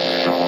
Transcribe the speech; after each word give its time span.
Et 0.00 0.47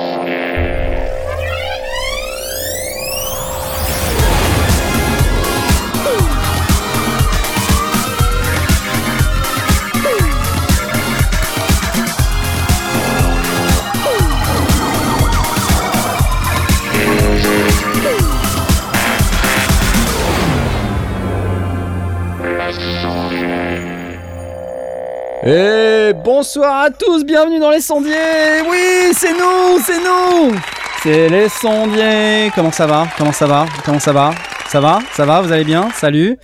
bonsoir 26.52 26.82
à 26.82 26.90
tous, 26.90 27.24
bienvenue 27.24 27.60
dans 27.60 27.70
les 27.70 27.80
sondiers 27.80 28.60
Oui, 28.68 29.12
c'est 29.12 29.30
nous, 29.30 29.78
c'est 29.84 29.98
nous. 29.98 30.58
C'est 31.00 31.28
les 31.28 31.48
sondiers 31.48 32.50
Comment 32.56 32.72
ça 32.72 32.88
va? 32.88 33.06
Comment 33.16 33.30
ça 33.30 33.46
va? 33.46 33.66
Comment 33.84 34.00
ça 34.00 34.12
va? 34.12 34.32
Ça 34.66 34.80
va? 34.80 34.98
Ça 35.12 35.26
va? 35.26 35.42
Vous 35.42 35.52
allez 35.52 35.62
bien? 35.62 35.90
Salut. 35.94 36.38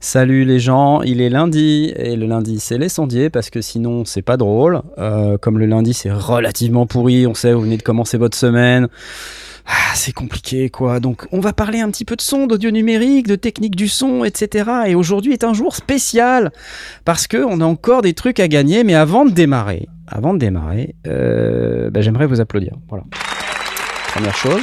Salut 0.00 0.46
les 0.46 0.60
gens, 0.60 1.02
il 1.02 1.20
est 1.20 1.28
lundi, 1.28 1.92
et 1.94 2.16
le 2.16 2.24
lundi 2.24 2.58
c'est 2.58 2.78
les 2.78 2.88
sondiers, 2.88 3.28
parce 3.28 3.50
que 3.50 3.60
sinon 3.60 4.06
c'est 4.06 4.22
pas 4.22 4.38
drôle. 4.38 4.80
Euh, 4.96 5.36
comme 5.36 5.58
le 5.58 5.66
lundi 5.66 5.92
c'est 5.92 6.10
relativement 6.10 6.86
pourri, 6.86 7.26
on 7.26 7.34
sait, 7.34 7.52
vous 7.52 7.60
venez 7.60 7.76
de 7.76 7.82
commencer 7.82 8.16
votre 8.16 8.38
semaine. 8.38 8.88
Ah, 9.66 9.94
c'est 9.94 10.12
compliqué 10.12 10.70
quoi. 10.70 11.00
Donc 11.00 11.26
on 11.32 11.40
va 11.40 11.52
parler 11.52 11.80
un 11.80 11.90
petit 11.90 12.04
peu 12.04 12.16
de 12.16 12.20
son, 12.20 12.46
d'audio 12.46 12.70
numérique, 12.70 13.26
de 13.26 13.36
technique 13.36 13.76
du 13.76 13.88
son, 13.88 14.24
etc. 14.24 14.70
Et 14.86 14.94
aujourd'hui 14.94 15.32
est 15.32 15.44
un 15.44 15.54
jour 15.54 15.74
spécial 15.74 16.52
parce 17.04 17.26
que 17.26 17.38
on 17.38 17.60
a 17.60 17.64
encore 17.64 18.02
des 18.02 18.14
trucs 18.14 18.40
à 18.40 18.48
gagner. 18.48 18.84
Mais 18.84 18.94
avant 18.94 19.24
de 19.24 19.30
démarrer, 19.30 19.88
avant 20.06 20.34
de 20.34 20.38
démarrer, 20.38 20.94
euh, 21.06 21.90
bah, 21.90 22.00
j'aimerais 22.00 22.26
vous 22.26 22.40
applaudir. 22.40 22.72
Voilà. 22.88 23.04
Première 24.08 24.36
chose. 24.36 24.60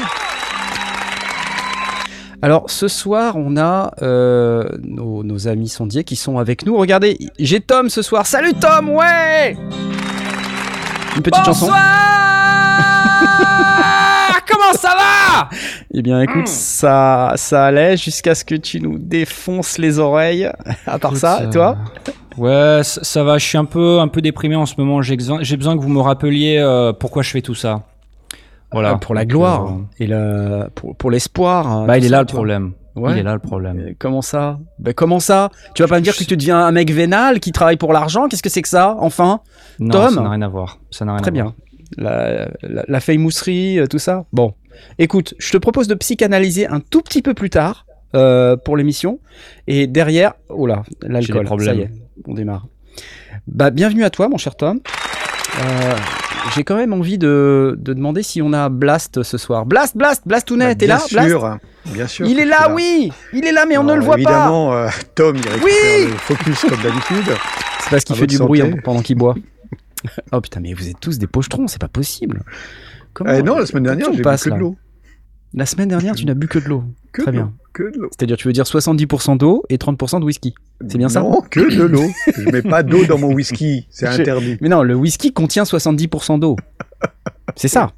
Alors 2.42 2.70
ce 2.70 2.88
soir, 2.88 3.36
on 3.36 3.58
a 3.58 3.92
euh, 4.04 4.64
nos, 4.84 5.24
nos 5.24 5.48
amis 5.48 5.70
sondiers 5.70 6.04
qui 6.04 6.16
sont 6.16 6.38
avec 6.38 6.66
nous. 6.66 6.78
Regardez, 6.78 7.18
j'ai 7.40 7.62
Tom 7.62 7.90
ce 7.90 8.04
soir. 8.04 8.28
Salut 8.28 8.54
Tom, 8.54 8.90
ouais 8.90 9.58
Une 11.16 11.24
petite 11.24 11.46
chanson. 11.46 11.72
Comment 14.50 14.74
ça 14.74 14.90
va 14.90 15.50
Eh 15.94 16.02
bien, 16.02 16.22
écoute, 16.22 16.48
ça, 16.48 17.34
ça 17.36 17.66
allait 17.66 17.98
jusqu'à 17.98 18.36
ce 18.36 18.44
que 18.46 18.56
tu 18.56 18.80
nous 18.82 18.98
défonces 18.98 19.78
les 19.78 20.00
oreilles. 20.00 20.50
À 20.86 20.98
part 21.00 21.12
Écoute, 21.12 21.18
ça, 21.22 21.42
euh, 21.42 21.52
toi 21.52 21.78
Ouais, 22.38 22.82
ça, 22.84 23.04
ça 23.04 23.24
va. 23.24 23.38
Je 23.38 23.46
suis 23.46 23.58
un 23.58 23.66
peu, 23.66 24.00
un 24.00 24.08
peu 24.08 24.22
déprimé 24.22 24.56
en 24.56 24.66
ce 24.66 24.76
moment. 24.78 25.02
J'ai 25.02 25.16
besoin, 25.18 25.40
j'ai 25.42 25.58
besoin 25.58 25.76
que 25.76 25.82
vous 25.82 25.90
me 25.90 26.00
rappeliez 26.02 26.58
euh, 26.60 26.94
pourquoi 26.94 27.24
je 27.24 27.32
fais 27.32 27.42
tout 27.42 27.56
ça. 27.56 27.84
Voilà. 28.72 28.92
Ah, 28.96 28.98
pour 28.98 29.16
la 29.16 29.26
gloire 29.26 29.68
euh, 29.68 29.82
et 30.00 30.08
le, 30.08 30.68
pour, 30.76 30.96
pour 30.96 31.10
l'espoir. 31.10 31.86
bah, 31.86 31.94
tout 31.96 32.00
il 32.00 32.06
est 32.06 32.10
ça, 32.10 32.16
là 32.18 32.20
le 32.22 32.26
problème. 32.28 32.74
Ouais. 32.96 33.12
Il 33.14 33.18
est 33.20 33.24
là 33.24 33.34
le 33.34 33.40
problème. 33.40 33.80
Euh, 33.80 33.94
Comment 34.00 34.22
ça? 34.22 34.58
Ben 34.80 34.94
comment 34.94 35.20
ça? 35.20 35.50
Tu 35.76 35.84
vas 35.84 35.88
pas 35.88 35.98
me 35.98 36.02
dire 36.02 36.16
que 36.18 36.24
tu 36.24 36.36
deviens 36.36 36.58
un 36.66 36.72
mec 36.72 36.92
vénal 36.92 37.40
qui 37.40 37.52
travaille 37.52 37.78
pour 37.78 37.94
l'argent? 37.94 38.28
Qu'est-ce 38.28 38.42
que 38.44 38.50
c'est 38.50 38.62
que 38.64 38.68
ça? 38.68 38.96
Enfin? 39.00 39.40
Non, 39.80 39.92
Tom? 39.92 40.16
ça 40.16 40.22
n'a 40.22 40.30
rien 40.32 40.42
à 40.42 40.48
voir. 40.48 40.80
Ça 40.92 41.06
n'a 41.06 41.14
rien 41.14 41.22
Très 41.22 41.30
à 41.30 41.32
bien. 41.32 41.44
voir. 41.44 41.54
La, 41.98 42.50
la, 42.64 42.84
la 42.88 43.00
fameusserie, 43.00 43.80
euh, 43.80 43.88
tout 43.88 44.00
ça. 44.00 44.26
Bon, 44.34 44.54
écoute, 45.00 45.34
je 45.38 45.52
te 45.52 45.58
propose 45.58 45.88
de 45.88 45.96
psychanalyser 45.96 46.68
un 46.68 46.80
tout 46.82 47.02
petit 47.02 47.22
peu 47.22 47.34
plus 47.34 47.50
tard 47.50 47.86
euh, 48.16 48.58
pour 48.58 48.76
l'émission. 48.76 49.20
Et 49.68 49.88
derrière, 49.88 50.34
oh 50.50 50.68
là, 50.68 50.84
l'alcool. 51.02 51.48
Ça 51.64 51.74
y 51.74 51.82
est, 51.82 51.92
on 52.26 52.34
démarre. 52.34 52.68
Bah, 53.48 53.70
bienvenue 53.70 54.04
à 54.04 54.10
toi, 54.10 54.28
mon 54.28 54.38
cher 54.38 54.56
Tom. 54.56 54.80
Euh, 55.60 55.96
J'ai 56.56 56.64
quand 56.64 56.76
même 56.76 56.92
envie 56.94 57.18
de, 57.18 57.76
de 57.80 57.94
demander 57.94 58.22
si 58.24 58.42
on 58.42 58.52
a 58.54 58.68
Blast 58.70 59.24
ce 59.24 59.38
soir. 59.38 59.66
Blast, 59.66 59.96
Blast, 59.96 60.24
Blastounet, 60.26 60.66
Bah, 60.70 60.76
t'es 60.76 60.88
là 60.88 61.00
Blast 61.10 61.28
sûr, 61.30 61.58
bien 61.86 62.08
sûr. 62.08 62.28
Il 62.28 62.40
est 62.40 62.46
là, 62.46 62.74
oui 62.74 63.12
Il 63.34 63.46
est 63.46 63.52
là, 63.54 63.66
mais 63.68 63.78
on 63.78 63.84
ne 63.84 63.94
le 63.94 64.02
voit 64.02 64.16
pas 64.16 64.22
Évidemment, 64.22 64.74
euh, 64.74 64.90
Tom, 65.16 65.38
il 65.38 65.48
récupère 65.48 65.64
Oui 65.64 66.08
le 66.12 66.18
focus 66.18 66.62
comme 66.62 66.82
d'habitude. 66.82 67.34
C'est 67.80 67.90
parce 67.92 68.04
qu'il 68.04 68.16
fait 68.18 68.28
du 68.28 68.38
bruit 68.38 68.62
hein, 68.62 68.72
pendant 68.84 69.02
qu'il 69.02 69.16
boit. 69.18 69.36
oh 70.32 70.42
putain, 70.42 70.60
mais 70.60 70.74
vous 70.74 70.90
êtes 70.90 71.00
tous 71.00 71.18
des 71.18 71.28
pochetrons, 71.28 71.68
c'est 71.68 71.82
pas 71.82 71.88
possible. 71.88 72.42
Comment 73.14 73.34
Eh 73.34 73.42
non, 73.44 73.58
la 73.58 73.66
semaine 73.66 73.84
dernière, 73.84 74.12
j'ai 74.14 74.22
bu 74.22 74.24
que 74.24 74.50
de 74.50 74.56
l'eau. 74.56 74.76
La 75.54 75.66
semaine 75.66 75.88
dernière, 75.88 76.14
tu 76.14 76.26
n'as 76.26 76.34
bu 76.34 76.48
que 76.48 76.60
de 76.60 76.68
l'eau. 76.68 76.84
Que 77.14 77.24
Très 77.24 77.32
bien. 77.32 77.52
Que 77.74 77.92
de 77.92 77.98
l'eau. 77.98 78.10
C'est-à-dire, 78.12 78.38
tu 78.38 78.48
veux 78.48 78.54
dire 78.54 78.66
70% 78.66 79.38
d'eau 79.40 79.64
et 79.70 79.78
30% 79.78 80.20
de 80.20 80.26
whisky. 80.26 80.54
C'est 80.88 81.00
bien 81.00 81.10
ça 81.10 81.22
Non, 81.22 81.42
que 81.42 81.76
de 81.76 81.84
l'eau. 81.84 82.06
Je 82.38 82.52
mets 82.52 82.62
pas 82.62 82.84
d'eau 82.84 83.06
dans 83.06 83.18
mon 83.18 83.34
whisky, 83.34 83.88
c'est 83.90 84.06
interdit. 84.06 84.58
Mais 84.62 84.70
non, 84.70 84.84
le 84.84 84.94
whisky 84.94 85.34
contient 85.34 85.64
70% 85.64 86.40
d'eau. 86.40 86.58
C'est 87.56 87.70
ça. 87.70 87.92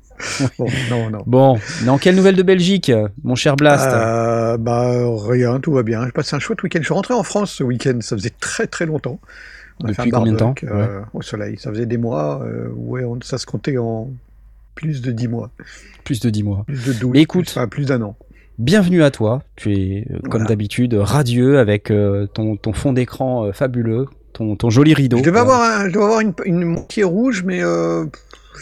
Bon, 0.58 0.68
non, 0.90 1.10
non. 1.10 1.24
Bon, 1.26 1.60
dans 1.86 1.98
quelle 1.98 2.16
nouvelle 2.16 2.36
de 2.36 2.44
Belgique, 2.44 2.92
mon 3.24 3.36
cher 3.36 3.56
Blast 3.56 3.90
Euh, 3.92 4.58
bah 4.58 4.92
rien, 5.28 5.60
tout 5.60 5.74
va 5.74 5.84
bien. 5.84 6.06
J'ai 6.06 6.12
passé 6.12 6.36
un 6.36 6.40
chouette 6.40 6.62
week-end. 6.64 6.80
Je 6.80 6.86
suis 6.86 6.94
rentré 6.94 7.14
en 7.14 7.24
France 7.24 7.52
ce 7.52 7.64
week-end. 7.64 7.98
Ça 8.02 8.16
faisait 8.16 8.34
très 8.40 8.68
très 8.68 8.86
longtemps. 8.86 9.20
Depuis 9.84 10.10
combien 10.12 10.34
de 10.34 10.38
temps 10.38 10.56
euh, 10.64 11.02
Au 11.14 11.22
soleil. 11.22 11.58
Ça 11.58 11.70
faisait 11.72 11.86
des 11.86 11.98
mois. 11.98 12.42
euh, 12.44 12.70
ouais, 12.76 13.04
on- 13.04 13.20
ça 13.22 13.38
se 13.38 13.46
comptait 13.46 13.78
en 13.78 14.10
plus 14.76 15.02
de 15.02 15.12
10 15.12 15.28
mois, 15.28 15.50
Plus 16.04 16.20
de 16.20 16.30
10 16.30 16.44
mois. 16.44 16.64
plus 16.66 16.86
de 16.86 16.94
12. 16.94 17.12
Mais 17.14 17.22
écoute. 17.22 17.46
plus, 17.46 17.52
enfin, 17.58 17.68
plus 17.68 17.86
d'un 17.88 18.02
an. 18.02 18.16
Bienvenue 18.58 19.04
à 19.04 19.12
toi. 19.12 19.42
Tu 19.56 19.74
es, 19.74 20.06
euh, 20.12 20.20
comme 20.24 20.32
Voilà. 20.32 20.46
d'habitude, 20.48 20.94
radieux 20.94 21.60
avec 21.60 21.92
ton, 22.34 22.56
ton 22.58 22.74
fond 22.74 22.92
d'écran 22.94 23.52
fabuleux, 23.54 24.06
ton, 24.34 24.56
ton 24.56 24.70
joli 24.70 24.94
rideau. 24.94 25.18
Je 25.18 25.24
devais 25.24 25.40
avoir, 25.40 25.62
un, 25.62 25.88
je 25.88 25.94
devais 25.94 26.04
avoir 26.06 26.20
une, 26.20 26.34
une 26.46 26.64
moitié 26.66 27.04
rouge, 27.06 27.44
mais 27.46 27.62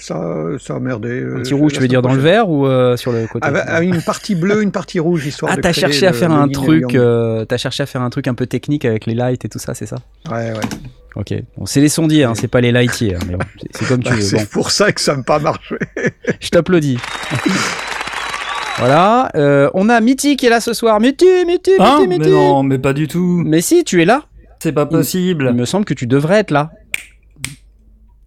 ça, 0.02 0.35
ça 0.59 0.75
a 0.75 0.80
merdé. 0.80 1.09
euh, 1.22 1.38
Un 1.38 1.41
petit 1.41 1.53
rouge, 1.53 1.74
tu 1.74 1.80
veux 1.80 1.88
dire 1.88 2.02
dans 2.02 2.13
le 2.13 2.19
verre 2.22 2.50
ou 2.50 2.66
euh, 2.68 2.97
sur 2.97 3.12
le 3.12 3.28
côté 3.28 3.47
une 3.81 4.02
partie 4.02 4.35
bleue, 4.35 4.62
une 4.63 4.72
partie 4.72 5.00
rouge, 5.00 5.25
histoire 5.25 5.52
Ah, 5.53 5.58
de 5.58 5.62
t'as 5.62 5.72
créer 5.72 5.81
cherché 5.81 6.08
à 6.08 6.13
faire 6.13 6.31
un 6.31 6.47
truc, 6.47 6.96
euh, 6.96 7.46
t'as 7.46 7.58
cherché 7.58 7.84
à 7.84 7.85
faire 7.85 8.02
un 8.02 8.09
truc 8.09 8.28
un 8.28 8.34
peu 8.34 8.46
technique 8.46 8.86
avec 8.86 9.06
les 9.06 9.13
lights 9.16 9.46
et 9.46 9.50
tout 9.50 9.59
ça, 9.59 9.74
c'est 9.74 9.86
ça 9.86 9.97
Ouais, 10.30 10.52
ouais. 10.52 10.59
Ok. 11.16 11.34
Bon, 11.57 11.66
c'est 11.66 11.81
les 11.81 11.90
sondiers, 11.90 12.24
hein, 12.25 12.34
c'est 12.36 12.47
pas 12.47 12.62
les 12.62 12.72
lightiers, 12.72 13.16
hein, 13.16 13.19
mais 13.28 13.34
bon, 13.36 13.46
c'est- 13.72 13.88
comme 13.88 14.03
tu 14.03 14.09
Bah, 14.09 14.16
veux. 14.16 14.22
c'est 14.22 14.38
Bon, 14.38 14.46
pour 14.52 14.72
ça 14.72 14.91
que 14.91 15.02
ça 15.02 15.16
n'a 15.16 15.24
pas 15.24 15.40
marché. 15.40 15.75
je 16.40 16.50
t'applaudis. 16.50 16.97
voilà. 18.78 19.30
euh, 19.36 19.69
on 19.74 19.90
a 19.90 20.00
Mitty 20.02 20.36
qui 20.38 20.46
est 20.46 20.50
là 20.50 20.59
ce 20.62 20.74
soir. 20.74 21.00
Mitty, 21.00 21.25
Mitty, 21.46 21.72
Mitty, 21.72 21.72
Hein 21.80 22.06
Mitty. 22.07 22.19
mais 22.19 22.30
non, 22.30 22.63
mais 22.63 22.78
pas 22.78 22.94
du 22.94 23.07
tout. 23.07 23.41
Mais 23.46 23.62
si, 23.62 23.84
tu 23.84 24.02
es 24.02 24.06
là. 24.06 24.24
C'est 24.59 24.72
pas 24.72 24.84
Il 24.84 24.90
possible. 24.90 25.53
me 25.53 25.66
semble 25.66 25.86
que 25.86 25.94
tu 25.94 26.07
devrais 26.07 26.40
être 26.40 26.52
là. 26.52 26.72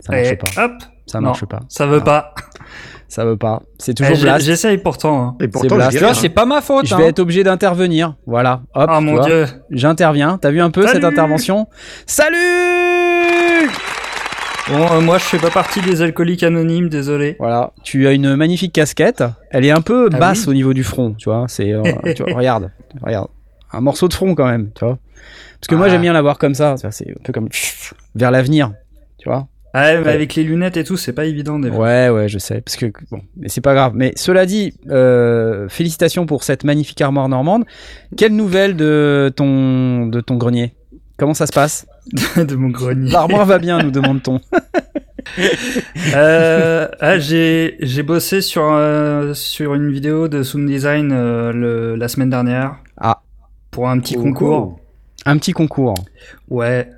Ça 0.00 0.12
marche 0.12 0.28
Et 0.28 0.36
pas. 0.36 0.64
Hop. 0.64 0.72
Ça 1.10 1.19
Non, 1.21 1.26
marche 1.26 1.44
pas. 1.47 1.60
Ça 1.69 1.87
veut 1.87 2.00
pas. 2.00 2.34
Ça 3.09 3.25
veut 3.25 3.37
pas. 3.37 3.62
C'est 3.78 3.91
Eh, 3.91 3.94
toujours 4.04 4.19
Blast. 4.21 4.44
J'essaye 4.47 4.78
pourtant. 4.78 5.21
hein. 5.21 5.37
Et 5.41 5.48
pourtant, 5.48 5.75
Blast. 5.75 5.91
je 5.91 5.97
Tu 5.98 6.04
vois, 6.04 6.12
dirais, 6.12 6.21
c'est 6.22 6.28
pas 6.28 6.47
ma 6.47 6.60
faute. 6.60 6.87
Je 6.87 6.94
hein. 6.94 6.98
vais 6.98 7.06
être 7.09 7.19
obligé 7.19 7.43
d'intervenir. 7.43 8.15
Voilà. 8.25 8.60
Hop. 8.72 8.87
Ah 8.88 8.98
tu 9.00 9.04
mon 9.04 9.15
vois. 9.16 9.25
dieu. 9.26 9.47
J'interviens. 9.71 10.38
T'as 10.41 10.53
vu 10.53 10.60
un 10.60 10.71
peu 10.71 10.82
Salut 10.82 10.94
cette 10.94 11.04
intervention? 11.04 11.66
Salut 12.06 13.69
Bon, 14.69 14.87
euh, 14.93 15.00
moi 15.00 15.19
je 15.19 15.25
fais 15.25 15.38
pas 15.38 15.50
partie 15.50 15.81
des 15.81 16.03
alcooliques 16.03 16.44
anonymes, 16.44 16.88
désolé. 16.88 17.34
Voilà, 17.41 17.72
tu 17.82 18.06
as 18.06 18.12
une 18.12 18.37
magnifique 18.37 18.72
casquette. 18.72 19.25
Elle 19.50 19.65
est 19.65 19.72
un 19.72 19.81
peu 19.81 20.09
Ah 20.12 20.16
basse 20.19 20.42
oui 20.47 20.50
au 20.50 20.54
niveau 20.54 20.72
du 20.75 20.84
front, 20.84 21.12
tu 21.15 21.28
vois. 21.28 21.47
C'est, 21.48 21.72
euh, 21.72 21.82
tu 22.15 22.22
vois, 22.22 22.34
regarde, 22.34 22.71
regarde, 23.03 23.27
un 23.72 23.81
morceau 23.81 24.06
de 24.06 24.15
front 24.15 24.37
quand 24.37 24.47
même, 24.47 24.71
tu 24.77 24.84
vois. 24.84 24.98
Parce 25.60 25.66
que 25.69 25.75
moi 25.75 25.87
Ah. 25.87 25.91
j'aime 25.91 26.03
bien 26.03 26.12
l'avoir 26.12 26.38
comme 26.38 26.54
ça. 26.54 26.77
C'est 26.77 27.10
un 27.10 27.15
peu 27.25 27.32
comme 27.32 27.48
vers 28.15 28.31
l'avenir, 28.31 28.71
tu 29.19 29.28
vois. 29.28 29.48
Ouais, 29.75 29.98
mais 29.98 30.06
Ouais. 30.06 30.12
avec 30.12 30.34
les 30.34 30.42
lunettes 30.44 30.76
et 30.76 30.84
tout, 30.84 30.97
c'est 30.97 31.12
pas 31.12 31.26
évident. 31.26 31.58
Des... 31.58 31.70
Ouais, 31.70 32.08
ouais, 32.08 32.28
je 32.28 32.38
sais. 32.38 32.60
Parce 32.60 32.76
que 32.76 32.86
bon, 33.10 33.20
mais 33.36 33.48
c'est 33.48 33.60
pas 33.60 33.75
grave. 33.75 33.92
Mais 33.94 34.12
cela 34.16 34.44
dit, 34.47 34.75
euh, 34.88 35.69
félicitations 35.69 36.26
pour 36.26 36.42
cette 36.42 36.64
magnifique 36.64 37.00
armoire 37.00 37.28
normande. 37.28 37.64
Quelle 38.16 38.34
nouvelle 38.34 38.75
de 38.76 39.32
ton 39.36 40.06
de 40.06 40.20
ton 40.20 40.36
grenier? 40.36 40.75
Comment 41.16 41.34
ça 41.34 41.47
se 41.47 41.53
passe? 41.53 41.86
De 42.36 42.54
mon 42.56 42.70
grenier. 42.70 43.10
L'armoire 43.12 43.44
va 43.47 43.59
bien, 43.59 43.78
nous 43.82 43.91
demande-t-on. 43.91 44.41
Euh, 46.15 46.89
ah, 46.98 47.18
j'ai 47.18 47.77
j'ai 47.80 48.03
bossé 48.03 48.41
sur 48.41 48.65
euh, 48.72 49.34
sur 49.34 49.74
une 49.74 49.91
vidéo 49.92 50.28
de 50.28 50.42
Sound 50.42 50.66
Design 50.66 51.10
euh, 51.12 51.53
le, 51.53 51.94
la 51.97 52.09
semaine 52.09 52.30
dernière. 52.30 52.77
Ah. 52.97 53.21
Pour 53.71 53.89
un 53.89 54.00
petit 54.00 54.16
Oh, 54.18 54.22
concours. 54.22 54.80
Un 55.27 55.36
petit 55.36 55.53
concours. 55.53 55.94
Ouais. 56.48 56.89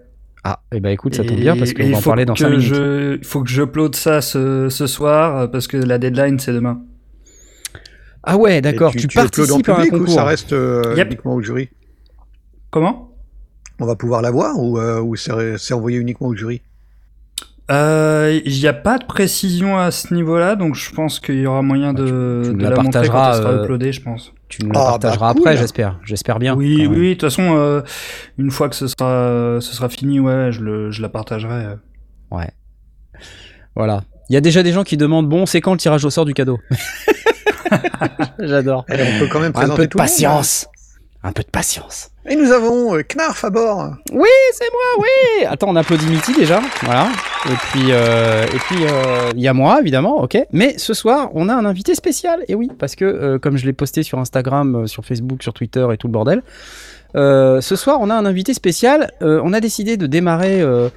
Ah, 0.45 0.61
et 0.73 0.81
ben 0.81 0.91
écoute, 0.91 1.15
ça 1.15 1.23
Et- 1.23 1.27
tombe 1.27 1.39
bien 1.39 1.57
parce 1.57 1.73
qu'on 1.73 1.89
va 1.91 1.97
en 1.97 2.01
faut 2.01 2.11
parler 2.11 2.25
dans 2.25 2.35
que 2.35 2.41
5 2.41 2.49
minutes. 2.51 2.65
Je, 2.65 3.17
il 3.17 3.25
faut 3.25 3.43
que 3.45 3.49
je 3.51 3.63
upload 3.63 3.95
ça 3.95 4.21
ce, 4.21 4.69
ce 4.69 4.87
soir 4.89 5.37
euh, 5.37 5.47
parce 5.47 5.69
que 5.69 5.77
la 5.77 5.99
deadline 5.99 6.39
c'est 6.41 6.53
demain. 6.53 6.81
Ah 8.25 8.37
ouais, 8.37 8.61
d'accord. 8.61 8.91
Tu, 8.93 8.99
tu 9.07 9.19
uploades 9.19 9.31
participes 9.31 9.69
à 9.69 9.73
un 9.73 9.85
public 9.85 10.01
ou 10.03 10.07
ça 10.09 10.25
reste 10.25 10.53
euh, 10.53 10.95
Yep. 10.97 11.07
uniquement 11.09 11.35
au 11.35 11.43
jury? 11.43 11.69
Comment? 12.71 13.15
On 13.81 13.87
va 13.87 13.97
pouvoir 13.97 14.23
la 14.23 14.31
voir 14.31 14.59
ou, 14.59 14.79
euh, 14.79 15.01
ou 15.01 15.15
c'est 15.17 15.75
envoyé 15.75 15.99
uniquement 15.99 16.29
au 16.29 16.35
jury? 16.35 16.61
Euh, 17.71 18.41
Il 18.45 18.53
n'y 18.59 18.67
a 18.67 18.73
pas 18.73 18.99
de 18.99 19.05
précision 19.07 19.79
à 19.79 19.91
ce 19.91 20.13
niveau-là, 20.13 20.57
donc 20.57 20.75
je 20.75 20.91
pense 20.93 21.21
qu'il 21.21 21.39
y 21.41 21.47
aura 21.47 21.63
moyen 21.63 21.93
de, 21.95 22.43
tu 22.45 22.51
nous 22.51 22.57
de 22.59 22.63
la 22.63 22.71
la, 22.71 22.83
montrer 22.83 22.91
quand 23.09 23.31
elle 23.31 23.35
sera 23.37 23.37
euh, 23.37 23.63
uploadée, 23.65 23.93
je 23.93 24.03
pense. 24.03 24.33
Tu 24.53 24.63
nous 24.67 24.71
la 24.73 24.81
Ah, 24.81 24.85
bah, 24.85 24.91
partageras 24.99 25.33
cool. 25.33 25.41
après, 25.41 25.57
j'espère. 25.57 25.99
J'espère 26.05 26.39
bien. 26.39 26.55
Oui, 26.55 26.87
oui, 26.87 27.09
de 27.09 27.13
toute 27.15 27.23
façon, 27.23 27.57
euh, 27.57 27.81
une 28.37 28.51
fois 28.51 28.69
que 28.69 28.77
ce 28.77 28.87
sera, 28.87 29.59
ce 29.63 29.73
sera 29.75 29.89
fini, 29.89 30.21
ouais, 30.21 30.53
je, 30.53 30.61
le, 30.61 30.91
je 30.91 31.01
la 31.01 31.09
partagerai. 31.09 31.65
euh. 31.65 31.77
Ouais. 32.31 32.51
Voilà. 33.75 34.05
Il 34.29 34.35
y 34.35 34.37
a 34.37 34.43
déjà 34.43 34.63
des 34.63 34.73
gens 34.73 34.85
qui 34.85 34.99
demandent 34.99 35.27
bon, 35.29 35.47
c'est 35.47 35.63
quand 35.63 35.73
le 35.73 35.79
tirage 35.79 36.05
au 36.05 36.11
sort 36.11 36.27
du 36.27 36.35
cadeau? 36.35 36.59
J'adore. 38.39 38.85
Allez, 38.89 39.05
on 39.17 39.19
peut 39.21 39.29
quand 39.31 39.41
même 39.41 39.53
Un 39.55 39.69
peu 39.71 39.83
de 39.83 39.87
tout 39.87 39.99
monde. 39.99 40.07
patience. 40.07 40.67
Un 41.25 41.33
peu 41.33 41.43
de 41.43 41.49
patience. 41.49 42.11
Et 42.29 42.35
nous 42.35 42.51
avons 42.51 42.97
euh, 42.97 43.03
Knarf 43.03 43.45
à 43.45 43.51
bord. 43.51 43.95
Oui, 44.13 44.29
c'est 44.53 44.69
moi, 44.73 45.05
oui. 45.05 45.45
Attends, 45.47 45.69
on 45.71 45.77
applaudit 45.77 46.07
Mitty 46.07 46.35
déjà, 46.35 46.61
voilà. 46.83 47.09
Et 47.47 47.55
puis, 47.55 47.87
euh, 47.91 48.45
et 48.47 48.59
puis, 48.59 48.85
euh, 48.85 49.31
il 49.35 49.41
y 49.41 49.47
a 49.49 49.53
moi 49.53 49.81
évidemment, 49.81 50.21
ok. 50.23 50.39
Mais 50.53 50.79
ce 50.79 50.95
soir, 50.95 51.31
on 51.35 51.49
a 51.49 51.55
un 51.55 51.65
invité 51.65 51.95
spécial. 51.95 52.45
Et 52.49 52.55
oui, 52.57 52.71
parce 52.77 52.97
que 52.97 53.05
euh, 53.05 53.39
comme 53.39 53.57
je 53.57 53.67
l'ai 53.67 53.73
posté 53.73 54.03
sur 54.03 54.19
Instagram, 54.19 54.83
euh, 54.83 54.87
sur 54.87 55.05
Facebook, 55.05 55.43
sur 55.43 55.53
Twitter 55.53 55.87
et 55.93 55.97
tout 55.97 56.09
le 56.09 56.13
bordel. 56.13 56.43
Euh, 57.15 57.61
ce 57.61 57.77
soir, 57.77 57.99
on 58.01 58.11
a 58.11 58.15
un 58.15 58.25
invité 58.25 58.55
spécial. 58.55 59.13
Euh, 59.23 59.41
on 59.45 59.53
a 59.53 59.61
décidé 59.61 59.97
de 59.97 60.07
démarrer 60.07 60.61
euh, 60.61 60.89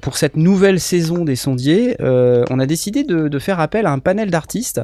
pour 0.00 0.16
cette 0.16 0.36
nouvelle 0.36 0.80
saison 0.80 1.24
des 1.24 1.36
sondiers. 1.36 1.96
on 2.00 2.58
a 2.58 2.66
décidé 2.66 3.04
de, 3.04 3.38
faire 3.38 3.60
appel 3.60 3.86
à 3.86 3.92
un 3.92 3.98
panel 3.98 4.30
d'artistes. 4.30 4.80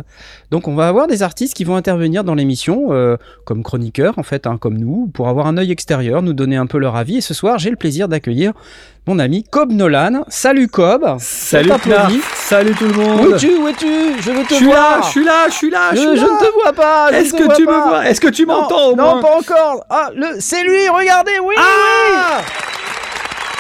Donc, 0.51 0.69
on 0.69 0.75
va 0.75 0.89
avoir 0.89 1.07
des 1.07 1.23
artistes 1.23 1.55
qui 1.55 1.65
vont 1.65 1.77
intervenir 1.77 2.23
dans 2.25 2.35
l'émission 2.35 2.91
comme 3.45 3.63
chroniqueurs, 3.63 4.19
en 4.19 4.23
fait, 4.23 4.47
hein, 4.47 4.59
comme 4.59 4.79
nous, 4.79 5.09
pour 5.13 5.29
avoir 5.29 5.47
un 5.47 5.57
œil 5.57 5.73
extérieur, 5.73 6.23
nous 6.23 6.35
donner 6.35 6.57
un 6.57 6.67
peu 6.67 6.79
leur 6.79 6.97
avis. 6.97 7.17
Et 7.17 7.21
ce 7.21 7.35
soir, 7.35 7.59
j'ai 7.59 7.71
le 7.71 7.77
plaisir 7.77 8.09
d'accueillir 8.09 8.53
mon 9.07 9.19
ami 9.19 9.43
Cobb 9.45 9.73
Nolan. 9.73 10.25
Salut 10.29 10.69
Cobb. 10.69 11.17
Salut. 11.19 11.71
Salut 12.35 12.75
tout 12.75 12.85
le 12.87 12.93
Où 12.97 13.01
monde. 13.01 13.35
es-tu 13.35 13.57
Où 13.57 13.67
es-tu? 13.69 13.87
Je 14.21 14.31
veux 14.31 14.45
te 14.45 14.51
Je 14.51 14.55
suis 14.55 14.65
voir. 14.67 14.99
là, 14.99 15.01
je 15.03 15.09
suis 15.09 15.25
là, 15.25 15.49
je 15.49 15.55
suis 15.55 15.71
là, 15.71 15.91
Je, 15.95 16.01
ne 16.01 16.15
te 16.17 16.53
vois 16.63 16.73
pas. 16.73 17.11
je 17.11 17.17
Est-ce 17.17 17.33
que 17.35 17.57
tu 17.57 17.65
pas. 17.65 17.73
me 17.85 17.89
vois? 17.89 18.07
Est-ce 18.07 18.21
que 18.21 18.29
tu 18.29 18.47
Non, 18.47 18.61
m'entends 18.63 18.87
au 18.91 18.97
Non, 18.97 19.15
moins? 19.15 19.21
pas 19.23 19.37
encore. 19.37 19.85
Ah, 19.91 20.11
le, 20.15 20.37
c'est 20.39 20.63
lui. 20.63 20.89
Regardez, 20.89 21.33
oui. 21.45 21.55
Ah 21.59 22.41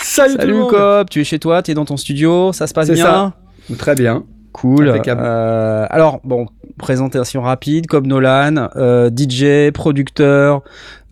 Salut, 0.01 0.33
tout 0.33 0.37
le 0.37 0.41
Salut 0.47 0.53
monde. 0.53 0.69
Cobb. 0.71 1.09
Tu 1.09 1.21
es 1.21 1.23
chez 1.25 1.39
toi. 1.39 1.61
Tu 1.61 1.71
es 1.71 1.73
dans 1.73 1.85
ton 1.85 1.97
studio. 1.97 2.53
Ça 2.53 2.65
se 2.67 2.73
passe 2.73 2.87
C'est 2.87 2.93
bien? 2.93 3.33
ça. 3.69 3.75
Très 3.77 3.95
bien. 3.95 4.23
Cool. 4.53 4.89
Euh, 5.07 5.85
alors, 5.89 6.19
bon, 6.23 6.47
présentation 6.79 7.41
rapide. 7.41 7.87
Cobb 7.87 8.07
Nolan, 8.07 8.69
euh, 8.75 9.09
DJ, 9.15 9.71
producteur, 9.71 10.63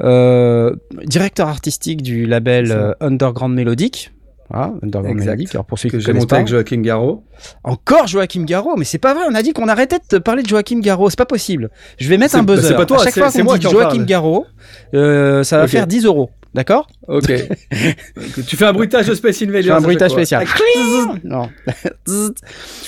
euh, 0.02 0.76
directeur 1.06 1.48
artistique 1.48 2.02
du 2.02 2.26
label 2.26 2.96
Underground 3.02 3.54
Melodic. 3.56 4.12
Voilà, 4.50 4.74
Underground 4.84 5.18
Exact. 5.18 5.26
Melodic. 5.32 5.56
Alors 5.56 5.66
pour 5.66 5.80
ceux 5.80 5.90
Que 5.90 5.98
qui 5.98 6.14
monté 6.14 6.36
avec 6.36 6.48
Joaquin 6.48 6.80
Garraud. 6.82 7.24
encore 7.64 8.06
Joachim 8.06 8.44
Garraud, 8.46 8.76
mais 8.78 8.86
c'est 8.86 9.00
pas 9.00 9.16
vrai. 9.16 9.24
On 9.30 9.34
a 9.34 9.42
dit 9.42 9.54
qu'on 9.54 9.68
arrêtait 9.68 9.98
de 10.12 10.18
parler 10.20 10.44
de 10.44 10.48
Joachim 10.48 10.80
Garraud. 10.82 11.10
C'est 11.10 11.18
pas 11.18 11.26
possible. 11.26 11.70
Je 11.98 12.08
vais 12.10 12.18
mettre 12.18 12.36
un 12.36 12.44
buzzer. 12.44 12.68
c'est 12.68 12.76
pas 12.76 12.86
toi, 12.86 12.98
à 13.02 13.04
chaque 13.06 13.14
c'est- 13.14 13.22
fois 13.22 13.32
qu'on 13.32 13.44
moi 13.44 13.58
dit 13.58 13.68
Joachim. 13.70 14.04
Garraud, 14.06 14.46
ça 14.94 15.58
va 15.58 15.68
faire 15.68 15.88
10 15.88 16.06
euros. 16.06 16.30
D'accord 16.56 16.88
Ok. 17.10 17.26
tu 18.48 18.56
fais 18.56 18.64
un 18.66 18.72
bruitage 18.72 19.08
de 19.08 19.14
Space 19.14 19.42
Invaders. 19.42 19.62
Je 19.64 19.68
fais 19.68 19.74
un 19.76 19.82
bruitage 19.82 20.12
spécial. 20.12 20.46
Ah, 20.48 21.18
Non. 21.26 21.50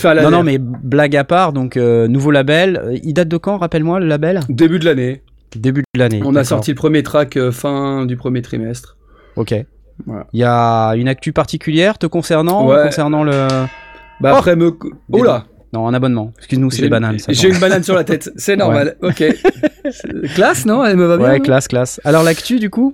Non, 0.03 0.31
non, 0.31 0.43
mais 0.43 0.57
blague 0.57 1.17
à 1.17 1.25
part, 1.25 1.51
donc 1.51 1.75
euh, 1.75 2.07
nouveau 2.07 2.31
label. 2.31 2.81
Euh, 2.81 2.97
Il 3.03 3.13
date 3.13 3.27
de 3.27 3.35
quand 3.35 3.57
Rappelle-moi 3.57 3.99
le 3.99 4.07
label? 4.07 4.39
Début 4.47 4.79
de 4.79 4.85
l'année. 4.85 5.21
Début 5.53 5.83
de 5.93 5.99
l'année. 5.99 6.21
On 6.23 6.35
a 6.37 6.45
sorti 6.45 6.71
le 6.71 6.75
premier 6.75 7.03
track 7.03 7.35
euh, 7.35 7.51
fin 7.51 8.05
du 8.05 8.15
premier 8.15 8.41
trimestre. 8.41 8.95
Ok. 9.35 9.53
Voilà. 10.05 10.27
Il 10.31 10.39
y 10.39 10.43
a 10.45 10.93
une 10.93 11.09
actu 11.09 11.33
particulière 11.33 11.97
te 11.97 12.05
concernant 12.05 12.67
Ouais. 12.67 12.83
concernant 12.83 13.23
le. 13.25 13.47
Bah 14.21 14.31
Oh 14.33 14.37
après 14.37 14.55
me. 14.55 14.71
Oh 15.11 15.23
là 15.23 15.43
Non, 15.73 15.87
un 15.89 15.93
abonnement. 15.93 16.31
Excuse-nous, 16.37 16.71
c'est 16.71 16.83
une- 16.83 16.89
bananes. 16.89 17.17
J'ai 17.27 17.49
une 17.49 17.59
banane 17.59 17.83
sur 17.83 17.95
la 17.95 18.05
tête. 18.05 18.31
C'est 18.37 18.55
normal. 18.63 18.95
Ok. 19.01 19.23
Classe, 20.35 20.65
non? 20.65 20.85
Elle 20.85 20.95
me 20.97 21.05
va 21.05 21.17
bien. 21.17 21.27
Ouais, 21.31 21.39
classe, 21.41 21.67
classe. 21.67 21.99
Alors 22.05 22.23
l'actu 22.23 22.59
du 22.59 22.69
coup? 22.69 22.93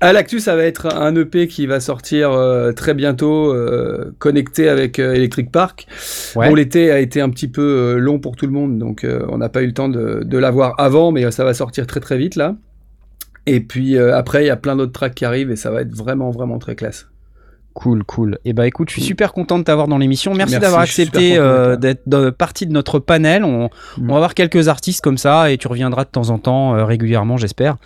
À 0.00 0.12
l'actu, 0.12 0.40
ça 0.40 0.56
va 0.56 0.64
être 0.64 0.94
un 0.94 1.14
EP 1.16 1.46
qui 1.48 1.66
va 1.66 1.80
sortir 1.80 2.32
euh, 2.32 2.72
très 2.72 2.94
bientôt, 2.94 3.52
euh, 3.52 4.12
connecté 4.18 4.68
avec 4.68 4.98
euh, 4.98 5.14
Electric 5.14 5.50
Park. 5.50 5.86
Ouais. 6.36 6.48
Bon, 6.48 6.54
l'été 6.54 6.90
a 6.90 6.98
été 6.98 7.20
un 7.20 7.30
petit 7.30 7.48
peu 7.48 7.96
long 7.98 8.18
pour 8.18 8.36
tout 8.36 8.46
le 8.46 8.52
monde, 8.52 8.78
donc 8.78 9.04
euh, 9.04 9.24
on 9.28 9.38
n'a 9.38 9.48
pas 9.48 9.62
eu 9.62 9.66
le 9.66 9.72
temps 9.72 9.88
de, 9.88 10.22
de 10.24 10.38
l'avoir 10.38 10.74
avant, 10.78 11.12
mais 11.12 11.30
ça 11.30 11.44
va 11.44 11.54
sortir 11.54 11.86
très 11.86 12.00
très 12.00 12.18
vite 12.18 12.36
là. 12.36 12.56
Et 13.46 13.60
puis 13.60 13.96
euh, 13.96 14.16
après, 14.16 14.44
il 14.44 14.46
y 14.46 14.50
a 14.50 14.56
plein 14.56 14.76
d'autres 14.76 14.92
tracks 14.92 15.14
qui 15.14 15.24
arrivent 15.24 15.50
et 15.50 15.56
ça 15.56 15.70
va 15.70 15.82
être 15.82 15.94
vraiment 15.94 16.30
vraiment 16.30 16.58
très 16.58 16.74
classe. 16.74 17.06
Cool, 17.74 18.04
cool. 18.04 18.38
Et 18.44 18.52
bah 18.52 18.66
écoute, 18.68 18.88
je 18.88 18.94
suis 18.94 19.02
super 19.02 19.32
content 19.32 19.58
de 19.58 19.64
t'avoir 19.64 19.88
dans 19.88 19.98
l'émission. 19.98 20.32
Merci, 20.32 20.52
Merci, 20.52 20.62
d'avoir 20.62 20.80
accepté 20.80 21.36
euh, 21.36 21.76
d'être 21.76 22.30
partie 22.30 22.66
de 22.66 22.72
notre 22.72 23.00
panel. 23.00 23.42
On, 23.44 23.68
Mm. 23.98 24.10
on 24.10 24.12
va 24.14 24.18
voir 24.20 24.34
quelques 24.34 24.68
artistes 24.68 25.00
comme 25.00 25.18
ça 25.18 25.50
et 25.50 25.58
tu 25.58 25.66
reviendras 25.68 26.04
de 26.04 26.08
temps 26.10 26.30
en 26.30 26.38
temps, 26.38 26.74
euh, 26.76 26.84
régulièrement, 26.84 27.36
j'espère, 27.36 27.76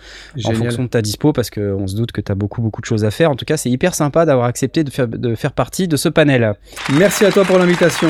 en 0.45 0.51
fonction 0.53 0.83
de 0.83 0.87
ta 0.89 1.01
dispo, 1.01 1.33
parce 1.33 1.49
qu'on 1.49 1.87
se 1.87 1.95
doute 1.95 2.11
que 2.11 2.21
tu 2.21 2.31
as 2.31 2.35
beaucoup, 2.35 2.61
beaucoup 2.61 2.81
de 2.81 2.85
choses 2.85 3.03
à 3.03 3.11
faire. 3.11 3.31
En 3.31 3.35
tout 3.35 3.45
cas, 3.45 3.57
c'est 3.57 3.69
hyper 3.69 3.95
sympa 3.95 4.25
d'avoir 4.25 4.45
accepté 4.47 4.83
de 4.83 4.89
faire, 4.91 5.07
de 5.07 5.35
faire 5.35 5.51
partie 5.53 5.87
de 5.87 5.97
ce 5.97 6.09
panel. 6.09 6.53
Merci 6.93 7.25
à 7.25 7.31
toi 7.31 7.43
pour 7.43 7.57
l'invitation. 7.57 8.09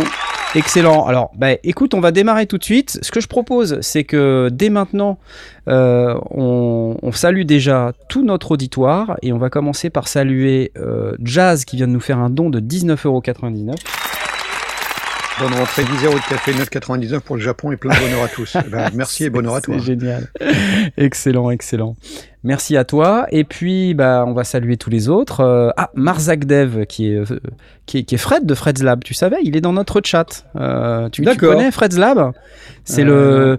Excellent. 0.55 1.05
Alors, 1.05 1.31
bah, 1.35 1.53
écoute, 1.63 1.93
on 1.93 1.99
va 1.99 2.11
démarrer 2.11 2.47
tout 2.47 2.57
de 2.57 2.63
suite. 2.63 2.97
Ce 3.03 3.11
que 3.11 3.19
je 3.21 3.27
propose, 3.27 3.79
c'est 3.81 4.03
que 4.03 4.49
dès 4.51 4.69
maintenant, 4.69 5.19
euh, 5.67 6.19
on, 6.31 7.11
salue 7.11 7.43
déjà 7.43 7.91
tout 8.07 8.23
notre 8.23 8.51
auditoire 8.51 9.17
et 9.21 9.33
on 9.33 9.37
va 9.37 9.49
commencer 9.49 9.89
par 9.89 10.07
saluer 10.07 10.71
euh, 10.77 11.13
Jazz 11.21 11.65
qui 11.65 11.75
vient 11.75 11.87
de 11.87 11.91
nous 11.91 11.99
faire 11.99 12.17
un 12.17 12.29
don 12.29 12.49
de 12.49 12.59
19,99€. 12.59 13.75
Bonne 15.39 15.53
rentrée 15.53 15.83
10 15.85 16.05
euros 16.05 16.15
de 16.15 16.29
café 16.29 16.51
9,99 16.51 17.21
pour 17.21 17.37
le 17.37 17.41
Japon 17.41 17.71
et 17.71 17.77
plein 17.77 17.93
de 17.93 17.99
bonheur 17.99 18.23
à 18.23 18.27
tous. 18.27 18.57
Eh 18.57 18.69
ben, 18.69 18.89
merci 18.93 19.23
et 19.23 19.29
bonheur 19.29 19.55
à 19.55 19.61
toi. 19.61 19.75
C'est 19.77 19.85
génial. 19.85 20.27
excellent, 20.97 21.49
excellent. 21.49 21.95
Merci 22.43 22.75
à 22.75 22.83
toi. 22.83 23.25
Et 23.31 23.45
puis, 23.45 23.93
bah, 23.93 24.25
on 24.27 24.33
va 24.33 24.43
saluer 24.43 24.75
tous 24.75 24.89
les 24.89 25.07
autres. 25.07 25.39
Euh, 25.39 25.69
ah, 25.77 25.91
Marzak 25.93 26.43
Dev, 26.43 26.85
qui 26.87 27.13
est, 27.13 27.15
euh, 27.15 27.39
qui, 27.85 27.99
est, 27.99 28.03
qui 28.03 28.15
est 28.15 28.17
Fred 28.17 28.45
de 28.45 28.53
Fred's 28.53 28.83
Lab. 28.83 29.01
Tu 29.03 29.13
savais, 29.13 29.37
il 29.43 29.55
est 29.55 29.61
dans 29.61 29.71
notre 29.71 30.01
chat. 30.03 30.45
Euh, 30.57 31.07
tu, 31.07 31.23
tu 31.23 31.37
connais 31.37 31.71
Fred's 31.71 31.97
Lab? 31.97 32.33
C'est 32.83 33.03
le. 33.05 33.57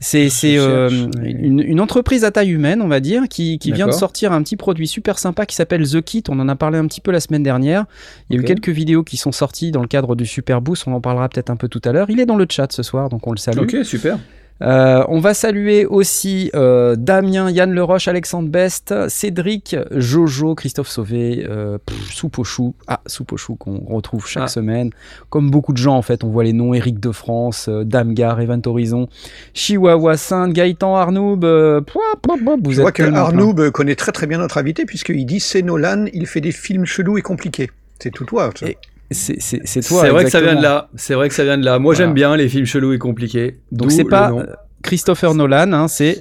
C'est 0.00 0.28
euh, 0.44 1.08
une, 1.24 1.60
une 1.60 1.80
entreprise 1.80 2.24
à 2.24 2.30
taille 2.30 2.50
humaine, 2.50 2.80
on 2.82 2.88
va 2.88 3.00
dire, 3.00 3.24
qui, 3.28 3.58
qui 3.58 3.72
vient 3.72 3.86
de 3.86 3.92
sortir 3.92 4.32
un 4.32 4.42
petit 4.42 4.56
produit 4.56 4.86
super 4.86 5.18
sympa 5.18 5.44
qui 5.44 5.56
s'appelle 5.56 5.88
The 5.88 6.00
Kit. 6.00 6.22
On 6.28 6.38
en 6.38 6.48
a 6.48 6.54
parlé 6.54 6.78
un 6.78 6.86
petit 6.86 7.00
peu 7.00 7.10
la 7.10 7.20
semaine 7.20 7.42
dernière. 7.42 7.84
Il 8.30 8.36
y 8.36 8.38
a 8.38 8.42
eu 8.42 8.44
quelques 8.44 8.68
vidéos 8.68 9.02
qui 9.02 9.16
sont 9.16 9.32
sorties 9.32 9.72
dans 9.72 9.82
le 9.82 9.88
cadre 9.88 10.14
du 10.14 10.24
Super 10.24 10.60
Boost. 10.60 10.86
On 10.86 10.92
en 10.92 11.00
parlera 11.00 11.28
peut-être 11.28 11.50
un 11.50 11.56
peu 11.56 11.68
tout 11.68 11.82
à 11.84 11.92
l'heure. 11.92 12.10
Il 12.10 12.20
est 12.20 12.26
dans 12.26 12.36
le 12.36 12.46
chat 12.48 12.70
ce 12.70 12.82
soir, 12.82 13.08
donc 13.08 13.26
on 13.26 13.32
le 13.32 13.38
salue. 13.38 13.58
Ok, 13.58 13.76
super. 13.84 14.18
Euh, 14.60 15.04
on 15.08 15.20
va 15.20 15.34
saluer 15.34 15.86
aussi 15.86 16.50
euh, 16.54 16.96
Damien, 16.96 17.48
Yann 17.50 17.72
Leroche, 17.72 18.08
Alexandre 18.08 18.48
Best, 18.48 18.92
Cédric, 19.08 19.76
Jojo, 19.92 20.54
Christophe 20.56 20.88
Sauvé, 20.88 21.46
euh, 21.48 21.78
pff, 21.78 22.12
Soupe 22.12 22.38
au 22.40 22.44
chou. 22.44 22.74
Ah, 22.88 23.00
Soupe 23.06 23.32
au 23.32 23.36
chou 23.36 23.54
qu'on 23.54 23.78
retrouve 23.86 24.26
chaque 24.26 24.44
Ah. 24.44 24.48
semaine. 24.48 24.90
Comme 25.30 25.50
beaucoup 25.50 25.72
de 25.72 25.78
gens, 25.78 25.96
en 25.96 26.02
fait, 26.02 26.24
on 26.24 26.28
voit 26.28 26.42
les 26.44 26.52
noms 26.52 26.74
Eric 26.74 26.98
de 26.98 27.12
France, 27.12 27.66
euh, 27.68 27.84
Damgar, 27.84 28.40
Event 28.40 28.60
Horizon, 28.66 29.08
Chihuahua 29.54 30.16
Sainte, 30.16 30.52
Gaëtan 30.52 30.96
Arnoub. 30.96 31.44
euh, 31.44 31.80
pouah, 31.80 32.02
pouah, 32.20 32.36
pouah, 32.42 32.56
vous 32.62 32.72
Je 32.72 32.76
êtes 32.78 32.82
vois 32.82 32.92
que 32.92 33.02
plein. 33.04 33.14
Arnoub 33.14 33.70
connaît 33.70 33.94
très 33.94 34.10
très 34.12 34.26
bien 34.26 34.38
notre 34.38 34.58
invité 34.58 34.84
puisqu'il 34.86 35.24
dit 35.24 35.38
c'est 35.40 35.62
Nolan, 35.62 36.06
il 36.12 36.26
fait 36.26 36.40
des 36.40 36.52
films 36.52 36.84
chelous 36.84 37.16
et 37.18 37.22
compliqués. 37.22 37.70
C'est 38.00 38.10
tout 38.10 38.24
toi. 38.24 38.50
ça. 38.58 38.66
Et- 38.68 38.76
C'est 39.10 39.40
c'est- 39.40 39.60
c'est 39.64 39.80
toi. 39.80 40.02
C'est 40.02 40.10
vrai 40.10 40.24
que 40.24 40.30
ça 40.30 40.40
vient 40.40 40.54
de 40.56 40.62
là. 40.62 40.88
C'est 40.96 41.14
vrai 41.14 41.28
que 41.28 41.34
ça 41.34 41.44
vient 41.44 41.56
de 41.58 41.64
là. 41.64 41.78
Moi, 41.78 41.94
Voilà. 41.94 42.06
j'aime 42.06 42.14
bien 42.14 42.36
les 42.36 42.48
films 42.48 42.66
chelous 42.66 42.92
et 42.92 42.98
compliqués. 42.98 43.58
Donc 43.72 43.90
c'est 43.90 44.04
pas 44.04 44.30
euh, 44.32 44.44
Christopher 44.82 45.34
Nolan, 45.34 45.72
hein, 45.72 45.88
c'est 45.88 46.20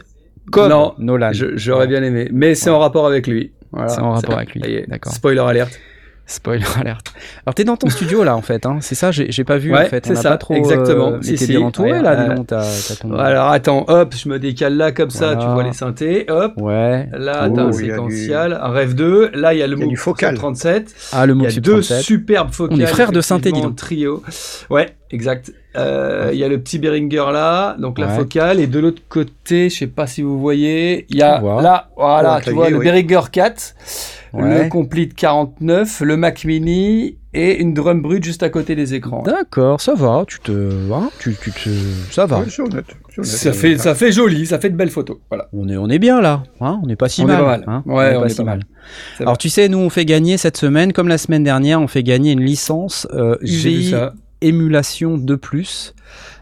comme 0.52 0.70
Non, 0.70 0.94
Nolan. 0.98 1.32
Je- 1.34 1.58
J'aurais 1.58 1.88
bien 1.88 2.02
aimé, 2.04 2.30
mais 2.32 2.56
c'est 2.56 2.70
en 2.70 2.80
rapport 2.80 3.06
avec 3.06 3.28
lui. 3.28 3.52
Voilà. 3.74 3.90
C'est 3.90 4.00
en 4.00 4.12
rapport 4.14 4.38
avec 4.38 4.54
lui, 4.56 4.62
d'accord. 4.88 5.12
Spoiler 5.12 5.40
alerte. 5.42 5.78
Spoiler 6.30 6.66
alerte. 6.80 7.14
Alors 7.46 7.56
t'es 7.56 7.64
dans 7.64 7.78
ton 7.78 7.90
studio 7.90 8.24
là 8.26 8.36
en 8.36 8.42
fait, 8.42 8.66
hein. 8.66 8.80
c'est 8.82 8.96
ça, 8.96 9.12
j'ai 9.12 9.44
pas 9.46 9.58
vu 9.58 9.72
Ouais, 9.74 9.86
en 9.86 9.90
fait. 9.90 10.04
On 10.06 10.08
c'est 10.10 10.14
n'a 10.16 10.22
ça, 10.22 10.30
pas 10.32 10.38
trop. 10.38 10.56
exactement. 10.56 11.14
Euh, 11.14 11.22
Si, 11.22 11.38
si, 11.38 11.48
bien 11.48 11.62
entouré 11.62 11.94
ouais, 11.94 12.02
là, 12.02 12.20
euh, 12.20 12.36
t'as 12.46 12.64
ton. 13.00 13.14
Alors 13.18 13.48
attends, 13.48 13.86
hop, 13.88 14.14
je 14.14 14.28
me 14.28 14.38
décale 14.38 14.76
là 14.76 14.92
comme 14.92 15.10
ça, 15.10 15.36
Voilà. 15.36 15.42
tu 15.42 15.48
vois 15.54 15.64
les 15.64 15.72
synthés, 15.74 16.26
hop. 16.30 16.52
Ouais. 16.58 17.08
Là, 17.14 17.48
Oh, 17.50 17.54
t'as 17.56 17.62
un 17.64 17.72
il 17.72 17.86
y 17.88 17.92
a 17.92 17.94
séquential, 17.94 18.60
un 18.62 18.70
rêve 18.72 18.94
2. 18.94 19.32
Là, 19.36 19.54
il 19.54 19.60
y 19.60 19.64
a 19.64 19.68
le 19.68 19.78
Il 19.80 19.94
a 19.94 19.96
focal. 19.96 20.36
37. 20.36 20.94
Ah 21.14 21.26
le 21.26 21.32
Il 21.32 21.36
mot 21.38 21.46
y 21.46 21.48
a 21.48 21.52
deux 21.62 21.72
37. 21.82 22.02
superbes 22.02 22.52
focales. 22.52 22.78
On 22.78 22.82
est 22.82 22.86
frères 22.88 23.12
de 23.14 23.22
synthé, 23.22 23.54
dis 23.54 23.62
donc. 23.62 23.78
Trio. 23.78 24.22
Ouais, 24.70 24.88
exact. 25.12 25.54
Euh, 25.78 26.32
Il 26.34 26.40
y 26.40 26.44
a 26.44 26.50
le 26.50 26.60
petit 26.60 26.78
Behringer 26.80 27.32
là, 27.32 27.78
donc 27.80 28.00
la 28.00 28.10
focale. 28.10 28.60
Et 28.60 28.68
de 28.68 28.80
l'autre 28.80 29.02
côté, 29.08 29.70
je 29.70 29.78
sais 29.78 29.88
pas 29.88 30.08
si 30.08 30.24
vous 30.24 30.40
voyez, 30.40 31.06
il 31.10 31.18
y 31.18 31.22
a 31.22 31.40
là, 31.62 31.88
voilà, 31.96 32.42
tu 32.44 32.52
vois, 32.52 32.70
le. 32.70 32.80
Behringer 32.80 33.22
4, 33.32 33.76
Ouais. 34.44 34.64
le 34.64 34.70
Complete 34.70 35.14
49, 35.16 36.02
le 36.02 36.18
Mac 36.18 36.46
Mini 36.46 37.18
et 37.34 37.60
une 37.62 37.74
drum 37.74 38.02
brute 38.02 38.24
juste 38.24 38.42
à 38.44 38.50
côté 38.50 38.76
des 38.76 38.94
écrans. 38.94 39.22
D'accord, 39.24 39.80
ça 39.82 39.94
va, 39.94 40.24
tu 40.28 40.40
te, 40.40 40.92
hein, 40.92 41.10
tu, 41.20 41.36
tu 41.42 41.52
te, 41.52 41.70
ça 42.12 42.26
va. 42.26 42.40
Ouais, 42.40 42.46
c'est 42.50 42.62
honnête, 42.62 42.86
c'est 43.10 43.20
honnête. 43.20 43.32
Ça 43.32 43.54
fait, 43.54 43.78
ça 43.78 43.96
fait 43.96 44.12
joli, 44.12 44.46
ça 44.46 44.60
fait 44.60 44.70
de 44.70 44.76
belles 44.76 44.90
photos. 44.90 45.18
Voilà. 45.30 45.48
On 45.54 45.68
est, 45.70 45.78
on 45.78 45.88
est 45.90 46.00
bien 46.00 46.20
là, 46.22 46.44
hein, 46.62 46.80
on 46.84 46.88
n'est 46.88 46.96
pas 46.96 47.10
si 47.10 47.22
On 47.22 47.26
est 47.26 47.28
mal. 47.28 47.38
pas 47.40 47.46
mal. 47.46 47.64
hein, 47.68 47.84
Ouais, 47.86 48.14
est 48.14 48.16
on 48.18 48.22
pas 48.22 48.26
est 48.26 48.30
si 48.30 48.38
pas 48.38 48.44
mal. 48.44 48.60
Alors 49.20 49.38
tu 49.38 49.50
sais, 49.50 49.70
nous 49.70 49.78
on 49.80 49.90
fait 49.90 50.06
gagner 50.06 50.38
cette 50.38 50.58
semaine, 50.58 50.94
comme 50.94 51.08
la 51.08 51.18
semaine 51.18 51.44
dernière, 51.44 51.82
on 51.82 51.88
fait 51.88 52.04
gagner 52.04 52.32
une 52.32 52.42
licence 52.42 53.08
euh, 53.14 53.38
J'ai 53.42 53.70
vu 53.70 53.76
UVI 53.80 53.90
ça. 53.92 54.14
émulation 54.42 55.18
de 55.18 55.36
plus. 55.36 55.94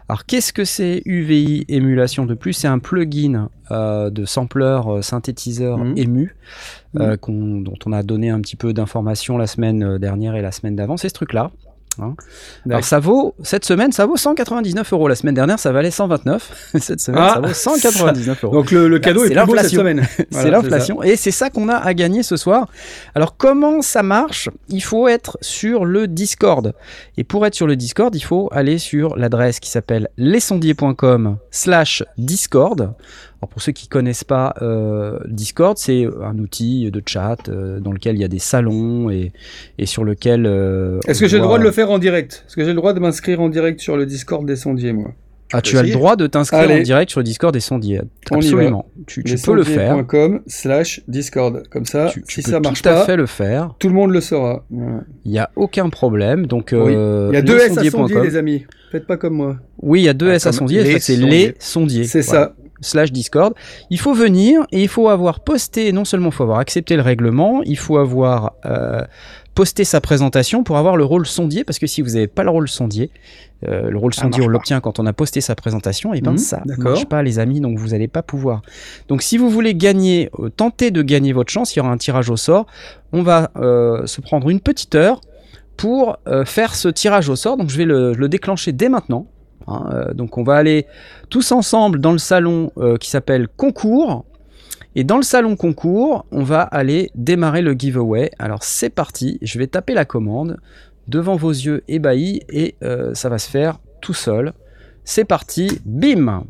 Alors 0.08 0.24
qu'est-ce 0.24 0.52
que 0.52 0.64
c'est 0.64 1.02
UVI 1.04 1.64
émulation 1.68 2.26
de 2.26 2.34
plus? 2.34 2.52
C'est 2.52 2.68
un 2.68 2.78
plugin 2.78 3.48
euh, 3.72 4.08
de 4.10 4.24
sampler 4.24 4.80
euh, 4.86 5.02
synthétiseur 5.02 5.78
Mhm. 5.78 5.94
ému 5.98 6.36
euh, 6.98 7.16
qu'on- 7.16 7.60
dont 7.60 7.74
on 7.86 7.92
a 7.92 8.02
donné 8.04 8.30
un 8.30 8.40
petit 8.40 8.54
peu 8.56 8.72
d'informations 8.72 9.36
la 9.36 9.48
semaine 9.48 9.98
dernière 9.98 10.36
et 10.36 10.42
la 10.42 10.52
semaine 10.52 10.76
d'avant. 10.76 10.96
C'est 10.96 11.08
ce 11.08 11.14
truc-là. 11.14 11.50
Hein. 12.00 12.14
Alors 12.68 12.84
ça 12.84 12.98
vaut, 12.98 13.34
cette 13.42 13.64
semaine, 13.64 13.92
ça 13.92 14.06
vaut 14.06 14.16
199 14.16 14.92
euros. 14.92 15.08
La 15.08 15.14
semaine 15.14 15.34
dernière, 15.34 15.58
ça 15.58 15.72
valait 15.72 15.90
129. 15.90 16.70
cette 16.80 17.00
semaine, 17.00 17.22
Ah, 17.22 17.34
ça 17.34 17.40
vaut 17.40 17.54
199 17.54 18.44
euros. 18.44 18.54
Donc 18.54 18.70
le, 18.70 18.88
le 18.88 18.98
cadeau 18.98 19.24
c'est 19.26 19.32
est 19.32 19.36
plus 19.36 19.46
beau 19.46 19.56
cette 19.56 19.70
semaine. 19.70 20.06
c'est 20.16 20.26
Voilà, 20.30 20.50
l'inflation. 20.50 21.02
Et 21.02 21.16
c'est 21.16 21.30
ça 21.30 21.50
qu'on 21.50 21.68
a 21.68 21.76
à 21.76 21.94
gagner 21.94 22.22
ce 22.22 22.36
soir. 22.36 22.68
Alors, 23.14 23.36
comment 23.36 23.82
ça 23.82 24.02
marche? 24.02 24.48
Il 24.68 24.82
faut 24.82 25.08
être 25.08 25.38
sur 25.40 25.84
le 25.84 26.06
Discord. 26.08 26.74
Et 27.16 27.24
pour 27.24 27.46
être 27.46 27.54
sur 27.54 27.66
le 27.66 27.76
Discord, 27.76 28.14
il 28.14 28.20
faut 28.20 28.48
aller 28.52 28.78
sur 28.78 29.16
l'adresse 29.16 29.60
qui 29.60 29.70
s'appelle 29.70 30.08
lesondiers.com 30.16 31.38
slash 31.50 32.02
Discord. 32.18 32.94
Alors, 33.42 33.50
pour 33.50 33.60
ceux 33.60 33.72
qui 33.72 33.86
connaissent 33.88 34.24
pas 34.24 34.54
euh, 34.62 35.18
Discord, 35.28 35.76
c'est 35.76 36.06
un 36.22 36.38
outil 36.38 36.90
de 36.90 37.02
chat 37.04 37.36
euh, 37.48 37.80
dans 37.80 37.92
lequel 37.92 38.16
il 38.16 38.20
y 38.20 38.24
a 38.24 38.28
des 38.28 38.38
salons 38.38 39.10
et, 39.10 39.32
et 39.78 39.84
sur 39.86 40.04
lequel... 40.04 40.46
euh, 40.46 41.00
Est-ce 41.06 41.20
que 41.20 41.28
j'ai 41.28 41.36
le 41.36 41.42
droit 41.42 41.58
de 41.58 41.64
le 41.64 41.70
faire 41.70 41.90
en 41.90 41.98
direct? 41.98 42.44
Est-ce 42.46 42.56
que 42.56 42.62
j'ai 42.64 42.70
le 42.70 42.76
droit 42.76 42.94
de 42.94 43.00
m'inscrire 43.00 43.40
en 43.40 43.48
direct 43.50 43.80
sur 43.80 43.96
le 43.96 44.06
Discord 44.06 44.46
des 44.46 44.56
sondiers, 44.56 44.92
moi? 44.94 45.10
Ah, 45.52 45.60
tu 45.62 45.78
as 45.78 45.82
le 45.84 45.90
droit 45.92 46.16
de 46.16 46.26
t'inscrire 46.26 46.68
en 46.68 46.80
direct 46.82 47.10
sur 47.10 47.20
le 47.20 47.24
Discord 47.24 47.52
des 47.54 47.60
sondiers. 47.60 48.00
On. 48.32 48.36
Absolument. 48.38 48.86
Tu, 49.06 49.22
tu 49.22 49.36
peux 49.36 49.54
le 49.54 49.62
faire. 49.62 49.94
Lesondiers.com 49.96 50.40
slash 50.48 51.02
Discord. 51.06 51.62
Comme 51.70 51.84
ça, 51.84 52.08
Tu, 52.12 52.22
tu 52.22 52.40
si 52.40 52.42
peux 52.42 52.50
ça 52.50 52.58
marche 52.58 52.82
tout 52.82 52.88
à 52.88 52.94
pas, 52.94 53.04
fait 53.04 53.16
le 53.16 53.26
faire. 53.26 53.74
tout 53.78 53.86
le 53.88 53.94
monde 53.94 54.10
le 54.10 54.20
saura. 54.20 54.64
Ouais. 54.72 55.02
Il 55.24 55.30
n'y 55.30 55.38
a 55.38 55.50
aucun 55.54 55.88
problème. 55.88 56.46
Donc, 56.46 56.70
Oui. 56.72 56.94
euh, 56.96 57.28
Il 57.30 57.34
y 57.34 57.38
a 57.38 57.42
deux 57.42 57.58
S 57.58 57.78
à 57.78 57.84
sondier, 57.88 58.20
les 58.22 58.34
amis. 58.36 58.64
Faites 58.90 59.06
pas 59.06 59.16
comme 59.16 59.34
moi. 59.34 59.56
Oui, 59.80 60.00
il 60.00 60.04
y 60.04 60.08
a 60.08 60.14
deux 60.14 60.30
Ah, 60.30 60.34
S 60.34 60.46
à 60.46 60.52
sondier. 60.52 60.98
c'est 60.98 61.14
les 61.16 61.54
sondiers. 61.60 62.04
C'est 62.04 62.22
Voilà. 62.26 62.46
ça. 62.46 62.54
Slash 62.80 63.12
Discord. 63.12 63.54
Il 63.90 63.98
faut 63.98 64.14
venir 64.14 64.62
et 64.72 64.82
il 64.82 64.88
faut 64.88 65.08
avoir 65.08 65.40
posté, 65.40 65.92
non 65.92 66.04
seulement 66.04 66.28
il 66.28 66.34
faut 66.34 66.42
avoir 66.42 66.58
accepté 66.58 66.96
le 66.96 67.02
règlement, 67.02 67.62
il 67.64 67.78
faut 67.78 67.96
avoir 67.98 68.52
euh, 68.66 69.00
posté 69.54 69.84
sa 69.84 70.00
présentation 70.00 70.62
pour 70.64 70.76
avoir 70.76 70.96
le 70.96 71.04
rôle 71.04 71.26
sondier, 71.26 71.64
parce 71.64 71.78
que 71.78 71.86
si 71.86 72.02
vous 72.02 72.10
n'avez 72.10 72.26
pas 72.26 72.42
le 72.44 72.50
rôle 72.50 72.68
sondier, 72.68 73.10
euh, 73.66 73.88
le 73.88 73.96
rôle 73.96 74.12
sondier, 74.12 74.42
on 74.44 74.48
l'obtient 74.48 74.80
quand 74.80 74.98
on 74.98 75.06
a 75.06 75.14
posté 75.14 75.40
sa 75.40 75.54
présentation, 75.54 76.12
et 76.12 76.20
ben 76.20 76.32
Mhm, 76.32 76.38
ça 76.38 76.62
d'accord. 76.66 76.90
marche 76.92 77.06
pas, 77.06 77.22
les 77.22 77.38
amis, 77.38 77.60
donc 77.60 77.78
vous 77.78 77.88
n'allez 77.88 78.08
pas 78.08 78.22
pouvoir. 78.22 78.60
Donc 79.08 79.22
si 79.22 79.38
vous 79.38 79.48
voulez 79.48 79.74
gagner, 79.74 80.28
euh, 80.38 80.50
tenter 80.50 80.90
de 80.90 81.00
gagner 81.00 81.32
votre 81.32 81.50
chance, 81.50 81.74
il 81.74 81.78
y 81.78 81.80
aura 81.80 81.90
un 81.90 81.96
tirage 81.96 82.28
au 82.28 82.36
sort. 82.36 82.66
On 83.12 83.22
va 83.22 83.50
se 83.54 84.20
prendre 84.20 84.50
une 84.50 84.60
petite 84.60 84.94
heure 84.94 85.20
pour 85.78 86.18
faire 86.44 86.74
ce 86.74 86.88
tirage 86.88 87.28
au 87.30 87.36
sort. 87.36 87.56
Donc 87.56 87.70
je 87.70 87.78
vais 87.78 87.84
le, 87.86 88.12
le 88.12 88.28
déclencher 88.28 88.72
dès 88.72 88.88
maintenant. 88.90 89.26
Hein. 89.66 89.90
Euh, 89.92 90.14
donc 90.14 90.38
on 90.38 90.42
va 90.42 90.56
aller 90.56 90.86
tous 91.30 91.52
ensemble 91.52 92.00
dans 92.00 92.12
le 92.12 92.18
salon 92.18 92.72
euh, 92.78 92.96
qui 92.96 93.10
s'appelle 93.10 93.48
concours. 93.48 94.24
Et 94.94 95.04
dans 95.04 95.16
le 95.16 95.22
salon 95.22 95.56
concours, 95.56 96.24
on 96.30 96.42
va 96.42 96.62
aller 96.62 97.10
démarrer 97.14 97.62
le 97.62 97.72
giveaway. 97.72 98.30
Alors 98.38 98.62
c'est 98.62 98.90
parti, 98.90 99.38
je 99.42 99.58
vais 99.58 99.66
taper 99.66 99.94
la 99.94 100.04
commande 100.04 100.58
devant 101.06 101.36
vos 101.36 101.50
yeux 101.50 101.84
ébahis 101.86 102.40
et 102.48 102.76
euh, 102.82 103.14
ça 103.14 103.28
va 103.28 103.38
se 103.38 103.50
faire 103.50 103.78
tout 104.00 104.14
seul. 104.14 104.52
C'est 105.04 105.24
parti, 105.24 105.80
bim 105.84 106.44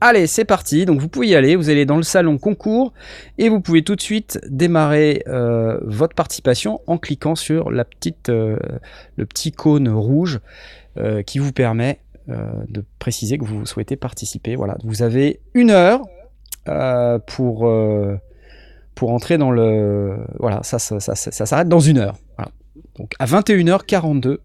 Allez, 0.00 0.26
c'est 0.26 0.44
parti. 0.44 0.84
Donc 0.84 1.00
vous 1.00 1.08
pouvez 1.08 1.28
y 1.28 1.34
aller, 1.36 1.54
vous 1.54 1.70
allez 1.70 1.86
dans 1.86 1.96
le 1.96 2.02
salon 2.02 2.36
concours 2.36 2.92
et 3.38 3.48
vous 3.48 3.60
pouvez 3.60 3.82
tout 3.82 3.94
de 3.94 4.00
suite 4.00 4.40
démarrer 4.48 5.22
votre 5.82 6.16
participation 6.16 6.80
en 6.88 6.98
cliquant 6.98 7.36
sur 7.36 7.70
le 7.70 7.84
petit 7.84 9.52
cône 9.52 9.88
rouge 9.88 10.40
qui 11.24 11.38
vous 11.38 11.52
permet 11.52 12.00
de 12.28 12.84
préciser 12.98 13.38
que 13.38 13.44
vous 13.44 13.66
souhaitez 13.66 13.96
participer. 13.96 14.56
Voilà, 14.56 14.76
vous 14.84 15.02
avez 15.02 15.40
une 15.54 15.70
heure 15.70 16.02
euh, 16.68 17.18
pour, 17.18 17.66
euh, 17.66 18.16
pour 18.94 19.10
entrer 19.10 19.36
dans 19.36 19.50
le... 19.50 20.16
Voilà, 20.38 20.62
ça, 20.62 20.78
ça, 20.78 21.00
ça, 21.00 21.16
s'arrête 21.16 21.68
dans 21.68 21.80
une 21.80 21.98
heure. 21.98 22.16
Donc 22.96 23.14
à 23.18 23.26
21h42, 23.26 24.38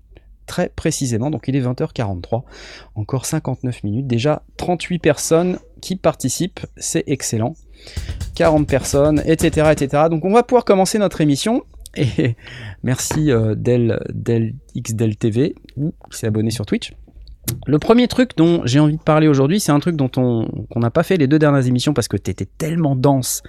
très 0.47 0.69
précisément, 0.69 1.29
donc 1.29 1.47
il 1.47 1.55
est 1.55 1.61
20h43, 1.61 2.43
encore 2.95 3.25
59 3.25 3.83
minutes, 3.83 4.07
déjà 4.07 4.41
38 4.57 4.99
personnes 4.99 5.59
qui 5.79 5.95
participent, 5.95 6.61
c'est 6.77 7.03
excellent. 7.05 7.55
40 8.35 8.67
personnes, 8.67 9.21
etc., 9.25 9.69
etc. 9.71 10.03
Donc 10.09 10.25
on 10.25 10.31
va 10.31 10.41
pouvoir 10.41 10.65
commencer 10.65 10.97
notre 10.97 11.21
émission. 11.21 11.63
Et 11.95 12.35
merci 12.83 13.31
euh, 13.31 13.53
Del, 13.53 13.99
Del 14.11 14.55
XDel 14.75 15.17
TV, 15.17 15.55
ou 15.75 15.93
qui 16.11 16.17
s'est 16.17 16.27
abonné 16.27 16.49
sur 16.49 16.65
Twitch. 16.65 16.93
Le 17.65 17.79
premier 17.79 18.07
truc 18.07 18.31
dont 18.37 18.61
j'ai 18.65 18.79
envie 18.79 18.97
de 18.97 19.01
parler 19.01 19.27
aujourd'hui, 19.27 19.59
c'est 19.59 19.71
un 19.71 19.79
truc 19.79 19.95
dont 19.95 20.11
on 20.15 20.47
qu'on 20.71 20.79
n'a 20.79 20.89
pas 20.89 21.03
fait 21.03 21.17
les 21.17 21.27
deux 21.27 21.39
dernières 21.39 21.67
émissions 21.67 21.93
parce 21.93 22.07
que 22.07 22.15
tu 22.17 22.31
étais 22.31 22.47
tellement 22.57 22.95
dense, 22.95 23.43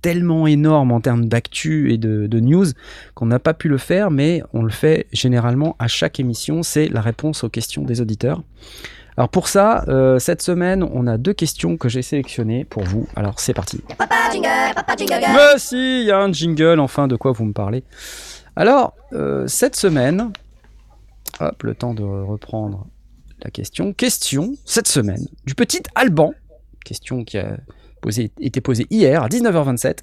tellement 0.00 0.46
énorme 0.46 0.90
en 0.90 1.00
termes 1.00 1.26
d'actu 1.26 1.92
et 1.92 1.98
de, 1.98 2.26
de 2.26 2.40
news 2.40 2.66
qu'on 3.14 3.26
n'a 3.26 3.38
pas 3.38 3.54
pu 3.54 3.68
le 3.68 3.78
faire, 3.78 4.10
mais 4.10 4.42
on 4.54 4.62
le 4.62 4.70
fait 4.70 5.06
généralement 5.12 5.76
à 5.78 5.86
chaque 5.86 6.18
émission, 6.18 6.62
c'est 6.62 6.88
la 6.88 7.02
réponse 7.02 7.44
aux 7.44 7.50
questions 7.50 7.82
des 7.82 8.00
auditeurs. 8.00 8.42
Alors 9.18 9.28
pour 9.28 9.48
ça, 9.48 9.84
euh, 9.88 10.20
cette 10.20 10.42
semaine, 10.42 10.82
on 10.92 11.08
a 11.08 11.18
deux 11.18 11.32
questions 11.32 11.76
que 11.76 11.88
j'ai 11.88 12.02
sélectionnées 12.02 12.64
pour 12.64 12.84
vous. 12.84 13.08
Alors 13.16 13.40
c'est 13.40 13.52
parti. 13.52 13.82
Papa 13.98 14.14
jingle, 14.32 14.74
papa 14.76 14.94
jingle. 14.96 15.26
Mais 15.34 15.58
si, 15.58 16.02
il 16.02 16.06
y 16.06 16.12
a 16.12 16.20
un 16.20 16.32
jingle, 16.32 16.78
enfin, 16.78 17.08
de 17.08 17.16
quoi 17.16 17.32
vous 17.32 17.44
me 17.44 17.52
parlez. 17.52 17.82
Alors, 18.54 18.94
euh, 19.12 19.46
cette 19.48 19.74
semaine, 19.74 20.30
hop, 21.40 21.62
le 21.64 21.74
temps 21.74 21.94
de 21.94 22.04
reprendre 22.04 22.86
la 23.42 23.50
question. 23.50 23.92
Question, 23.92 24.56
cette 24.64 24.88
semaine, 24.88 25.26
du 25.46 25.54
petit 25.54 25.82
Alban, 25.94 26.32
question 26.84 27.24
qui 27.24 27.38
a 27.38 27.58
été 28.40 28.60
posée 28.60 28.86
hier 28.90 29.22
à 29.22 29.28
19h27. 29.28 29.98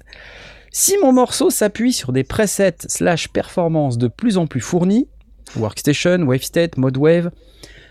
Si 0.70 0.96
mon 1.02 1.12
morceau 1.12 1.50
s'appuie 1.50 1.92
sur 1.92 2.12
des 2.12 2.24
presets 2.24 2.76
slash 2.88 3.28
performances 3.28 3.98
de 3.98 4.08
plus 4.08 4.36
en 4.38 4.46
plus 4.46 4.60
fournis, 4.60 5.08
Workstation, 5.56 6.22
Wavestate, 6.22 6.76
ModWave, 6.76 7.30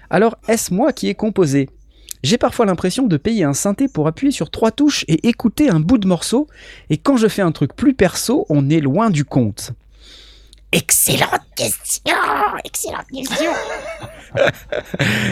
alors 0.10 0.36
est-ce 0.48 0.74
moi 0.74 0.94
qui 0.94 1.08
ai 1.08 1.16
composé? 1.16 1.70
J'ai 2.24 2.38
parfois 2.38 2.66
l'impression 2.66 3.08
de 3.08 3.18
payer 3.18 3.44
un 3.44 3.54
synthé 3.54 3.88
pour 3.88 4.08
appuyer 4.08 4.32
sur 4.32 4.50
trois 4.50 4.72
touches 4.72 5.06
et 5.08 5.28
écouter 5.28 5.70
un 5.70 5.80
bout 5.80 5.98
de 5.98 6.08
morceau, 6.08 6.48
et 6.90 6.98
quand 6.98 7.18
je 7.18 7.28
fais 7.28 7.42
un 7.42 7.52
truc 7.52 7.76
plus 7.76 7.94
perso, 7.94 8.46
on 8.50 8.70
est 8.70 8.80
loin 8.80 9.10
du 9.10 9.26
compte. 9.26 9.72
Excellente 10.72 11.42
question, 11.56 12.16
excellente 12.64 13.08
question. 13.14 13.52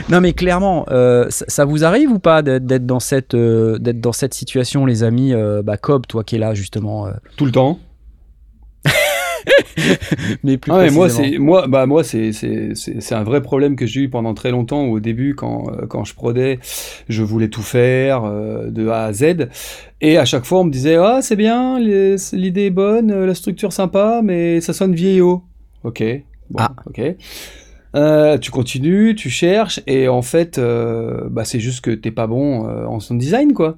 Non 0.09 0.21
mais 0.21 0.33
clairement, 0.33 0.85
euh, 0.89 1.25
ça, 1.29 1.45
ça 1.47 1.65
vous 1.65 1.83
arrive 1.83 2.11
ou 2.11 2.19
pas 2.19 2.41
d'être 2.41 2.85
dans 2.85 2.99
cette 2.99 3.33
euh, 3.33 3.77
d'être 3.77 3.99
dans 4.01 4.11
cette 4.13 4.33
situation, 4.33 4.85
les 4.85 5.03
amis 5.03 5.33
euh, 5.33 5.61
Bah 5.61 5.77
Cobb, 5.77 6.05
toi 6.07 6.23
qui 6.23 6.35
es 6.35 6.39
là 6.39 6.53
justement, 6.53 7.07
Tout 7.37 7.45
le 7.45 7.51
temps. 7.51 7.79
mais 10.43 10.57
plus 10.57 10.71
Ah 10.71 10.77
ouais, 10.77 10.91
moi, 10.91 11.09
c'est 11.09 11.37
moi, 11.37 11.67
bah 11.67 11.85
moi, 11.85 12.03
c'est 12.03 12.31
un 13.11 13.23
vrai 13.23 13.41
problème 13.41 13.75
que 13.75 13.85
j'ai 13.85 14.01
eu 14.01 14.09
pendant 14.09 14.33
très 14.33 14.51
longtemps. 14.51 14.83
Au 14.85 14.99
début, 14.99 15.35
quand 15.35 15.65
quand 15.89 16.03
je 16.03 16.13
prodais, 16.15 16.59
je 17.09 17.23
voulais 17.23 17.49
tout 17.49 17.61
faire 17.61 18.23
euh, 18.25 18.69
de 18.69 18.87
A 18.87 19.05
à 19.05 19.13
Z, 19.13 19.49
et 20.01 20.17
à 20.17 20.25
chaque 20.25 20.45
fois, 20.45 20.59
on 20.59 20.63
me 20.65 20.71
disait 20.71 20.95
ah 20.95 21.19
c'est 21.21 21.35
bien, 21.35 21.79
l'idée 21.79 22.65
est 22.65 22.69
bonne, 22.71 23.25
la 23.25 23.35
structure 23.35 23.73
sympa, 23.73 24.21
mais 24.23 24.61
ça 24.61 24.73
sonne 24.73 24.93
vieillot. 24.93 25.43
Ok. 25.83 26.03
Bon, 26.49 26.59
Ah. 26.59 26.71
Ok. 26.85 27.01
Euh, 27.95 28.37
tu 28.37 28.49
continues, 28.51 29.15
tu 29.15 29.29
cherches, 29.29 29.81
et 29.87 30.07
en 30.07 30.21
fait, 30.21 30.57
euh, 30.57 31.27
bah, 31.29 31.45
c'est 31.45 31.59
juste 31.59 31.81
que 31.81 31.91
t'es 31.91 32.11
pas 32.11 32.27
bon 32.27 32.67
euh, 32.67 32.85
en 32.85 32.99
son 32.99 33.15
design, 33.15 33.53
quoi. 33.53 33.77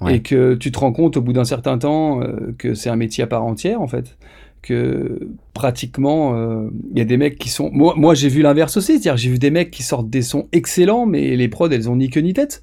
Ouais. 0.00 0.16
Et 0.16 0.20
que 0.20 0.54
tu 0.54 0.72
te 0.72 0.78
rends 0.78 0.92
compte 0.92 1.16
au 1.16 1.20
bout 1.22 1.32
d'un 1.32 1.44
certain 1.44 1.78
temps 1.78 2.22
euh, 2.22 2.54
que 2.58 2.74
c'est 2.74 2.90
un 2.90 2.96
métier 2.96 3.22
à 3.22 3.26
part 3.26 3.44
entière, 3.44 3.80
en 3.80 3.86
fait 3.88 4.16
que 4.62 5.28
pratiquement 5.54 6.36
euh, 6.36 6.68
il 6.92 6.98
y 6.98 7.00
a 7.00 7.04
des 7.04 7.16
mecs 7.16 7.36
qui 7.36 7.48
sont 7.48 7.68
moi 7.72 7.94
moi 7.96 8.14
j'ai 8.14 8.28
vu 8.28 8.42
l'inverse 8.42 8.76
aussi 8.76 8.92
c'est-à-dire 8.92 9.16
j'ai 9.16 9.28
vu 9.28 9.40
des 9.40 9.50
mecs 9.50 9.72
qui 9.72 9.82
sortent 9.82 10.08
des 10.08 10.22
sons 10.22 10.46
excellents 10.52 11.04
mais 11.04 11.34
les 11.34 11.48
prods 11.48 11.68
elles 11.68 11.90
ont 11.90 11.96
ni 11.96 12.10
queue 12.10 12.20
ni 12.20 12.32
tête 12.32 12.62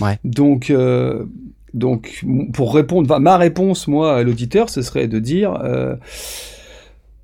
Ouais. 0.00 0.18
donc 0.24 0.70
euh, 0.70 1.26
donc 1.74 2.24
pour 2.52 2.74
répondre 2.74 3.20
ma 3.20 3.36
réponse 3.36 3.86
moi 3.86 4.16
à 4.16 4.22
l'auditeur 4.24 4.68
ce 4.68 4.82
serait 4.82 5.06
de 5.06 5.20
dire 5.20 5.60
euh, 5.62 5.94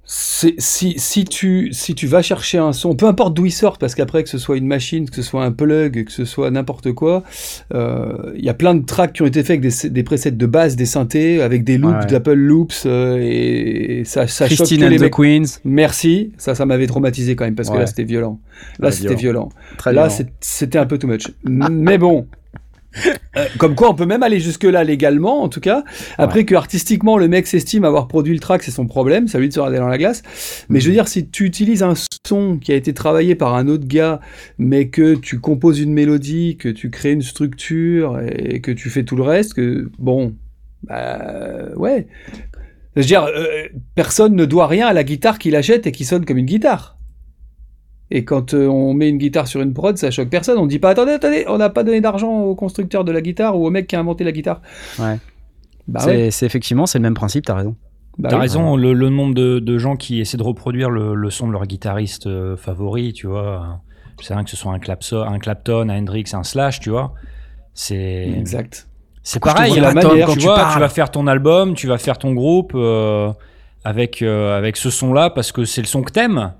si, 0.06 0.94
si, 0.98 1.24
tu, 1.24 1.72
si 1.72 1.94
tu 1.94 2.06
vas 2.06 2.20
chercher 2.20 2.58
un 2.58 2.72
son, 2.72 2.94
peu 2.94 3.06
importe 3.06 3.34
d'où 3.34 3.46
il 3.46 3.50
sort, 3.50 3.78
parce 3.78 3.94
qu'après 3.94 4.22
que 4.22 4.28
ce 4.28 4.36
soit 4.38 4.56
une 4.58 4.66
machine, 4.66 5.08
que 5.08 5.16
ce 5.16 5.22
soit 5.22 5.44
un 5.44 5.52
plug, 5.52 6.04
que 6.04 6.12
ce 6.12 6.24
soit 6.24 6.50
n'importe 6.50 6.92
quoi, 6.92 7.22
euh, 7.72 8.32
il 8.36 8.44
y 8.44 8.50
a 8.50 8.54
plein 8.54 8.74
de 8.74 8.84
tracks 8.84 9.14
qui 9.14 9.22
ont 9.22 9.26
été 9.26 9.42
faits 9.42 9.58
avec 9.58 9.60
des, 9.62 9.88
des 9.90 10.02
presets 10.02 10.30
de 10.32 10.46
base, 10.46 10.76
des 10.76 10.84
synthés, 10.86 11.40
avec 11.40 11.64
des 11.64 11.78
loops, 11.78 11.94
Ouais, 11.94 12.06
d'Apple 12.06 12.34
Loops, 12.34 12.84
euh, 12.86 13.18
et 13.20 14.02
ça, 14.04 14.26
Christine 14.26 14.84
and 14.84 14.88
les 14.88 14.98
the 14.98 15.02
mecs. 15.02 15.12
Queens, 15.14 15.44
Merci, 15.64 16.32
ça, 16.36 16.54
ça 16.54 16.66
m'avait 16.66 16.86
traumatisé 16.86 17.34
quand 17.34 17.44
même, 17.44 17.54
parce 17.54 17.70
que 17.70 17.78
là 17.78 17.86
c'était 17.86 18.04
violent. 18.04 18.40
Là 18.78 18.90
c'était 18.90 19.14
violent. 19.14 19.48
très 19.78 19.92
Là 19.92 20.08
c'était 20.40 20.78
un 20.78 20.86
peu 20.86 20.98
too 20.98 21.06
much. 21.08 21.28
Mais 21.44 21.98
bon. 21.98 22.26
Euh, 23.36 23.46
comme 23.58 23.74
quoi 23.74 23.90
on 23.90 23.94
peut 23.94 24.06
même 24.06 24.22
aller 24.22 24.38
jusque 24.38 24.64
là 24.64 24.84
légalement 24.84 25.42
en 25.42 25.48
tout 25.48 25.60
cas. 25.60 25.84
Après 26.18 26.44
que 26.44 26.54
artistiquement 26.54 27.18
le 27.18 27.28
mec 27.28 27.46
s'estime 27.46 27.84
avoir 27.84 28.06
produit 28.06 28.32
le 28.32 28.40
track 28.40 28.62
c'est 28.62 28.70
son 28.70 28.86
problème 28.86 29.26
ça 29.28 29.38
lui 29.38 29.48
de 29.48 29.54
se 29.54 29.60
regarder 29.60 29.78
dans 29.78 29.88
la 29.88 29.98
glace. 29.98 30.22
Mais 30.68 30.80
je 30.80 30.86
veux 30.86 30.92
dire 30.92 31.08
si 31.08 31.28
tu 31.28 31.44
utilises 31.44 31.82
un 31.82 31.94
son 32.26 32.58
qui 32.58 32.72
a 32.72 32.76
été 32.76 32.94
travaillé 32.94 33.34
par 33.34 33.54
un 33.54 33.68
autre 33.68 33.86
gars 33.86 34.20
mais 34.58 34.88
que 34.88 35.14
tu 35.14 35.40
composes 35.40 35.80
une 35.80 35.92
mélodie 35.92 36.56
que 36.56 36.68
tu 36.68 36.90
crées 36.90 37.12
une 37.12 37.22
structure 37.22 38.20
et 38.20 38.60
que 38.60 38.70
tu 38.70 38.90
fais 38.90 39.02
tout 39.02 39.16
le 39.16 39.22
reste 39.22 39.54
que 39.54 39.90
bon 39.98 40.34
bah 40.84 41.18
ouais. 41.76 42.06
Je 42.94 43.00
veux 43.00 43.06
dire 43.06 43.24
euh, 43.24 43.66
personne 43.96 44.36
ne 44.36 44.44
doit 44.44 44.68
rien 44.68 44.86
à 44.86 44.92
la 44.92 45.02
guitare 45.02 45.38
qu'il 45.38 45.56
achète 45.56 45.86
et 45.86 45.92
qui 45.92 46.04
sonne 46.04 46.24
comme 46.24 46.38
une 46.38 46.46
guitare 46.46 46.96
Et 48.10 48.24
quand 48.24 48.54
euh, 48.54 48.66
on 48.66 48.92
met 48.94 49.08
une 49.08 49.18
guitare 49.18 49.46
sur 49.48 49.60
une 49.62 49.72
prod, 49.72 49.96
ça 49.96 50.10
choque 50.10 50.28
personne. 50.28 50.58
On 50.58 50.66
dit 50.66 50.78
pas 50.78 50.90
attendez, 50.90 51.12
attendez, 51.12 51.44
on 51.48 51.58
n'a 51.58 51.70
pas 51.70 51.82
donné 51.84 52.00
d'argent 52.00 52.40
au 52.42 52.54
constructeur 52.54 53.04
de 53.04 53.12
la 53.12 53.20
guitare 53.22 53.58
ou 53.58 53.66
au 53.66 53.70
mec 53.70 53.86
qui 53.86 53.96
a 53.96 54.00
inventé 54.00 54.24
la 54.24 54.32
guitare. 54.32 54.60
Ouais. 54.98 55.18
Bah 55.88 56.00
c'est 56.00 56.10
ouais. 56.10 56.46
effectivement, 56.46 56.86
c'est 56.86 56.98
le 56.98 57.02
même 57.02 57.14
principe, 57.14 57.44
t'as 57.46 57.54
raison. 57.54 57.76
Bah 58.18 58.28
T'as 58.28 58.36
oui. 58.36 58.42
raison, 58.42 58.76
le, 58.76 58.92
le 58.92 59.08
nombre 59.08 59.34
de, 59.34 59.58
de 59.58 59.78
gens 59.78 59.96
qui 59.96 60.20
essaient 60.20 60.36
de 60.36 60.42
reproduire 60.42 60.88
le, 60.90 61.14
le 61.14 61.30
son 61.30 61.48
de 61.48 61.52
leur 61.52 61.66
guitariste 61.66 62.26
euh, 62.28 62.56
favori, 62.56 63.12
tu 63.12 63.26
vois. 63.26 63.80
C'est 64.20 64.34
vrai 64.34 64.44
que 64.44 64.50
ce 64.50 64.56
soit 64.56 64.72
un, 64.72 64.78
Clapso- 64.78 65.26
un 65.26 65.38
Clapton, 65.40 65.88
un 65.88 65.98
Hendrix, 65.98 66.24
un 66.32 66.44
Slash, 66.44 66.78
tu 66.80 66.90
vois. 66.90 67.14
C'est 67.74 68.28
Exact. 68.38 68.86
c'est 69.24 69.42
pareil. 69.42 69.72
hein, 69.78 69.82
la 69.82 69.92
Tom, 70.00 70.10
manière 70.10 70.26
quand 70.26 70.32
dont 70.34 70.38
tu, 70.38 70.38
tu 70.40 70.46
vois, 70.46 70.68
tu 70.72 70.78
vas 70.78 70.88
faire 70.88 71.10
ton 71.10 71.26
album, 71.26 71.74
tu 71.74 71.88
vas 71.88 71.98
faire 71.98 72.18
ton 72.18 72.32
groupe 72.34 72.72
euh, 72.76 73.32
avec, 73.82 74.22
euh, 74.22 74.56
avec 74.56 74.76
ce 74.76 74.90
son-là 74.90 75.30
parce 75.30 75.50
que 75.50 75.64
c'est 75.64 75.80
le 75.80 75.88
son 75.88 76.02
que 76.02 76.12
t'aimes. 76.12 76.52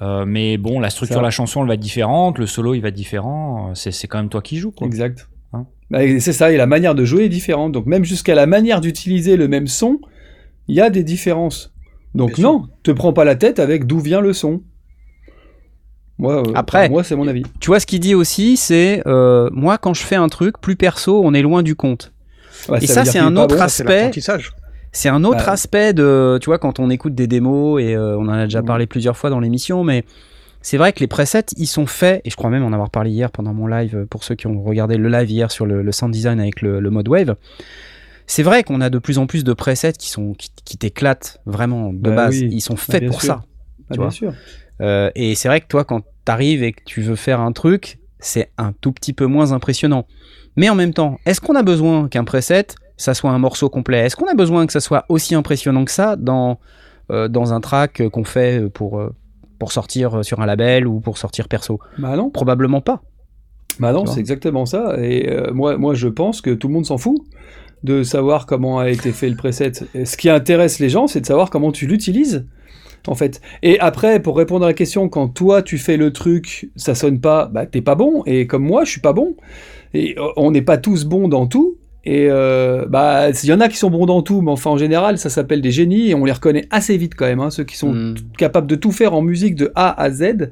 Euh, 0.00 0.24
mais 0.26 0.58
bon, 0.58 0.78
la 0.80 0.90
structure 0.90 1.18
de 1.18 1.24
la 1.24 1.30
chanson, 1.30 1.62
elle 1.62 1.68
va 1.68 1.74
être 1.74 1.80
différente, 1.80 2.38
le 2.38 2.46
solo, 2.46 2.74
il 2.74 2.80
va 2.80 2.88
être 2.88 2.94
différent. 2.94 3.72
C'est 3.74 4.06
quand 4.06 4.18
même 4.18 4.28
toi 4.28 4.42
qui 4.42 4.56
joues, 4.58 4.70
quoi. 4.70 4.86
Exact. 4.86 5.28
Hein. 5.52 5.66
Bah, 5.90 6.00
c'est 6.20 6.32
ça, 6.32 6.52
et 6.52 6.56
la 6.56 6.66
manière 6.66 6.94
de 6.94 7.04
jouer 7.04 7.24
est 7.24 7.28
différente. 7.28 7.72
Donc 7.72 7.86
même 7.86 8.04
jusqu'à 8.04 8.34
la 8.34 8.46
manière 8.46 8.80
d'utiliser 8.80 9.36
le 9.36 9.48
même 9.48 9.66
son, 9.66 9.98
il 10.68 10.76
y 10.76 10.80
a 10.80 10.90
des 10.90 11.02
différences. 11.02 11.72
Donc 12.14 12.34
Bien 12.34 12.36
sûr. 12.36 12.52
non, 12.52 12.68
te 12.82 12.90
prends 12.90 13.12
pas 13.12 13.24
la 13.24 13.34
tête 13.36 13.58
avec 13.58 13.86
d'où 13.86 13.98
vient 13.98 14.20
le 14.20 14.32
son. 14.32 14.62
Moi, 16.18 16.42
euh, 16.48 16.52
Après- 16.54 16.88
moi 16.88 17.04
c'est 17.04 17.14
mon 17.14 17.28
avis. 17.28 17.44
Tu 17.60 17.68
vois, 17.68 17.78
ce 17.80 17.86
qu'il 17.86 18.00
dit 18.00 18.14
aussi, 18.14 18.56
c'est 18.56 19.02
euh, 19.06 19.48
moi, 19.52 19.78
quand 19.78 19.94
je 19.94 20.02
fais 20.02 20.16
un 20.16 20.28
truc 20.28 20.60
plus 20.60 20.74
perso, 20.76 21.22
on 21.24 21.32
est 21.32 21.42
loin 21.42 21.62
du 21.62 21.74
compte. 21.76 22.12
Ouais, 22.68 22.78
Et 22.82 22.86
ça, 22.88 23.04
c'est 23.04 23.20
un 23.20 23.36
autre 23.36 23.56
bon. 23.56 23.62
Aspect. 23.62 24.10
C'est 24.98 25.08
un 25.08 25.22
autre 25.22 25.46
Bah, 25.46 25.52
aspect 25.52 25.92
de, 25.92 26.38
tu 26.40 26.46
vois, 26.46 26.58
quand 26.58 26.80
on 26.80 26.90
écoute 26.90 27.14
des 27.14 27.28
démos, 27.28 27.80
et 27.80 27.94
euh, 27.94 28.18
on 28.18 28.22
en 28.22 28.30
a 28.32 28.44
déjà 28.44 28.62
Mhm. 28.62 28.66
parlé 28.66 28.86
plusieurs 28.88 29.16
fois 29.16 29.30
dans 29.30 29.38
l'émission, 29.38 29.84
mais 29.84 30.04
c'est 30.60 30.76
vrai 30.76 30.92
que 30.92 30.98
les 30.98 31.06
presets, 31.06 31.44
ils 31.56 31.68
sont 31.68 31.86
faits, 31.86 32.20
et 32.24 32.30
je 32.30 32.34
crois 32.36 32.50
même 32.50 32.64
en 32.64 32.72
avoir 32.72 32.90
parlé 32.90 33.10
hier 33.10 33.30
pendant 33.30 33.54
mon 33.54 33.68
live, 33.68 33.94
euh, 33.96 34.06
pour 34.06 34.24
ceux 34.24 34.34
qui 34.34 34.48
ont 34.48 34.60
regardé 34.60 34.96
le 34.96 35.08
live 35.08 35.30
hier 35.30 35.52
sur 35.52 35.66
le, 35.66 35.82
le 35.82 35.92
sound 35.92 36.12
design 36.12 36.40
avec 36.40 36.62
le, 36.62 36.80
le 36.80 36.90
mode 36.90 37.06
wave. 37.08 37.36
C'est 38.26 38.42
vrai 38.42 38.64
qu'on 38.64 38.80
a 38.80 38.90
de 38.90 38.98
plus 38.98 39.18
en 39.18 39.26
plus 39.26 39.44
de 39.44 39.52
presets 39.52 39.92
qui 39.92 40.10
sont 40.10 40.34
qui, 40.34 40.50
qui 40.64 40.76
t'éclatent 40.76 41.40
vraiment 41.46 41.92
de 41.92 41.98
Bah 42.10 42.16
base. 42.16 42.34
oui. 42.40 42.48
Ils 42.50 42.60
sont 42.60 42.74
Bah, 42.74 42.80
faits 42.90 43.00
bien 43.02 43.08
pour 43.10 43.22
sûr. 43.22 43.34
ça. 43.34 43.42
Tu 43.92 43.98
bien 43.98 44.02
vois. 44.02 44.10
sûr. 44.10 44.32
Euh, 44.80 45.10
et 45.14 45.36
c'est 45.36 45.46
vrai 45.48 45.60
que 45.60 45.66
toi, 45.68 45.84
quand 45.84 46.02
t'arrives 46.24 46.62
et 46.64 46.72
que 46.72 46.82
tu 46.84 47.02
veux 47.02 47.14
faire 47.16 47.40
un 47.40 47.52
truc, 47.52 48.00
c'est 48.18 48.50
un 48.58 48.72
tout 48.72 48.90
petit 48.92 49.12
peu 49.12 49.26
moins 49.26 49.52
impressionnant. 49.52 50.06
Mais 50.56 50.68
en 50.68 50.74
même 50.74 50.92
temps, 50.92 51.18
est-ce 51.24 51.40
qu'on 51.40 51.54
a 51.54 51.62
besoin 51.62 52.08
qu'un 52.08 52.24
preset, 52.24 52.66
ça 52.98 53.14
soit 53.14 53.30
un 53.30 53.38
morceau 53.38 53.70
complet 53.70 54.00
Est-ce 54.00 54.16
qu'on 54.16 54.26
a 54.26 54.34
besoin 54.34 54.66
que 54.66 54.72
ça 54.72 54.80
soit 54.80 55.06
aussi 55.08 55.34
impressionnant 55.34 55.86
que 55.86 55.90
ça 55.90 56.16
dans, 56.16 56.58
euh, 57.10 57.28
dans 57.28 57.54
un 57.54 57.60
track 57.60 58.02
qu'on 58.10 58.24
fait 58.24 58.68
pour, 58.68 58.98
euh, 58.98 59.14
pour 59.58 59.72
sortir 59.72 60.22
sur 60.24 60.40
un 60.40 60.46
label 60.46 60.86
ou 60.86 61.00
pour 61.00 61.16
sortir 61.16 61.48
perso? 61.48 61.78
Bah 61.96 62.16
non, 62.16 62.28
Probablement 62.28 62.82
pas. 62.82 63.00
bah 63.78 63.92
non, 63.92 64.04
c'est 64.04 64.20
exactement 64.20 64.66
ça. 64.66 64.96
Et 64.98 65.30
euh, 65.30 65.52
moi, 65.54 65.78
moi, 65.78 65.94
je 65.94 66.08
pense 66.08 66.42
que 66.42 66.50
tout 66.50 66.68
le 66.68 66.74
monde 66.74 66.86
s'en 66.86 66.98
fout 66.98 67.16
de 67.84 68.02
savoir 68.02 68.44
comment 68.46 68.80
a 68.80 68.90
été 68.90 69.12
fait 69.12 69.30
le 69.30 69.36
preset. 69.36 69.72
Et 69.94 70.04
ce 70.04 70.16
qui 70.16 70.28
intéresse 70.28 70.80
les 70.80 70.88
gens, 70.88 71.06
c'est 71.06 71.20
de 71.20 71.26
savoir 71.26 71.48
comment 71.48 71.70
tu 71.72 71.86
l'utilises. 71.86 72.46
En 73.06 73.14
fait. 73.14 73.40
Et 73.62 73.78
après, 73.78 74.20
pour 74.20 74.36
répondre 74.36 74.64
à 74.64 74.68
la 74.68 74.74
question, 74.74 75.08
quand 75.08 75.28
toi 75.28 75.62
tu 75.62 75.78
fais 75.78 75.96
le 75.96 76.12
truc, 76.12 76.70
ça 76.74 76.96
sonne 76.96 77.20
pas, 77.20 77.46
bah 77.46 77.64
t'es 77.64 77.80
pas 77.80 77.94
bon. 77.94 78.24
Et 78.26 78.48
comme 78.48 78.64
moi, 78.64 78.84
je 78.84 78.90
suis 78.90 79.00
pas 79.00 79.12
bon. 79.12 79.36
Et 79.94 80.16
on 80.36 80.50
n'est 80.50 80.62
pas 80.62 80.76
tous 80.76 81.04
bons 81.04 81.28
dans 81.28 81.46
tout. 81.46 81.76
Et 82.04 82.28
euh, 82.30 82.86
bah, 82.88 83.28
il 83.30 83.46
y 83.48 83.52
en 83.52 83.60
a 83.60 83.68
qui 83.68 83.76
sont 83.76 83.90
bons 83.90 84.06
dans 84.06 84.22
tout, 84.22 84.40
mais 84.40 84.50
enfin 84.52 84.70
en 84.70 84.78
général, 84.78 85.18
ça 85.18 85.28
s'appelle 85.28 85.60
des 85.60 85.70
génies 85.72 86.08
et 86.10 86.14
on 86.14 86.24
les 86.24 86.32
reconnaît 86.32 86.66
assez 86.70 86.96
vite 86.96 87.14
quand 87.14 87.26
même. 87.26 87.40
hein, 87.40 87.50
ceux 87.50 87.64
qui 87.64 87.76
sont 87.76 87.92
Mm, 87.92 88.14
capables 88.38 88.66
de 88.66 88.76
tout 88.76 88.92
faire 88.92 89.12
en 89.14 89.20
musique 89.20 89.56
de 89.56 89.70
A 89.74 90.00
à 90.00 90.10
Z. 90.10 90.22
ouais. 90.22 90.48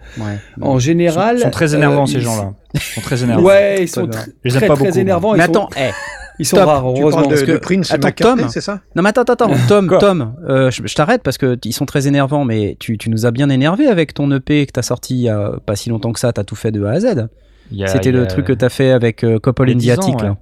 En 0.60 0.78
général, 0.78 1.36
Ils 1.38 1.42
sont 1.42 1.50
très 1.50 1.74
énervants, 1.74 2.02
euh, 2.02 2.06
ces 2.06 2.20
gens-là. 2.20 2.52
Ils 2.74 2.80
sont 2.80 3.00
très 3.00 3.22
énervants. 3.24 3.42
Ouais, 3.46 3.76
ils 3.82 3.88
sont 3.88 4.06
tr- 4.06 4.26
très 4.48 4.66
pas 4.66 4.74
très 4.76 4.86
beaucoup, 4.88 4.98
énervants. 4.98 5.32
Mais 5.32 5.38
ils 5.38 5.44
sont- 5.44 5.50
attends, 5.50 5.68
eh, 5.78 5.90
ils 6.38 6.44
sont 6.44 6.56
Top, 6.56 6.66
rares, 6.66 6.92
Tu 6.94 7.00
heureusement. 7.00 7.20
parles 7.22 7.24
de, 7.30 7.34
parce 7.36 7.46
que- 7.46 7.52
de 7.52 7.56
Prince 7.58 7.90
et 7.90 7.94
attends, 7.94 8.08
McCartney, 8.08 8.42
Tom. 8.42 8.50
c'est 8.50 8.60
ça 8.60 8.80
Non 8.94 9.02
mais 9.02 9.08
attends, 9.08 9.22
attends, 9.22 9.32
attends. 9.46 9.54
Tom, 9.68 9.96
Tom, 9.98 10.34
euh, 10.48 10.70
je, 10.70 10.82
je 10.84 10.94
t'arrête 10.94 11.22
parce 11.22 11.38
que 11.38 11.56
ils 11.64 11.72
sont 11.72 11.86
très 11.86 12.06
énervants, 12.08 12.44
mais 12.44 12.76
tu, 12.80 12.98
tu 12.98 13.08
nous 13.08 13.24
as 13.24 13.30
bien 13.30 13.48
énervé 13.48 13.86
avec 13.86 14.12
ton 14.12 14.30
EP 14.30 14.66
que 14.66 14.72
t'as 14.72 14.82
sorti 14.82 15.14
il 15.14 15.22
y 15.22 15.28
a 15.30 15.52
pas 15.64 15.74
si 15.76 15.88
longtemps 15.88 16.12
que 16.12 16.20
ça, 16.20 16.32
t'as 16.34 16.44
tout 16.44 16.56
fait 16.56 16.70
de 16.72 16.84
A 16.84 16.90
à 16.90 17.00
Z. 17.00 17.28
Il 17.72 17.78
y 17.78 17.84
a- 17.84 17.86
C'était 17.88 18.12
le 18.12 18.26
truc 18.28 18.44
que 18.46 18.52
t'as 18.52 18.68
fait 18.68 18.90
avec 18.92 19.24
euh, 19.24 19.38
Couple 19.40 19.70
il 19.70 19.82
y 19.84 19.90
a 19.90 19.96
10 19.96 20.00
ans, 20.00 20.02
Indiatic 20.12 20.22
là. 20.22 20.36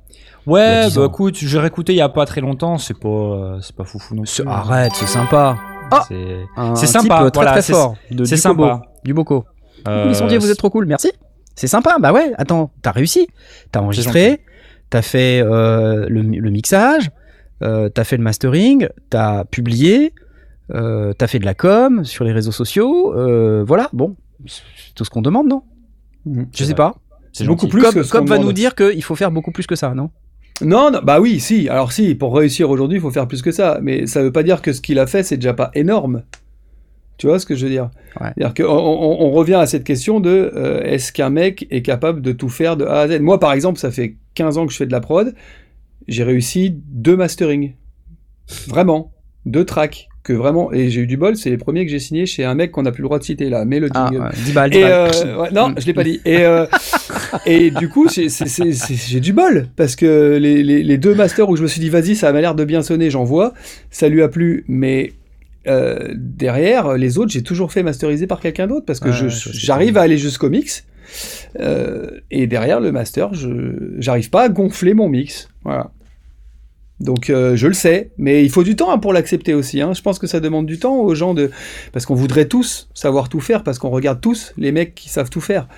Ouais, 0.47 0.87
10 0.87 0.97
bah 0.97 1.03
ans. 1.03 1.07
écoute, 1.09 1.37
j'ai 1.39 1.59
réécouté 1.59 1.93
il 1.93 1.97
y 1.97 2.01
a 2.01 2.09
pas 2.09 2.27
très 2.27 2.41
longtemps, 2.41 2.77
c'est 2.79 2.99
pas, 2.99 3.09
euh, 3.09 3.59
c'est 3.61 3.75
pas 3.75 3.85
foufou 3.85 4.15
non 4.15 4.25
C'est-. 4.27 4.47
Arrête, 4.47 4.93
c'est 4.95 5.07
sympa. 5.07 5.57
Ah 5.91 6.05
C'est- 6.09 6.47
Un, 6.57 6.75
C'est 6.75 6.87
sympa, 6.87 7.23
type 7.25 7.33
très 7.33 7.43
voilà, 7.43 7.53
très 7.53 7.63
c'est- 7.63 7.73
fort. 7.73 7.95
De, 8.11 8.25
c'est 8.25 8.37
du 8.37 8.43
Kobo, 8.43 8.63
sympa. 8.65 8.83
du 9.05 9.15
Boko. 9.15 9.45
Euh, 9.89 10.09
Les 10.09 10.15
sondiers, 10.15 10.39
vous 10.39 10.51
êtes 10.51 10.57
trop 10.59 10.71
cool, 10.71 10.87
merci. 10.87 11.11
C'est 11.55 11.67
sympa, 11.67 11.97
bah 12.01 12.13
ouais, 12.13 12.33
attends, 12.37 12.71
t'as 12.83 12.91
réussi. 12.91 13.29
T'as 13.71 13.81
enregistré, 13.81 14.41
t'as 14.91 15.03
fait 15.03 15.41
euh, 15.43 16.07
le, 16.09 16.23
le 16.23 16.51
mixage, 16.51 17.11
euh, 17.63 17.89
t'as 17.89 18.05
fait 18.05 18.17
le 18.17 18.23
mastering, 18.23 18.89
t'as 19.11 19.45
publié, 19.45 20.15
euh, 20.75 21.13
t'as 21.13 21.27
fait 21.27 21.39
de 21.39 21.45
la 21.45 21.55
com 21.55 22.05
sur 22.05 22.25
les 22.25 22.33
réseaux 22.33 22.51
sociaux, 22.53 23.15
euh, 23.15 23.63
voilà, 23.67 23.89
bon, 23.93 24.17
c'est 24.47 24.63
tout 24.95 25.05
ce 25.05 25.11
qu'on 25.11 25.23
demande, 25.23 25.47
non? 25.49 25.63
Mhm. 26.27 26.47
Je 26.53 26.59
sais 26.59 26.65
vrai. 26.65 26.75
pas. 26.75 26.95
c'est 27.33 27.45
beaucoup 27.45 27.63
gentil. 27.67 27.71
plus 27.73 27.83
Comme, 27.83 27.95
que 27.95 28.03
ce 28.03 28.11
comme 28.13 28.21
qu'on 28.25 28.31
va 28.31 28.35
demande. 28.37 28.49
nous 28.49 28.53
dire 28.55 28.75
qu'il 28.75 29.03
faut 29.05 29.15
faire 29.15 29.31
beaucoup 29.31 29.53
plus 29.53 29.67
que 29.67 29.77
ça, 29.77 29.95
non? 29.95 30.11
Non, 30.61 30.91
non, 30.91 31.01
bah 31.03 31.21
oui, 31.21 31.41
si. 31.41 31.69
Alors 31.69 31.93
si, 31.93 32.15
pour 32.15 32.37
réussir 32.37 32.71
aujourd'hui, 32.71 32.99
il 32.99 33.01
faut 33.01 33.11
faire 33.11 33.27
plus 33.27 33.43
que 33.43 33.51
ça. 33.51 33.79
Mais 33.83 34.07
ça 34.07 34.23
veut 34.23 34.33
pas 34.33 34.43
dire 34.43 34.63
que 34.63 34.73
ce 34.73 34.81
qu'il 34.81 34.99
a 34.99 35.07
fait, 35.07 35.23
c'est 35.23 35.37
déjà 35.37 35.55
pas 35.55 35.71
énorme. 35.75 36.23
Tu 37.17 37.27
vois 37.27 37.39
ce 37.39 37.47
que 37.47 37.55
je 37.55 37.65
veux 37.65 37.71
dire? 37.71 37.91
Ouais. 38.21 38.29
C'est-à-dire 38.37 38.55
qu'on 38.55 38.73
on, 38.73 39.23
on 39.23 39.31
revient 39.31 39.55
à 39.55 39.67
cette 39.67 39.85
question 39.85 40.21
de 40.21 40.53
euh, 40.55 40.83
est-ce 40.83 41.13
qu'un 41.13 41.31
mec 41.31 41.67
est 41.71 41.83
capable 41.83 42.23
de 42.23 42.33
tout 42.33 42.49
faire 42.49 42.77
de 42.77 42.85
A 42.85 43.01
à 43.01 43.09
Z? 43.09 43.21
Moi, 43.21 43.39
par 43.39 43.53
exemple, 43.53 43.79
ça 43.79 43.91
fait 43.91 44.17
15 44.35 44.59
ans 44.59 44.67
que 44.67 44.73
je 44.73 44.79
fais 44.79 44.87
de 44.87 44.93
la 44.93 45.01
prod. 45.01 45.35
J'ai 46.09 46.25
réussi 46.25 46.77
deux 46.89 47.17
mastering. 47.17 47.75
Vraiment. 48.67 49.13
Deux 49.47 49.65
tracks. 49.65 50.09
Que 50.25 50.33
vraiment. 50.33 50.73
Et 50.73 50.89
j'ai 50.89 51.03
eu 51.03 51.07
du 51.07 51.17
bol, 51.19 51.37
c'est 51.37 51.51
les 51.51 51.59
premiers 51.59 51.85
que 51.85 51.91
j'ai 51.91 51.99
signés 51.99 52.25
chez 52.25 52.45
un 52.45 52.55
mec 52.55 52.71
qu'on 52.73 52.83
n'a 52.83 52.93
plus 52.93 53.03
le 53.03 53.09
droit 53.09 53.19
de 53.19 53.25
citer 53.25 53.51
là. 53.51 53.65
Mais 53.67 53.79
le 53.79 53.89
Ah, 53.95 54.09
jingle. 54.11 54.25
ouais, 54.25 54.31
10 54.45 54.53
balles, 54.53 54.71
10 54.71 54.79
Et 54.79 54.81
balles. 54.83 55.11
euh, 55.27 55.37
ouais, 55.43 55.51
non, 55.53 55.75
je 55.79 55.85
l'ai 55.87 55.93
pas 55.93 56.03
dit. 56.03 56.21
Et, 56.25 56.39
euh, 56.47 56.65
et 57.47 57.71
du 57.71 57.91
coup, 57.91 58.09
j'ai 58.09 59.21
du 59.21 59.33
bol 59.35 59.69
parce 59.77 59.97
que 59.97 60.39
les, 60.41 60.63
les- 60.63 60.83
les 60.83 60.99
deux 60.99 61.15
masters 61.15 61.49
où 61.51 61.57
je 61.57 61.63
me 61.63 61.69
suis 61.69 61.81
dit 61.81 61.91
vas-y, 61.91 62.17
ça 62.17 62.33
m'a 62.33 62.41
l'air 62.41 62.55
de 62.55 62.65
bien 62.65 62.81
sonner, 62.83 63.11
j'en 63.11 63.25
vois, 63.25 63.53
ça 63.91 64.09
lui 64.09 64.23
a 64.23 64.29
plu, 64.29 64.65
mais 64.67 65.13
euh, 65.67 65.99
derrière 66.15 66.95
les 66.97 67.19
autres, 67.19 67.31
j'ai 67.31 67.43
toujours 67.43 67.71
fait 67.71 67.83
masteriser 67.83 68.27
par 68.27 68.41
quelqu'un 68.41 68.67
d'autre 68.67 68.87
parce 68.87 69.01
que 69.01 69.11
Ouais, 69.11 69.29
j'arrive 69.53 69.99
à 69.99 70.03
aller 70.03 70.17
jusqu'au 70.17 70.49
mix. 70.49 70.87
et 72.31 72.47
derrière 72.47 72.81
le 72.81 72.93
master, 72.93 73.35
je 73.35 73.49
j'arrive 73.99 74.31
pas 74.31 74.45
à 74.45 74.49
gonfler 74.49 74.95
mon 74.95 75.09
mix. 75.11 75.49
Voilà. 75.65 75.91
Donc 77.05 77.29
euh, 77.31 77.55
je 77.55 77.67
le 77.69 77.75
sais, 77.75 78.11
mais 78.19 78.43
il 78.45 78.51
faut 78.51 78.65
du 78.65 78.77
temps 78.77 78.91
hein, 78.91 78.99
pour 78.99 79.13
l'accepter 79.13 79.53
aussi. 79.55 79.81
hein. 79.83 79.93
Je 79.95 80.01
pense 80.03 80.19
que 80.19 80.27
ça 80.27 80.41
demande 80.41 80.65
du 80.67 80.79
temps 80.79 80.97
aux 80.97 81.15
gens 81.15 81.35
de, 81.35 81.51
parce 81.93 82.07
qu'on 82.07 82.15
voudrait 82.15 82.47
tous 82.47 82.89
savoir 82.95 83.29
tout 83.29 83.41
faire, 83.41 83.63
parce 83.63 83.79
qu'on 83.79 83.91
regarde 83.91 84.21
tous 84.23 84.53
les 84.57 84.73
mecs 84.73 84.95
qui 84.95 85.09
savent 85.11 85.29
tout 85.31 85.43
faire, 85.43 85.69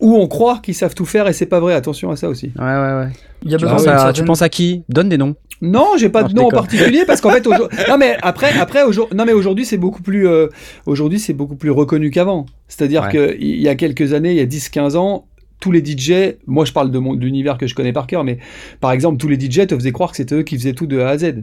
ou 0.00 0.16
on 0.16 0.26
croit 0.26 0.58
qu'ils 0.62 0.74
savent 0.74 0.94
tout 0.94 1.06
faire 1.06 1.28
et 1.28 1.32
c'est 1.32 1.46
pas 1.46 1.60
vrai. 1.60 1.74
Attention 1.74 2.10
à 2.10 2.16
ça 2.16 2.28
aussi. 2.28 2.52
Ouais, 2.58 2.64
ouais, 2.64 2.94
ouais. 2.98 3.08
Il 3.44 3.52
y 3.52 3.54
a 3.54 3.58
Tu, 3.58 3.64
penses 3.66 3.86
à, 3.86 3.92
tu 3.96 3.98
certaine- 4.00 4.24
penses 4.26 4.42
à 4.42 4.48
qui? 4.48 4.82
Donne 4.88 5.08
des 5.08 5.16
noms. 5.18 5.36
Non, 5.62 5.92
j'ai 5.96 6.08
pas 6.08 6.22
Non, 6.22 6.28
de 6.28 6.34
nom 6.34 6.46
en 6.46 6.50
particulier 6.50 7.04
parce 7.06 7.20
qu'en 7.20 7.30
fait, 7.30 7.46
aujourd'hui- 7.46 7.78
non 7.88 7.96
mais 7.96 8.16
après, 8.22 8.50
après 8.58 8.82
aujourd'hui, 8.82 9.16
non 9.16 9.24
mais 9.24 9.32
aujourd'hui 9.32 9.64
c'est 9.64 9.78
beaucoup 9.78 10.02
plus, 10.02 10.26
euh, 10.26 10.48
aujourd'hui 10.86 11.20
c'est 11.20 11.32
beaucoup 11.32 11.54
plus 11.54 11.70
reconnu 11.70 12.10
qu'avant. 12.10 12.46
C'est-à-dire 12.68 13.04
Ouais. 13.04 13.12
que 13.12 13.36
il 13.38 13.60
y 13.60 13.68
a 13.68 13.76
quelques 13.76 14.12
années, 14.12 14.30
il 14.32 14.36
y 14.36 14.40
a 14.40 14.46
10-15 14.46 14.96
ans, 14.96 15.26
tous 15.64 15.72
les 15.72 15.82
DJ, 15.82 16.36
moi 16.46 16.66
je 16.66 16.72
parle 16.72 16.90
de 16.90 16.98
mon 16.98 17.14
de 17.14 17.24
l'univers 17.24 17.56
que 17.56 17.66
je 17.66 17.74
connais 17.74 17.94
par 17.94 18.06
cœur, 18.06 18.22
mais 18.22 18.36
par 18.80 18.92
exemple 18.92 19.16
tous 19.16 19.28
les 19.28 19.40
DJ 19.40 19.66
te 19.66 19.74
faisaient 19.74 19.92
croire 19.92 20.10
que 20.10 20.16
c'était 20.18 20.34
eux 20.34 20.42
qui 20.42 20.58
faisaient 20.58 20.74
tout 20.74 20.86
de 20.86 20.98
A 21.00 21.08
à 21.08 21.16
Z. 21.16 21.42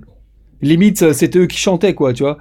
Limite, 0.62 1.02
euh, 1.02 1.12
c'était 1.12 1.40
eux 1.40 1.48
qui 1.48 1.58
chantaient 1.58 1.96
quoi, 1.96 2.14
tu 2.14 2.22
vois. 2.22 2.38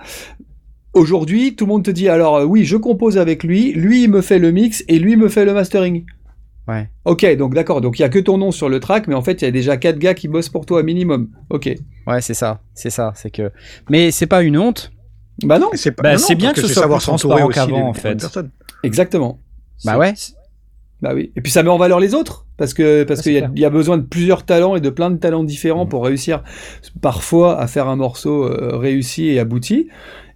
Aujourd'hui, 0.93 1.55
tout 1.57 1.65
le 1.65 1.71
monde 1.71 1.85
te 1.85 1.91
dit 1.91 2.11
alors 2.11 2.37
euh, 2.37 2.45
oui, 2.45 2.67
je 2.67 2.77
compose 2.77 3.17
avec 3.17 3.45
lui, 3.45 3.73
lui 3.73 4.03
il 4.03 4.11
me 4.11 4.21
fait 4.21 4.39
le 4.39 4.51
mix 4.51 4.85
et 4.89 4.99
lui 4.99 5.17
me 5.17 5.29
fait 5.31 5.47
le 5.47 5.55
mastering. 5.55 6.05
Ouais. 6.69 6.91
Ok, 7.07 7.25
donc 7.37 7.55
d'accord, 7.55 7.81
donc 7.81 7.99
il 7.99 8.03
y 8.03 8.05
a 8.05 8.11
que 8.11 8.19
ton 8.19 8.37
nom 8.37 8.51
sur 8.53 8.69
le 8.69 8.79
track, 8.79 9.09
mais 9.09 9.15
en 9.15 9.23
fait 9.23 9.41
il 9.41 9.47
y 9.47 9.49
a 9.49 9.51
déjà 9.51 9.79
quatre 9.79 9.99
gars 9.99 10.13
qui 10.13 10.29
bossent 10.29 10.51
pour 10.51 10.67
toi 10.67 10.83
minimum. 10.83 11.31
Ok. 11.49 11.71
Ouais, 12.07 12.21
c'est 12.21 12.35
ça, 12.35 12.61
c'est 12.75 12.91
ça, 12.91 13.13
c'est 13.17 13.31
que. 13.31 13.51
Mais 13.89 14.11
c'est 14.11 14.27
pas 14.27 14.43
une 14.43 14.59
honte. 14.59 14.93
Bah 15.45 15.59
non, 15.59 15.71
c'est 15.73 15.93
pas- 15.93 16.03
Bah, 16.03 16.17
bien 16.37 16.49
parce 16.49 16.55
que 16.57 16.61
ce 16.61 16.67
c'est 16.67 16.75
soit 16.75 16.83
savoir 16.83 16.99
plus 16.99 17.07
s'entourer 17.07 17.43
qu'avant, 17.55 17.89
en 17.89 17.95
fait. 17.95 18.17
personnes. 18.21 18.51
exactement. 18.83 19.41
Bah 19.87 19.97
ouais. 19.97 20.13
Bah 21.03 21.13
oui. 21.15 21.33
Et 21.37 21.41
puis 21.41 21.51
ça 21.51 21.63
met 21.63 21.71
en 21.71 21.79
valeur 21.79 21.99
les 21.99 22.15
autres 22.15 22.47
parce 22.59 22.75
que 22.75 23.05
parce 23.05 23.21
Ah, 23.21 23.23
qu'il 23.23 23.33
y, 23.33 23.39
a- 23.65 23.69
y 23.69 23.71
besoin 23.71 23.97
de 23.97 24.03
plusieurs 24.03 24.45
talents 24.45 24.77
et 24.77 24.81
de 24.81 24.91
plein 24.91 25.11
de 25.11 25.17
talents 25.17 25.45
différents 25.45 25.85
Mhm. 25.85 25.91
pour 25.91 26.05
réussir 26.05 26.43
parfois 27.01 27.59
à 27.59 27.67
faire 27.67 27.89
un 27.89 27.97
morceau 27.97 28.45
euh, 28.45 28.77
réussi 28.77 29.29
et 29.29 29.39
abouti. 29.39 29.89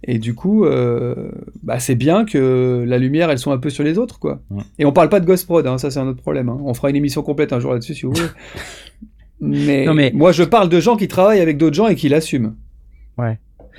Et 0.07 0.17
du 0.19 0.33
coup, 0.35 0.65
euh, 0.65 1.29
bah 1.63 1.79
c'est 1.79 1.95
bien 1.95 2.25
que 2.25 2.83
la 2.87 2.97
lumière 2.97 3.29
elle 3.29 3.39
soit 3.39 3.53
un 3.53 3.57
peu 3.59 3.69
sur 3.69 3.83
les 3.83 3.97
autres 3.97 4.19
quoi. 4.19 4.41
Et 4.79 4.85
on 4.85 4.91
parle 4.91 5.09
pas 5.09 5.19
de 5.19 5.25
Ghost 5.25 5.45
Prod, 5.45 5.65
hein, 5.67 5.77
ça 5.77 5.91
c'est 5.91 5.99
un 5.99 6.07
autre 6.07 6.21
problème. 6.21 6.49
hein. 6.49 6.57
On 6.63 6.73
fera 6.73 6.89
une 6.89 6.95
émission 6.95 7.21
complète 7.21 7.53
un 7.53 7.59
jour 7.59 7.71
là-dessus 7.73 7.93
si 7.93 8.05
vous 8.05 8.13
voulez. 8.13 8.27
Mais, 9.41 9.85
Non, 9.85 9.93
mais- 9.93 10.11
moi 10.15 10.31
je 10.31 10.43
parle 10.43 10.69
de 10.69 10.79
gens 10.79 10.95
qui 10.95 11.07
travaillent 11.07 11.41
avec 11.41 11.57
d'autres 11.57 11.75
gens 11.75 11.87
et 11.87 11.95
qui 11.95 12.09
l'assument. 12.09 12.53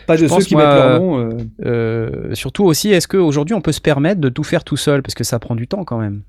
Pas 0.07 0.17
de 0.19 0.29
ceux 0.29 0.39
qui 0.41 0.55
moi, 0.55 0.67
mettent 0.67 0.77
leur 0.85 1.01
nom. 1.01 1.19
euh, 1.19 1.31
Euh, 1.65 2.35
surtout 2.35 2.65
aussi, 2.65 2.91
est-ce 2.91 3.09
qu'aujourd'hui 3.09 3.55
on 3.55 3.63
peut 3.63 3.73
se 3.73 3.81
permettre 3.81 4.21
de 4.21 4.29
tout 4.29 4.45
faire 4.45 4.63
tout 4.63 4.77
seul? 4.77 5.03
Parce 5.03 5.15
que 5.15 5.25
ça 5.25 5.39
prend 5.39 5.55
du 5.57 5.67
temps 5.67 5.85
quand 5.85 5.99
même. 5.99 6.21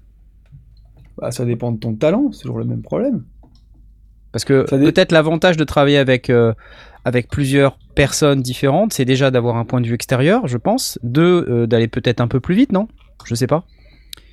Bah, 1.17 1.31
ça 1.31 1.45
dépend 1.45 1.71
de 1.71 1.79
ton 1.79 1.95
talent, 1.95 2.31
c'est 2.31 2.41
toujours 2.41 2.59
le 2.59 2.65
même 2.65 2.81
problème. 2.81 3.23
Parce 4.31 4.45
que 4.45 4.63
peut-être 4.63 5.11
l'avantage 5.11 5.57
de 5.57 5.63
travailler 5.63 5.97
avec, 5.97 6.29
euh, 6.29 6.53
avec 7.05 7.29
plusieurs 7.29 7.77
personnes 7.95 8.41
différentes, 8.41 8.93
c'est 8.93 9.05
déjà 9.05 9.31
d'avoir 9.31 9.55
un 9.55 9.65
point 9.65 9.81
de 9.81 9.87
vue 9.87 9.95
extérieur, 9.95 10.47
je 10.47 10.57
pense. 10.57 10.99
Deux, 11.01 11.45
euh, 11.49 11.65
d'aller 11.65 11.87
peut-être 11.87 12.21
un 12.21 12.27
peu 12.27 12.39
plus 12.39 12.53
vite, 12.53 12.71
non? 12.71 12.87
Je 13.25 13.33
sais 13.33 13.47
pas. 13.47 13.63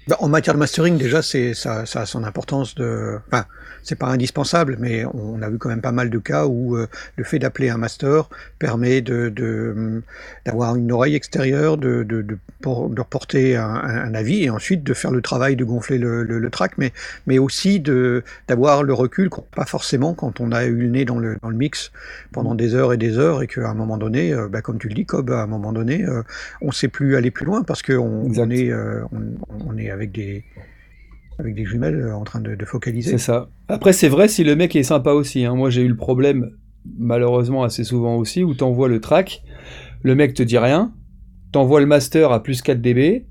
Bah, 0.08 0.16
en 0.20 0.28
matière 0.28 0.54
de 0.54 0.58
mastering, 0.58 0.98
déjà, 0.98 1.22
c'est 1.22 1.54
ça, 1.54 1.86
ça 1.86 2.02
a 2.02 2.06
son 2.06 2.24
importance 2.24 2.74
de. 2.74 3.18
Enfin, 3.28 3.46
c'est 3.84 3.94
pas 3.98 4.06
indispensable, 4.08 4.76
mais 4.80 5.04
on 5.04 5.40
a 5.42 5.48
vu 5.50 5.58
quand 5.58 5.68
même 5.68 5.80
pas 5.82 5.92
mal 5.92 6.10
de 6.10 6.18
cas 6.18 6.46
où 6.46 6.76
euh, 6.76 6.88
le 7.16 7.24
fait 7.24 7.38
d'appeler 7.38 7.68
un 7.70 7.76
master 7.76 8.28
permet 8.58 9.00
de 9.02 9.72
hum, 9.76 10.02
d'avoir 10.46 10.76
une 10.76 10.90
oreille 10.92 11.14
extérieure, 11.14 11.76
de 11.76 12.02
de, 12.02 12.22
de, 12.22 12.38
por- 12.62 12.88
de 12.90 13.00
reporter 13.00 13.56
un, 13.56 14.14
avis 14.14 14.44
et 14.44 14.50
ensuite 14.50 14.82
de 14.84 14.94
faire 14.94 15.10
le 15.10 15.20
travail 15.22 15.56
de 15.56 15.64
gonfler 15.64 15.98
le, 15.98 16.22
le, 16.24 16.38
le 16.38 16.50
track, 16.50 16.72
mais 16.78 16.92
mais 17.26 17.38
aussi 17.38 17.80
de 17.80 18.22
d'avoir 18.48 18.82
le 18.82 18.92
recul 18.94 19.28
qu'on 19.30 19.42
pas 19.42 19.64
forcément 19.66 20.14
quand 20.14 20.40
on 20.40 20.52
a 20.52 20.64
eu 20.64 20.74
le 20.76 20.88
nez 20.88 21.04
dans 21.04 21.18
le 21.18 21.36
dans 21.42 21.50
le 21.50 21.56
mix 21.56 21.92
pendant 22.32 22.54
des 22.54 22.74
heures 22.74 22.92
et 22.92 22.96
des 22.96 23.18
heures 23.18 23.42
et 23.42 23.46
qu'à 23.46 23.68
un 23.68 23.74
moment 23.74 23.96
donné, 23.98 24.32
euh, 24.32 24.48
bah, 24.48 24.62
comme 24.62 24.78
tu 24.78 24.88
le 24.88 24.94
dis, 24.94 25.06
Cobb, 25.06 25.30
à 25.30 25.42
un 25.42 25.46
moment 25.46 25.72
donné, 25.72 26.04
euh, 26.04 26.22
on 26.60 26.72
sait 26.72 26.88
plus 26.88 27.16
aller 27.16 27.30
plus 27.30 27.44
loin 27.46 27.62
parce 27.62 27.82
que 27.82 27.92
on, 27.92 28.26
Exact. 28.26 28.46
on 28.46 28.50
est 28.50 28.70
euh, 28.70 29.02
on, 29.12 29.20
on 29.66 29.76
est 29.78 29.90
avec 29.90 30.12
des 30.12 30.44
avec 31.38 31.54
des 31.54 31.64
jumelles 31.64 31.96
euh, 32.00 32.14
en 32.16 32.24
train 32.24 32.40
de, 32.40 32.54
de 32.54 32.64
focaliser. 32.64 33.10
C'est 33.12 33.18
ça. 33.18 33.48
Après, 33.68 33.92
c'est 33.92 34.08
vrai 34.08 34.28
si 34.28 34.44
le 34.44 34.54
mec 34.56 34.74
est 34.76 34.82
sympa 34.82 35.12
aussi. 35.12 35.44
hein. 35.44 35.54
Moi, 35.54 35.70
j'ai 35.70 35.82
eu 35.82 35.88
le 35.88 35.96
problème, 35.96 36.50
malheureusement, 36.98 37.62
assez 37.64 37.84
souvent 37.84 38.16
aussi, 38.16 38.42
où 38.44 38.54
t'envoies 38.54 38.88
le 38.88 39.00
track, 39.00 39.42
le 40.02 40.14
mec 40.14 40.34
te 40.34 40.42
dit 40.42 40.58
rien, 40.58 40.92
t'envoies 41.52 41.80
le 41.80 41.86
master 41.86 42.30
à 42.32 42.42
plus 42.42 42.62
4 42.62 42.80
dB, 42.80 43.24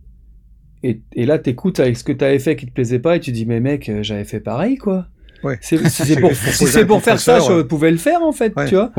et, 0.86 1.02
et 1.14 1.26
là, 1.26 1.40
t'écoutes 1.40 1.80
avec 1.80 1.96
ce 1.98 2.04
que 2.04 2.12
t'avais 2.12 2.40
fait 2.40 2.56
qui 2.56 2.66
te 2.66 2.72
plaisait 2.72 3.00
pas, 3.00 3.16
et 3.16 3.20
tu 3.20 3.32
dis, 3.32 3.46
mais 3.46 3.60
mec, 3.60 3.88
euh, 3.90 4.04
j'avais 4.04 4.26
fait 4.26 4.40
pareil, 4.42 4.78
quoi. 4.78 5.08
Ouais. 5.44 5.58
C'est- 5.62 5.78
Si 5.90 6.04
c'est 6.06 6.20
pour, 6.20 6.32
si 6.34 6.66
c'est 6.68 6.86
faire 7.00 7.20
ça, 7.20 7.40
je 7.40 7.62
pouvais 7.62 7.92
le 7.92 7.98
faire, 7.98 8.22
en 8.22 8.32
fait, 8.34 8.54
Ouais. 8.58 8.68
tu 8.68 8.76
vois. 8.76 8.92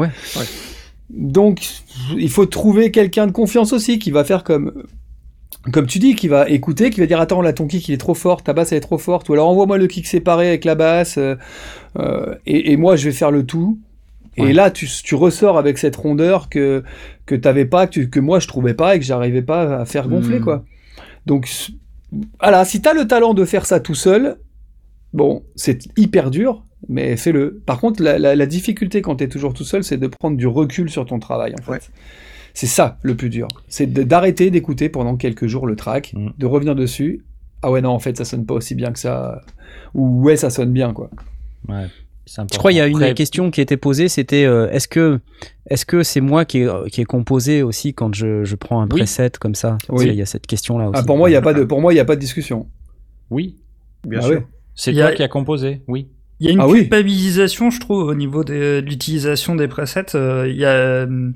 Donc, 1.11 1.67
il 2.17 2.31
faut 2.31 2.47
trouver 2.47 2.91
quelqu'un 2.91 3.27
de 3.27 3.33
confiance 3.33 3.73
aussi, 3.73 3.99
qui 3.99 4.11
va 4.11 4.25
faire 4.25 4.43
comme, 4.45 4.85
comme 5.73 5.87
tu 5.87 5.99
dis, 5.99 6.15
qui 6.15 6.29
va 6.29 6.49
écouter, 6.49 6.91
qui 6.91 7.01
va 7.01 7.07
dire 7.07 7.21
attends 7.21 7.41
là 7.43 7.53
ton 7.53 7.67
kick 7.67 7.89
il 7.89 7.95
est 7.95 7.99
trop 7.99 8.15
fort, 8.15 8.43
ta 8.43 8.53
basse 8.53 8.73
elle 8.73 8.79
est 8.79 8.81
trop 8.83 8.99
forte, 8.99 9.29
ou 9.29 9.33
alors 9.33 9.49
envoie-moi 9.49 9.79
le 9.79 9.87
kick 9.87 10.07
séparé 10.07 10.49
avec 10.49 10.65
la 10.65 10.75
basse, 10.75 11.17
euh, 11.19 11.37
euh, 11.99 12.35
et, 12.47 12.73
et 12.73 12.77
moi 12.77 12.97
je 12.97 13.07
vais 13.07 13.13
faire 13.15 13.31
le 13.31 13.45
tout. 13.47 13.79
Et 14.37 14.53
là 14.53 14.71
tu, 14.71 14.89
tu 14.89 15.15
ressors 15.15 15.57
avec 15.59 15.79
cette 15.79 15.95
rondeur 15.97 16.49
que 16.49 16.83
que 17.25 17.35
t'avais 17.37 17.65
pas, 17.67 17.87
que, 17.87 17.93
tu- 17.93 18.11
que 18.11 18.19
moi 18.21 18.41
je 18.41 18.49
trouvais 18.49 18.75
pas 18.75 18.97
et 18.97 18.99
que 18.99 19.05
j'arrivais 19.05 19.43
pas 19.43 19.81
à 19.81 19.85
faire 19.85 20.09
gonfler 20.09 20.41
Mm. 20.41 20.45
quoi. 20.45 20.65
Donc 21.25 21.49
voilà, 22.41 22.65
si 22.65 22.83
t'as 22.83 22.95
le 22.95 23.07
talent 23.07 23.33
de 23.33 23.45
faire 23.45 23.65
ça 23.65 23.79
tout 23.81 23.95
seul, 23.95 24.37
bon 25.13 25.45
c'est 25.57 25.85
hyper 25.97 26.31
dur. 26.31 26.63
Mais 26.89 27.17
fais-le. 27.17 27.63
Par 27.65 27.81
contre, 27.81 28.03
la, 28.03 28.19
la- 28.19 28.37
la 28.37 28.45
difficulté 28.47 29.01
quand 29.01 29.17
t'es 29.17 29.29
toujours 29.29 29.55
tout 29.55 29.65
seul, 29.65 29.83
c'est 29.85 29.97
de 29.97 30.07
prendre 30.07 30.37
du 30.37 30.47
recul 30.47 30.91
sur 30.91 31.07
ton 31.07 31.19
travail. 31.19 31.55
En 31.59 31.63
fait. 31.63 31.71
Ouais. 31.71 31.79
C'est 32.55 32.67
ça 32.67 32.99
le 33.03 33.15
plus 33.17 33.29
dur. 33.31 33.49
C'est 33.69 33.87
d'arrêter 33.93 34.51
d'écouter 34.51 34.89
pendant 34.89 35.17
quelques 35.17 35.47
jours 35.49 35.67
le 35.67 35.77
track, 35.77 36.13
Mm. 36.15 36.29
de 36.39 36.47
revenir 36.47 36.75
dessus. 36.75 37.25
Ah 37.63 37.71
ouais, 37.71 37.81
non, 37.83 37.91
en 37.91 37.99
fait, 37.99 38.17
ça 38.17 38.25
sonne 38.25 38.47
pas 38.47 38.55
aussi 38.55 38.75
bien 38.75 38.93
que 38.93 38.99
ça. 38.99 39.43
Ou 39.95 40.23
ouais, 40.23 40.37
ça 40.37 40.51
sonne 40.51 40.73
bien, 40.73 40.93
quoi. 40.93 41.11
Ouais, 41.69 41.87
Je 42.27 42.57
crois 42.59 42.71
qu'il 42.71 42.79
y 42.79 42.81
a 42.81 42.87
une 42.87 42.97
Après, 42.97 43.15
question 43.15 43.51
qui 43.51 43.61
était 43.61 43.77
posée, 43.77 44.09
c'était 44.09 44.45
euh, 44.45 44.71
est-ce 44.71 44.87
que 44.89 45.19
est-ce 45.69 45.85
que 45.87 46.03
c'est 46.03 46.21
moi 46.21 46.45
qui 46.45 46.59
ai, 46.61 46.69
qui 46.93 47.01
ai 47.01 47.05
composé 47.05 47.63
aussi 47.63 47.93
quand 47.95 48.15
je, 48.15 48.45
je 48.45 48.55
prends 48.55 48.81
un 48.81 48.85
Oui. 48.85 49.01
preset 49.01 49.31
comme 49.41 49.55
ça? 49.55 49.79
Oui. 49.89 50.07
Il 50.09 50.15
y 50.15 50.23
a 50.23 50.27
cette 50.27 50.47
question 50.47 50.79
là 50.79 50.89
aussi. 50.91 51.01
Ah, 51.01 51.05
pour 51.05 51.17
moi, 51.19 51.29
il 51.31 51.33
y 51.33 51.37
a 51.37 51.43
pas 51.43 51.55
de, 51.55 51.65
pour 51.65 51.81
moi, 51.81 51.93
il 51.93 51.97
y 51.97 52.01
a 52.01 52.05
pas 52.05 52.17
de 52.17 52.21
discussion. 52.21 52.67
Oui, 53.31 53.57
Bien 54.07 54.21
Ah 54.23 54.27
sûr. 54.27 54.43
c'est 54.75 54.91
a- 55.01 55.07
toi 55.09 55.13
qui 55.17 55.23
as 55.23 55.29
composé, 55.29 55.81
oui. 55.89 56.09
Il 56.41 56.47
y 56.47 56.51
a 56.51 56.53
une 56.53 56.61
Ah 56.61 56.69
oui. 56.69 56.81
culpabilisation, 56.81 57.71
je 57.71 57.81
trouve, 57.81 58.05
au 58.09 58.15
niveau 58.15 58.45
de, 58.45 58.81
de 58.81 58.87
l'utilisation 58.87 59.55
des 59.57 59.69
presets. 59.69 60.15
Euh, 60.15 60.47
il 60.49 60.57
y 60.57 60.65
a, 60.67 60.71
euh, 60.73 61.31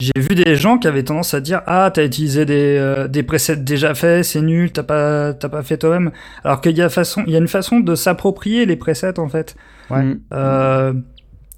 j'ai 0.00 0.12
vu 0.16 0.34
des 0.34 0.56
gens 0.56 0.78
qui 0.78 0.88
avaient 0.88 1.02
tendance 1.02 1.34
à 1.34 1.40
dire 1.40 1.62
Ah, 1.66 1.90
t'as 1.92 2.04
utilisé 2.04 2.46
des, 2.46 2.78
euh, 2.78 3.06
des 3.06 3.22
presets 3.22 3.56
déjà 3.56 3.94
faits, 3.94 4.24
c'est 4.24 4.40
nul, 4.40 4.72
t'as 4.72 4.82
pas, 4.82 5.34
t'as 5.34 5.50
pas 5.50 5.62
fait 5.62 5.76
toi-même. 5.76 6.10
Alors 6.42 6.60
qu'il 6.62 6.76
y, 6.76 6.82
a 6.82 6.88
façon, 6.88 7.22
il 7.26 7.32
y 7.32 7.36
a 7.36 7.38
une 7.38 7.48
façon 7.48 7.80
de 7.80 7.94
s'approprier 7.94 8.64
les 8.64 8.76
presets, 8.76 9.18
en 9.18 9.28
fait. 9.28 9.56
Ouais. 9.90 10.02
Mm. 10.02 10.20
Euh, 10.32 10.92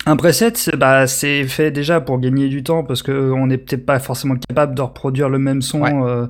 un 0.07 0.17
preset, 0.17 0.53
c'est 0.57 0.77
bah, 0.77 1.07
c'est 1.07 1.45
fait 1.45 1.71
déjà 1.71 2.01
pour 2.01 2.19
gagner 2.19 2.49
du 2.49 2.63
temps 2.63 2.83
parce 2.85 3.03
que 3.03 3.31
on 3.33 3.47
n'est 3.47 3.59
peut-être 3.59 3.87
pas 3.87 3.99
forcément 3.99 4.35
capable 4.37 4.75
de 4.75 4.83
reproduire 4.83 5.29
le 5.29 5.39
même 5.39 5.63
son 5.63 5.83
Ouais. 5.83 5.93
euh, 5.95 6.27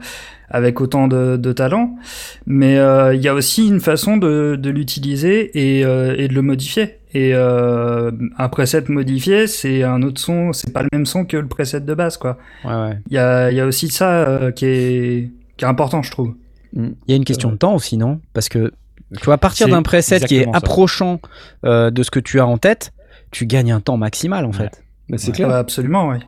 avec 0.54 0.82
autant 0.82 1.08
de, 1.08 1.38
de 1.38 1.52
talent. 1.52 1.96
Mais 2.44 2.76
euh, 2.78 3.14
il 3.14 3.22
y 3.22 3.28
a 3.28 3.34
aussi 3.34 3.66
une 3.66 3.80
façon 3.80 4.18
de, 4.18 4.56
de 4.60 4.68
l'utiliser 4.70 5.78
et, 5.78 5.84
euh, 5.86 6.14
et 6.18 6.28
de 6.28 6.34
le 6.34 6.42
modifier. 6.42 6.98
Et 7.14 7.32
euh, 7.34 8.10
un 8.38 8.48
preset 8.50 8.84
modifié, 8.88 9.46
c'est 9.46 9.82
un 9.82 10.02
autre 10.02 10.20
son, 10.20 10.52
c'est 10.52 10.72
pas 10.72 10.82
le 10.82 10.88
même 10.92 11.06
son 11.06 11.24
que 11.24 11.38
le 11.38 11.46
preset 11.46 11.80
de 11.80 11.94
base, 11.94 12.18
quoi. 12.18 12.36
Ouais, 12.64 12.70
ouais. 12.74 12.98
Il 13.08 13.14
y 13.14 13.18
a, 13.18 13.50
il 13.50 13.56
y 13.56 13.60
a 13.60 13.66
aussi 13.66 13.88
ça 13.88 14.10
euh, 14.12 14.50
qui, 14.50 14.66
est, 14.66 15.30
qui 15.56 15.64
est 15.64 15.68
important, 15.68 16.02
je 16.02 16.10
trouve. 16.10 16.34
Il 16.74 16.92
y 17.08 17.12
a 17.12 17.16
une 17.16 17.24
question 17.24 17.50
de 17.50 17.56
temps 17.56 17.74
aussi, 17.74 17.96
non? 17.98 18.20
Parce 18.34 18.48
que 18.48 18.72
tu 19.18 19.24
vois, 19.26 19.34
à 19.34 19.38
partir 19.38 19.68
d'un 19.68 19.82
preset 19.82 20.20
qui 20.20 20.36
est 20.38 20.48
approchant 20.54 21.20
euh, 21.66 21.90
de 21.90 22.02
ce 22.02 22.10
que 22.10 22.18
tu 22.20 22.40
as 22.40 22.46
en 22.46 22.56
tête, 22.56 22.92
tu 23.32 23.46
gagnes 23.46 23.72
un 23.72 23.80
temps 23.80 23.96
maximal 23.96 24.44
en 24.44 24.50
Ouais. 24.50 24.54
fait. 24.58 24.82
Mais 25.08 25.18
c'est 25.18 25.28
Ouais. 25.28 25.32
clair. 25.34 25.48
Ouais, 25.48 25.54
absolument, 25.54 26.08
oui. 26.08 26.18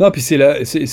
Non, 0.00 0.10
puis 0.10 0.20
c'est 0.22 0.36
la, 0.36 0.64
c'est, 0.64 0.84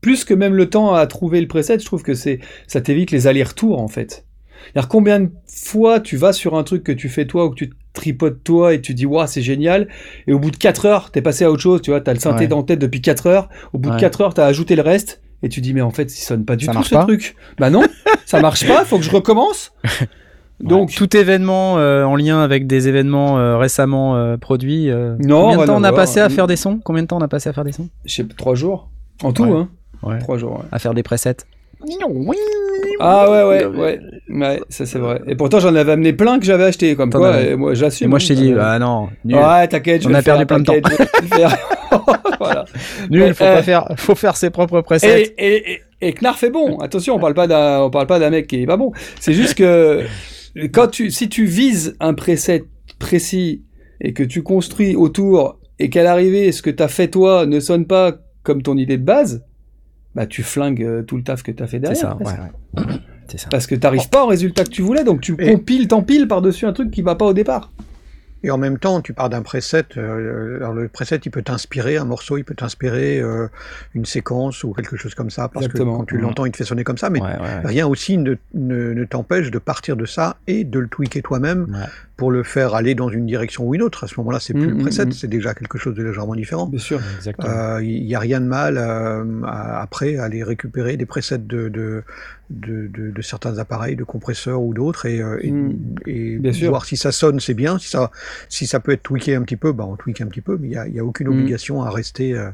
plus 0.00 0.24
que 0.24 0.32
même 0.34 0.54
le 0.54 0.68
temps 0.70 0.94
à 0.94 1.06
trouver 1.06 1.40
le 1.40 1.46
preset, 1.48 1.78
je 1.78 1.84
trouve 1.84 2.02
que 2.02 2.14
c'est, 2.14 2.40
ça 2.66 2.80
t'évite 2.80 3.10
les 3.10 3.26
allers-retours 3.26 3.80
en 3.80 3.88
fait. 3.88 4.24
C'est-à-dire 4.72 4.88
combien 4.88 5.20
de 5.20 5.30
fois 5.46 6.00
tu 6.00 6.16
vas 6.16 6.32
sur 6.32 6.54
un 6.56 6.62
truc 6.64 6.82
que 6.84 6.92
tu 6.92 7.08
fais 7.08 7.26
toi 7.26 7.46
ou 7.46 7.50
que 7.50 7.54
tu 7.56 7.70
tripotes 7.92 8.42
toi 8.44 8.72
et 8.74 8.80
tu 8.80 8.94
dis 8.94 9.04
waouh 9.06 9.26
c'est 9.26 9.42
génial 9.42 9.88
et 10.26 10.32
au 10.32 10.38
bout 10.38 10.50
de 10.50 10.56
4 10.56 10.86
heures 10.86 11.10
t'es 11.10 11.22
passé 11.22 11.44
à 11.44 11.50
autre 11.50 11.62
chose, 11.62 11.82
tu 11.82 11.90
vois, 11.90 12.00
t'as 12.00 12.12
le 12.14 12.20
synthé 12.20 12.40
Ouais. 12.42 12.46
dans 12.48 12.58
la 12.58 12.62
tête 12.64 12.78
depuis 12.78 13.00
4 13.02 13.26
heures, 13.26 13.48
au 13.72 13.78
bout 13.78 13.88
Ouais. 13.90 13.96
de 13.96 14.00
4 14.00 14.20
heures 14.20 14.34
t'as 14.34 14.46
ajouté 14.46 14.76
le 14.76 14.82
reste 14.82 15.20
et 15.42 15.48
tu 15.48 15.60
dis 15.60 15.72
mais 15.74 15.80
en 15.80 15.90
fait 15.90 16.04
il 16.04 16.20
sonne 16.22 16.44
pas 16.44 16.56
du 16.56 16.64
Ça 16.66 16.72
tout 16.72 16.78
marche 16.78 16.88
ce 16.90 16.94
pas 16.94 17.02
truc. 17.04 17.36
Bah 17.58 17.68
non, 17.70 17.82
ça 18.26 18.40
marche 18.40 18.66
pas, 18.66 18.84
faut 18.84 18.98
que 18.98 19.04
je 19.04 19.10
recommence. 19.10 19.72
Donc 20.60 20.94
tout 20.94 21.16
événement 21.16 21.78
euh, 21.78 22.04
en 22.04 22.16
lien 22.16 22.40
avec 22.42 22.66
des 22.66 22.88
événements 22.88 23.38
euh, 23.38 23.56
récemment 23.56 24.16
euh, 24.16 24.36
produits. 24.36 24.90
Non, 25.18 25.50
combien 25.50 25.58
de 25.62 25.66
temps 25.66 25.76
on 25.80 25.84
a 25.84 25.92
passé 25.92 26.20
à 26.20 26.28
faire 26.28 26.46
des 26.46 26.56
sons? 26.56 26.80
Combien 26.84 27.02
de 27.02 27.08
temps 27.08 27.18
on 27.18 27.22
a 27.22 27.28
passé 27.28 27.48
à 27.48 27.52
faire 27.52 27.64
des 27.64 27.72
sons? 27.72 27.88
Je 28.04 28.14
sais 28.16 28.24
3 28.36 28.54
jours 28.54 28.88
en 29.22 29.32
tout 29.32 29.44
Ouais. 29.44 29.56
hein. 29.58 29.68
Ouais. 30.02 30.18
3 30.18 30.38
jours. 30.38 30.52
ouais. 30.58 30.64
À 30.72 30.78
faire 30.78 30.94
des 30.94 31.02
presets 31.02 31.36
Ah 33.00 33.30
ouais 33.30 33.42
ouais 33.42 33.64
ouais. 33.66 34.00
Ouais, 34.28 34.60
ça 34.68 34.84
c'est 34.86 34.98
vrai. 34.98 35.22
Et 35.26 35.34
pourtant 35.34 35.60
j'en 35.60 35.74
avais 35.74 35.92
amené 35.92 36.12
plein 36.12 36.38
que 36.38 36.44
j'avais 36.44 36.64
acheté 36.64 36.94
comme 36.94 37.10
quoi 37.10 37.34
avais- 37.34 37.52
et 37.52 37.56
moi 37.56 37.74
j'assume. 37.74 38.08
Moi 38.10 38.18
je 38.18 38.28
t'ai 38.28 38.32
hein, 38.34 38.36
dit, 38.36 38.54
ah 38.60 38.78
non, 38.78 39.08
nul, 39.24 39.36
Ouais, 39.36 39.66
t'inquiète, 39.68 40.04
On 40.06 40.12
a 40.14 40.22
perdu 40.22 40.46
plein 40.46 40.60
de 40.60 40.64
temps. 40.64 40.74
voilà. 42.38 42.64
nul, 43.10 43.34
faut 43.34 43.44
pas 43.44 43.62
faire, 43.62 43.88
faut 43.96 44.14
faire 44.14 44.36
ses 44.36 44.50
propres 44.50 44.80
presets. 44.82 45.22
Et, 45.22 45.34
et, 45.56 45.72
et, 45.72 45.80
et 46.08 46.12
Knarf 46.12 46.42
est 46.44 46.50
bon. 46.50 46.78
Attention, 46.78 47.14
on 47.14 47.18
parle 47.18 47.34
pas 47.34 47.46
d'un, 47.46 47.80
on 47.80 47.90
parle 47.90 48.06
pas 48.06 48.18
d'un 48.18 48.30
mec 48.30 48.46
qui 48.46 48.62
est 48.62 48.66
pas 48.66 48.76
bon. 48.76 48.92
C'est 49.18 49.32
juste 49.32 49.54
que 49.54 50.02
quand 50.72 50.88
tu, 50.88 51.10
si 51.10 51.28
tu 51.28 51.44
vises 51.44 51.96
un 52.00 52.14
preset 52.14 52.64
précis 52.98 53.62
et 54.00 54.12
que 54.12 54.22
tu 54.22 54.42
construis 54.42 54.96
autour 54.96 55.58
et 55.78 55.90
qu'à 55.90 56.02
l'arrivée, 56.02 56.52
ce 56.52 56.62
que 56.62 56.70
t'as 56.70 56.88
fait 56.88 57.08
toi 57.08 57.46
ne 57.46 57.60
sonne 57.60 57.86
pas 57.86 58.18
comme 58.42 58.62
ton 58.62 58.76
idée 58.76 58.96
de 58.98 59.04
base, 59.04 59.44
bah 60.14 60.26
tu 60.26 60.42
flingues 60.42 60.82
euh, 60.82 61.02
tout 61.02 61.16
le 61.16 61.22
taf 61.22 61.42
que 61.42 61.52
t'as 61.52 61.66
fait 61.66 61.76
C'est 61.76 61.80
derrière. 61.80 61.96
ça, 62.00 62.16
ouais, 62.16 62.24
presque. 62.24 62.38
ouais. 62.76 62.96
C'est 63.28 63.38
ça. 63.38 63.48
Parce 63.48 63.66
que 63.68 63.76
t'arrives 63.76 64.08
pas 64.08 64.24
au 64.24 64.26
résultat 64.26 64.64
que 64.64 64.70
tu 64.70 64.82
voulais, 64.82 65.04
donc 65.04 65.20
tu 65.20 65.36
Et- 65.38 65.52
compiles, 65.52 65.86
t'empiles 65.86 66.26
par-dessus 66.26 66.66
un 66.66 66.72
truc 66.72 66.90
qui 66.90 67.02
va 67.02 67.14
pas 67.14 67.26
au 67.26 67.32
départ. 67.32 67.70
Et 68.42 68.50
en 68.50 68.56
même 68.58 68.78
temps, 68.78 69.00
tu 69.02 69.12
pars 69.12 69.28
d'un 69.28 69.42
preset. 69.42 69.84
euh, 69.98 70.56
alors 70.56 70.72
le 70.72 70.88
preset, 70.88 71.16
il 71.24 71.30
peut 71.30 71.42
t'inspirer 71.42 71.96
un 71.98 72.04
morceau, 72.04 72.38
il 72.38 72.44
peut 72.44 72.54
t'inspirer 72.54 73.20
euh, 73.20 73.48
une 73.94 74.06
séquence 74.06 74.64
ou 74.64 74.72
quelque 74.72 74.96
chose 74.96 75.14
comme 75.14 75.30
ça, 75.30 75.48
parce 75.48 75.66
Exactement. 75.66 75.92
que 75.92 75.98
quand 75.98 76.04
tu 76.06 76.18
l'entends, 76.18 76.46
il 76.46 76.52
te 76.52 76.56
fait 76.56 76.64
sonner 76.64 76.84
comme 76.84 76.98
ça. 76.98 77.10
Mais 77.10 77.20
Ouais, 77.20 77.26
ouais, 77.28 77.38
ouais. 77.38 77.60
rien 77.64 77.86
aussi 77.86 78.16
ne, 78.16 78.34
ne, 78.54 78.92
ne 78.94 79.04
t'empêche 79.04 79.50
de 79.50 79.58
partir 79.58 79.96
de 79.96 80.06
ça 80.06 80.36
et 80.46 80.64
de 80.64 80.78
le 80.78 80.88
tweaker 80.88 81.22
toi-même. 81.22 81.86
Pour 82.20 82.30
le 82.30 82.42
faire 82.42 82.74
aller 82.74 82.94
dans 82.94 83.08
une 83.08 83.24
direction 83.24 83.64
ou 83.66 83.74
une 83.74 83.80
autre. 83.80 84.04
À 84.04 84.06
ce 84.06 84.14
moment-là, 84.18 84.38
c'est 84.40 84.52
plus 84.52 84.66
Mhm, 84.68 84.76
le 84.76 84.82
preset, 84.84 85.06
mhm. 85.06 85.12
c'est 85.12 85.26
déjà 85.26 85.54
quelque 85.54 85.78
chose 85.78 85.94
de 85.94 86.02
légèrement 86.02 86.34
différent. 86.34 86.66
Bien 86.66 86.78
sûr. 86.78 87.00
Exactement. 87.16 87.48
Euh, 87.50 87.82
Il 87.82 88.04
n'y 88.04 88.14
a 88.14 88.18
rien 88.18 88.42
de 88.42 88.46
mal 88.46 88.76
euh, 88.76 89.24
à- 89.46 89.80
après 89.80 90.18
à 90.18 90.24
aller 90.24 90.44
récupérer 90.44 90.98
des 90.98 91.06
presets 91.06 91.38
de, 91.38 91.70
de, 91.70 92.02
de, 92.50 92.88
de- 92.88 93.10
de 93.10 93.22
certains 93.22 93.56
appareils, 93.58 93.96
de 93.96 94.04
compresseurs 94.04 94.60
ou 94.60 94.74
d'autres, 94.74 95.06
et, 95.06 95.22
euh, 95.22 95.38
et, 95.42 95.50
Mm. 95.50 95.76
et 96.06 96.36
Bien 96.38 96.52
sûr. 96.52 96.68
voir 96.68 96.84
si 96.84 96.98
ça 96.98 97.10
sonne, 97.10 97.40
c'est 97.40 97.54
bien. 97.54 97.78
Si 97.78 97.88
ça, 97.88 98.10
si 98.50 98.66
ça 98.66 98.80
peut 98.80 98.92
être 98.92 99.02
tweaké 99.02 99.34
un 99.34 99.42
petit 99.42 99.56
peu, 99.56 99.72
bah, 99.72 99.86
on 99.88 99.96
tweak 99.96 100.20
un 100.20 100.26
petit 100.26 100.42
peu, 100.42 100.58
mais 100.60 100.68
il 100.68 100.92
n'y 100.92 101.00
a, 101.00 101.04
aucune 101.04 101.28
Mm. 101.28 101.32
obligation 101.32 101.82
à 101.82 101.90
rester 101.90 102.34
euh, 102.36 102.50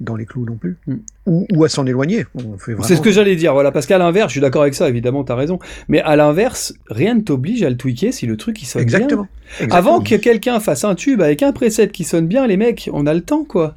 dans 0.00 0.16
les 0.16 0.26
clous 0.26 0.44
non 0.44 0.56
plus. 0.56 0.76
Mm. 0.86 0.94
Ou, 1.26 1.46
ou 1.54 1.64
à 1.64 1.68
s'en 1.68 1.86
éloigner. 1.86 2.24
C'est 2.82 2.96
ce 2.96 3.00
que 3.00 3.10
j'allais 3.10 3.36
dire, 3.36 3.52
voilà, 3.52 3.72
parce 3.72 3.86
qu'à 3.86 3.98
l'inverse, 3.98 4.28
je 4.28 4.32
suis 4.32 4.40
d'accord 4.40 4.62
avec 4.62 4.74
ça, 4.74 4.88
évidemment, 4.88 5.24
t'as 5.24 5.34
raison. 5.34 5.58
Mais 5.88 6.00
à 6.00 6.16
l'inverse, 6.16 6.74
rien 6.88 7.14
ne 7.14 7.20
t'oblige 7.20 7.62
à 7.62 7.70
le 7.70 7.76
tweaker 7.76 8.12
si 8.12 8.26
le 8.26 8.36
truc 8.36 8.60
il 8.62 8.66
sonne 8.66 8.84
bien. 8.84 8.98
Exactement. 8.98 9.28
Avant 9.60 10.00
Exactement. 10.00 10.00
que 10.00 10.14
quelqu'un 10.16 10.60
fasse 10.60 10.84
un 10.84 10.94
tube 10.94 11.22
avec 11.22 11.42
un 11.42 11.52
preset 11.52 11.88
qui 11.88 12.04
sonne 12.04 12.26
bien, 12.26 12.46
les 12.46 12.56
mecs, 12.56 12.90
on 12.92 13.06
a 13.06 13.14
le 13.14 13.22
temps, 13.22 13.44
quoi. 13.44 13.76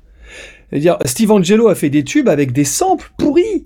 dire, 0.74 0.98
Steve 1.06 1.32
Angelo 1.32 1.70
a 1.70 1.76
fait 1.76 1.90
des 1.90 2.04
tubes 2.04 2.30
avec 2.30 2.52
des 2.52 2.66
samples 2.66 3.12
pourris. 3.18 3.66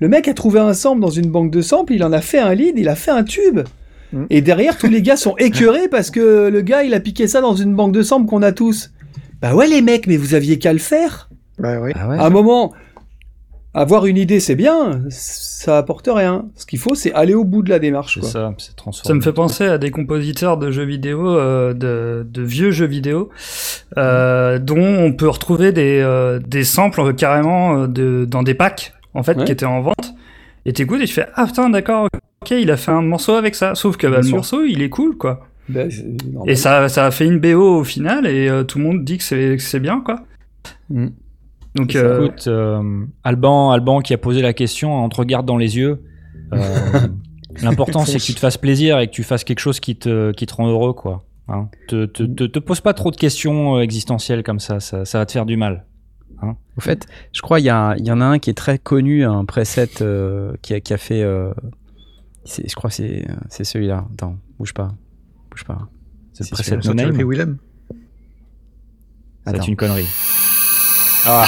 Le 0.00 0.08
mec 0.08 0.28
a 0.28 0.34
trouvé 0.34 0.60
un 0.60 0.74
sample 0.74 1.00
dans 1.00 1.10
une 1.10 1.30
banque 1.30 1.50
de 1.50 1.62
samples, 1.62 1.94
il 1.94 2.04
en 2.04 2.12
a 2.12 2.20
fait 2.20 2.38
un 2.38 2.54
lead, 2.54 2.78
il 2.78 2.88
a 2.88 2.96
fait 2.96 3.12
un 3.12 3.24
tube. 3.24 3.60
Mm. 4.12 4.24
Et 4.30 4.40
derrière, 4.42 4.76
tous 4.76 4.88
les 4.88 5.02
gars 5.02 5.16
sont 5.16 5.36
écœurés 5.38 5.88
parce 5.88 6.10
que 6.10 6.48
le 6.48 6.60
gars, 6.60 6.82
il 6.82 6.94
a 6.94 7.00
piqué 7.00 7.26
ça 7.26 7.40
dans 7.40 7.54
une 7.54 7.74
banque 7.74 7.92
de 7.92 8.02
samples 8.02 8.26
qu'on 8.26 8.42
a 8.42 8.52
tous. 8.52 8.90
Bah 9.40 9.54
ouais, 9.54 9.66
les 9.66 9.82
mecs, 9.82 10.06
mais 10.06 10.16
vous 10.16 10.34
aviez 10.34 10.58
qu'à 10.58 10.72
le 10.72 10.78
faire. 10.78 11.28
Bah 11.58 11.80
oui. 11.80 11.92
Ah 11.94 12.08
ouais. 12.08 12.18
À 12.18 12.26
un 12.26 12.30
moment, 12.30 12.72
avoir 13.74 14.06
une 14.06 14.16
idée, 14.16 14.40
c'est 14.40 14.54
bien, 14.54 15.02
ça 15.10 15.78
apporte 15.78 16.08
rien. 16.12 16.46
Ce 16.56 16.64
qu'il 16.66 16.78
faut, 16.78 16.94
c'est 16.94 17.12
aller 17.12 17.34
au 17.34 17.44
bout 17.44 17.62
de 17.62 17.70
la 17.70 17.78
démarche. 17.78 18.20
Quoi. 18.20 18.28
ça, 18.28 19.14
me 19.14 19.20
fait 19.20 19.32
penser 19.32 19.64
à 19.64 19.78
des 19.78 19.90
compositeurs 19.90 20.58
de 20.58 20.70
jeux 20.70 20.84
vidéo, 20.84 21.28
euh, 21.36 21.74
de, 21.74 22.26
de 22.28 22.42
vieux 22.42 22.70
jeux 22.70 22.86
vidéo, 22.86 23.30
euh, 23.98 24.58
dont 24.58 24.76
on 24.78 25.12
peut 25.12 25.28
retrouver 25.28 25.72
des, 25.72 26.00
euh, 26.00 26.38
des 26.46 26.64
samples 26.64 27.00
euh, 27.00 27.12
carrément 27.12 27.86
de, 27.88 28.24
dans 28.28 28.42
des 28.42 28.54
packs, 28.54 28.92
en 29.14 29.22
fait, 29.22 29.36
Ouais. 29.38 29.44
qui 29.44 29.52
étaient 29.52 29.64
en 29.66 29.80
vente. 29.80 30.14
Et 30.66 30.72
t'écoutes 30.72 31.00
et 31.02 31.06
tu 31.06 31.12
fais 31.14 31.26
Ah 31.34 31.46
putain, 31.46 31.68
d'accord, 31.70 32.08
ok, 32.42 32.50
il 32.52 32.70
a 32.70 32.76
fait 32.76 32.90
un 32.92 33.02
morceau 33.02 33.32
avec 33.34 33.54
ça. 33.54 33.74
Sauf 33.74 33.96
que 33.96 34.06
bah, 34.06 34.18
le 34.18 34.22
sûr. 34.22 34.36
morceau, 34.36 34.64
il 34.64 34.82
est 34.82 34.88
cool, 34.88 35.16
quoi. 35.16 35.46
Bah. 35.68 35.82
Et 36.46 36.56
ça, 36.56 36.88
ça 36.88 37.06
a 37.06 37.10
fait 37.10 37.26
une 37.26 37.38
BO 37.38 37.78
au 37.80 37.84
final, 37.84 38.26
et 38.26 38.48
euh, 38.48 38.64
tout 38.64 38.78
le 38.78 38.84
monde 38.84 39.04
dit 39.04 39.18
que 39.18 39.24
c'est 39.24 39.56
que 39.56 39.62
c'est 39.62 39.80
bien, 39.80 40.00
quoi. 40.00 40.20
Mm. 40.90 41.08
Donc, 41.74 41.94
euh, 41.96 42.24
Écoute, 42.26 42.46
euh, 42.46 43.04
Alban, 43.24 43.70
Alban 43.72 44.00
qui 44.00 44.14
a 44.14 44.18
posé 44.18 44.42
la 44.42 44.52
question, 44.52 45.04
on 45.04 45.08
te 45.08 45.16
regarde 45.16 45.46
dans 45.46 45.56
les 45.56 45.76
yeux. 45.76 46.02
Euh, 46.52 46.58
L'important, 47.62 48.04
c'est 48.04 48.18
que 48.18 48.22
tu 48.24 48.34
te 48.34 48.40
fasses 48.40 48.58
plaisir 48.58 48.98
et 48.98 49.06
que 49.06 49.12
tu 49.12 49.22
fasses 49.22 49.44
quelque 49.44 49.58
chose 49.60 49.78
qui 49.80 49.96
te, 49.96 50.32
qui 50.32 50.46
te 50.46 50.54
rend 50.54 50.68
heureux, 50.68 50.92
quoi. 50.92 51.24
Hein. 51.48 51.68
Te, 51.88 52.06
te, 52.06 52.22
te, 52.24 52.44
te 52.44 52.58
pose 52.58 52.80
pas 52.80 52.94
trop 52.94 53.10
de 53.10 53.16
questions 53.16 53.76
euh, 53.76 53.80
existentielles 53.80 54.42
comme 54.42 54.60
ça, 54.60 54.80
ça, 54.80 55.04
ça 55.04 55.18
va 55.18 55.26
te 55.26 55.32
faire 55.32 55.46
du 55.46 55.56
mal. 55.56 55.84
Au 56.76 56.80
fait, 56.80 57.06
je 57.32 57.40
crois 57.40 57.58
il 57.60 57.64
y, 57.64 57.70
a- 57.70 57.94
il 57.96 58.04
y 58.06 58.10
en 58.10 58.20
a 58.20 58.24
un 58.24 58.38
qui 58.38 58.50
est 58.50 58.54
très 58.54 58.76
connu, 58.78 59.24
un 59.24 59.44
preset 59.46 60.02
euh, 60.02 60.52
qui, 60.60 60.74
a, 60.74 60.80
qui 60.80 60.92
a 60.92 60.98
fait. 60.98 61.22
euh, 61.22 61.52
c'est- 62.44 62.68
je 62.68 62.74
crois 62.74 62.90
que 62.90 62.96
c'est 62.96 63.26
c'est 63.48 63.64
celui-là. 63.64 64.04
Attends, 64.12 64.36
bouge 64.58 64.74
pas. 64.74 64.88
Bouge 65.50 65.64
pas. 65.64 65.88
C'est 66.34 66.44
le 66.44 66.50
preset 66.50 66.76
no 66.76 66.90
avec 66.90 66.96
name. 67.16 67.28
Willem? 67.28 67.56
C'est 69.46 69.68
une 69.68 69.76
connerie. 69.76 70.06
Ah. 71.26 71.46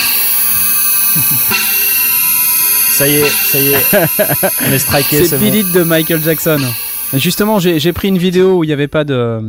ça 2.97 3.07
y 3.07 3.17
est, 3.17 3.25
ça 3.27 3.59
y 3.59 3.69
est. 3.69 4.67
On 4.69 4.73
est 4.73 4.79
striké, 4.79 5.25
C'est 5.25 5.39
bon. 5.39 5.45
It 5.47 5.73
de 5.75 5.83
Michael 5.83 6.23
Jackson. 6.23 6.59
Justement, 7.15 7.59
j'ai 7.59 7.93
pris 7.93 8.09
une 8.09 8.19
vidéo 8.19 8.59
où 8.59 8.65
il 8.65 8.69
n'y 8.69 8.73
avait 8.73 8.89
pas 8.89 9.05
de. 9.05 9.41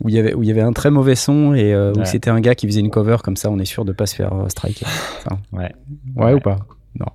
Où 0.00 0.08
il, 0.08 0.14
y 0.14 0.18
avait, 0.20 0.32
où 0.32 0.44
il 0.44 0.48
y 0.48 0.52
avait 0.52 0.60
un 0.62 0.72
très 0.72 0.90
mauvais 0.90 1.16
son 1.16 1.54
et 1.54 1.74
euh, 1.74 1.92
où 1.92 1.98
Ouais. 1.98 2.04
c'était 2.04 2.30
un 2.30 2.40
gars 2.40 2.54
qui 2.54 2.68
faisait 2.68 2.78
une 2.78 2.90
cover 2.90 3.16
comme 3.24 3.36
ça, 3.36 3.50
on 3.50 3.58
est 3.58 3.64
sûr 3.64 3.84
de 3.84 3.90
pas 3.92 4.06
se 4.06 4.14
faire 4.14 4.32
euh, 4.32 4.48
striker. 4.48 4.86
Enfin, 5.26 5.40
Ouais. 5.52 5.72
ouais, 6.14 6.24
Ouais. 6.26 6.32
ou 6.34 6.38
pas? 6.40 6.58
Non. 7.00 7.06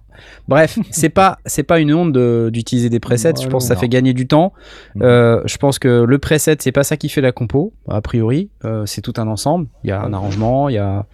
Bref, 0.50 0.78
c'est 0.92 1.08
pas 1.10 1.38
pas 1.66 1.80
une 1.80 1.94
honte 1.94 2.12
de- 2.12 2.50
d'utiliser 2.52 2.90
des 2.90 3.00
presets. 3.00 3.34
Je 3.42 3.48
pense 3.48 3.64
que 3.64 3.68
ça 3.70 3.76
non. 3.76 3.80
fait 3.80 3.88
gagner 3.88 4.14
du 4.14 4.28
temps. 4.28 4.52
Mhm. 4.96 5.02
Euh, 5.04 5.42
je 5.46 5.56
pense 5.58 5.80
que 5.80 6.04
le 6.04 6.18
preset 6.20 6.58
c'est 6.60 6.74
pas 6.74 6.84
ça 6.84 6.98
qui 6.98 7.08
fait 7.08 7.22
la 7.22 7.32
compo 7.32 7.72
a 7.88 8.02
priori. 8.02 8.50
C'est 8.86 9.02
tout 9.02 9.14
un 9.16 9.28
ensemble. 9.28 9.68
Il 9.86 9.90
y 9.90 9.94
a 9.94 10.02
un 10.02 10.12
arrangement, 10.14 10.68
il 10.68 10.76
y 10.76 10.78
a 10.78 11.06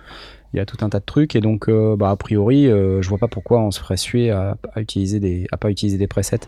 il 0.53 0.57
y 0.57 0.59
a 0.59 0.65
tout 0.65 0.77
un 0.81 0.89
tas 0.89 0.99
de 0.99 1.05
trucs 1.05 1.35
et 1.35 1.41
donc 1.41 1.69
euh, 1.69 1.95
bah 1.95 2.09
a 2.09 2.15
priori 2.15 2.67
euh, 2.67 3.01
je 3.01 3.09
vois 3.09 3.17
pas 3.19 3.27
pourquoi 3.27 3.62
on 3.62 3.71
se 3.71 3.79
ferait 3.79 3.97
suer 3.97 4.31
à, 4.31 4.57
à 4.73 4.81
utiliser 4.81 5.19
des 5.19 5.45
à 5.51 5.57
pas 5.57 5.69
utiliser 5.69 5.97
des 5.97 6.07
presets. 6.07 6.39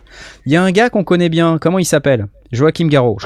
Il 0.45 0.51
y 0.51 0.55
a 0.55 0.63
un 0.63 0.71
gars 0.71 0.89
qu'on 0.89 1.03
connaît 1.03 1.29
bien. 1.29 1.57
Comment 1.59 1.79
il 1.79 1.85
s'appelle? 1.85 2.27
Joachim 2.51 2.87
Garraud. 2.87 3.17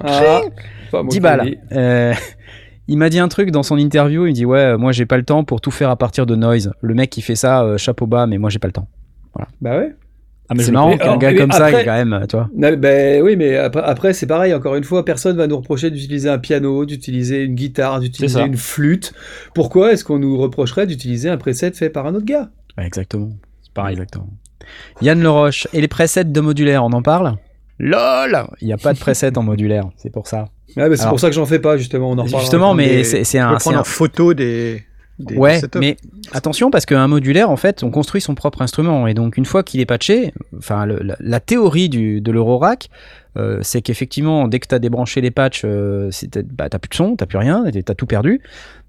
Ah, 0.00 0.42
pas 0.90 1.02
moi 1.02 1.10
10 1.10 1.16
qui 1.16 1.20
balles. 1.20 1.56
Euh, 1.72 2.12
il 2.88 2.98
m'a 2.98 3.08
dit 3.08 3.18
un 3.18 3.28
truc 3.28 3.50
dans 3.50 3.62
son 3.62 3.78
interview. 3.78 4.26
Il 4.26 4.30
me 4.30 4.34
dit 4.34 4.44
Ouais, 4.44 4.58
euh, 4.58 4.78
moi 4.78 4.92
j'ai 4.92 5.06
pas 5.06 5.16
le 5.16 5.24
temps 5.24 5.44
pour 5.44 5.60
tout 5.60 5.70
faire 5.70 5.90
à 5.90 5.96
partir 5.96 6.26
de 6.26 6.34
noise. 6.36 6.72
Le 6.80 6.94
mec 6.94 7.10
qui 7.10 7.22
fait 7.22 7.36
ça, 7.36 7.76
chapeau 7.76 8.06
bas, 8.06 8.26
mais 8.26 8.38
moi 8.38 8.50
j'ai 8.50 8.58
pas 8.58 8.68
le 8.68 8.72
temps. 8.72 8.88
Bah 9.60 9.78
ouais. 9.78 9.94
Ah, 10.50 10.54
mais 10.56 10.62
c'est 10.62 10.72
marrant 10.72 10.96
qu'un 10.96 11.18
gars 11.18 11.34
comme 11.34 11.52
ça, 11.52 11.66
après- 11.66 11.84
quand 11.84 11.92
même, 11.92 12.12
euh. 12.14 12.44
Non, 12.56 12.72
ben 12.78 13.22
oui, 13.22 13.36
mais 13.36 13.56
après, 13.56 13.82
après, 13.82 14.12
c'est 14.14 14.26
pareil. 14.26 14.54
Encore 14.54 14.76
une 14.76 14.84
fois, 14.84 15.04
personne 15.04 15.36
va 15.36 15.46
nous 15.46 15.56
reprocher 15.58 15.90
d'utiliser 15.90 16.30
un 16.30 16.38
piano, 16.38 16.86
d'utiliser 16.86 17.42
une 17.42 17.54
guitare, 17.54 18.00
d'utiliser 18.00 18.40
une 18.40 18.56
flûte. 18.56 19.12
Pourquoi 19.54 19.92
est-ce 19.92 20.04
qu'on 20.04 20.18
nous 20.18 20.38
reprocherait 20.38 20.86
d'utiliser 20.86 21.28
un 21.28 21.36
preset 21.36 21.72
fait 21.72 21.90
par 21.90 22.06
un 22.06 22.14
autre 22.14 22.24
gars? 22.24 22.48
Ouais, 22.78 22.86
exactement. 22.86 23.28
c'est 23.62 23.72
pareil. 23.74 23.92
Exactement. 23.92 24.28
Yann 25.02 25.22
Leroche. 25.22 25.66
Et 25.72 25.80
les 25.80 25.88
presets 25.88 26.24
de 26.24 26.40
modulaire, 26.40 26.82
on 26.84 26.92
en 26.92 27.02
parle? 27.02 27.34
LOL 27.78 28.46
Il 28.60 28.66
n'y 28.66 28.72
a 28.72 28.76
pas 28.78 28.92
de 28.92 28.98
preset 28.98 29.36
en 29.38 29.42
modulaire, 29.42 29.84
c'est 29.96 30.10
pour 30.10 30.26
ça. 30.26 30.46
Ah, 30.76 30.86
C'est 30.96 31.08
pour 31.08 31.20
ça 31.20 31.28
que 31.28 31.34
j'en 31.34 31.46
fais 31.46 31.58
pas, 31.60 31.76
justement. 31.76 32.10
On 32.10 32.18
en. 32.18 32.26
Justement, 32.26 32.74
mais 32.74 33.04
c'est 33.04 33.18
On 33.40 33.44
un. 33.44 33.58
c'est 33.58 33.64
prendre 33.64 33.76
un- 33.78 33.80
en 33.80 33.84
photo 33.84 34.34
des, 34.34 34.82
des 35.18 35.36
Ouais, 35.36 35.60
mais 35.80 35.96
attention 36.32 36.70
parce 36.70 36.86
qu'un 36.86 37.06
modulaire, 37.08 37.50
en 37.50 37.56
fait, 37.56 37.82
on 37.82 37.90
construit 37.90 38.20
son 38.20 38.34
propre 38.34 38.62
instrument 38.62 39.06
et 39.06 39.14
donc 39.14 39.36
une 39.36 39.44
fois 39.44 39.62
qu'il 39.62 39.80
est 39.80 39.86
patché, 39.86 40.32
enfin 40.56 40.86
le- 40.86 41.00
la, 41.02 41.16
la 41.20 41.40
théorie 41.40 41.88
du, 41.88 42.20
de 42.20 42.30
l'Eurorack, 42.32 42.88
euh, 43.36 43.58
c'est 43.62 43.82
qu'effectivement, 43.82 44.48
dès 44.48 44.58
que 44.58 44.66
tu 44.68 44.74
as 44.74 44.78
débranché 44.78 45.20
les 45.20 45.30
patchs, 45.30 45.62
euh, 45.64 46.10
bah, 46.52 46.68
t'as 46.68 46.78
plus 46.78 46.88
de 46.88 46.94
son, 46.94 47.16
t'as 47.16 47.26
plus 47.26 47.38
rien, 47.38 47.64
t'as 47.84 47.94
tout 47.94 48.06
perdu. 48.06 48.40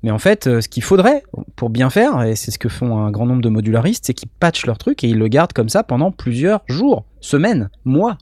Mais 0.01 0.11
en 0.11 0.17
fait, 0.19 0.47
euh, 0.47 0.61
ce 0.61 0.69
qu'il 0.69 0.81
faudrait 0.83 1.23
pour 1.55 1.69
bien 1.69 1.89
faire, 1.89 2.23
et 2.23 2.35
c'est 2.35 2.51
ce 2.51 2.57
que 2.59 2.69
font 2.69 2.97
un 2.99 3.11
grand 3.11 3.25
nombre 3.25 3.41
de 3.41 3.49
modularistes, 3.49 4.05
c'est 4.05 4.13
qu'ils 4.13 4.29
patchent 4.39 4.65
leur 4.65 4.77
truc 4.77 5.03
et 5.03 5.07
ils 5.09 5.17
le 5.17 5.27
gardent 5.27 5.53
comme 5.53 5.69
ça 5.69 5.83
pendant 5.83 6.11
plusieurs 6.11 6.61
jours, 6.67 7.05
semaines, 7.19 7.69
mois. 7.85 8.17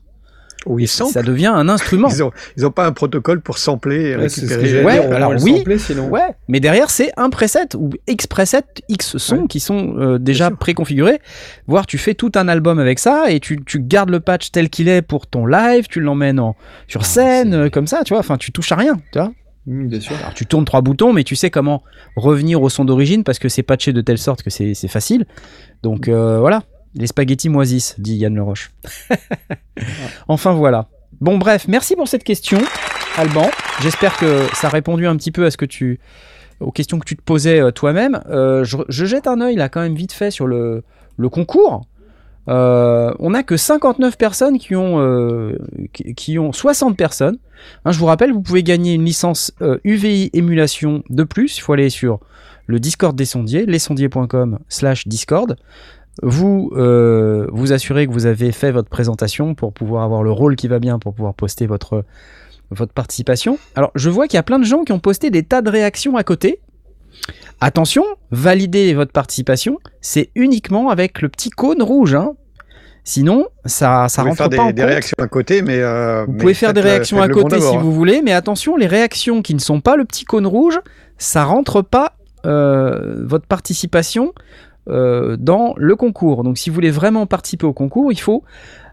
Samplent. 0.86 1.12
Ça 1.12 1.22
devient 1.22 1.46
un 1.46 1.68
instrument. 1.68 2.08
Ils 2.08 2.22
ont, 2.22 2.32
ils 2.56 2.66
ont 2.66 2.70
pas 2.70 2.86
un 2.86 2.92
protocole 2.92 3.40
pour 3.40 3.58
sampler 3.58 4.10
et 4.10 4.16
Ouais, 4.16 4.22
récupérer. 4.22 4.84
Ouais, 4.84 5.00
dire. 5.00 5.12
alors 5.16 5.32
oui. 5.40 5.58
sampler, 5.58 5.78
sinon. 5.78 6.08
Ouais, 6.08 6.34
mais 6.48 6.60
derrière 6.60 6.90
c'est 6.90 7.10
un 7.16 7.30
preset 7.30 7.74
ou 7.76 7.90
X 8.06 8.26
preset, 8.26 8.62
X 8.88 9.16
sons 9.18 9.36
Ouais. 9.42 9.46
qui 9.48 9.60
sont 9.60 9.94
euh, 9.98 10.18
déjà 10.18 10.50
préconfigurés. 10.50 11.20
Voire 11.66 11.86
tu 11.86 11.98
fais 11.98 12.14
tout 12.14 12.32
un 12.34 12.48
album 12.48 12.78
avec 12.78 12.98
ça 12.98 13.30
et 13.30 13.40
tu, 13.40 13.62
tu 13.64 13.80
gardes 13.80 14.10
le 14.10 14.20
patch 14.20 14.50
tel 14.50 14.68
qu'il 14.68 14.88
est 14.88 15.02
pour 15.02 15.26
ton 15.26 15.46
live, 15.46 15.86
tu 15.88 16.00
l'emmènes 16.00 16.40
en 16.40 16.56
sur 16.86 17.00
Ah, 17.02 17.04
scène 17.04 17.54
euh, 17.54 17.68
comme 17.70 17.86
ça, 17.86 18.02
tu 18.04 18.12
vois. 18.14 18.20
Enfin, 18.20 18.36
tu 18.36 18.52
touches 18.52 18.72
à 18.72 18.76
rien, 18.76 18.94
tu 19.12 19.18
vois. 19.18 19.32
Mmh, 19.66 19.86
bien 19.88 20.00
sûr. 20.00 20.16
Alors 20.20 20.34
tu 20.34 20.46
tournes 20.46 20.64
trois 20.64 20.80
boutons, 20.80 21.12
mais 21.12 21.24
tu 21.24 21.36
sais 21.36 21.50
comment 21.50 21.82
revenir 22.16 22.62
au 22.62 22.68
son 22.68 22.84
d'origine 22.84 23.22
parce 23.22 23.38
que 23.38 23.48
c'est 23.48 23.62
patché 23.62 23.92
de 23.92 24.00
telle 24.00 24.18
sorte 24.18 24.42
que 24.42 24.50
c'est 24.50 24.72
c'est 24.74 24.88
facile. 24.88 25.26
Donc 25.82 26.08
euh, 26.08 26.40
voilà, 26.40 26.62
les 26.94 27.06
spaghettis 27.06 27.48
moisissent, 27.48 27.94
dit 27.98 28.16
Yann 28.16 28.34
Leroche. 28.34 28.70
enfin 30.28 30.52
voilà. 30.52 30.88
Bon 31.20 31.38
bref, 31.38 31.66
merci 31.68 31.96
pour 31.96 32.08
cette 32.08 32.24
question, 32.24 32.58
Alban. 33.16 33.50
J'espère 33.80 34.16
que 34.16 34.46
ça 34.54 34.68
a 34.68 34.70
répondu 34.70 35.06
un 35.06 35.16
petit 35.16 35.32
peu 35.32 35.44
à 35.44 35.50
ce 35.50 35.56
que 35.56 35.64
tu 35.64 36.00
aux 36.60 36.72
questions 36.72 36.98
que 36.98 37.04
tu 37.04 37.16
te 37.16 37.22
posais 37.22 37.60
euh, 37.60 37.70
toi-même. 37.70 38.20
Euh, 38.28 38.64
je, 38.64 38.76
je 38.88 39.04
jette 39.04 39.28
un 39.28 39.40
œil 39.40 39.54
là 39.54 39.68
quand 39.68 39.80
même 39.80 39.94
vite 39.94 40.12
fait 40.12 40.30
sur 40.32 40.46
le, 40.46 40.82
le 41.16 41.28
concours. 41.28 41.82
Euh, 42.48 43.12
on 43.18 43.30
n'a 43.30 43.42
que 43.42 43.56
59 43.56 44.16
personnes 44.16 44.58
qui 44.58 44.74
ont, 44.74 45.00
euh, 45.00 45.58
qui, 45.92 46.14
qui 46.14 46.38
ont 46.38 46.52
60 46.52 46.96
personnes. 46.96 47.38
Hein, 47.84 47.92
je 47.92 47.98
vous 47.98 48.06
rappelle, 48.06 48.32
vous 48.32 48.40
pouvez 48.40 48.62
gagner 48.62 48.94
une 48.94 49.04
licence 49.04 49.52
euh, 49.60 49.78
UVI 49.84 50.30
émulation 50.32 51.02
de 51.10 51.24
plus. 51.24 51.58
Il 51.58 51.60
faut 51.60 51.74
aller 51.74 51.90
sur 51.90 52.20
le 52.66 52.80
Discord 52.80 53.16
des 53.16 53.26
sondiers, 53.26 53.66
lesondiers.com 53.66 54.58
slash 54.68 55.06
Discord. 55.06 55.56
Vous 56.22 56.70
euh, 56.76 57.46
vous 57.52 57.72
assurez 57.72 58.06
que 58.06 58.12
vous 58.12 58.26
avez 58.26 58.52
fait 58.52 58.72
votre 58.72 58.88
présentation 58.88 59.54
pour 59.54 59.72
pouvoir 59.72 60.02
avoir 60.04 60.22
le 60.22 60.30
rôle 60.32 60.56
qui 60.56 60.68
va 60.68 60.78
bien, 60.78 60.98
pour 60.98 61.14
pouvoir 61.14 61.34
poster 61.34 61.66
votre, 61.66 62.04
votre 62.70 62.92
participation. 62.92 63.58
Alors, 63.76 63.90
je 63.94 64.10
vois 64.10 64.26
qu'il 64.26 64.36
y 64.36 64.40
a 64.40 64.42
plein 64.42 64.58
de 64.58 64.64
gens 64.64 64.84
qui 64.84 64.92
ont 64.92 64.98
posté 64.98 65.30
des 65.30 65.42
tas 65.42 65.62
de 65.62 65.70
réactions 65.70 66.16
à 66.16 66.24
côté. 66.24 66.60
Attention, 67.60 68.04
valider 68.30 68.94
votre 68.94 69.12
participation, 69.12 69.78
c'est 70.00 70.30
uniquement 70.34 70.90
avec 70.90 71.20
le 71.22 71.28
petit 71.28 71.50
cône 71.50 71.82
rouge. 71.82 72.14
hein. 72.14 72.32
Sinon, 73.04 73.46
ça, 73.64 74.06
ça 74.08 74.22
Vous 74.22 74.28
rentre 74.28 74.44
pouvez 74.44 74.56
faire 74.56 74.64
pas 74.66 74.66
des, 74.66 74.70
en 74.70 74.72
des 74.74 74.82
compte. 74.82 74.90
réactions 74.90 75.16
à 75.18 75.26
côté, 75.28 75.62
mais. 75.62 75.80
euh, 75.80 76.24
Vous 76.26 76.32
mais 76.32 76.38
pouvez 76.38 76.54
faire 76.54 76.74
des 76.74 76.82
le- 76.82 76.88
réactions 76.88 77.20
à 77.22 77.28
côté 77.28 77.58
si 77.60 77.76
vous 77.76 77.88
hein. 77.88 77.90
voulez, 77.92 78.22
mais 78.22 78.32
attention, 78.32 78.76
les 78.76 78.86
réactions 78.86 79.40
qui 79.42 79.54
ne 79.54 79.60
sont 79.60 79.80
pas 79.80 79.96
le 79.96 80.04
petit 80.04 80.24
cône 80.24 80.46
rouge, 80.46 80.78
ça 81.16 81.44
rentre 81.44 81.80
pas 81.82 82.12
euh, 82.46 83.24
votre 83.26 83.46
participation 83.46 84.32
euh, 84.88 85.36
dans 85.38 85.74
le 85.76 85.96
concours. 85.96 86.44
Donc 86.44 86.58
si 86.58 86.70
vous 86.70 86.74
voulez 86.74 86.90
vraiment 86.90 87.26
participer 87.26 87.66
au 87.66 87.72
concours, 87.72 88.12
il 88.12 88.20
faut 88.20 88.42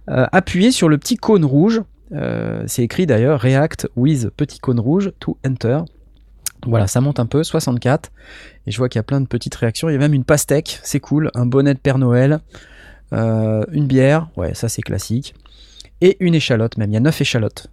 euh, 0.10 0.26
appuyer 0.32 0.72
sur 0.72 0.90
le 0.90 0.98
petit 0.98 1.16
cône 1.16 1.46
rouge. 1.46 1.82
Euh, 2.12 2.64
c'est 2.68 2.84
écrit 2.84 3.06
d'ailleurs 3.06 3.40
React 3.40 3.90
with 3.96 4.30
petit 4.30 4.60
cône 4.60 4.80
rouge 4.80 5.12
to 5.20 5.38
enter. 5.46 5.80
Voilà, 6.66 6.88
ça 6.88 7.00
monte 7.00 7.20
un 7.20 7.26
peu, 7.26 7.44
64. 7.44 8.12
Et 8.66 8.72
je 8.72 8.78
vois 8.78 8.90
qu'il 8.90 9.00
y 9.00 9.02
a 9.02 9.04
plein 9.04 9.22
de 9.22 9.28
petites 9.28 9.56
réactions. 9.56 9.90
Il 9.90 9.94
y 9.94 9.96
a 9.96 10.00
même 10.00 10.14
une 10.14 10.24
pastèque, 10.24 10.80
c'est 10.84 11.00
cool. 11.00 11.32
Un 11.34 11.46
bonnet 11.46 11.74
de 11.74 11.80
Père 11.80 11.98
Noël. 11.98 12.40
une 13.12 13.88
bière, 13.88 14.30
ouais, 14.36 14.54
ça 14.54 14.68
c'est 14.68 14.82
classique. 14.82 15.36
Et 16.02 16.18
une 16.20 16.36
échalote 16.36 16.78
même. 16.78 16.90
Il 16.90 16.94
y 16.94 16.98
a 16.98 17.02
9 17.02 17.22
échalotes. 17.22 17.68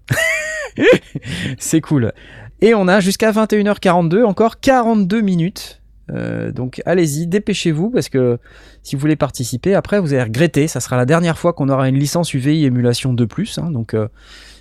c'est 1.58 1.80
cool. 1.80 2.12
Et 2.60 2.74
on 2.74 2.86
a 2.86 3.00
jusqu'à 3.00 3.32
21h42, 3.32 4.22
encore 4.24 4.60
42 4.60 5.20
minutes 5.20 5.81
Euh, 6.12 6.52
donc 6.52 6.82
allez-y, 6.84 7.26
dépêchez-vous 7.26 7.90
parce 7.90 8.08
que 8.08 8.38
si 8.82 8.96
vous 8.96 9.00
voulez 9.00 9.16
participer, 9.16 9.74
après 9.74 10.00
vous 10.00 10.12
allez 10.12 10.24
regretter. 10.24 10.68
Ça 10.68 10.80
sera 10.80 10.96
la 10.96 11.06
dernière 11.06 11.38
fois 11.38 11.52
qu'on 11.52 11.68
aura 11.68 11.88
une 11.88 11.98
licence 11.98 12.34
UVI 12.34 12.64
émulation 12.64 13.14
de 13.14 13.24
plus. 13.24 13.58
hein. 13.58 13.70
donc 13.70 13.94
euh, 13.94 14.08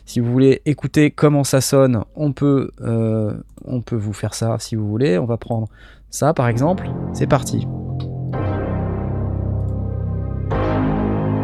si 0.05 0.19
vous 0.19 0.31
voulez 0.31 0.61
écouter 0.65 1.11
comment 1.11 1.43
ça 1.43 1.61
sonne, 1.61 2.03
on 2.15 2.33
peut, 2.33 2.71
euh, 2.81 3.33
on 3.65 3.81
peut 3.81 3.95
vous 3.95 4.13
faire 4.13 4.33
ça 4.33 4.57
si 4.59 4.75
vous 4.75 4.87
voulez. 4.87 5.17
On 5.17 5.25
va 5.25 5.37
prendre 5.37 5.67
ça 6.09 6.33
par 6.33 6.47
exemple. 6.47 6.89
C'est 7.13 7.27
parti. 7.27 7.67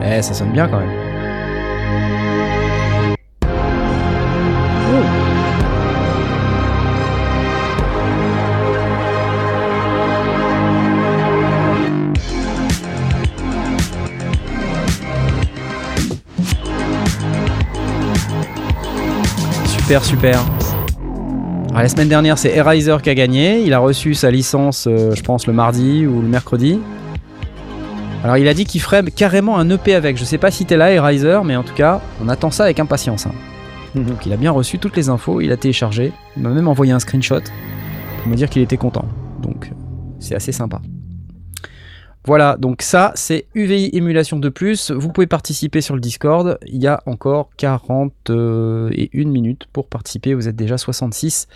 Eh, 0.03 0.21
ça 0.21 0.33
sonne 0.33 0.51
bien 0.51 0.67
quand 0.67 0.79
même. 0.79 1.07
Super, 19.87 20.03
super. 20.03 20.45
Alors, 21.69 21.81
la 21.81 21.87
semaine 21.87 22.09
dernière, 22.09 22.37
c'est 22.37 22.53
Eraser 22.53 22.97
qui 23.01 23.09
a 23.09 23.15
gagné. 23.15 23.61
Il 23.61 23.73
a 23.73 23.79
reçu 23.79 24.15
sa 24.15 24.29
licence, 24.29 24.85
euh, 24.85 25.15
je 25.15 25.23
pense, 25.23 25.47
le 25.47 25.53
mardi 25.53 26.05
ou 26.05 26.21
le 26.21 26.27
mercredi. 26.27 26.81
Alors, 28.21 28.35
il 28.35 28.49
a 28.49 28.53
dit 28.53 28.65
qu'il 28.65 28.81
ferait 28.81 29.01
carrément 29.03 29.57
un 29.57 29.69
EP 29.69 29.95
avec. 29.95 30.17
Je 30.17 30.25
sais 30.25 30.37
pas 30.37 30.51
si 30.51 30.65
t'es 30.65 30.75
là, 30.75 30.91
Eraser, 30.91 31.39
mais 31.45 31.55
en 31.55 31.63
tout 31.63 31.73
cas, 31.73 32.01
on 32.21 32.27
attend 32.27 32.51
ça 32.51 32.65
avec 32.65 32.81
impatience. 32.81 33.27
hein. 33.27 33.31
Donc, 33.95 34.25
il 34.25 34.33
a 34.33 34.35
bien 34.35 34.51
reçu 34.51 34.77
toutes 34.77 34.97
les 34.97 35.07
infos, 35.07 35.39
il 35.39 35.53
a 35.53 35.55
téléchargé. 35.55 36.11
Il 36.35 36.43
m'a 36.43 36.49
même 36.49 36.67
envoyé 36.67 36.91
un 36.91 36.99
screenshot 36.99 37.39
pour 38.21 38.27
me 38.29 38.35
dire 38.35 38.49
qu'il 38.49 38.61
était 38.61 38.75
content. 38.75 39.05
Donc, 39.41 39.71
c'est 40.19 40.35
assez 40.35 40.51
sympa. 40.51 40.81
Voilà, 42.27 42.57
donc 42.57 42.81
ça 42.81 43.13
c'est 43.15 43.45
UVI 43.55 43.89
émulation 43.93 44.37
de 44.37 44.49
plus. 44.49 44.91
Vous 44.91 45.13
pouvez 45.13 45.27
participer 45.27 45.79
sur 45.79 45.95
le 45.95 46.01
Discord. 46.01 46.59
Il 46.67 46.83
y 46.83 46.85
a 46.85 47.01
encore 47.05 47.51
41 47.55 48.89
minutes 49.13 49.67
pour 49.71 49.87
participer. 49.87 50.33
Vous 50.33 50.49
êtes 50.49 50.57
déjà 50.57 50.77
66. 50.77 51.47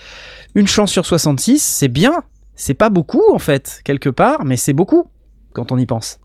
Une 0.56 0.68
chance 0.68 0.90
sur 0.90 1.06
66, 1.06 1.62
c'est 1.62 1.90
bien. 1.90 2.24
C'est 2.56 2.74
pas 2.74 2.90
beaucoup 2.90 3.34
en 3.34 3.38
fait, 3.38 3.82
quelque 3.84 4.08
part, 4.08 4.46
mais 4.46 4.56
c'est 4.56 4.72
beaucoup 4.72 5.10
quand 5.52 5.74
on 5.74 5.78
y 5.78 5.86
pense. 5.86 6.22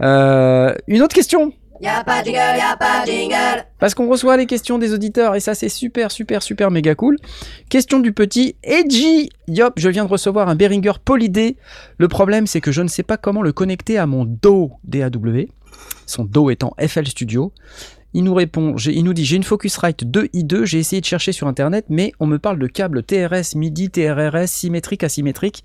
Euh, 0.00 0.72
une 0.86 1.02
autre 1.02 1.16
question 1.16 1.52
Y'a 1.80 2.04
pas 2.04 2.20
de 2.20 2.26
jingle, 2.26 2.58
y'a 2.58 2.76
pas 2.76 3.04
de 3.04 3.10
jingle. 3.10 3.64
parce 3.78 3.94
qu'on 3.94 4.08
reçoit 4.08 4.36
les 4.36 4.46
questions 4.46 4.78
des 4.78 4.92
auditeurs 4.94 5.34
et 5.34 5.40
ça 5.40 5.54
c'est 5.54 5.68
super 5.68 6.10
super 6.10 6.42
super 6.42 6.70
méga 6.70 6.94
cool. 6.94 7.16
Question 7.68 8.00
du 8.00 8.12
petit 8.12 8.56
Edgy. 8.62 9.30
Yop, 9.48 9.74
je 9.76 9.88
viens 9.88 10.04
de 10.04 10.10
recevoir 10.10 10.48
un 10.48 10.54
Behringer 10.54 10.92
Polydé. 11.04 11.56
Le 11.98 12.08
problème 12.08 12.46
c'est 12.46 12.60
que 12.60 12.72
je 12.72 12.82
ne 12.82 12.88
sais 12.88 13.02
pas 13.02 13.16
comment 13.16 13.42
le 13.42 13.52
connecter 13.52 13.98
à 13.98 14.06
mon 14.06 14.24
DAW 14.24 14.78
DAW. 14.84 15.46
Son 16.06 16.24
DAW 16.24 16.50
étant 16.50 16.74
FL 16.78 17.06
Studio. 17.06 17.52
Il 18.14 18.24
nous 18.24 18.34
répond, 18.34 18.76
il 18.76 19.04
nous 19.04 19.12
dit 19.12 19.26
j'ai 19.26 19.36
une 19.36 19.42
Focusrite 19.42 20.04
2i2, 20.04 20.64
j'ai 20.64 20.78
essayé 20.78 21.00
de 21.00 21.06
chercher 21.06 21.32
sur 21.32 21.48
internet 21.48 21.84
mais 21.90 22.12
on 22.18 22.26
me 22.26 22.38
parle 22.38 22.58
de 22.58 22.66
câbles 22.66 23.02
TRS, 23.02 23.54
MIDI, 23.56 23.90
TRRS, 23.90 24.46
symétrique, 24.46 25.04
asymétrique. 25.04 25.64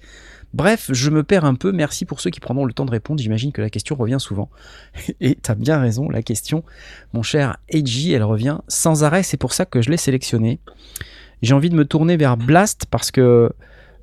Bref, 0.54 0.90
je 0.92 1.10
me 1.10 1.24
perds 1.24 1.46
un 1.46 1.56
peu, 1.56 1.72
merci 1.72 2.06
pour 2.06 2.20
ceux 2.20 2.30
qui 2.30 2.40
prendront 2.40 2.66
le 2.66 2.74
temps 2.74 2.86
de 2.86 2.92
répondre, 2.92 3.22
j'imagine 3.22 3.52
que 3.52 3.62
la 3.62 3.70
question 3.70 3.96
revient 3.96 4.20
souvent. 4.20 4.50
Et 5.22 5.36
t'as 5.36 5.56
bien 5.56 5.80
raison, 5.80 6.10
la 6.10 6.22
question 6.22 6.64
mon 7.14 7.24
cher 7.24 7.58
AJ, 7.74 8.10
elle 8.10 8.24
revient 8.24 8.58
sans 8.68 9.04
arrêt, 9.04 9.24
c'est 9.24 9.38
pour 9.38 9.54
ça 9.54 9.66
que 9.66 9.82
je 9.82 9.90
l'ai 9.90 9.98
sélectionnée. 9.98 10.60
J'ai 11.42 11.54
envie 11.54 11.70
de 11.70 11.76
me 11.76 11.86
tourner 11.86 12.18
vers 12.18 12.38
Blast 12.38 12.86
parce 12.92 13.12
que, 13.12 13.52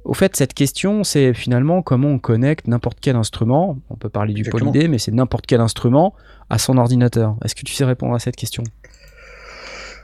au 0.04 0.14
fait, 0.14 0.34
cette 0.36 0.54
question, 0.54 1.04
c'est 1.04 1.34
finalement 1.34 1.82
comment 1.82 2.08
on 2.08 2.18
connecte 2.18 2.66
n'importe 2.66 2.98
quel 3.00 3.14
instrument. 3.14 3.78
On 3.90 3.96
peut 3.96 4.08
parler 4.08 4.34
du 4.34 4.40
Exactement. 4.40 4.72
Polydé, 4.72 4.88
mais 4.88 4.98
c'est 4.98 5.12
n'importe 5.12 5.46
quel 5.46 5.60
instrument 5.60 6.14
à 6.50 6.58
son 6.58 6.78
ordinateur. 6.78 7.36
Est-ce 7.44 7.54
que 7.54 7.62
tu 7.62 7.74
sais 7.74 7.84
répondre 7.84 8.14
à 8.14 8.18
cette 8.18 8.36
question? 8.36 8.64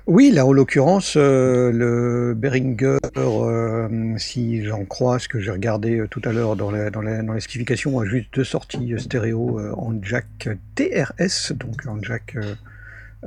Oui, 0.07 0.31
là 0.31 0.45
en 0.45 0.53
l'occurrence, 0.53 1.15
euh, 1.17 1.71
le 1.73 2.35
Behringer, 2.35 2.99
euh, 3.17 4.15
si 4.19 4.63
j'en 4.63 4.85
crois 4.85 5.19
ce 5.19 5.29
que 5.29 5.41
j'ai 5.41 5.51
regardé 5.51 5.99
euh, 5.99 6.07
tout 6.09 6.21
à 6.27 6.33
l'heure 6.33 6.57
dans, 6.57 6.71
la- 6.71 6.91
dans, 6.91 7.03
dans 7.03 7.33
les 7.33 7.41
spécifications, 7.41 7.99
a 8.01 8.05
juste 8.05 8.29
deux 8.35 8.45
sorties 8.45 8.95
stéréo 8.99 9.59
en 9.79 9.95
jack 10.03 10.27
TRS, 10.75 11.53
donc 11.55 11.87
en 11.87 12.03
jack 12.03 12.37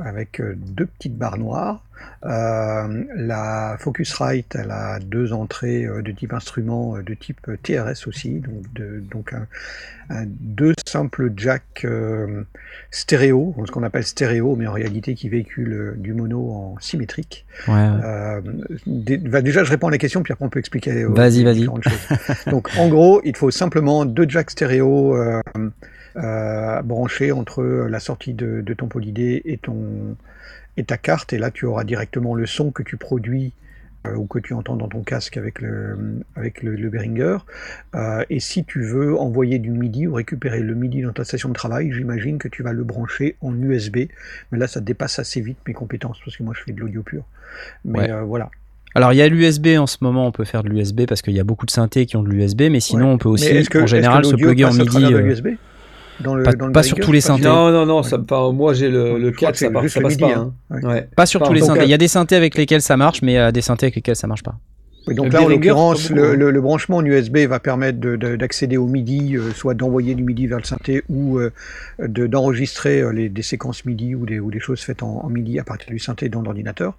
avec 0.04 0.40
euh, 0.40 0.56
deux 0.56 0.86
petites 0.86 1.18
barres 1.18 1.38
noires. 1.38 1.84
Euh, 2.26 3.04
la 3.16 3.76
Focusrite, 3.80 4.56
elle 4.56 4.70
a 4.72 5.00
deux 5.00 5.34
entrées 5.34 5.86
euh, 5.86 6.02
de 6.04 6.12
type 6.12 6.32
instrument, 6.34 6.98
de 7.00 7.14
type 7.16 7.50
TRS 7.64 8.08
aussi, 8.08 8.40
donc, 8.40 8.74
de, 8.76 9.00
donc 9.12 9.34
un, 9.34 9.48
un- 10.12 10.26
deux 10.28 10.74
simples 10.88 11.32
jacks 11.36 11.86
euh, 11.86 12.44
stéréo, 12.92 13.56
ce 13.66 13.72
qu'on 13.72 13.82
appelle 13.84 14.04
stéréo, 14.04 14.56
mais 14.56 14.68
en 14.68 14.74
réalité 14.74 15.16
qui 15.16 15.28
véhiculent 15.28 15.74
euh, 15.74 15.96
du 15.98 16.14
mono 16.14 16.52
en 16.52 16.76
symétrique. 16.80 17.46
Ouais. 17.68 17.74
Euh, 17.76 18.42
bah, 18.86 19.42
déjà, 19.42 19.64
je 19.64 19.72
réponds 19.72 19.88
à 19.88 19.92
la 19.92 19.98
question, 19.98 20.22
puis 20.22 20.34
après 20.34 20.46
on 20.46 20.50
peut 20.50 20.60
expliquer 20.60 21.04
Vas-y, 21.06 21.44
vas-y. 21.44 21.66
Donc, 22.48 22.70
en 22.78 22.88
gros, 22.90 23.22
il 23.26 23.36
faut 23.36 23.50
simplement 23.50 24.06
deux 24.06 24.30
jacks 24.30 24.52
stéréo 24.52 25.16
euh, 26.18 26.82
branchés 26.82 27.32
entre 27.32 27.64
la 27.64 28.00
sortie 28.00 28.34
de, 28.34 28.62
de 28.62 28.74
ton 28.74 28.88
polydé 28.88 29.42
et 29.46 29.58
ton 29.58 30.16
et 30.78 30.84
ta 30.84 30.98
carte, 30.98 31.34
et 31.34 31.38
là 31.40 31.50
tu 31.52 31.66
auras 31.66 31.84
directement 31.84 32.36
le 32.36 32.46
son 32.46 32.72
que 32.72 32.84
tu 32.84 32.98
produis 32.98 33.52
euh, 34.06 34.14
ou 34.16 34.26
que 34.28 34.38
tu 34.38 34.54
entends 34.54 34.76
dans 34.76 34.88
ton 34.88 35.02
casque 35.02 35.36
avec 35.38 35.60
le 35.60 35.98
avec 36.36 36.62
le, 36.62 36.76
le 36.76 36.90
Behringer. 36.90 37.38
Euh, 37.96 38.24
et 38.30 38.40
si 38.40 38.64
tu 38.64 38.84
veux 38.84 39.18
envoyer 39.18 39.58
du 39.58 39.72
MIDI 39.72 40.06
ou 40.08 40.14
récupérer 40.14 40.60
le 40.60 40.76
MIDI 40.76 41.02
dans 41.02 41.14
ta 41.14 41.24
station 41.24 41.50
de 41.50 41.54
travail, 41.56 41.92
j'imagine 41.92 42.38
que 42.38 42.48
tu 42.48 42.62
vas 42.62 42.74
le 42.74 42.84
brancher 42.84 43.36
en 43.42 43.56
USB. 43.60 43.98
Mais 44.52 44.60
là, 44.60 44.68
ça 44.68 44.80
dépasse 44.82 45.18
assez 45.18 45.42
vite 45.42 45.58
mes 45.68 45.74
compétences 45.74 46.20
parce 46.24 46.38
que 46.38 46.44
moi, 46.44 46.54
je 46.56 46.62
fais 46.64 46.74
de 46.74 46.80
l'audio 46.80 47.02
pur. 47.02 47.24
Mais 47.84 48.00
Ouais. 48.02 48.12
euh, 48.12 48.22
voilà. 48.22 48.50
Alors, 48.96 49.14
il 49.14 49.18
y 49.18 49.22
a 49.22 49.28
l'USB 49.28 49.78
en 49.80 49.86
ce 49.88 49.98
moment, 50.02 50.26
on 50.28 50.32
peut 50.32 50.46
faire 50.46 50.64
de 50.64 50.70
l'USB 50.70 51.06
parce 51.08 51.22
qu'il 51.24 51.34
y 51.34 51.40
a 51.40 51.44
beaucoup 51.44 51.66
de 51.66 51.72
synthés 51.72 52.06
qui 52.06 52.18
ont 52.18 52.24
de 52.24 52.30
l'USB, 52.30 52.70
mais 52.72 52.80
sinon, 52.80 53.08
Ouais. 53.08 53.14
on 53.14 53.18
peut 53.18 53.30
aussi, 53.30 53.64
que- 53.68 53.80
en 53.80 53.88
général, 53.88 54.26
se 54.26 54.36
plugger 54.36 54.66
en 54.66 54.74
MIDI. 54.74 55.58
Dans 56.22 56.36
le, 56.36 56.44
pas- 56.44 56.54
dans 56.54 56.68
le 56.68 56.72
pas 56.72 56.84
sur 56.84 56.98
tous 56.98 57.12
les 57.12 57.20
pas 57.22 57.28
synthés. 57.28 57.44
Non, 57.44 57.72
non, 57.72 57.86
non, 57.86 58.04
ça, 58.04 58.18
enfin, 58.20 58.52
moi 58.52 58.74
j'ai 58.74 58.90
le, 58.90 59.18
le 59.18 59.30
Je 59.32 59.36
crois 59.36 59.48
4, 59.50 59.54
que 59.54 59.60
ça, 59.60 59.70
part- 59.72 59.82
juste 59.84 59.94
ça 59.96 60.00
le 60.00 60.06
passe 60.06 60.18
MIDI, 60.18 60.34
pas. 60.34 60.40
hein. 60.40 60.54
Ouais. 60.70 60.86
Ouais. 60.86 61.10
Pas 61.16 61.26
sur 61.26 61.42
Enfin, 61.42 61.50
tous 61.50 61.54
les 61.54 61.62
synthés. 61.62 61.80
euh, 61.82 61.86
Il 61.86 61.90
y 61.90 61.94
a 61.94 61.98
des 61.98 62.08
synthés 62.08 62.36
avec 62.36 62.56
lesquels 62.56 62.82
ça 62.82 62.98
marche, 62.98 63.22
mais 63.22 63.34
il 63.34 63.36
y 63.36 63.40
a 63.40 63.52
des 63.52 63.62
synthés 63.62 63.86
avec 63.88 63.96
lesquels 63.96 64.16
ça 64.16 64.28
marche 64.28 64.44
pas. 64.44 64.56
Donc 65.08 65.28
Le 65.28 65.32
là, 65.32 65.42
en 65.44 65.48
l'occurrence, 65.48 66.10
pas 66.10 66.16
le, 66.16 66.36
le- 66.36 66.52
le 66.52 66.62
branchement 66.62 66.98
en 66.98 67.06
USB 67.06 67.38
va 67.48 67.62
permettre 67.62 67.98
de- 67.98 68.18
de- 68.18 68.36
d'accéder 68.36 68.76
au 68.76 68.88
MIDI, 68.88 69.38
euh, 69.38 69.52
soit 69.54 69.74
d'envoyer 69.74 70.16
du 70.16 70.24
MIDI 70.24 70.48
vers 70.48 70.58
le 70.58 70.66
synthé 70.66 71.02
ou 71.08 71.38
euh, 71.40 71.52
de- 72.00 72.28
d'enregistrer 72.28 73.00
euh, 73.02 73.12
les- 73.14 73.30
des 73.30 73.42
séquences 73.42 73.86
MIDI 73.86 74.16
ou 74.16 74.26
des, 74.26 74.42
ou 74.42 74.52
des 74.52 74.60
choses 74.60 74.82
faites 74.82 75.04
en, 75.04 75.22
en 75.24 75.30
MIDI 75.30 75.60
à 75.60 75.64
partir 75.64 75.92
du 75.92 76.00
synthé 76.00 76.28
dans 76.28 76.42
l'ordinateur. 76.42 76.98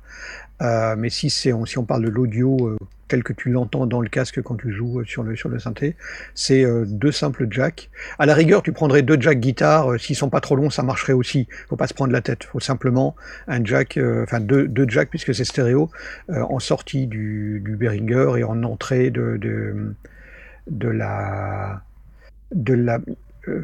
Euh, 0.63 0.97
mais 0.97 1.11
si, 1.11 1.31
si 1.31 1.53
on 1.53 1.85
parle 1.85 2.05
de 2.05 2.09
l'audio 2.09 2.57
euh, 2.67 2.77
tel 3.07 3.23
que 3.23 3.33
tu 3.33 3.51
l'entends 3.51 3.87
dans 3.87 4.01
le 4.01 4.09
casque 4.09 4.43
quand 4.43 4.57
tu 4.57 4.73
joues 4.73 5.01
euh, 5.01 5.05
sur 5.05 5.23
le, 5.23 5.37
sur 5.37 5.49
le 5.49 5.59
synthé, 5.59 5.97
c'est 6.35 6.65
euh, 6.65 6.85
deux 6.87 7.13
simples 7.13 7.47
jacks. 7.51 7.91
À 8.19 8.27
la 8.27 8.35
rigueur, 8.35 8.63
tu 8.63 8.73
prendrais 8.73 9.03
deux 9.03 9.21
jacks 9.21 9.41
guitare. 9.41 9.99
S'ils 10.01 10.17
sont 10.17 10.31
pas 10.31 10.41
trop 10.41 10.57
longs, 10.57 10.71
ça 10.71 10.83
marcherait 10.83 11.13
aussi. 11.13 11.47
Faut 11.69 11.77
pas 11.77 11.87
se 11.87 11.95
prendre 11.95 12.13
la 12.13 12.21
tête. 12.21 12.45
Faut 12.45 12.61
simplement 12.61 13.15
un 13.47 13.65
jack, 13.65 13.99
enfin 14.23 14.41
deux, 14.41 14.67
deux 14.67 14.89
jacks 14.89 15.11
puisque 15.11 15.35
c'est 15.35 15.45
stéréo, 15.45 15.91
en 16.29 16.59
sortie 16.59 17.07
du, 17.07 17.63
du 17.65 17.77
Behringer 17.77 18.39
et 18.39 18.45
en 18.45 18.63
entrée 18.65 19.11
de, 19.11 19.37
de, 19.37 19.95
de 20.71 20.89
la 20.89 21.83
de 22.55 22.75
la 22.75 22.99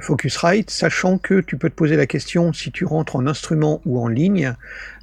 Focusrite, 0.00 0.70
sachant 0.70 1.18
que 1.18 1.40
tu 1.40 1.56
peux 1.56 1.68
te 1.68 1.74
poser 1.74 1.96
la 1.96 2.06
question 2.06 2.52
si 2.52 2.70
tu 2.70 2.84
rentres 2.84 3.16
en 3.16 3.26
instrument 3.26 3.80
ou 3.84 4.00
en 4.00 4.08
ligne, 4.08 4.54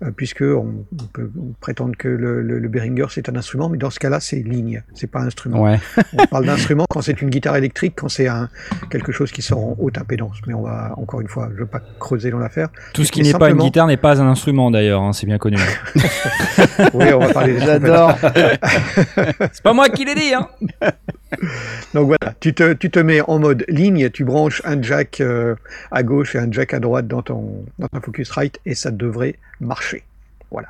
euh, 0.04 0.12
puisque 0.16 0.42
on, 0.42 0.86
on 1.00 1.06
peut 1.14 1.30
prétendre 1.60 1.96
que 1.98 2.08
le, 2.08 2.42
le, 2.42 2.60
le 2.60 2.68
Behringer 2.68 3.06
c'est 3.10 3.30
un 3.30 3.36
instrument, 3.36 3.70
mais 3.70 3.78
dans 3.78 3.90
ce 3.90 4.00
cas-là 4.00 4.20
c'est 4.20 4.38
ligne, 4.38 4.84
c'est 4.94 5.10
pas 5.10 5.22
instrument. 5.22 5.62
Ouais. 5.62 5.80
On 6.18 6.26
parle 6.26 6.46
d'instrument 6.46 6.86
quand 6.90 7.02
c'est 7.02 7.22
une 7.22 7.30
guitare 7.30 7.56
électrique, 7.56 7.94
quand 7.96 8.10
c'est 8.10 8.28
un 8.28 8.50
quelque 8.90 9.12
chose 9.12 9.32
qui 9.32 9.42
sort 9.42 9.60
en 9.60 9.76
haute 9.80 9.98
impédance. 9.98 10.38
Mais 10.48 10.54
on 10.54 10.62
va 10.62 10.94
encore 10.98 11.22
une 11.22 11.28
fois, 11.28 11.50
je 11.54 11.60
veux 11.62 11.66
pas 11.66 11.82
creuser 12.00 12.32
dans 12.32 12.40
l'affaire. 12.40 12.70
Tout 12.94 13.04
ce 13.04 13.12
qui 13.12 13.22
n'est 13.22 13.34
pas 13.34 13.50
une 13.50 13.58
guitare 13.58 13.88
n'est 13.88 13.98
pas 13.98 14.22
un 14.22 14.28
instrument 14.28 14.72
d'ailleurs, 14.72 15.02
hein, 15.02 15.14
c'est 15.14 15.26
bien 15.26 15.38
connu. 15.38 15.58
Oui, 16.94 17.06
on 17.14 17.20
va 17.20 17.34
parler 17.34 17.60
J'adore. 17.66 18.18
c'est 19.52 19.64
pas 19.64 19.74
moi 19.74 19.90
qui 19.90 20.06
l'ai 20.06 20.16
dit, 20.16 20.34
hein 20.34 20.48
Donc 21.94 22.08
voilà, 22.08 22.34
tu 22.40 22.54
te, 22.54 22.74
tu 22.74 22.90
te 22.90 23.00
mets 23.00 23.22
en 23.22 23.40
mode 23.40 23.66
ligne, 23.68 24.10
tu 24.10 24.24
branches 24.24 24.62
un 24.66 24.82
jack 24.82 25.22
euh, 25.22 25.56
à 25.92 26.04
gauche 26.04 26.36
et 26.36 26.40
un 26.40 26.52
jack 26.52 26.74
à 26.74 26.80
droite 26.80 27.08
dans 27.08 27.22
ton 27.22 27.66
dans 27.80 27.88
ta 27.88 28.02
Focusrite 28.02 28.60
et 28.66 28.76
ça 28.76 28.92
devrait 28.92 29.36
marcher. 29.60 30.04
Voilà. 30.52 30.70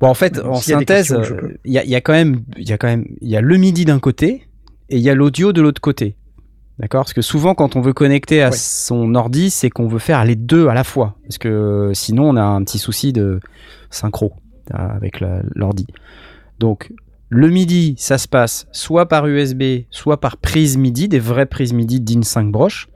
Bon, 0.00 0.08
en 0.08 0.14
fait, 0.14 0.34
Donc, 0.34 0.46
en 0.46 0.54
synthèse, 0.56 1.12
euh, 1.12 1.56
il 1.64 1.72
y, 1.72 1.78
a, 1.78 1.84
y 1.84 1.94
a 1.94 2.00
quand 2.00 2.12
même, 2.12 2.42
il 2.56 2.68
y 2.68 2.72
a 2.72 2.78
quand 2.78 2.88
même, 2.88 3.06
il 3.20 3.28
y 3.28 3.36
a 3.36 3.40
le 3.40 3.56
MIDI 3.56 3.84
d'un 3.84 4.00
côté 4.00 4.46
et 4.90 4.96
il 4.96 5.02
y 5.02 5.08
a 5.10 5.14
l'audio 5.14 5.52
de 5.52 5.62
l'autre 5.62 5.80
côté. 5.80 6.16
D'accord? 6.80 7.04
Parce 7.04 7.12
que 7.14 7.22
souvent, 7.22 7.54
quand 7.54 7.76
on 7.76 7.80
veut 7.80 7.92
connecter 7.92 8.42
à 8.42 8.50
Ouais. 8.50 8.56
son 8.56 9.14
ordi, 9.14 9.50
c'est 9.50 9.70
qu'on 9.70 9.86
veut 9.86 10.00
faire 10.00 10.24
les 10.24 10.34
deux 10.34 10.66
à 10.66 10.74
la 10.74 10.82
fois. 10.82 11.14
Parce 11.22 11.38
que 11.38 11.48
euh, 11.48 11.94
sinon, 11.94 12.30
on 12.30 12.36
a 12.36 12.42
un 12.42 12.64
petit 12.64 12.78
souci 12.78 13.12
de 13.12 13.38
synchro 13.90 14.32
avec 14.72 15.22
l'ordi. 15.54 15.86
Donc, 16.58 16.90
Le 17.36 17.48
MIDI, 17.48 17.96
ça 17.98 18.16
se 18.16 18.28
passe 18.28 18.68
soit 18.70 19.08
par 19.08 19.26
USB, 19.26 19.86
soit 19.90 20.20
par 20.20 20.36
prise 20.36 20.76
MIDI, 20.76 21.08
des 21.08 21.18
vraies 21.18 21.46
prises 21.46 21.72
MIDI 21.72 22.00
DIN 22.00 22.22
5 22.22 22.52
broches. 22.52 22.86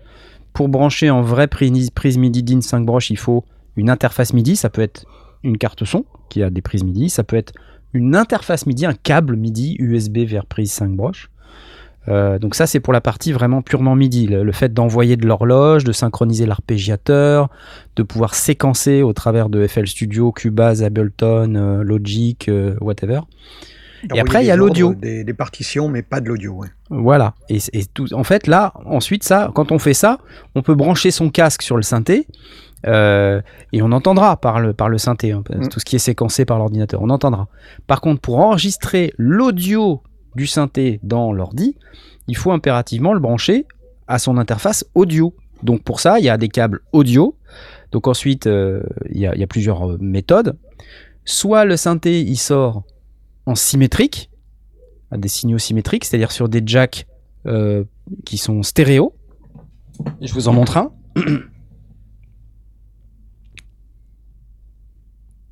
Pour 0.52 0.68
brancher 0.68 1.10
en 1.10 1.22
vraie 1.22 1.48
prise, 1.48 1.90
MIDI 2.16 2.44
DIN 2.44 2.60
5 2.60 2.86
broches, 2.86 3.10
il 3.10 3.18
faut 3.18 3.44
une 3.74 3.90
interface 3.90 4.32
MIDI. 4.32 4.54
Ça 4.54 4.70
peut 4.70 4.80
être 4.80 5.06
une 5.42 5.58
carte 5.58 5.84
son 5.84 6.04
qui 6.28 6.44
a 6.44 6.50
des 6.50 6.62
prises 6.62 6.84
MIDI. 6.84 7.10
Ça 7.10 7.24
peut 7.24 7.34
être 7.34 7.52
une 7.92 8.14
interface 8.14 8.64
MIDI, 8.66 8.86
un 8.86 8.94
câble 8.94 9.34
MIDI 9.34 9.74
USB 9.80 10.18
vers 10.18 10.46
prise 10.46 10.70
5 10.70 10.94
broches. 10.94 11.32
Euh, 12.06 12.38
donc 12.38 12.54
ça 12.54 12.68
c'est 12.68 12.78
pour 12.78 12.92
la 12.92 13.00
partie 13.00 13.32
vraiment 13.32 13.60
purement 13.60 13.96
MIDI, 13.96 14.28
le, 14.28 14.44
le 14.44 14.52
fait 14.52 14.72
d'envoyer 14.72 15.16
de 15.16 15.26
l'horloge, 15.26 15.82
de 15.82 15.90
synchroniser 15.90 16.46
l'arpégiateur, 16.46 17.50
de 17.96 18.04
pouvoir 18.04 18.36
séquencer 18.36 19.02
au 19.02 19.12
travers 19.12 19.48
de 19.48 19.66
FL 19.66 19.88
Studio, 19.88 20.30
Cubase, 20.30 20.84
Ableton, 20.84 21.56
euh, 21.56 21.82
Logic, 21.82 22.48
euh, 22.48 22.76
whatever. 22.80 23.22
D'envoyer 24.04 24.20
après, 24.20 24.44
il 24.44 24.46
y 24.46 24.50
a 24.50 24.56
l'audio. 24.56 24.94
Des, 24.94 25.24
des 25.24 25.34
partitions, 25.34 25.88
mais 25.88 26.02
pas 26.02 26.20
de 26.20 26.28
l'audio. 26.28 26.52
ouais. 26.54 26.68
Voilà. 26.90 27.34
Et, 27.48 27.58
et 27.72 27.84
tout, 27.86 28.12
en 28.14 28.24
fait 28.24 28.46
là, 28.46 28.72
ensuite 28.86 29.24
ça, 29.24 29.50
quand 29.54 29.72
on 29.72 29.78
fait 29.78 29.94
ça, 29.94 30.18
on 30.54 30.62
peut 30.62 30.74
brancher 30.74 31.10
son 31.10 31.30
casque 31.30 31.62
sur 31.62 31.76
le 31.76 31.82
synthé. 31.82 32.26
euh, 32.86 33.40
et 33.72 33.82
on 33.82 33.90
entendra 33.90 34.36
par 34.36 34.60
le, 34.60 34.72
par 34.72 34.88
le 34.88 34.98
synthé, 34.98 35.32
hein, 35.32 35.42
Mm. 35.50 35.68
tout 35.68 35.80
ce 35.80 35.84
qui 35.84 35.96
est 35.96 35.98
séquencé 35.98 36.44
par 36.44 36.58
l'ordinateur, 36.58 37.02
on 37.02 37.10
entendra. 37.10 37.48
Par 37.88 38.00
contre, 38.00 38.20
pour 38.20 38.38
enregistrer 38.38 39.12
l'audio 39.18 40.02
du 40.36 40.46
synthé 40.46 41.00
dans 41.02 41.32
l'ordi, 41.32 41.76
il 42.28 42.36
faut 42.36 42.52
impérativement 42.52 43.14
le 43.14 43.20
brancher 43.20 43.66
à 44.06 44.18
son 44.20 44.38
interface 44.38 44.84
audio. 44.94 45.34
Donc 45.64 45.82
pour 45.82 45.98
ça, 45.98 46.20
il 46.20 46.24
y 46.24 46.28
a 46.28 46.36
des 46.38 46.48
câbles 46.48 46.80
audio. 46.92 47.34
Donc 47.90 48.06
ensuite, 48.06 48.46
euh, 48.46 48.82
il 49.10 49.18
y, 49.18 49.26
a, 49.26 49.34
il 49.34 49.40
y 49.40 49.44
a 49.44 49.48
plusieurs 49.48 49.90
euh, 49.90 49.98
méthodes. 50.00 50.56
Soit 51.24 51.64
le 51.64 51.76
synthé, 51.76 52.20
il 52.20 52.36
sort 52.36 52.84
en 53.48 53.54
symétrique, 53.54 54.30
à 55.10 55.16
des 55.16 55.28
signaux 55.28 55.58
symétriques, 55.58 56.04
c'est-à-dire 56.04 56.32
sur 56.32 56.50
des 56.50 56.62
jacks 56.64 57.06
euh, 57.46 57.84
qui 58.26 58.36
sont 58.36 58.62
stéréo. 58.62 59.14
Je 60.20 60.32
vous 60.34 60.48
en 60.48 60.52
montre 60.52 60.76
un. 60.76 60.92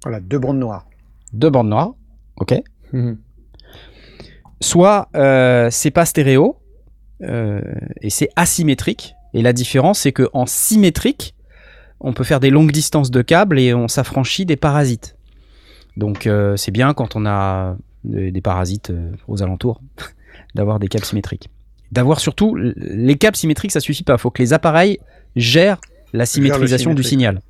Voilà, 0.03 0.21
deux 0.21 0.39
bandes 0.39 0.59
noires. 0.61 0.87
Deux 1.33 1.51
bandes 1.51 1.69
noires. 1.69 1.95
Ok. 2.37 2.55
Mhm. 2.93 3.19
soit 4.61 5.09
euh, 5.17 5.69
c'est 5.73 5.91
pas 5.91 6.07
stéréo 6.07 6.61
euh, 7.23 7.61
et 8.03 8.11
c'est 8.11 8.29
asymétrique. 8.37 9.17
Et 9.35 9.43
la 9.43 9.53
différence, 9.53 9.99
c'est 10.01 10.13
que 10.13 10.29
en 10.33 10.47
symétrique, 10.47 11.35
on 11.99 12.13
peut 12.13 12.23
faire 12.23 12.39
des 12.39 12.51
longues 12.51 12.71
distances 12.71 13.11
de 13.11 13.21
câbles 13.21 13.59
et 13.59 13.75
on 13.75 13.89
s'affranchit 13.89 14.47
des 14.47 14.55
parasites. 14.55 15.17
Donc 15.97 16.27
euh, 16.27 16.57
c'est 16.57 16.71
bien 16.71 16.95
quand 16.95 17.17
on 17.17 17.27
a 17.27 17.77
des, 18.07 18.31
des 18.31 18.41
parasites 18.41 18.91
euh, 18.91 19.13
aux 19.29 19.43
alentours 19.43 19.81
d'avoir 20.55 20.79
des 20.79 20.89
câbles 20.89 21.05
symétriques. 21.05 21.51
D'avoir 21.93 22.19
surtout 22.19 22.57
les 22.57 23.17
câbles 23.17 23.37
symétriques, 23.37 23.73
ça 23.73 23.81
suffit 23.81 24.03
pas. 24.03 24.15
Il 24.15 24.19
faut 24.19 24.31
que 24.31 24.43
les 24.43 24.53
appareils 24.53 24.99
gèrent 25.37 25.81
la 26.13 26.27
symétrisation 26.27 26.95
du 26.95 27.05
signal. 27.05 27.41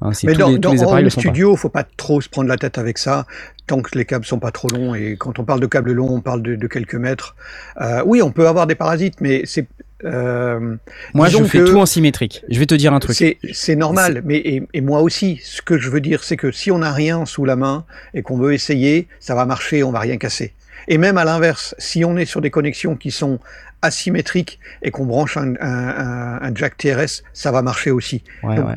Hein, 0.00 0.10
Mais 0.24 0.34
dans, 0.34 0.48
les, 0.48 0.58
dans 0.58 0.72
les 0.72 0.82
appareils 0.82 1.04
le 1.04 1.10
studio, 1.10 1.56
faut 1.56 1.68
pas 1.68 1.84
trop 1.84 2.20
se 2.20 2.28
prendre 2.28 2.48
la 2.48 2.56
tête 2.56 2.78
avec 2.78 2.98
ça, 2.98 3.26
tant 3.66 3.80
que 3.80 3.96
les 3.96 4.04
câbles 4.04 4.26
sont 4.26 4.38
pas 4.38 4.50
trop 4.50 4.68
longs. 4.68 4.94
Et 4.94 5.16
quand 5.16 5.38
on 5.38 5.44
parle 5.44 5.60
de 5.60 5.66
câbles 5.66 5.92
longs, 5.92 6.10
on 6.10 6.20
parle 6.20 6.42
de, 6.42 6.56
de 6.56 6.66
quelques 6.66 6.96
mètres. 6.96 7.36
Euh, 7.80 8.02
oui, 8.04 8.20
on 8.22 8.30
peut 8.30 8.48
avoir 8.48 8.66
des 8.66 8.74
parasites, 8.74 9.20
mais 9.20 9.42
c'est 9.46 9.66
euh, 10.04 10.76
Moi, 11.14 11.28
je 11.28 11.42
fais 11.44 11.64
tout 11.64 11.78
en 11.78 11.86
symétrique. 11.86 12.44
Je 12.48 12.58
vais 12.58 12.66
te 12.66 12.74
dire 12.74 12.92
un 12.92 13.00
truc. 13.00 13.16
c'est 13.16 13.38
c'est 13.52 13.76
normal. 13.76 14.22
Mais 14.24 14.36
et, 14.36 14.62
et 14.74 14.80
moi 14.80 15.00
aussi, 15.00 15.40
ce 15.42 15.62
que 15.62 15.78
je 15.78 15.88
veux 15.90 16.00
dire, 16.00 16.22
c'est 16.24 16.36
que 16.36 16.50
si 16.52 16.70
on 16.70 16.78
n'a 16.78 16.92
rien 16.92 17.24
sous 17.26 17.44
la 17.44 17.56
main 17.56 17.84
et 18.14 18.22
qu'on 18.22 18.36
veut 18.36 18.52
essayer, 18.52 19.08
ça 19.20 19.34
va 19.34 19.46
marcher, 19.46 19.82
on 19.82 19.90
va 19.92 20.00
rien 20.00 20.16
casser. 20.18 20.52
Et 20.88 20.98
même 20.98 21.18
à 21.18 21.24
l'inverse, 21.24 21.74
si 21.78 22.04
on 22.04 22.16
est 22.16 22.26
sur 22.26 22.40
des 22.40 22.50
connexions 22.50 22.94
qui 22.94 23.10
sont 23.10 23.40
asymétriques 23.82 24.58
et 24.82 24.90
qu'on 24.90 25.04
branche 25.06 25.36
un, 25.36 25.54
un- 25.60 25.60
un- 25.60 26.38
un 26.42 26.54
jack 26.54 26.76
TRS, 26.76 27.22
ça 27.32 27.50
va 27.52 27.62
marcher 27.62 27.90
aussi. 27.90 28.22
Ouais, 28.42 28.56
Donc, 28.56 28.68
ouais. 28.68 28.74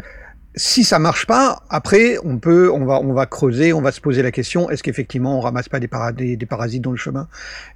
Si 0.59 0.83
ça 0.83 0.99
marche 0.99 1.25
pas, 1.25 1.63
après 1.69 2.17
on 2.25 2.37
peut, 2.37 2.69
on 2.71 2.83
va, 2.85 2.99
on 2.99 3.13
va 3.13 3.25
creuser, 3.25 3.71
on 3.71 3.81
va 3.81 3.91
se 3.93 4.01
poser 4.01 4.21
la 4.21 4.31
question 4.31 4.69
est-ce 4.69 4.83
qu'effectivement 4.83 5.37
on 5.37 5.39
ramasse 5.39 5.69
pas 5.69 5.79
des, 5.79 5.87
para- 5.87 6.11
des, 6.11 6.35
des 6.35 6.45
parasites 6.45 6.81
dans 6.83 6.91
le 6.91 6.97
chemin? 6.97 7.27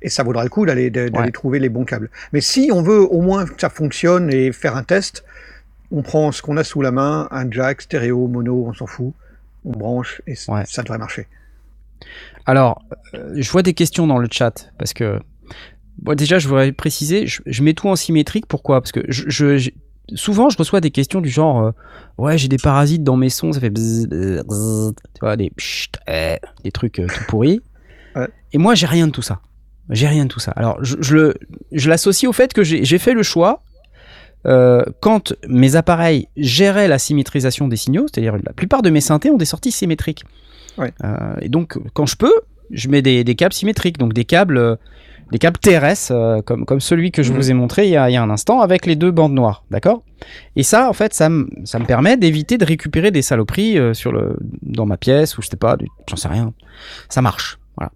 Et 0.02 0.10
ça 0.10 0.24
vaudra 0.24 0.44
le 0.44 0.50
coup 0.50 0.66
d'aller 0.66 0.92
Ouais. 1.14 1.32
trouver 1.32 1.60
les 1.60 1.70
bons 1.70 1.86
câbles. 1.86 2.10
Mais 2.34 2.42
si 2.42 2.70
on 2.74 2.82
veut 2.82 3.00
au 3.00 3.22
moins 3.22 3.46
que 3.46 3.60
ça 3.60 3.70
fonctionne 3.70 4.32
et 4.34 4.52
faire 4.52 4.76
un 4.76 4.84
test, 4.84 5.24
on 5.92 6.02
prend 6.02 6.32
ce 6.34 6.42
qu'on 6.42 6.58
a 6.58 6.64
sous 6.66 6.82
la 6.82 6.92
main, 6.92 7.30
un 7.32 7.50
jack, 7.50 7.82
stéréo, 7.84 8.28
mono, 8.28 8.66
on 8.68 8.74
s'en 8.74 8.88
fout, 8.88 9.14
on 9.64 9.72
branche 9.72 10.22
et 10.28 10.36
Ouais. 10.50 10.64
ça 10.66 10.84
devrait 10.84 10.98
marcher. 10.98 11.28
Alors, 12.46 12.84
euh, 13.14 13.34
je 13.38 13.50
vois 13.50 13.64
des 13.64 13.74
questions 13.74 14.08
dans 14.08 14.18
le 14.18 14.28
chat 14.30 14.72
parce 14.78 14.94
que 14.94 15.20
bon, 16.00 16.16
déjà, 16.18 16.38
je 16.40 16.50
voudrais 16.50 16.74
préciser, 16.74 17.28
je, 17.28 17.42
je 17.46 17.64
mets 17.64 17.74
tout 17.74 17.88
en 17.88 17.96
symétrique. 17.96 18.46
Pourquoi? 18.48 18.82
Parce 18.82 18.92
que 18.92 19.00
je, 19.08 19.70
souvent, 20.16 20.50
je 20.50 20.58
reçois 20.58 20.82
des 20.82 20.92
questions 20.92 21.22
du 21.22 21.30
genre, 21.30 21.62
euh, 21.64 21.72
ouais, 22.18 22.38
j'ai 22.38 22.48
des 22.48 22.58
parasites 22.58 23.04
dans 23.04 23.16
mes 23.18 23.30
sons, 23.30 23.54
ça 23.54 23.60
fait 23.60 23.70
bzzz, 23.70 24.08
bzzz, 24.08 24.44
bzzz, 24.48 24.94
tu 25.14 25.20
vois, 25.22 25.36
des 25.36 25.50
pchit, 25.52 25.90
eh, 26.08 26.38
des 26.64 26.72
trucs 26.72 27.00
euh, 27.00 27.08
tout 27.08 27.24
pourris. 27.28 27.62
Ouais. 28.16 28.28
Et 28.52 28.60
moi, 28.60 28.76
j'ai 28.76 28.86
rien 28.86 29.08
de 29.08 29.12
tout 29.12 29.24
ça. 29.24 29.40
J'ai 29.90 30.08
rien 30.08 30.26
de 30.26 30.30
tout 30.30 30.40
ça. 30.40 30.52
Alors, 30.52 30.78
je, 30.84 30.98
je 31.02 31.16
le, 31.16 31.34
je 31.72 31.90
l'associe 31.90 32.30
au 32.30 32.32
fait 32.34 32.54
que 32.54 32.64
j'ai 32.64 32.86
j'ai 32.86 33.00
fait 33.00 33.16
le 33.16 33.24
choix. 33.24 33.64
euh, 34.46 34.84
quand 35.00 35.34
mes 35.48 35.76
appareils 35.76 36.28
géraient 36.38 36.88
la 36.88 37.00
symétrisation 37.00 37.68
des 37.68 37.76
signaux, 37.76 38.06
c'est-à-dire 38.08 38.36
la 38.46 38.54
plupart 38.54 38.84
de 38.84 38.92
mes 38.92 39.02
synthés 39.02 39.32
ont 39.32 39.38
des 39.38 39.46
sorties 39.46 39.72
symétriques. 39.72 40.26
Ouais. 40.78 40.94
Et 41.42 41.50
donc, 41.50 41.78
quand 41.94 42.06
je 42.06 42.16
peux, 42.16 42.34
je 42.70 42.88
mets 42.88 43.02
des, 43.02 43.24
des 43.24 43.34
câbles 43.36 43.54
symétriques, 43.54 43.98
donc 43.98 44.14
des 44.14 44.26
câbles, 44.26 44.78
des 45.32 45.40
câbles 45.40 45.58
TRS, 45.58 46.10
euh, 46.12 46.42
comme, 46.42 46.66
comme 46.66 46.80
celui 46.80 47.12
que 47.12 47.24
je 47.24 47.32
Mhm. 47.32 47.38
vous 47.38 47.52
ai 47.52 47.54
montré 47.54 47.86
il 47.86 47.92
y, 47.92 47.98
a, 47.98 48.10
il 48.10 48.14
y 48.14 48.16
a 48.18 48.22
un 48.24 48.30
instant, 48.30 48.62
avec 48.62 48.86
les 48.86 48.96
deux 48.96 49.12
bandes 49.12 49.34
noires, 49.34 49.64
d'accord? 49.72 50.04
Et 50.56 50.64
ça, 50.64 50.90
en 50.90 50.94
fait, 50.94 51.14
ça, 51.14 51.30
me- 51.30 51.48
ça 51.66 51.80
me 51.80 51.86
permet 51.86 52.18
d'éviter 52.18 52.58
de 52.58 52.66
récupérer 52.66 53.12
des 53.12 53.22
saloperies 53.22 53.78
euh, 53.80 53.94
sur 53.94 54.12
le, 54.12 54.38
dans 54.62 54.86
ma 54.86 54.98
pièce, 54.98 55.38
ou 55.38 55.42
je 55.42 55.48
sais 55.48 55.58
pas, 55.58 55.78
j'en 56.10 56.16
sais 56.16 56.28
rien. 56.28 56.54
Ça 57.10 57.22
marche, 57.22 57.58
voilà. 57.78 57.92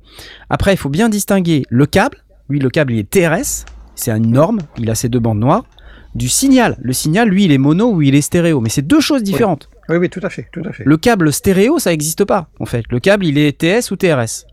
Après, 0.49 0.73
il 0.73 0.77
faut 0.77 0.89
bien 0.89 1.09
distinguer 1.09 1.63
le 1.69 1.85
câble, 1.85 2.17
lui, 2.49 2.59
le 2.59 2.69
câble, 2.69 2.93
il 2.93 2.99
est 2.99 3.09
TRS, 3.09 3.65
c'est 3.95 4.11
une 4.11 4.31
norme, 4.31 4.59
il 4.77 4.89
a 4.89 4.95
ses 4.95 5.09
deux 5.09 5.19
bandes 5.19 5.39
noires, 5.39 5.65
du 6.15 6.29
signal. 6.29 6.77
Le 6.81 6.93
signal, 6.93 7.29
lui, 7.29 7.43
il 7.45 7.51
est 7.51 7.57
mono 7.59 7.91
ou 7.91 8.01
il 8.01 8.15
est 8.15 8.21
stéréo, 8.21 8.59
mais 8.61 8.69
c'est 8.69 8.81
deux 8.81 9.01
choses 9.01 9.21
différentes. 9.21 9.69
Oui, 9.89 9.97
oui, 9.97 10.09
tout 10.09 10.19
à 10.23 10.29
fait, 10.29 10.47
tout 10.51 10.63
à 10.67 10.71
fait. 10.73 10.83
Le 10.85 10.97
câble 10.97 11.31
stéréo, 11.31 11.77
ça 11.79 11.91
n'existe 11.91 12.25
pas, 12.25 12.49
en 12.59 12.65
fait. 12.65 12.83
Le 12.89 12.99
câble, 12.99 13.25
il 13.25 13.37
est 13.37 13.57
TS 13.57 13.91
ou 13.91 13.95
TRS. 13.95 14.45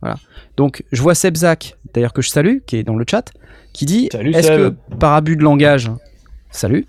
Voilà. 0.00 0.16
Donc, 0.56 0.82
je 0.92 1.02
vois 1.02 1.14
Sebzak, 1.14 1.76
d'ailleurs 1.94 2.12
que 2.12 2.22
je 2.22 2.28
salue, 2.28 2.58
qui 2.66 2.76
est 2.76 2.82
dans 2.82 2.96
le 2.96 3.04
chat, 3.08 3.32
qui 3.72 3.86
dit 3.86 4.08
Est-ce 4.34 4.48
que 4.56 4.96
par 4.98 5.14
abus 5.14 5.36
de 5.36 5.42
langage, 5.42 5.90
salut, 6.50 6.86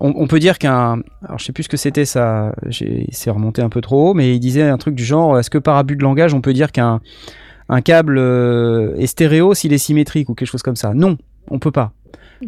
on, 0.00 0.12
on 0.16 0.26
peut 0.26 0.38
dire 0.38 0.58
qu'un. 0.58 1.00
Alors, 1.24 1.38
je 1.38 1.44
sais 1.44 1.52
plus 1.52 1.64
ce 1.64 1.68
que 1.68 1.76
c'était, 1.76 2.04
ça. 2.04 2.52
j'ai- 2.66 3.06
C'est 3.10 3.30
remonté 3.30 3.62
un 3.62 3.68
peu 3.68 3.80
trop 3.80 4.10
haut, 4.10 4.14
mais 4.14 4.34
il 4.34 4.40
disait 4.40 4.62
un 4.62 4.78
truc 4.78 4.94
du 4.94 5.04
genre 5.04 5.38
Est-ce 5.38 5.50
que 5.50 5.58
par 5.58 5.76
abus 5.76 5.96
de 5.96 6.02
langage, 6.02 6.34
on 6.34 6.40
peut 6.40 6.52
dire 6.52 6.72
qu'un 6.72 7.00
un 7.68 7.82
câble 7.82 8.18
euh, 8.18 8.96
est 8.96 9.06
stéréo 9.06 9.54
s'il 9.54 9.72
est 9.72 9.78
symétrique 9.78 10.28
ou 10.28 10.34
quelque 10.34 10.48
chose 10.48 10.62
comme 10.62 10.76
ça? 10.76 10.92
Non, 10.94 11.16
on 11.50 11.58
peut 11.58 11.70
pas. 11.70 11.92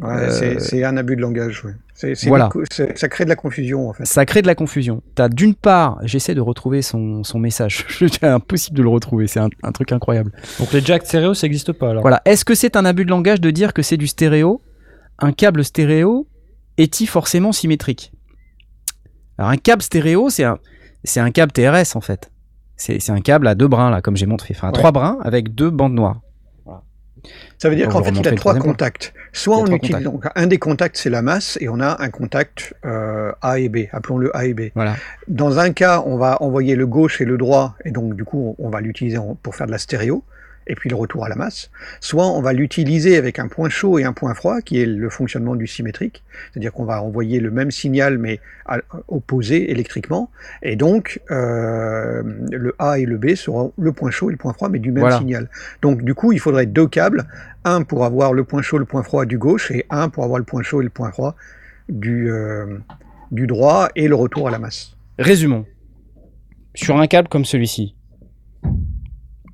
Ouais, 0.01 0.09
Euh, 0.09 0.59
c'est- 0.59 0.85
un 0.85 0.97
abus 0.97 1.17
de 1.17 1.21
langage. 1.21 1.65
ouais. 1.65 1.73
Voilà. 2.27 2.49
ça 2.97 3.09
crée 3.09 3.25
de 3.25 3.29
la 3.29 3.37
confusion 3.37 3.89
en 3.89 3.93
fait. 3.93 4.05
Ça 4.07 4.25
crée 4.27 4.43
de 4.43 4.47
la 4.47 4.55
confusion. 4.55 5.03
T'as 5.15 5.29
d'une 5.29 5.55
part, 5.55 5.99
j'essaie 6.03 6.35
de 6.35 6.41
retrouver 6.41 6.83
son, 6.83 7.23
son 7.25 7.39
message. 7.39 7.87
C'est 8.01 8.25
impossible 8.25 8.77
de 8.79 8.83
le 8.83 8.89
retrouver, 8.89 9.27
c'est 9.29 9.39
un, 9.39 9.49
un 9.63 9.71
truc 9.73 9.93
incroyable. 9.93 10.33
Donc 10.59 10.73
les 10.73 10.81
jacks 10.81 11.05
stéréo, 11.07 11.35
ça 11.35 11.47
n'existe 11.47 11.73
pas 11.73 11.91
alors. 11.91 12.03
Voilà. 12.03 12.21
Est-ce 12.25 12.45
que 12.45 12.55
c'est 12.55 12.75
un 12.77 12.85
abus 12.85 13.05
de 13.05 13.11
langage 13.11 13.41
de 13.41 13.51
dire 13.51 13.73
que 13.75 13.83
c'est 13.83 13.97
du 13.99 14.07
stéréo? 14.09 14.61
Un 15.21 15.33
câble 15.33 15.63
stéréo 15.65 16.27
est-il 16.79 17.07
forcément 17.07 17.53
symétrique? 17.53 18.13
Alors 19.39 19.51
un 19.51 19.57
câble 19.57 19.83
stéréo, 19.83 20.29
c'est 20.31 20.45
un, 20.45 20.59
c'est 21.05 21.21
un 21.21 21.31
câble 21.31 21.53
TRS 21.53 21.95
en 21.95 22.01
fait. 22.01 22.31
C'est 22.77 22.99
c'est 22.99 23.13
un 23.13 23.21
câble 23.21 23.47
à 23.47 23.55
deux 23.55 23.69
brins 23.69 23.91
là, 23.91 24.01
comme 24.01 24.17
j'ai 24.17 24.27
montré. 24.27 24.55
Enfin, 24.57 24.69
à 24.69 24.71
Ouais. 24.71 24.79
trois 24.79 24.91
brins 24.91 25.19
avec 25.23 25.55
deux 25.55 25.71
bandes 25.71 25.95
noires. 25.95 26.21
Ça 27.59 27.69
veut 27.69 27.77
dire 27.77 27.89
qu'en 27.89 28.03
fait, 28.03 28.11
il 28.11 28.27
a 28.27 28.33
trois 28.33 28.57
contacts. 28.57 29.15
Soit 29.33 29.59
on 29.59 29.67
utilise 29.67 30.03
donc 30.03 30.27
un 30.35 30.47
des 30.47 30.59
contacts, 30.59 30.97
c'est 30.97 31.11
la 31.11 31.23
masse, 31.23 31.57
et 31.61 31.69
on 31.69 31.81
a 31.81 32.03
un 32.03 32.11
contact 32.11 32.75
euh, 32.85 33.33
A 33.41 33.59
et 33.59 33.69
B. 33.69 33.87
Appelons-le 33.93 34.37
A 34.37 34.47
et 34.47 34.55
B. 34.55 34.71
Voilà. 34.75 34.97
Dans 35.29 35.59
un 35.59 35.73
cas, 35.73 36.03
on 36.05 36.17
va 36.17 36.43
envoyer 36.43 36.75
le 36.75 36.87
gauche 36.87 37.21
et 37.21 37.25
le 37.25 37.39
droit, 37.39 37.77
et 37.85 37.91
donc 37.91 38.15
du 38.15 38.25
coup, 38.25 38.57
on 38.59 38.69
va 38.69 38.81
l'utiliser 38.81 39.19
pour 39.43 39.55
faire 39.55 39.67
de 39.67 39.73
la 39.73 39.79
stéréo, 39.79 40.25
et 40.67 40.75
puis 40.75 40.89
le 40.91 40.97
retour 40.97 41.25
à 41.25 41.29
la 41.29 41.35
masse. 41.35 41.71
Soit 42.01 42.27
on 42.27 42.41
va 42.41 42.53
l'utiliser 42.53 43.17
avec 43.17 43.39
un 43.39 43.49
point 43.49 43.69
chaud 43.69 43.99
et 43.99 44.05
un 44.05 44.13
point 44.13 44.35
froid, 44.35 44.61
qui 44.61 44.81
est 44.81 44.87
le 44.87 45.11
fonctionnement 45.11 45.55
du 45.57 45.67
symétrique, 45.67 46.23
c'est-à-dire 46.53 46.73
qu'on 46.73 46.85
va 46.85 47.03
envoyer 47.03 47.41
le 47.41 47.51
même 47.51 47.71
signal 47.71 48.19
mais 48.19 48.41
à- 48.67 48.79
opposé 49.09 49.71
électriquement, 49.71 50.31
et 50.63 50.77
donc 50.77 51.21
euh, 51.31 52.23
le 52.51 52.75
A 52.79 52.99
et 52.99 53.05
le 53.05 53.19
B 53.19 53.35
seront 53.35 53.73
le 53.79 53.93
point 53.93 54.11
chaud 54.11 54.31
et 54.31 54.33
le 54.33 54.39
point 54.39 54.53
froid, 54.53 54.69
mais 54.69 54.79
du 54.79 54.91
même 54.93 55.01
Voilà. 55.01 55.19
signal. 55.19 55.49
Donc 55.83 56.03
du 56.03 56.15
coup, 56.15 56.33
il 56.33 56.39
faudrait 56.41 56.67
deux 56.67 56.87
câbles, 56.87 57.25
un 57.65 57.83
pour 57.83 58.05
avoir 58.05 58.33
le 58.33 58.45
point 58.45 58.63
chaud, 58.63 58.79
le 58.79 58.85
point 58.85 59.03
froid 59.03 59.25
du 59.25 59.39
gauche, 59.39 59.71
et 59.71 59.85
un 59.91 60.09
pour 60.09 60.25
avoir 60.25 60.39
le 60.39 60.45
point 60.45 60.63
chaud 60.63 60.81
et 60.81 60.85
le 60.85 60.91
point 60.91 61.11
froid 61.11 61.35
du, 61.89 62.31
euh, 62.31 62.79
du 63.33 63.47
droit, 63.47 63.89
et 63.97 64.07
le 64.09 64.15
retour 64.15 64.49
à 64.49 64.51
la 64.51 64.59
masse. 64.59 64.97
Résumons. 65.19 65.67
Sur 66.75 66.97
un 66.99 67.07
câble 67.07 67.29
comme 67.29 67.45
celui-ci, 67.45 67.95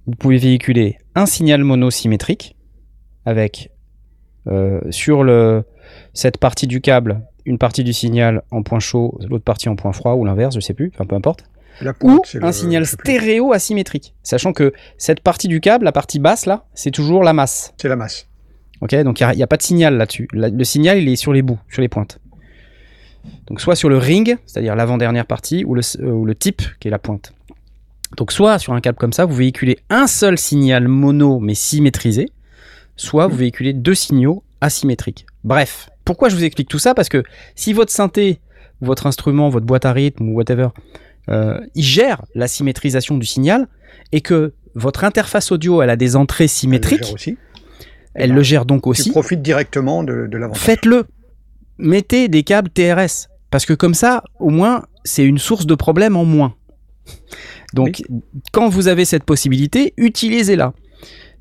vous 0.09 0.15
pouvez 0.17 0.39
véhiculer 0.39 0.99
un 1.15 1.27
signal 1.27 1.63
mono 1.63 1.91
symétrique 1.91 2.57
avec 3.27 3.71
euh, 4.47 4.81
sur 4.91 5.23
le, 5.23 5.65
cette 6.15 6.39
partie 6.39 6.67
du 6.67 6.81
câble 6.81 7.23
une 7.45 7.59
partie 7.59 7.85
du 7.85 7.93
signal 7.93 8.43
en 8.51 8.63
point 8.63 8.79
chaud, 8.79 9.19
l'autre 9.29 9.45
partie 9.45 9.69
en 9.69 9.77
point 9.77 9.93
froid 9.93 10.15
ou 10.15 10.25
l'inverse, 10.25 10.55
je 10.55 10.61
sais 10.61 10.75
plus, 10.75 10.91
enfin 10.95 11.07
peu 11.07 11.15
importe. 11.15 11.45
La 11.81 11.91
Ou 11.91 11.95
pointe, 11.95 12.37
un 12.43 12.47
le- 12.47 12.53
signal 12.53 12.87
stéréo 12.87 13.53
asymétrique, 13.53 14.15
sachant 14.23 14.53
que 14.53 14.73
cette 14.97 15.21
partie 15.21 15.49
du 15.49 15.61
câble, 15.61 15.85
la 15.85 15.93
partie 15.93 16.19
basse 16.19 16.45
là, 16.47 16.65
c'est 16.75 16.91
toujours 16.91 17.23
la 17.23 17.33
masse. 17.33 17.73
C'est 17.79 17.89
la 17.89 17.97
masse. 17.97 18.29
Ok, 18.81 18.95
donc 19.03 19.21
il 19.21 19.27
n'y 19.37 19.43
a, 19.43 19.47
pas 19.47 19.57
de 19.57 19.63
signal 19.63 19.97
là-dessus. 19.97 20.29
Le 20.33 20.65
signal, 20.65 20.99
il 20.99 21.09
est 21.09 21.17
sur 21.17 21.33
les 21.33 21.43
bouts, 21.43 21.59
sur 21.69 21.83
les 21.83 21.89
pointes. 21.89 22.21
Donc 23.47 23.61
soit 23.61 23.77
sur 23.77 23.89
le 23.89 23.99
ring, 23.99 24.37
c'est-à-dire 24.47 24.77
l'avant-dernière 24.77 25.27
partie, 25.27 25.65
ou 25.65 25.75
le, 25.75 25.83
euh, 26.01 26.11
ou 26.11 26.25
le 26.25 26.35
tip, 26.35 26.63
qui 26.81 26.89
est 26.89 26.91
la 26.91 26.99
pointe. 26.99 27.33
Donc 28.17 28.33
soit 28.33 28.59
sur 28.59 28.73
un 28.73 28.81
câble 28.81 28.99
comme 28.99 29.13
ça, 29.13 29.25
vous 29.25 29.35
véhiculez 29.35 29.79
un 29.91 30.07
seul 30.07 30.39
signal 30.39 30.89
mono 30.89 31.41
mais 31.41 31.55
symétrisé, 31.55 32.31
soit 32.97 33.27
vous 33.27 33.37
véhiculez 33.37 33.73
deux 33.73 33.95
signaux 33.95 34.43
asymétriques. 34.61 35.27
Bref, 35.45 35.91
pourquoi 36.05 36.29
je 36.29 36.37
vous 36.37 36.45
explique 36.45 36.69
tout 36.69 36.79
ça? 36.79 36.95
Parce 36.95 37.09
que 37.09 37.23
si 37.55 37.73
votre 37.73 37.93
synthé, 37.93 38.41
votre 38.81 39.07
instrument, 39.07 39.49
votre 39.51 39.67
boîte 39.67 39.85
à 39.85 39.93
rythme 39.93 40.29
ou 40.31 40.35
whatever, 40.35 40.69
euh, 41.29 41.61
il 41.75 41.83
gère 41.85 42.23
la 42.35 42.49
symétrisation 42.49 43.19
du 43.19 43.27
signal 43.27 43.69
et 44.13 44.21
que 44.21 44.55
votre 44.75 45.05
interface 45.05 45.53
audio 45.53 45.83
elle 45.83 45.91
a 45.91 45.97
des 45.97 46.17
entrées 46.17 46.45
Elle 46.45 46.47
le 46.47 46.49
symétriques, 46.49 47.05
gère 47.05 47.15
aussi. 47.15 47.37
elle 48.15 48.31
ben, 48.31 48.37
le 48.37 48.43
gère 48.43 48.65
donc 48.65 48.83
Tu 48.85 48.89
aussi. 48.89 49.11
profites 49.11 49.43
directement 49.43 50.03
de, 50.03 50.27
de 50.27 50.39
l'avantage. 50.39 50.63
Faites-le. 50.63 51.05
Mettez 51.79 52.29
des 52.29 52.43
câbles 52.43 52.71
TRS. 52.71 53.29
Parce 53.51 53.65
que 53.65 53.73
comme 53.73 53.95
ça, 53.95 54.25
au 54.41 54.51
moins, 54.51 54.85
c'est 55.05 55.25
une 55.25 55.39
source 55.39 55.67
de 55.67 55.75
problème 55.75 56.17
en 56.17 56.25
moins. 56.25 56.55
Donc, 57.85 58.03
quand 58.53 58.69
vous 58.69 58.89
avez 58.89 59.05
cette 59.05 59.25
possibilité, 59.25 59.95
utilisez-la. 59.97 60.73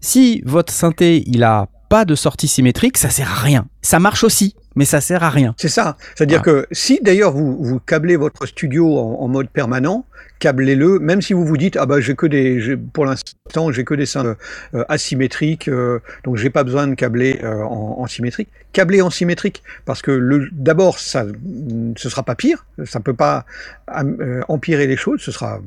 Si 0.02 0.42
votre 0.46 0.72
synthé, 0.72 1.24
il 1.28 1.44
a 1.44 1.68
pas 1.90 2.06
de 2.06 2.16
sortie 2.16 2.48
symétrique, 2.48 2.98
ça 2.98 3.10
sert 3.10 3.32
à 3.32 3.36
rien. 3.36 3.68
Ça 3.82 4.00
marche 4.00 4.24
aussi, 4.24 4.56
mais 4.76 4.86
ça 4.86 5.02
sert 5.02 5.24
à 5.24 5.30
rien. 5.30 5.56
C'est 5.58 5.70
ça. 5.70 5.98
C'est-à-dire 6.16 6.42
que 6.42 6.68
si 6.72 7.00
d'ailleurs 7.02 7.32
vous, 7.32 7.58
vous 7.64 7.80
câblez 7.80 8.18
votre 8.18 8.46
studio 8.46 8.98
en, 9.00 9.22
en 9.22 9.28
mode 9.28 9.50
permanent, 9.50 10.06
câblez-le, 10.40 11.00
même 11.00 11.22
si 11.22 11.34
vous 11.34 11.46
vous 11.46 11.58
dites 11.58 11.78
ah 11.78 11.86
bah 11.86 12.00
j'ai 12.00 12.16
que 12.16 12.26
des, 12.28 12.78
pour 12.94 13.06
l'instant 13.06 13.72
j'ai 13.72 13.84
que 13.84 13.94
des 13.94 14.06
seins 14.06 14.36
euh, 14.74 14.84
asymétriques, 14.90 15.68
euh, 15.68 16.00
donc 16.24 16.38
j'ai 16.38 16.50
pas 16.50 16.64
besoin 16.64 16.88
de 16.88 16.96
câbler 16.96 17.40
euh, 17.44 17.62
en, 17.64 17.98
en 18.00 18.08
symétrique. 18.08 18.50
Câblez 18.74 19.02
en 19.02 19.10
symétrique 19.10 19.64
parce 19.86 20.02
que 20.02 20.12
le, 20.12 20.50
d'abord 20.52 21.00
ça, 21.00 21.26
ce 21.96 22.10
sera 22.10 22.24
pas 22.24 22.36
pire, 22.36 22.66
ça 22.86 23.00
peut 23.00 23.14
pas 23.14 23.46
euh, 23.96 24.42
empirer 24.48 24.86
les 24.86 24.98
choses, 24.98 25.22
ce 25.22 25.32
sera 25.32 25.60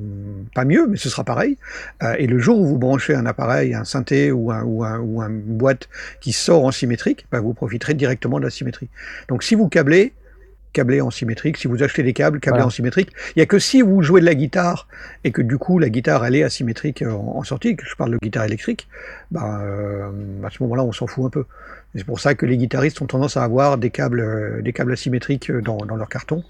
pas 0.54 0.64
mieux, 0.64 0.86
mais 0.86 0.96
ce 0.96 1.08
sera 1.08 1.24
pareil. 1.24 1.56
Euh, 2.02 2.14
et 2.18 2.26
le 2.26 2.38
jour 2.38 2.60
où 2.60 2.66
vous 2.66 2.78
branchez 2.78 3.14
un 3.14 3.26
appareil, 3.26 3.74
un 3.74 3.84
synthé 3.84 4.30
ou 4.30 4.52
un 4.52 4.62
ou 4.62 4.84
un 4.84 4.98
ou 5.00 5.22
une 5.22 5.40
boîte 5.40 5.88
qui 6.20 6.32
sort 6.32 6.64
en 6.64 6.70
symétrique, 6.70 7.26
bah, 7.32 7.40
vous 7.40 7.54
profiterez 7.54 7.94
directement 7.94 8.38
de 8.38 8.44
la 8.44 8.50
symétrie. 8.50 8.88
Donc 9.28 9.42
si 9.42 9.54
vous 9.54 9.68
câblez, 9.68 10.12
câblez 10.72 11.00
en 11.00 11.10
symétrique. 11.10 11.56
Si 11.56 11.66
vous 11.68 11.82
achetez 11.82 12.02
des 12.02 12.12
câbles, 12.12 12.40
Voilà. 12.46 12.66
en 12.66 12.70
symétrique. 12.70 13.10
Il 13.34 13.38
n'y 13.38 13.42
a 13.42 13.46
que 13.46 13.58
si 13.58 13.82
vous 13.82 14.02
jouez 14.02 14.20
de 14.20 14.26
la 14.26 14.34
guitare 14.34 14.86
et 15.24 15.32
que 15.32 15.42
du 15.42 15.58
coup 15.58 15.78
la 15.78 15.88
guitare 15.88 16.24
elle 16.24 16.36
est 16.36 16.42
asymétrique 16.42 17.02
en, 17.02 17.36
en 17.38 17.42
sortie, 17.42 17.76
que 17.76 17.84
je 17.86 17.94
parle 17.96 18.12
de 18.12 18.18
guitare 18.18 18.44
électrique, 18.44 18.88
bah, 19.30 19.60
euh, 19.62 20.10
à 20.44 20.50
ce 20.50 20.62
moment-là 20.62 20.84
on 20.84 20.92
s'en 20.92 21.06
fout 21.06 21.24
un 21.26 21.30
peu. 21.30 21.44
C'est 21.94 22.04
pour 22.04 22.20
ça 22.20 22.34
que 22.34 22.46
les 22.46 22.56
guitaristes 22.56 23.00
ont 23.02 23.06
tendance 23.06 23.36
à 23.36 23.42
avoir 23.42 23.76
des 23.78 23.90
câbles, 23.90 24.20
euh, 24.20 24.62
des 24.62 24.72
câbles 24.72 24.92
asymétriques 24.92 25.50
euh, 25.50 25.60
dans, 25.60 25.78
dans 25.78 25.96
leur 25.96 26.08
carton. 26.08 26.44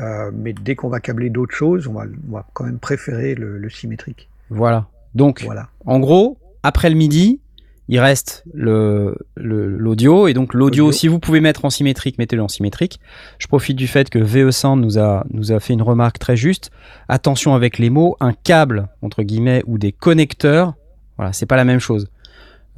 Euh, 0.00 0.30
mais 0.34 0.52
dès 0.52 0.74
qu'on 0.74 0.88
va 0.88 1.00
câbler 1.00 1.30
d'autres 1.30 1.54
choses, 1.54 1.86
on 1.86 1.92
va, 1.92 2.04
on 2.28 2.34
va 2.34 2.44
quand 2.52 2.64
même 2.64 2.78
préférer 2.78 3.34
le, 3.34 3.58
le 3.58 3.70
symétrique. 3.70 4.28
Voilà. 4.50 4.86
Donc, 5.14 5.42
Voilà. 5.44 5.68
en 5.86 6.00
gros, 6.00 6.36
après 6.64 6.90
le 6.90 6.96
midi, 6.96 7.40
il 7.88 8.00
reste 8.00 8.44
le 8.54 9.14
le- 9.36 9.68
l'audio. 9.68 10.26
Et 10.28 10.34
donc 10.34 10.54
l'audio 10.54 10.84
L'audio. 10.86 10.92
si 10.92 11.08
vous 11.08 11.18
pouvez 11.18 11.40
mettre 11.40 11.64
en 11.64 11.70
symétrique 11.70 12.18
mettez-le 12.18 12.42
en 12.42 12.48
symétrique. 12.48 12.98
Je 13.38 13.46
profite 13.46 13.76
du 13.76 13.86
fait 13.86 14.08
que 14.10 14.18
VE 14.18 14.50
Sound 14.50 14.82
nous 14.82 14.98
a 14.98 15.24
nous 15.30 15.52
a 15.52 15.60
fait 15.60 15.72
une 15.74 15.82
remarque 15.82 16.18
très 16.18 16.36
juste. 16.36 16.70
Attention 17.08 17.54
avec 17.54 17.78
les 17.78 17.90
mots 17.90 18.16
un 18.20 18.32
câble 18.32 18.88
entre 19.02 19.22
guillemets 19.22 19.62
ou 19.66 19.76
des 19.78 19.92
connecteurs. 19.92 20.74
Voilà 21.18 21.32
c'est 21.32 21.46
pas 21.46 21.56
la 21.56 21.64
même 21.64 21.80
chose. 21.80 22.08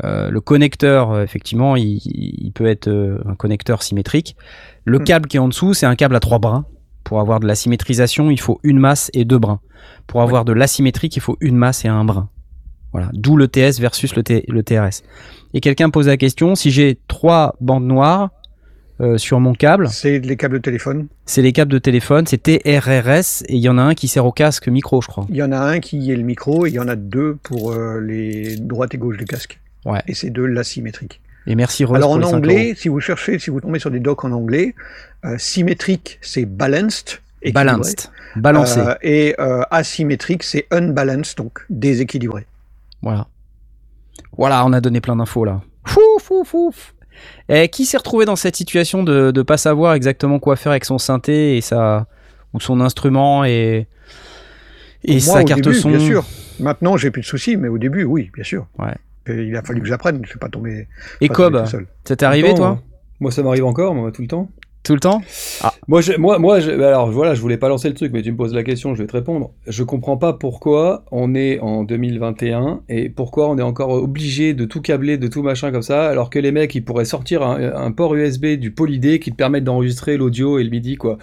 Euh, 0.04 0.28
le 0.30 0.40
connecteur 0.42 1.12
euh, 1.12 1.22
effectivement 1.22 1.74
il, 1.76 2.00
il 2.04 2.52
peut 2.52 2.66
être 2.66 2.88
euh, 2.88 3.18
un 3.26 3.34
connecteur 3.34 3.82
symétrique. 3.82 4.36
Le 4.84 4.98
Hmm. 4.98 5.04
câble 5.04 5.26
qui 5.28 5.36
est 5.36 5.40
en 5.40 5.48
dessous 5.48 5.72
c'est 5.72 5.86
un 5.86 5.94
câble 5.96 6.16
à 6.16 6.20
trois 6.20 6.38
brins. 6.38 6.66
Pour 7.04 7.20
avoir 7.20 7.38
de 7.40 7.46
la 7.46 7.54
symétrisation 7.54 8.30
il 8.30 8.40
faut 8.40 8.58
une 8.64 8.78
masse 8.80 9.10
et 9.14 9.24
deux 9.24 9.38
brins. 9.38 9.60
Pour 10.08 10.20
avoir 10.22 10.44
de 10.44 10.52
l'asymétrique 10.52 11.16
il 11.16 11.20
faut 11.20 11.36
une 11.40 11.56
masse 11.56 11.84
et 11.84 11.88
un 11.88 12.04
brin 12.04 12.28
voilà, 12.92 13.10
d'où 13.12 13.36
le 13.36 13.48
TS 13.48 13.80
versus 13.80 14.14
le, 14.16 14.22
T- 14.22 14.44
le 14.48 14.62
TRS. 14.62 15.02
Et 15.54 15.60
quelqu'un 15.60 15.90
pose 15.90 16.06
la 16.08 16.16
question, 16.16 16.54
si 16.54 16.70
j'ai 16.70 16.98
trois 17.08 17.56
bandes 17.60 17.86
noires 17.86 18.30
euh, 19.00 19.18
sur 19.18 19.40
mon 19.40 19.52
câble, 19.54 19.88
C'est 19.90 20.18
les 20.20 20.36
câbles 20.36 20.54
de 20.56 20.62
téléphone. 20.62 21.08
c'est 21.26 21.42
les 21.42 21.52
câbles 21.52 21.72
de 21.72 21.78
téléphone, 21.78 22.26
c'est 22.26 22.42
TRRS, 22.42 23.42
et 23.48 23.54
il 23.54 23.60
y 23.60 23.68
en 23.68 23.76
a 23.76 23.82
un 23.82 23.94
qui 23.94 24.08
sert 24.08 24.24
au 24.24 24.32
casque 24.32 24.68
micro, 24.68 25.02
je 25.02 25.08
crois. 25.08 25.26
Il 25.28 25.36
y 25.36 25.42
en 25.42 25.52
a 25.52 25.58
un 25.58 25.80
qui 25.80 26.10
est 26.10 26.16
le 26.16 26.22
micro 26.22 26.64
et 26.66 26.70
il 26.70 26.74
y 26.74 26.78
en 26.78 26.88
a 26.88 26.96
deux 26.96 27.36
pour 27.42 27.72
euh, 27.72 28.00
les 28.00 28.56
droite 28.56 28.94
et 28.94 28.98
gauche 28.98 29.18
du 29.18 29.24
casque. 29.26 29.60
Ouais. 29.84 30.00
Et 30.08 30.14
c'est 30.14 30.30
deux 30.30 30.46
l'asymétrique. 30.46 31.20
Et 31.46 31.54
merci 31.54 31.84
Rose 31.84 31.96
Alors 31.96 32.10
en 32.10 32.22
anglais, 32.22 32.74
si 32.76 32.88
vous 32.88 32.98
cherchez, 33.00 33.38
si 33.38 33.50
vous 33.50 33.60
tombez 33.60 33.78
sur 33.78 33.90
des 33.90 34.00
docs 34.00 34.24
en 34.24 34.32
anglais, 34.32 34.74
euh, 35.24 35.36
symétrique 35.38 36.18
c'est 36.20 36.44
balanced, 36.44 37.20
équilibré. 37.42 37.52
Balanced, 37.52 38.00
balancé. 38.36 38.80
Euh, 38.80 38.94
et 39.02 39.34
euh, 39.38 39.60
asymétrique 39.70 40.42
c'est 40.42 40.66
unbalanced, 40.72 41.36
donc 41.36 41.60
déséquilibré. 41.70 42.46
Voilà. 43.06 43.28
Voilà, 44.36 44.66
on 44.66 44.72
a 44.72 44.80
donné 44.80 45.00
plein 45.00 45.14
d'infos 45.16 45.44
là. 45.44 45.60
Fouf, 45.86 46.22
fouf, 46.22 46.48
fouf. 46.48 46.94
Et 47.48 47.68
qui 47.68 47.86
s'est 47.86 47.96
retrouvé 47.96 48.24
dans 48.24 48.34
cette 48.36 48.56
situation 48.56 49.04
de 49.04 49.32
ne 49.34 49.42
pas 49.42 49.56
savoir 49.56 49.94
exactement 49.94 50.38
quoi 50.40 50.56
faire 50.56 50.72
avec 50.72 50.84
son 50.84 50.98
synthé 50.98 51.56
et 51.56 51.60
sa 51.60 52.06
ou 52.52 52.58
son 52.60 52.80
instrument 52.80 53.44
et 53.44 53.86
et 55.04 55.12
Moi, 55.12 55.20
sa 55.20 55.42
au 55.42 55.44
carte 55.44 55.60
début, 55.60 55.76
son? 55.76 55.90
bien 55.90 56.00
sûr. 56.00 56.24
Maintenant, 56.58 56.96
j'ai 56.96 57.10
plus 57.12 57.20
de 57.22 57.26
soucis, 57.26 57.56
mais 57.56 57.68
au 57.68 57.78
début, 57.78 58.02
oui, 58.04 58.30
bien 58.34 58.42
sûr. 58.42 58.66
Ouais. 58.78 58.94
Et 59.28 59.44
il 59.44 59.56
a 59.56 59.62
fallu 59.62 59.80
que 59.80 59.86
j'apprenne, 59.86 60.20
je 60.24 60.30
suis 60.30 60.38
pas 60.38 60.48
tombé. 60.48 60.88
Et 61.20 61.28
Cobb, 61.28 61.62
tout 61.64 61.70
seul. 61.70 61.86
ça 62.04 62.16
t'est 62.16 62.24
arrivé 62.26 62.48
temps, 62.50 62.56
toi? 62.56 62.66
hein. 62.68 62.82
Moi, 63.20 63.30
ça 63.30 63.42
m'arrive 63.44 63.64
encore, 63.66 63.94
moi, 63.94 64.10
tout 64.10 64.22
le 64.22 64.28
temps. 64.28 64.50
Tout 64.86 64.94
le 64.94 65.00
temps? 65.00 65.20
Moi, 65.88 66.00
je, 66.00 66.12
moi, 66.12 66.38
moi 66.38 66.60
je- 66.60 66.70
bah 66.70 66.86
alors 66.88 67.10
voilà, 67.10 67.34
je 67.34 67.40
voulais 67.40 67.56
pas 67.56 67.68
lancer 67.68 67.88
le 67.88 67.94
truc, 67.94 68.12
mais 68.12 68.22
tu 68.22 68.30
me 68.30 68.36
poses 68.36 68.54
la 68.54 68.62
question, 68.62 68.94
je 68.94 69.02
vais 69.02 69.08
te 69.08 69.12
répondre. 69.12 69.50
Je 69.66 69.82
comprends 69.82 70.16
pas 70.16 70.32
pourquoi 70.32 71.04
on 71.10 71.34
est 71.34 71.58
en 71.58 71.82
2021 71.82 72.82
et 72.88 73.08
pourquoi 73.08 73.50
on 73.50 73.58
est 73.58 73.62
encore 73.62 73.90
obligé 73.90 74.54
de 74.54 74.64
tout 74.64 74.80
câbler, 74.80 75.18
de 75.18 75.26
tout 75.26 75.42
machin 75.42 75.72
comme 75.72 75.82
ça, 75.82 76.08
alors 76.08 76.30
que 76.30 76.38
les 76.38 76.52
mecs, 76.52 76.72
ils 76.76 76.84
pourraient 76.84 77.04
sortir 77.04 77.42
un, 77.42 77.58
un 77.74 77.90
port 77.90 78.14
USB 78.14 78.46
du 78.54 78.70
Polydé 78.70 79.18
qui 79.18 79.32
te 79.32 79.36
permette 79.36 79.64
d'enregistrer 79.64 80.16
l'audio 80.16 80.58
et 80.60 80.64
le 80.64 80.70
MIDI, 80.70 80.96
quoi. 80.96 81.18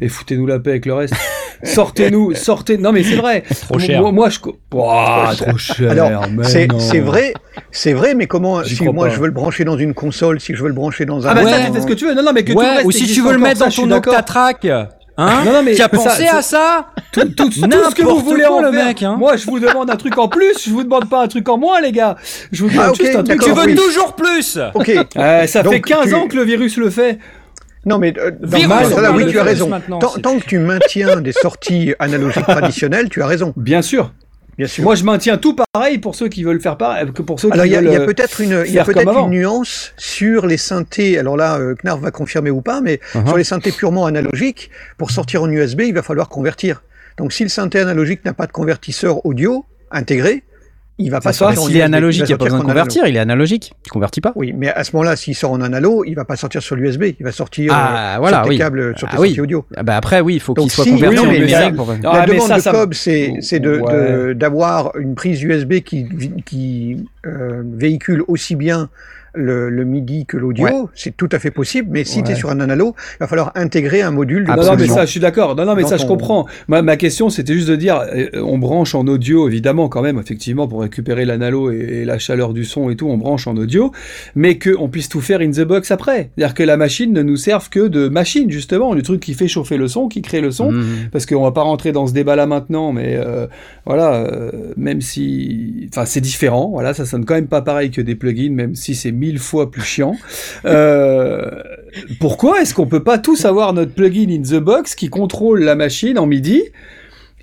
Et 0.00 0.08
foutez-nous 0.08 0.46
la 0.46 0.58
paix 0.58 0.70
avec 0.70 0.84
le 0.84 0.92
reste. 0.92 1.14
Sortez-nous, 1.62 2.34
sortez. 2.34 2.76
Non, 2.76 2.92
mais 2.92 3.02
c'est 3.02 3.16
vrai. 3.16 3.42
Trop 3.62 3.78
cher. 3.78 4.02
Moi, 4.02 4.12
moi, 4.12 4.28
je. 4.28 4.38
Ouah, 4.74 5.32
trop 5.36 5.56
cher. 5.56 5.90
Alors, 5.90 6.28
mais 6.30 6.44
C'est 6.78 7.00
vrai, 7.00 7.32
c'est 7.70 7.94
vrai, 7.94 8.14
mais 8.14 8.26
comment 8.26 8.62
si 8.62 8.84
moi 8.84 9.06
pas. 9.06 9.14
je 9.14 9.20
veux 9.20 9.26
le 9.26 9.32
brancher 9.32 9.64
dans 9.64 9.78
une 9.78 9.94
console, 9.94 10.38
si 10.38 10.54
je 10.54 10.60
veux 10.62 10.68
le 10.68 10.74
brancher 10.74 11.06
dans 11.06 11.26
un 11.26 11.30
Ah 11.30 11.34
bah 11.34 11.44
ça, 11.44 11.64
tu 11.66 11.72
fais 11.72 11.80
ce 11.80 11.86
que 11.86 11.94
tu 11.94 12.04
veux. 12.06 12.14
Non, 12.14 12.22
non, 12.22 12.32
mais 12.34 12.44
que 12.44 12.52
Ouais, 12.52 12.84
ou 12.84 12.90
si 13.06 13.14
tu 13.14 13.22
veux 13.22 13.32
le 13.32 13.38
mettre 13.38 13.58
ça, 13.58 13.66
dans 13.66 13.70
ton. 13.70 13.90
Octatrack, 13.90 14.64
hein 14.64 14.88
Non, 15.18 15.52
non, 15.52 15.62
mais 15.62 15.72
Qui 15.72 15.82
a 15.82 15.88
pensé 15.88 16.26
ça- 16.26 16.36
à 16.36 16.42
ça 16.42 16.86
tout, 17.12 17.22
tout, 17.24 17.48
tout 17.48 17.52
ce 17.52 17.94
que 17.94 18.02
vous 18.02 18.18
voulez 18.20 18.44
quoi, 18.44 18.56
en 18.56 18.60
le 18.62 18.72
faire. 18.72 18.86
mec, 18.86 19.02
hein. 19.02 19.16
Moi, 19.18 19.36
je 19.36 19.46
vous 19.46 19.58
demande 19.58 19.88
un 19.90 19.96
truc 19.96 20.18
en 20.18 20.28
plus, 20.28 20.64
je 20.66 20.70
vous 20.70 20.84
demande 20.84 21.08
pas 21.08 21.22
un 21.22 21.28
truc 21.28 21.48
en 21.48 21.56
moins, 21.56 21.80
les 21.80 21.92
gars. 21.92 22.16
Je 22.52 22.62
vous 22.64 22.68
demande 22.70 22.86
Ah, 22.88 22.90
ok, 22.90 22.96
juste 23.00 23.16
un 23.16 23.24
truc. 23.24 23.40
Tu 23.42 23.50
veux 23.52 23.64
oui. 23.64 23.74
toujours 23.74 24.14
plus 24.14 24.58
Ok, 24.74 24.90
Euh, 25.16 25.46
ça 25.46 25.62
Donc, 25.62 25.72
fait 25.72 25.80
15 25.80 26.08
tu- 26.08 26.14
ans 26.14 26.26
que 26.28 26.36
le 26.36 26.42
virus 26.42 26.76
le 26.76 26.90
fait. 26.90 27.18
non 27.86 27.98
mais 27.98 28.12
euh, 28.18 28.32
dans 28.42 28.58
Virus, 28.58 28.76
oui, 29.14 29.26
tu 29.30 29.38
as 29.38 29.42
raison. 29.44 29.70
tant 30.22 30.38
que 30.38 30.44
tu 30.44 30.58
maintiens 30.58 31.20
des 31.20 31.32
sorties 31.32 31.94
analogiques 31.98 32.44
traditionnelles, 32.46 33.08
tu 33.08 33.22
as 33.22 33.26
raison, 33.26 33.54
Bien 33.56 33.80
sûr. 33.82 34.12
Bien 34.58 34.66
sûr. 34.66 34.84
Moi, 34.84 34.94
je 34.94 35.04
maintiens 35.04 35.36
tout 35.38 35.56
pareil 35.72 35.98
pour 35.98 36.14
ceux 36.14 36.28
qui 36.28 36.42
veulent 36.44 36.60
faire 36.60 36.76
pareil, 36.76 37.10
que 37.12 37.22
pour 37.22 37.38
ceux 37.40 37.50
Alors 37.52 37.64
qui 37.64 37.70
il 37.70 37.72
y 37.72 37.76
a, 37.76 37.80
veulent. 37.80 37.90
il 37.90 37.92
y 37.92 37.96
a 37.96 38.00
euh, 38.00 38.06
peut-être 38.06 38.40
une, 38.40 38.64
il 38.66 38.72
y 38.72 38.78
a 38.78 38.82
avant. 38.82 39.24
une 39.26 39.30
nuance 39.38 39.92
sur 39.96 40.46
les 40.46 40.56
synthés. 40.56 41.18
Alors 41.18 41.36
là, 41.36 41.58
euh, 41.58 41.74
Knarf 41.82 42.00
va 42.00 42.10
confirmer 42.10 42.50
ou 42.50 42.60
pas, 42.62 42.80
mais 42.80 43.00
Uh-huh. 43.14 43.26
sur 43.26 43.36
les 43.36 43.44
synthés 43.44 43.72
purement 43.72 44.06
analogiques, 44.06 44.70
pour 44.98 45.10
sortir 45.10 45.42
en 45.42 45.50
USB, 45.50 45.82
il 45.82 45.94
va 45.94 46.02
falloir 46.02 46.28
convertir. 46.28 46.82
Donc 47.18 47.32
si 47.32 47.42
le 47.42 47.48
synthé 47.48 47.78
analogique 47.80 48.24
n'a 48.24 48.32
pas 48.34 48.46
de 48.46 48.52
convertisseur 48.52 49.24
audio 49.26 49.64
intégré, 49.90 50.42
il 50.98 51.10
va 51.10 51.20
pas 51.20 51.32
sortir 51.32 51.62
en 51.62 51.66
S'il 51.66 51.76
est 51.76 51.80
USB, 51.80 51.84
analogique, 51.84 52.22
il 52.22 52.26
n'y 52.26 52.32
a 52.32 52.34
va 52.34 52.38
pas 52.38 52.44
besoin 52.44 52.58
de 52.58 52.64
analo. 52.64 52.72
convertir, 52.72 53.06
il 53.06 53.16
est 53.16 53.18
analogique. 53.18 53.72
Il 53.84 53.90
convertit 53.90 54.20
pas. 54.22 54.32
Oui, 54.34 54.54
mais 54.56 54.68
à 54.72 54.82
ce 54.82 54.92
moment-là, 54.94 55.14
s'il 55.16 55.34
sort 55.34 55.52
en 55.52 55.60
analo, 55.60 56.04
il 56.06 56.14
va 56.14 56.24
pas 56.24 56.36
sortir 56.36 56.62
sur 56.62 56.74
l'USB, 56.76 57.04
il 57.20 57.24
va 57.24 57.32
sortir 57.32 57.72
Ah, 57.74 58.14
euh, 58.16 58.18
voilà, 58.20 58.36
sur 58.38 58.44
tes 58.44 58.48
oui. 58.50 58.58
câbles, 58.58 58.94
sur 58.98 59.08
tes 59.08 59.14
Ah, 59.16 59.20
oui. 59.20 59.28
sorties 59.28 59.40
audio. 59.42 59.66
Ah 59.76 59.82
bah 59.82 59.96
après, 59.96 60.20
oui, 60.20 60.34
il 60.36 60.40
faut 60.40 60.54
qu'il 60.54 60.70
soit 60.70 60.84
si- 60.84 60.90
converti 60.92 61.18
oui, 61.18 61.20
en 61.20 61.24
pour- 61.74 61.90
Ah, 61.90 62.18
la 62.20 62.26
mais 62.26 62.32
demande 62.34 62.48
ça, 62.48 62.56
de 62.56 62.60
ça- 62.62 62.72
Cobb, 62.72 62.94
c'est 62.94 63.32
Ouais. 63.82 64.34
d'avoir 64.34 64.96
une 64.96 65.14
prise 65.14 65.42
USB 65.42 65.80
qui, 65.80 66.06
qui 66.46 67.04
euh, 67.26 67.62
véhicule 67.64 68.22
aussi 68.28 68.56
bien 68.56 68.88
le, 69.36 69.68
le 69.70 69.84
MIDI 69.84 70.26
que 70.26 70.36
l'audio, 70.36 70.64
Ouais. 70.64 70.72
c'est 70.94 71.16
tout 71.16 71.28
à 71.32 71.38
fait 71.38 71.50
possible, 71.50 71.88
mais 71.92 72.04
si 72.04 72.18
Ouais. 72.18 72.24
tu 72.24 72.32
es 72.32 72.34
sur 72.34 72.50
un 72.50 72.58
analo, 72.60 72.94
il 73.14 73.18
va 73.20 73.26
falloir 73.26 73.52
intégrer 73.54 74.02
un 74.02 74.10
module 74.10 74.44
de 74.44 74.50
Non, 74.50 74.56
non, 74.56 74.76
mais 74.78 74.86
ça, 74.88 75.04
je 75.04 75.10
suis 75.10 75.20
d'accord. 75.20 75.54
Non, 75.54 75.64
non, 75.64 75.74
mais 75.74 75.82
Dans 75.82 75.88
ça, 75.88 75.96
je 75.98 76.06
comprends. 76.06 76.46
Ma, 76.68 76.82
ma 76.82 76.96
question, 76.96 77.28
c'était 77.30 77.54
juste 77.54 77.68
de 77.68 77.76
dire, 77.76 78.00
euh, 78.14 78.28
on 78.42 78.58
branche 78.58 78.94
en 78.94 79.06
audio, 79.06 79.48
évidemment, 79.48 79.88
quand 79.88 80.02
même, 80.02 80.18
effectivement, 80.18 80.66
pour 80.66 80.80
récupérer 80.80 81.24
l'analo 81.24 81.70
et, 81.70 81.76
et 81.76 82.04
la 82.04 82.18
chaleur 82.18 82.52
du 82.52 82.64
son 82.64 82.90
et 82.90 82.96
tout, 82.96 83.06
on 83.08 83.16
branche 83.18 83.46
en 83.46 83.56
audio, 83.56 83.92
mais 84.34 84.58
qu'on 84.58 84.88
puisse 84.88 85.08
tout 85.08 85.20
faire 85.20 85.40
in 85.40 85.50
the 85.50 85.60
box 85.62 85.90
après. 85.90 86.30
C'est-à-dire 86.36 86.54
que 86.54 86.62
la 86.62 86.76
machine 86.76 87.12
ne 87.12 87.22
nous 87.22 87.36
serve 87.36 87.68
que 87.68 87.86
de 87.88 88.08
machine, 88.08 88.50
justement, 88.50 88.94
du 88.94 89.02
truc 89.02 89.20
qui 89.20 89.34
fait 89.34 89.48
chauffer 89.48 89.76
le 89.76 89.88
son, 89.88 90.08
qui 90.08 90.22
crée 90.22 90.40
le 90.40 90.50
son. 90.50 90.72
Mhm. 90.72 91.08
Parce 91.12 91.26
qu'on 91.26 91.42
va 91.42 91.52
pas 91.52 91.62
rentrer 91.62 91.92
dans 91.92 92.06
ce 92.06 92.12
débat-là 92.12 92.46
maintenant, 92.46 92.92
mais 92.92 93.16
euh, 93.16 93.46
voilà, 93.84 94.14
euh, 94.14 94.50
même 94.76 95.00
si, 95.00 95.88
enfin, 95.92 96.04
c'est 96.06 96.20
différent. 96.20 96.70
Voilà, 96.72 96.94
ça 96.94 97.04
sonne 97.04 97.24
quand 97.24 97.34
même 97.34 97.46
pas 97.48 97.62
pareil 97.62 97.90
que 97.90 98.00
des 98.00 98.14
plugins, 98.14 98.50
même 98.52 98.74
si 98.74 98.94
c'est 98.94 99.12
mille 99.26 99.38
fois 99.38 99.70
plus 99.70 99.82
chiant. 99.82 100.16
Euh, 100.64 101.62
pourquoi 102.20 102.62
est-ce 102.62 102.74
qu'on 102.74 102.86
peut 102.86 103.02
pas 103.02 103.18
tous 103.18 103.44
avoir 103.44 103.72
notre 103.72 103.92
plugin 103.92 104.28
in 104.30 104.42
the 104.42 104.60
box 104.62 104.94
qui 104.94 105.08
contrôle 105.08 105.62
la 105.62 105.74
machine 105.74 106.18
en 106.18 106.26
MIDI? 106.26 106.62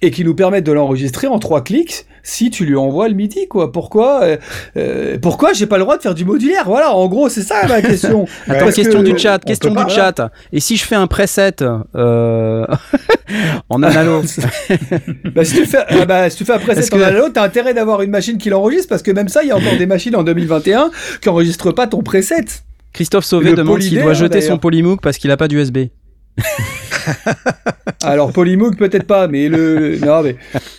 Et 0.04 0.12
qui 0.12 0.26
nous 0.26 0.36
permet 0.36 0.62
de 0.62 0.72
l'enregistrer 0.72 1.28
en 1.28 1.40
trois 1.40 1.64
clics 1.64 2.06
si 2.24 2.50
tu 2.50 2.66
lui 2.66 2.76
envoies 2.76 3.08
le 3.08 3.16
MIDI 3.16 3.48
quoi 3.48 3.72
Pourquoi 3.72 4.24
euh, 4.24 4.38
euh, 4.78 5.18
Pourquoi 5.22 5.54
j'ai 5.54 5.66
pas 5.66 5.78
le 5.78 5.84
droit 5.84 5.98
de 5.98 6.02
faire 6.02 6.14
du 6.14 6.26
modulaire? 6.26 6.64
Voilà, 6.66 6.94
en 6.94 7.08
gros, 7.08 7.30
c'est 7.30 7.42
ça 7.42 7.66
ma 7.68 7.82
question. 7.82 8.26
Attends, 8.48 8.70
question 8.72 9.02
que- 9.02 9.12
du 9.12 9.18
chat, 9.18 9.40
on 9.44 9.48
question 9.48 9.70
du 9.70 9.76
pas. 9.76 9.88
chat. 9.88 10.32
Et 10.52 10.60
si 10.60 10.76
je 10.78 10.86
fais 10.86 10.96
un 10.96 11.08
preset 11.08 11.56
euh, 11.96 12.66
en 13.70 13.84
analo? 13.84 14.22
Bah, 15.34 15.44
si 15.46 15.56
tu 15.56 15.66
fais, 15.66 15.80
ah 15.88 16.06
bah, 16.06 16.30
si 16.30 16.38
tu 16.38 16.46
fais 16.46 16.54
un 16.54 16.60
preset 16.60 16.94
en 16.94 16.98
analo, 17.02 17.30
t'as 17.30 17.44
intérêt 17.44 17.74
d'avoir 17.74 18.02
une 18.02 18.12
machine 18.12 18.38
qui 18.38 18.50
l'enregistre 18.50 18.90
parce 18.90 19.02
que 19.02 19.12
même 19.12 19.30
ça, 19.30 19.44
il 19.44 19.50
y 19.50 19.52
a 19.52 19.58
encore 19.58 19.78
des 19.78 19.86
machines 19.86 20.16
en 20.16 20.24
2021 20.24 20.92
qui 21.22 21.30
enregistrent 21.30 21.74
pas 21.74 21.88
ton 21.88 22.04
preset. 22.04 22.46
Christophe 22.94 23.26
Sauvé 23.26 23.54
demande 23.54 23.82
s'il 23.82 24.02
doit 24.02 24.14
jeter 24.14 24.42
son. 24.42 24.58
Polymoog 24.58 25.00
parce 25.02 25.18
qu'il 25.18 25.32
a 25.32 25.38
pas 25.38 25.48
d'USB. 25.48 25.88
Alors 28.04 28.32
Polymoog 28.32 28.78
peut-être 28.78 29.08
pas, 29.08 29.28
mais 29.28 29.50
le, 29.50 29.98
non 30.00 30.24
mais 30.24 30.36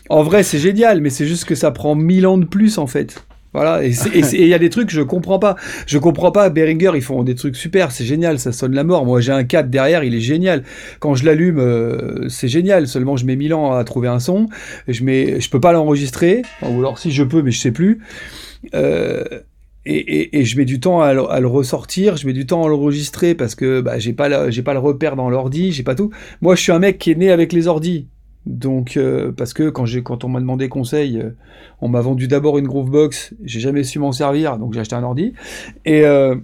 en 0.08 0.22
vrai 0.22 0.42
c'est 0.42 0.58
génial, 0.58 1.00
mais 1.00 1.10
c'est 1.10 1.26
juste 1.26 1.44
que 1.44 1.54
ça 1.54 1.70
prend 1.70 1.94
mille 1.94 2.26
ans 2.26 2.38
de 2.38 2.44
plus 2.44 2.78
en 2.78 2.86
fait. 2.86 3.24
Voilà, 3.54 3.84
et 3.84 3.92
il 4.12 4.48
y 4.48 4.52
a 4.52 4.58
des 4.58 4.68
trucs 4.68 4.88
que 4.88 4.92
je 4.92 5.00
comprends 5.00 5.38
pas. 5.38 5.54
Je 5.86 5.96
comprends 5.98 6.32
pas. 6.32 6.50
Behringer, 6.50 6.90
ils 6.96 7.02
font 7.02 7.22
des 7.22 7.36
trucs 7.36 7.54
super, 7.54 7.92
c'est 7.92 8.04
génial, 8.04 8.40
ça 8.40 8.50
sonne 8.50 8.74
la 8.74 8.82
mort. 8.82 9.06
Moi, 9.06 9.20
j'ai 9.20 9.30
un 9.30 9.44
4 9.44 9.70
derrière, 9.70 10.02
il 10.02 10.12
est 10.12 10.20
génial. 10.20 10.64
Quand 10.98 11.14
je 11.14 11.24
l'allume, 11.24 11.60
euh, 11.60 12.28
c'est 12.28 12.48
génial. 12.48 12.88
Seulement, 12.88 13.16
je 13.16 13.24
mets 13.24 13.36
1000 13.36 13.54
ans 13.54 13.72
à 13.72 13.84
trouver 13.84 14.08
un 14.08 14.18
son. 14.18 14.48
Je 14.88 15.04
mets, 15.04 15.38
je 15.40 15.48
peux 15.50 15.60
pas 15.60 15.70
l'enregistrer, 15.70 16.42
ou 16.62 16.80
alors 16.80 16.98
si 16.98 17.12
je 17.12 17.22
peux, 17.22 17.42
mais 17.42 17.52
je 17.52 17.60
sais 17.60 17.70
plus. 17.70 18.00
Euh, 18.74 19.22
et, 19.86 20.44
je 20.44 20.56
mets 20.56 20.64
du 20.64 20.80
temps 20.80 21.02
à 21.02 21.12
le, 21.12 21.46
ressortir, 21.46 22.16
je 22.16 22.26
mets 22.26 22.32
du 22.32 22.46
temps 22.46 22.64
à 22.64 22.68
l'enregistrer 22.68 23.34
parce 23.34 23.54
que 23.54 23.80
bah, 23.80 23.98
j'ai 23.98 24.12
pas, 24.12 24.50
j'ai 24.50 24.62
pas 24.62 24.72
le 24.72 24.78
repère 24.78 25.16
dans 25.16 25.28
l'ordi, 25.28 25.72
j'ai 25.72 25.82
pas 25.82 25.94
tout. 25.94 26.10
Moi, 26.40 26.54
je 26.54 26.62
suis 26.62 26.72
un 26.72 26.78
mec 26.78 26.98
qui 26.98 27.10
est 27.10 27.16
né 27.16 27.30
avec 27.30 27.52
les 27.52 27.66
ordis. 27.66 28.08
Donc, 28.46 28.96
euh, 28.96 29.32
parce 29.32 29.54
que 29.54 29.70
quand, 29.70 30.24
on 30.24 30.28
m'a 30.28 30.40
demandé 30.40 30.68
conseil, 30.68 31.18
euh, 31.18 31.30
on 31.80 31.88
m'a 31.88 32.00
vendu 32.00 32.28
d'abord 32.28 32.58
une 32.58 32.66
Groovebox, 32.66 33.34
j'ai 33.42 33.60
jamais 33.60 33.84
su 33.84 33.98
m'en 33.98 34.12
servir, 34.12 34.58
donc 34.58 34.74
j'ai 34.74 34.80
acheté 34.80 34.94
un 34.94 35.02
ordi. 35.02 35.32
Et, 35.86 36.02
euh, 36.04 36.36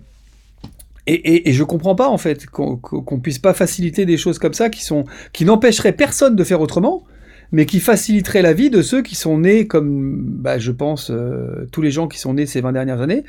et, 1.07 1.49
et, 1.49 1.53
je 1.53 1.65
comprends 1.65 1.95
pas, 1.95 2.09
en 2.09 2.19
fait, 2.19 2.47
qu'on, 2.47 2.77
qu'on 2.77 3.21
puisse 3.21 3.39
pas 3.39 3.53
faciliter 3.53 4.07
des 4.07 4.17
choses 4.17 4.39
comme 4.39 4.55
ça 4.55 4.71
qui, 4.71 4.87
qui 5.33 5.45
n'empêcheraient 5.45 5.93
personne 5.93 6.37
de 6.37 6.45
faire 6.45 6.61
autrement, 6.61 7.05
mais 7.53 7.67
qui 7.67 7.81
faciliteraient 7.81 8.43
la 8.43 8.53
vie 8.53 8.71
de 8.71 8.83
ceux 8.83 9.03
qui 9.03 9.15
sont 9.15 9.39
nés 9.39 9.67
comme, 9.67 10.17
bah, 10.23 10.59
je 10.59 10.71
pense, 10.71 11.11
euh, 11.11 11.67
tous 11.73 11.83
les 11.83 11.91
gens 11.91 12.09
qui 12.09 12.19
sont 12.19 12.35
nés 12.35 12.47
ces 12.47 12.61
20 12.61 12.73
dernières 12.73 13.01
années, 13.01 13.25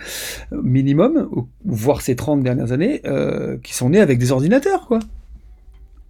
minimum, 0.52 1.30
voire 1.66 2.02
ces 2.02 2.16
30 2.16 2.44
dernières 2.44 2.72
années, 2.72 3.02
euh, 3.06 3.58
qui 3.64 3.74
sont 3.74 3.90
nés 3.90 4.00
avec 4.00 4.20
des 4.20 4.32
ordinateurs, 4.32 4.88
quoi. 4.88 5.00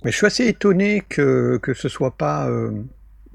Mais 0.04 0.12
je 0.12 0.18
suis 0.18 0.26
assez 0.26 0.48
étonné 0.48 1.04
que, 1.08 1.60
que 1.62 1.74
ce 1.74 1.88
soit 1.88 2.12
pas 2.12 2.50
euh, 2.50 2.72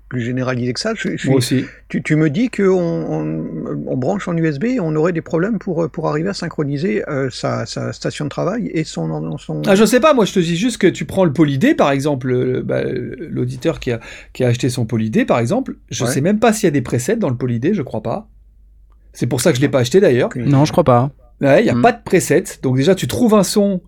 plus 0.08 0.20
généralisé 0.20 0.72
que 0.72 0.78
ça. 0.80 0.94
Je, 0.94 1.10
je 1.10 1.16
suis- 1.16 1.28
Moi 1.28 1.38
aussi. 1.38 1.64
tu, 1.88 2.02
tu 2.02 2.14
me 2.16 2.30
dis 2.30 2.48
qu'on 2.48 2.62
on, 2.72 3.84
on 3.86 3.96
branche 3.96 4.28
en 4.28 4.36
USB 4.36 4.64
et 4.64 4.80
on 4.80 4.94
aurait 4.94 5.12
des 5.12 5.20
problèmes 5.20 5.58
pour, 5.58 5.88
pour 5.90 6.08
arriver 6.08 6.28
à 6.28 6.34
synchroniser 6.34 7.02
euh, 7.08 7.28
sa, 7.30 7.66
sa 7.66 7.92
station 7.92 8.24
de 8.26 8.30
travail 8.30 8.70
et 8.72 8.84
son... 8.84 9.36
son... 9.38 9.62
Ah, 9.66 9.74
je 9.74 9.84
sais 9.84 9.98
pas, 10.00 10.14
moi 10.14 10.24
je 10.24 10.32
te 10.32 10.38
dis 10.38 10.56
juste 10.56 10.78
que 10.78 10.86
tu 10.86 11.04
prends 11.06 11.24
le 11.24 11.32
Polydé 11.32 11.74
par 11.74 11.90
exemple, 11.90 12.28
le- 12.28 12.62
bah, 12.62 12.82
l'auditeur 12.84 13.80
qui 13.80 13.90
a, 13.92 14.00
qui 14.32 14.44
a 14.44 14.48
acheté 14.48 14.68
son 14.68 14.86
Polydé 14.86 15.24
par 15.24 15.38
exemple, 15.40 15.76
je 15.90 16.04
Ouais. 16.04 16.10
sais 16.10 16.20
même 16.20 16.38
pas 16.38 16.52
s'il 16.52 16.64
y 16.64 16.68
a 16.68 16.70
des 16.70 16.82
presets 16.82 17.16
dans 17.16 17.28
le 17.30 17.36
Polydé, 17.36 17.74
je 17.74 17.82
crois 17.82 18.02
pas. 18.02 18.28
C'est 19.12 19.26
pour 19.26 19.40
ça 19.40 19.50
que 19.50 19.56
je 19.56 19.62
l'ai 19.62 19.68
pas 19.68 19.80
acheté 19.80 19.98
d'ailleurs. 19.98 20.28
Non, 20.36 20.64
je 20.64 20.72
crois 20.72 20.84
pas. 20.84 21.10
Ouais, 21.40 21.62
il 21.62 21.66
y 21.66 21.70
a 21.70 21.74
Mm. 21.74 21.82
pas 21.82 21.92
de 21.92 22.02
preset, 22.04 22.44
donc 22.62 22.76
déjà 22.76 22.94
tu 22.94 23.06
trouves 23.08 23.34
un 23.34 23.42
son, 23.42 23.80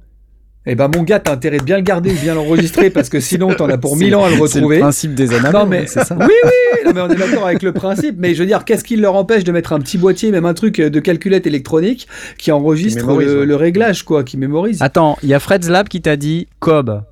et 0.68 0.74
ben 0.76 0.88
mon 0.94 1.02
gars 1.02 1.18
t'as 1.18 1.32
intérêt 1.32 1.58
de 1.58 1.64
bien 1.64 1.76
le 1.76 1.82
garder 1.82 2.10
ou 2.12 2.18
bien 2.20 2.34
l'enregistrer 2.34 2.90
parce 2.96 3.08
que 3.08 3.18
sinon 3.20 3.48
t'en 3.54 3.68
as 3.68 3.78
pour 3.78 3.96
mille 3.96 4.14
ans 4.14 4.22
à 4.24 4.28
le 4.28 4.34
C'est 4.34 4.38
le 4.38 4.42
retrouver. 4.66 4.78
principe 4.78 5.14
des 5.14 5.32
analogues. 5.34 5.62
Non 5.62 5.66
mais 5.66 5.86
c'est 5.86 6.04
ça. 6.04 6.16
oui 6.20 6.26
oui, 6.44 6.50
non, 6.84 6.92
mais 6.94 7.00
on 7.00 7.08
est 7.10 7.16
d'accord 7.16 7.46
avec 7.46 7.62
le 7.62 7.72
principe, 7.72 8.16
mais 8.18 8.34
je 8.34 8.40
veux 8.40 8.46
dire 8.46 8.64
qu'est-ce 8.64 8.84
qui 8.84 8.96
leur 8.96 9.14
empêche 9.16 9.44
de 9.44 9.50
mettre 9.52 9.72
un 9.72 9.80
petit 9.80 9.98
boîtier, 9.98 10.30
même 10.30 10.44
un 10.46 10.54
truc 10.54 10.80
de 10.80 11.00
calculette 11.00 11.46
électronique 11.46 12.06
qui 12.38 12.52
enregistre 12.52 13.06
mémorise, 13.06 13.28
le, 13.28 13.40
ouais. 13.40 13.46
le 13.46 13.56
réglage 13.56 14.04
quoi, 14.04 14.22
qui 14.24 14.36
mémorise. 14.36 14.80
Attends, 14.82 15.16
il 15.22 15.28
y 15.28 15.34
a 15.34 15.40
Fred 15.40 15.64
Zlab 15.64 15.88
qui 15.88 16.00
t'a 16.02 16.16
dit 16.16 16.46
Cobb 16.60 17.02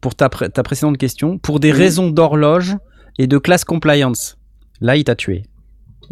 pour 0.00 0.14
ta, 0.14 0.28
pré- 0.28 0.48
ta 0.50 0.62
précédente 0.62 0.98
question 0.98 1.38
pour 1.38 1.60
des 1.60 1.70
Oui. 1.72 1.78
raisons 1.78 2.10
d'horloge 2.10 2.76
et 3.18 3.26
de 3.26 3.38
class 3.38 3.64
compliance. 3.64 4.36
Là, 4.80 4.96
il 4.96 5.04
t'a 5.04 5.14
tué. 5.14 5.42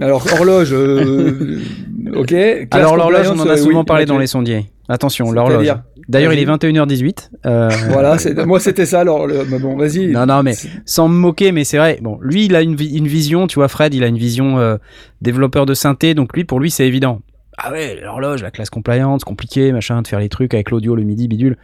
Alors 0.00 0.24
horloge, 0.32 0.72
euh, 0.72 1.60
ok. 2.14 2.34
Alors 2.70 2.96
l'horloge, 2.96 3.28
on 3.28 3.38
en 3.40 3.48
a 3.48 3.52
euh, 3.52 3.56
souvent 3.56 3.80
oui, 3.80 3.84
parlé 3.86 4.06
dans 4.06 4.18
les 4.18 4.26
sondiers. 4.28 4.70
Attention, 4.88 5.30
l'horloge. 5.32 5.72
D'ailleurs, 6.10 6.32
il 6.32 6.38
est 6.40 6.44
Vas-y. 6.44 6.72
21h18. 6.72 7.30
euh, 7.46 7.68
Voilà, 7.88 8.16
moi 8.46 8.58
c'était 8.60 8.84
ça. 8.86 9.00
Alors, 9.00 9.26
le- 9.26 9.44
mais 9.48 9.58
bon, 9.58 9.76
vas-y. 9.76 10.08
Non, 10.08 10.26
non, 10.26 10.42
mais 10.42 10.54
sans 10.84 11.08
me 11.08 11.14
moquer, 11.14 11.52
mais 11.52 11.64
c'est 11.64 11.78
vrai. 11.78 11.98
Bon, 12.02 12.18
lui, 12.20 12.46
il 12.46 12.54
a 12.56 12.62
une, 12.62 12.74
vi- 12.74 12.96
une 12.96 13.06
vision, 13.06 13.46
tu 13.46 13.54
vois, 13.56 13.68
Fred, 13.68 13.94
il 13.94 14.02
a 14.04 14.08
une 14.08 14.18
vision 14.18 14.58
euh, 14.58 14.76
développeur 15.22 15.66
de 15.66 15.74
synthé, 15.74 16.14
donc 16.14 16.34
lui, 16.34 16.44
pour 16.44 16.58
lui, 16.60 16.70
c'est 16.70 16.86
évident. 16.86 17.20
Ah 17.58 17.70
ouais, 17.72 17.98
l'horloge, 18.02 18.42
la 18.42 18.50
classe 18.50 18.70
compliance, 18.70 19.22
compliqué, 19.24 19.70
machin, 19.72 20.02
de 20.02 20.06
faire 20.08 20.18
les 20.20 20.28
trucs 20.28 20.52
avec 20.54 20.70
l'audio, 20.70 20.96
le 20.96 21.02
midi, 21.02 21.28
bidule. 21.28 21.56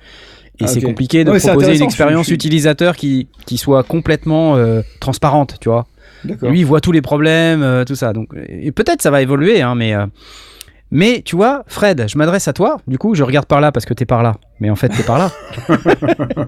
Et 0.59 0.64
Ah, 0.64 0.66
c'est 0.68 0.80
compliqué 0.80 1.24
de 1.24 1.30
Non, 1.32 1.38
proposer 1.38 1.76
une 1.76 1.82
expérience 1.82 2.26
suis- 2.26 2.34
utilisateur 2.34 2.97
qui, 2.97 3.28
qui 3.47 3.59
soit 3.59 3.82
complètement 3.82 4.57
euh, 4.57 4.80
transparente, 5.01 5.57
tu 5.61 5.68
vois. 5.68 5.86
Lui, 6.42 6.61
il 6.61 6.66
voit 6.66 6.80
tous 6.80 6.92
les 6.92 7.03
problèmes, 7.03 7.84
tout 7.86 7.94
ça. 7.94 8.12
Donc, 8.12 8.28
et 8.49 8.72
peut-être 8.72 9.03
ça 9.03 9.11
va 9.11 9.22
évoluer, 9.22 9.61
hein, 9.62 9.74
mais. 9.74 9.94
Mais 10.91 11.22
tu 11.24 11.37
vois, 11.37 11.64
Fred, 11.66 12.07
je 12.09 12.16
m'adresse 12.16 12.49
à 12.49 12.53
toi. 12.53 12.78
Du 12.87 12.99
coup, 12.99 13.14
je 13.14 13.22
regarde 13.22 13.47
par 13.47 13.61
là 13.61 13.72
parce 13.72 13.87
que 13.87 13.95
t'es 13.95 14.07
par 14.07 14.22
là. 14.22 14.37
Mais 14.61 14.70
en 14.70 14.76
fait, 14.76 14.89
t'es 14.89 15.03
par 15.03 15.18
là. 15.18 15.32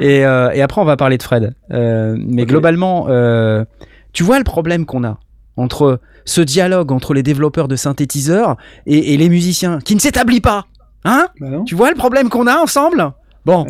et, 0.00 0.24
euh, 0.24 0.50
et 0.52 0.62
après, 0.62 0.80
on 0.80 0.84
va 0.84 0.96
parler 0.96 1.18
de 1.18 1.22
Fred. 1.22 1.54
Euh, 1.70 2.16
mais 2.18 2.46
globalement, 2.46 3.06
euh, 3.08 3.64
tu 4.12 4.22
vois 4.22 4.38
le 4.38 4.44
problème 4.44 4.86
qu'on 4.86 5.04
a 5.04 5.18
entre 5.56 6.00
ce 6.24 6.40
dialogue 6.40 6.90
entre 6.90 7.14
les 7.14 7.22
développeurs 7.22 7.68
de 7.68 7.76
synthétiseurs 7.76 8.56
et, 8.86 9.14
et 9.14 9.16
les 9.16 9.28
musiciens 9.28 9.78
qui 9.78 9.94
ne 9.94 10.00
s'établit 10.00 10.40
pas. 10.40 10.66
Hein? 11.04 11.28
Bah. 11.40 11.62
Tu 11.66 11.74
vois 11.74 11.90
le 11.90 11.96
problème 11.96 12.28
qu'on 12.28 12.46
a 12.46 12.56
ensemble? 12.56 13.12
Bon, 13.44 13.64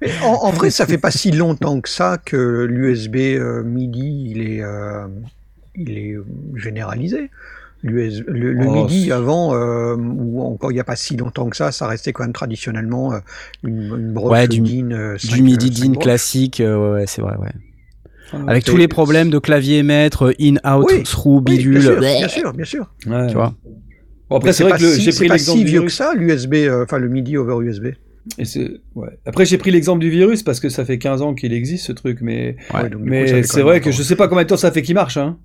Bah 0.00 0.08
en, 0.24 0.34
en 0.46 0.50
vrai, 0.52 0.70
ça 0.70 0.86
fait 0.86 0.98
pas 0.98 1.10
si 1.10 1.32
longtemps 1.32 1.80
que 1.80 1.88
ça 1.88 2.16
que 2.24 2.64
l'USB 2.64 3.16
euh, 3.16 3.64
MIDI, 3.64 4.30
il 4.30 4.40
est, 4.40 4.62
euh, 4.62 5.08
il 5.74 5.98
est 5.98 6.16
généralisé. 6.54 7.28
Le, 7.82 8.08
le 8.52 8.66
Oh, 8.66 8.70
MIDI 8.86 9.10
avant, 9.12 9.54
euh, 9.54 9.94
ou 9.96 10.40
encore 10.42 10.70
il 10.70 10.74
n'y 10.74 10.80
a 10.80 10.84
pas 10.84 10.96
si 10.96 11.16
longtemps 11.16 11.48
que 11.48 11.56
ça, 11.56 11.72
ça 11.72 11.86
restait 11.86 12.12
quand 12.12 12.24
même 12.24 12.32
traditionnellement 12.32 13.12
euh, 13.14 13.18
une, 13.62 13.82
une 13.96 14.12
broche 14.12 14.32
Ouais, 14.32 14.48
du- 14.48 14.60
DIN. 14.60 14.90
euh, 14.90 15.16
du 15.16 15.26
cinq, 15.26 15.40
MIDI 15.40 15.66
euh, 15.66 15.70
DIN 15.70 15.92
broches. 15.92 16.02
classique, 16.04 16.60
euh, 16.60 16.76
ouais, 16.76 16.92
ouais, 17.00 17.04
c'est 17.06 17.22
vrai, 17.22 17.36
ouais. 17.38 17.52
Ah, 18.32 18.38
Avec 18.46 18.64
tous 18.64 18.76
les 18.76 18.86
problèmes 18.86 19.30
de 19.30 19.38
clavier 19.38 19.82
maître, 19.82 20.34
in, 20.40 20.54
out, 20.64 20.86
Oui, 20.88 21.02
through, 21.02 21.38
Oui, 21.48 21.56
bidule. 21.56 21.72
bien 21.80 21.80
sûr, 21.82 22.00
bien 22.00 22.28
sûr, 22.28 22.52
bien 22.52 22.64
sûr. 22.64 22.94
Ouais. 23.06 23.26
Tu 23.28 23.34
vois 23.34 23.54
Bon, 24.28 24.36
après, 24.36 24.52
c'est 24.52 24.62
vrai 24.62 24.78
que 24.78 24.94
si- 24.94 25.00
j'ai 25.00 25.10
c'est 25.10 25.18
pris 25.18 25.26
pas 25.28 25.34
l'exemple 25.34 25.58
si 25.58 25.64
du 25.64 25.70
vieux 25.70 25.78
que 25.80 25.86
virus. 25.86 25.96
ça, 25.96 26.12
l'USB, 26.14 26.54
euh, 26.68 26.84
enfin 26.84 26.98
le 26.98 27.08
MIDI 27.08 27.36
over 27.36 27.64
USB. 27.66 27.86
Et 28.38 28.44
c'est- 28.44 28.70
ouais. 28.94 29.08
Après, 29.26 29.44
j'ai 29.46 29.58
pris 29.58 29.72
l'exemple 29.72 29.98
du 30.00 30.10
virus 30.10 30.44
parce 30.44 30.60
que 30.60 30.68
ça 30.68 30.84
fait 30.84 30.98
15 30.98 31.22
ans 31.22 31.34
qu'il 31.34 31.52
existe 31.52 31.86
ce 31.86 31.92
truc, 31.92 32.18
mais, 32.20 32.54
Ouais, 32.72 33.42
c'est 33.44 33.62
vrai 33.62 33.80
que 33.80 33.90
je 33.90 34.02
sais 34.04 34.14
pas 34.14 34.28
combien 34.28 34.44
de 34.44 34.48
temps 34.48 34.56
ça 34.56 34.70
fait 34.70 34.82
qu'il 34.82 34.94
marche. 34.94 35.16
Hein. 35.16 35.38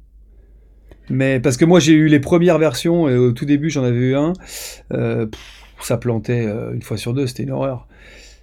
Mais 1.09 1.39
parce 1.39 1.57
que 1.57 1.65
moi, 1.65 1.79
j'ai 1.79 1.93
eu 1.93 2.07
les 2.07 2.19
premières 2.19 2.57
versions 2.57 3.07
et 3.09 3.17
au 3.17 3.31
tout 3.31 3.45
début, 3.45 3.69
j'en 3.69 3.83
avais 3.83 3.97
eu 3.97 4.15
un. 4.15 4.33
Euh, 4.93 5.25
pff, 5.25 5.39
ça 5.81 5.97
plantait 5.97 6.45
euh, 6.45 6.73
une 6.73 6.81
fois 6.81 6.97
sur 6.97 7.13
deux, 7.13 7.27
c'était 7.27 7.43
une 7.43 7.51
horreur. 7.51 7.87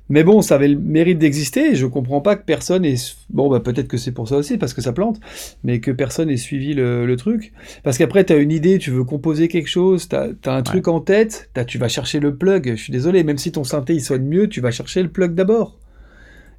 Mais 0.09 0.25
bon, 0.25 0.43
ça 0.43 0.57
avait 0.57 0.69
le 0.69 0.79
mérite 0.79 1.19
d'exister 1.19 1.71
et 1.71 1.75
je 1.75 1.87
comprends 1.87 2.21
pas 2.21 2.37
que 2.37 2.45
personne 2.45 2.85
ait. 2.85 2.97
Bon, 3.31 3.49
bah 3.49 3.61
peut-être 3.61 3.89
que 3.89 3.97
c'est 3.97 4.13
pour 4.13 4.29
ça 4.29 4.37
aussi, 4.37 4.59
parce 4.59 4.75
que 4.75 4.83
ça 4.83 4.93
plante, 4.93 5.21
mais 5.65 5.81
que 5.81 5.91
personne 5.91 6.29
ait 6.29 6.37
suivi 6.37 6.75
le, 6.75 7.07
le 7.07 7.17
truc. 7.17 7.53
Parce 7.83 7.97
qu'après, 7.99 8.25
tu 8.25 8.33
as 8.33 8.37
une 8.37 8.53
idée, 8.53 8.79
tu 8.79 8.91
veux 8.91 9.05
composer 9.05 9.49
quelque 9.49 9.69
chose, 9.69 10.09
tu 10.09 10.17
as, 10.17 10.53
un 10.53 10.63
truc 10.63 10.89
en 10.89 11.01
tête, 11.01 11.51
tu 11.67 11.79
vas 11.79 11.89
chercher 11.89 12.21
le 12.21 12.35
plug. 12.37 12.73
Je 12.77 12.83
suis 12.83 12.93
désolé, 12.93 13.25
même 13.25 13.39
si 13.39 13.53
ton 13.53 13.65
synthé 13.65 13.95
il 13.95 14.03
sonne 14.03 14.27
mieux, 14.27 14.49
tu 14.49 14.61
vas 14.61 14.71
chercher 14.71 15.03
le 15.03 15.09
plug 15.09 15.35
d'abord. 15.35 15.79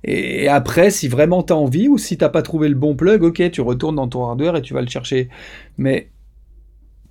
Et 0.04 0.48
après, 0.48 0.92
si 0.92 1.08
vraiment 1.08 1.44
tu 1.44 1.54
as 1.54 1.56
envie 1.56 1.88
ou 1.88 1.98
si 1.98 2.18
t'as 2.18 2.30
pas 2.30 2.42
trouvé 2.42 2.68
le 2.70 2.76
bon 2.76 2.96
plug, 2.96 3.24
ok, 3.24 3.52
tu 3.52 3.62
retournes 3.62 3.96
dans 3.96 4.08
ton 4.08 4.28
hardware 4.28 4.58
et 4.58 4.62
tu 4.62 4.74
vas 4.74 4.82
le 4.82 4.90
chercher. 4.90 5.30
Mais 5.78 6.10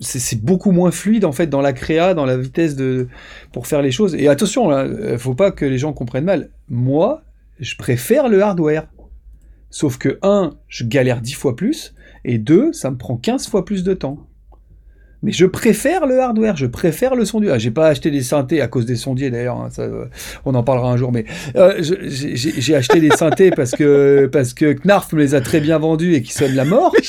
c'est 0.01 0.43
beaucoup 0.43 0.73
moins 0.73 0.91
fluide 0.91 1.25
en 1.25 1.33
fait 1.33 1.47
dans 1.47 1.61
la 1.61 1.73
créa, 1.73 2.15
dans 2.15 2.27
la 2.27 2.37
vitesse 2.37 2.77
de 2.77 3.09
pour 3.53 3.67
faire 3.67 3.83
les 3.83 3.93
choses. 3.93 4.15
Et 4.15 4.29
attention, 4.29 4.69
là, 4.69 4.85
euh, 4.85 5.19
faut 5.19 5.35
pas 5.35 5.53
que 5.53 5.65
les 5.65 5.79
gens 5.79 5.93
comprennent 5.93 6.25
mal. 6.25 6.51
Moi, 6.69 7.23
je 7.61 7.77
préfère 7.77 8.29
le 8.29 8.43
hardware. 8.43 8.89
Sauf 9.71 9.97
que 9.97 10.19
un, 10.23 10.55
je 10.69 10.85
galère 10.85 11.23
10 11.23 11.33
fois 11.33 11.57
plus, 11.57 11.95
et 12.25 12.37
deux, 12.37 12.73
ça 12.75 12.91
me 12.91 12.99
prend 12.99 13.17
15 13.17 13.49
fois 13.49 13.65
plus 13.65 13.85
de 13.85 13.95
temps. 13.95 14.27
Mais 15.23 15.31
je 15.33 15.47
préfère 15.47 16.07
le 16.07 16.21
hardware, 16.21 16.57
je 16.57 16.67
préfère 16.67 17.15
le 17.15 17.25
sondier. 17.25 17.51
Ah, 17.53 17.59
j'ai 17.59 17.71
pas 17.71 17.87
acheté 17.89 18.11
des 18.11 18.23
synthés 18.23 18.61
à 18.61 18.67
cause 18.69 18.87
des 18.87 18.97
sondiers 18.97 19.31
d'ailleurs, 19.31 19.57
hein, 19.57 19.69
ça, 19.71 19.83
euh, 19.83 20.07
on 20.45 20.55
en 20.55 20.63
parlera 20.65 20.91
un 20.91 20.97
jour. 20.97 21.13
Mais 21.13 21.25
euh, 21.57 21.81
j'ai 21.81 22.75
acheté 22.75 23.01
des 23.01 23.11
synthés 23.11 23.51
parce 23.57 23.71
que 23.73 24.27
parce 24.33 24.53
que 24.53 24.73
Knarf 24.73 25.13
me 25.13 25.21
les 25.21 25.35
a 25.35 25.41
très 25.41 25.61
bien 25.61 25.79
vendus 25.79 26.15
et 26.15 26.23
qui 26.23 26.33
sonnent 26.33 26.55
la 26.57 26.65
mort. 26.65 26.95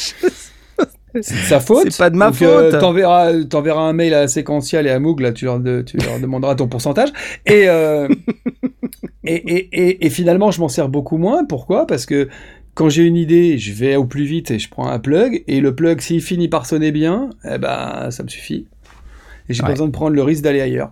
C'est 1.22 1.36
de 1.36 1.40
sa 1.42 1.60
faute. 1.60 1.92
C'est 1.92 1.98
pas 2.00 2.10
de 2.10 2.16
ma 2.16 2.32
Donc, 2.32 2.42
euh, 2.42 2.72
faute. 2.72 2.80
T'enverras, 2.80 3.32
t'enverras 3.44 3.82
un 3.84 3.94
mail 3.94 4.16
à 4.16 4.28
Séquential 4.28 4.88
et 4.88 4.90
à 4.90 4.98
Moog, 5.00 5.20
là, 5.20 5.32
tu 5.32 5.46
leur, 5.46 5.60
de- 5.60 5.84
tu 5.84 5.98
leur 5.98 6.20
demanderas 6.20 6.56
ton 6.56 6.68
pourcentage. 6.68 7.10
Et, 7.46 7.66
euh, 7.70 8.08
et, 9.24 9.36
et, 9.36 9.70
et, 9.90 10.06
et 10.08 10.10
finalement, 10.10 10.50
je 10.50 10.60
m'en 10.60 10.70
sers 10.70 10.90
beaucoup 10.90 11.18
moins. 11.18 11.46
Pourquoi? 11.46 11.86
Parce 11.86 12.08
que 12.08 12.30
quand 12.76 12.90
j'ai 12.90 13.04
une 13.04 13.16
idée, 13.18 13.58
je 13.58 13.72
vais 13.74 13.96
au 13.96 14.06
plus 14.06 14.26
vite 14.26 14.52
et 14.52 14.60
je 14.60 14.70
prends 14.70 14.88
un 14.88 15.00
plug. 15.00 15.44
Et 15.48 15.62
le 15.62 15.76
plug, 15.76 16.02
s'il 16.02 16.22
finit 16.22 16.48
par 16.48 16.66
sonner 16.66 16.92
bien, 16.92 17.30
eh 17.46 17.58
ben, 17.58 18.10
ça 18.12 18.24
me 18.24 18.28
suffit. 18.30 18.68
Et 19.50 19.54
j'ai 19.54 19.62
pas 19.62 19.68
Ouais. 19.68 19.74
besoin 19.74 19.88
de 19.88 19.92
prendre 19.92 20.16
le 20.16 20.24
risque 20.24 20.44
d'aller 20.44 20.62
ailleurs. 20.62 20.92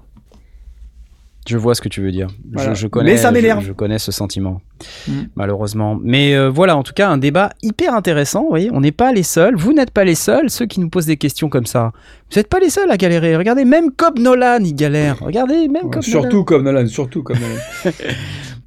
Je 1.48 1.58
vois 1.58 1.74
ce 1.74 1.82
que 1.82 1.90
tu 1.90 2.02
veux 2.02 2.12
dire. 2.12 2.28
Je- 2.30 2.36
Voilà. 2.54 2.74
Je, 2.76 2.86
connais, 2.86 3.12
Mais 3.14 3.18
ça 3.18 3.32
m'énerve. 3.32 3.62
Je, 3.64 3.68
je 3.70 3.74
connais 3.74 3.98
ce 3.98 4.12
sentiment, 4.12 4.62
Mm. 5.08 5.12
malheureusement. 5.36 5.98
Mais 6.04 6.36
euh, 6.36 6.50
voilà, 6.52 6.78
en 6.78 6.84
tout 6.84 6.94
cas, 6.94 7.10
un 7.10 7.18
débat 7.18 7.50
hyper 7.64 7.96
intéressant. 7.96 8.44
Vous 8.44 8.50
voyez, 8.50 8.70
on 8.72 8.80
n'est 8.80 8.92
pas 8.92 9.12
les 9.12 9.24
seuls. 9.24 9.56
Vous 9.56 9.74
n'êtes 9.74 9.90
pas 9.90 10.04
les 10.04 10.14
seuls. 10.14 10.52
Ceux 10.52 10.68
qui 10.68 10.80
nous 10.80 10.90
posent 10.90 11.08
des 11.08 11.18
questions 11.18 11.50
comme 11.50 11.66
ça, 11.66 11.94
vous 12.30 12.38
n'êtes 12.38 12.48
pas 12.48 12.60
les 12.60 12.70
seuls 12.70 12.92
à 12.92 12.96
galérer. 12.98 13.36
Regardez, 13.36 13.66
même 13.66 13.90
Cobb 13.92 14.20
Nolan, 14.20 14.60
il 14.64 14.76
galère. 14.76 15.18
Regardez, 15.20 15.68
même 15.68 15.90
Cobb 15.90 15.94
Nolan. 15.96 16.02
surtout 16.04 16.44
comme 16.44 16.62
Nolan, 16.64 16.86
surtout 16.86 17.24
comme 17.24 17.38
Nolan. 17.40 17.94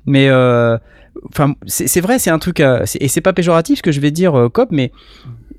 Mais 0.06 0.28
euh, 0.28 0.76
enfin, 1.28 1.54
c'est 1.66 2.00
vrai, 2.00 2.18
c'est 2.18 2.30
un 2.30 2.38
truc, 2.38 2.60
à- 2.60 2.86
c'est- 2.86 3.02
et 3.02 3.08
c'est 3.08 3.20
pas 3.20 3.32
péjoratif 3.32 3.78
ce 3.78 3.82
que 3.82 3.92
je 3.92 4.00
vais 4.00 4.10
dire, 4.10 4.34
euh, 4.38 4.48
Cop, 4.48 4.70
mais 4.72 4.92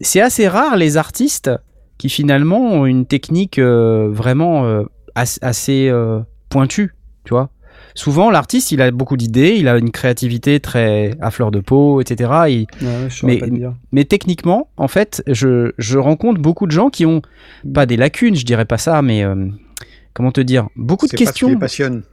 c'est 0.02 0.22
assez 0.22 0.48
rare 0.48 0.76
les 0.78 0.98
artistes 0.98 1.50
qui 1.98 2.10
finalement 2.10 2.60
ont 2.62 2.86
une 2.86 3.06
technique 3.06 3.60
euh, 3.60 4.10
vraiment 4.12 4.66
euh, 4.66 4.84
as- 5.16 5.40
assez 5.42 5.88
euh, 5.90 6.20
pointue, 6.50 6.94
tu 7.24 7.34
vois. 7.34 7.50
Souvent, 7.94 8.30
l'artiste, 8.30 8.74
il 8.74 8.82
a 8.82 8.92
beaucoup 8.92 9.16
d'idées, 9.16 9.56
il 9.58 9.70
a 9.70 9.78
une 9.78 9.92
créativité 9.92 10.60
très 10.60 11.16
à 11.22 11.32
fleur 11.32 11.52
de 11.52 11.62
peau, 11.62 12.02
etc. 12.02 12.30
Ouais, 12.48 12.66
je 13.10 13.26
Mais- 13.26 13.38
pas 13.38 13.46
te 13.48 13.52
dire. 13.52 13.74
mais 13.94 14.04
techniquement, 14.04 14.70
en 14.76 14.90
fait, 14.90 15.24
je, 15.28 15.72
je 15.78 15.98
rencontre 15.98 16.42
beaucoup 16.42 16.66
de 16.68 16.72
gens 16.72 16.90
qui 16.90 17.06
ont 17.06 17.22
pas 17.74 17.86
des 17.86 17.96
lacunes, 17.96 18.36
je 18.36 18.46
dirais 18.46 18.66
pas 18.66 18.78
ça, 18.78 19.02
mais 19.02 19.24
euh, 19.24 19.48
comment 20.14 20.32
te 20.34 20.42
dire, 20.42 20.68
beaucoup 20.76 21.06
de 21.06 21.12
C'est 21.12 21.18
pas 21.18 21.20
ce 21.20 21.24
qui 21.26 21.32
questions. 21.32 21.48
les 21.48 21.56
passionne. 21.58 22.04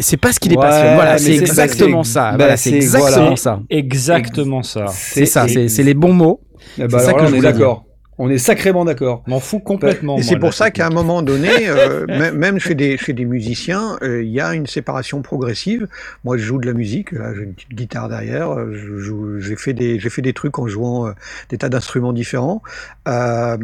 C'est 0.00 0.16
pas 0.16 0.32
ce 0.32 0.40
qui 0.40 0.48
les 0.48 0.56
Ouais, 0.56 0.62
passionne. 0.62 0.94
Voilà, 0.94 1.18
c'est 1.18 1.34
exactement 1.36 2.04
ça. 2.04 2.30
bah, 2.32 2.36
Voilà, 2.38 2.56
c'est 2.56 2.72
exactement 2.72 3.20
voilà. 3.22 3.36
ça. 3.36 3.60
Exactement 3.70 4.62
ça. 4.62 4.86
C'est 4.88 5.26
ça, 5.26 5.46
c'est 5.48 5.82
les 5.82 5.94
bons 5.94 6.12
mots. 6.14 6.40
Eh 6.78 6.86
ben, 6.86 6.98
c'est 6.98 7.04
ça 7.06 7.12
que 7.12 7.18
là, 7.22 7.26
je 7.26 7.34
on 7.34 7.38
est 7.38 7.40
d'accord. 7.40 7.84
On 8.16 8.30
est 8.30 8.38
sacrément 8.38 8.84
d'accord. 8.84 9.24
M'en 9.26 9.40
fous 9.40 9.58
complètement. 9.58 10.16
Et 10.18 10.22
c'est 10.22 10.38
pour 10.38 10.54
ça 10.54 10.70
qu'à 10.70 10.86
un 10.86 10.90
moment 10.90 11.20
donné, 11.22 11.48
euh, 11.68 12.06
même 12.32 12.60
chez 12.60 12.76
des, 12.76 12.96
chez 12.96 13.12
des 13.12 13.24
musiciens, 13.24 13.98
euh, 14.02 14.22
il 14.22 14.30
y 14.30 14.40
a 14.40 14.54
une 14.54 14.68
séparation 14.68 15.20
progressive. 15.20 15.88
Moi, 16.22 16.36
je 16.36 16.44
joue 16.44 16.58
de 16.58 16.66
la 16.66 16.74
musique, 16.74 17.10
là, 17.10 17.34
j'ai 17.34 17.42
une 17.42 17.54
petite 17.54 17.74
guitare 17.74 18.08
derrière. 18.08 18.52
euh, 18.52 19.38
J'ai 19.40 19.56
fait 19.56 19.72
des, 19.72 19.98
j'ai 19.98 20.10
fait 20.10 20.22
des 20.22 20.32
trucs 20.32 20.60
en 20.60 20.68
jouant 20.68 21.08
euh, 21.08 21.12
des 21.48 21.58
tas 21.58 21.68
d'instruments 21.68 22.12
différents, 22.12 22.62
euh, 23.08 23.56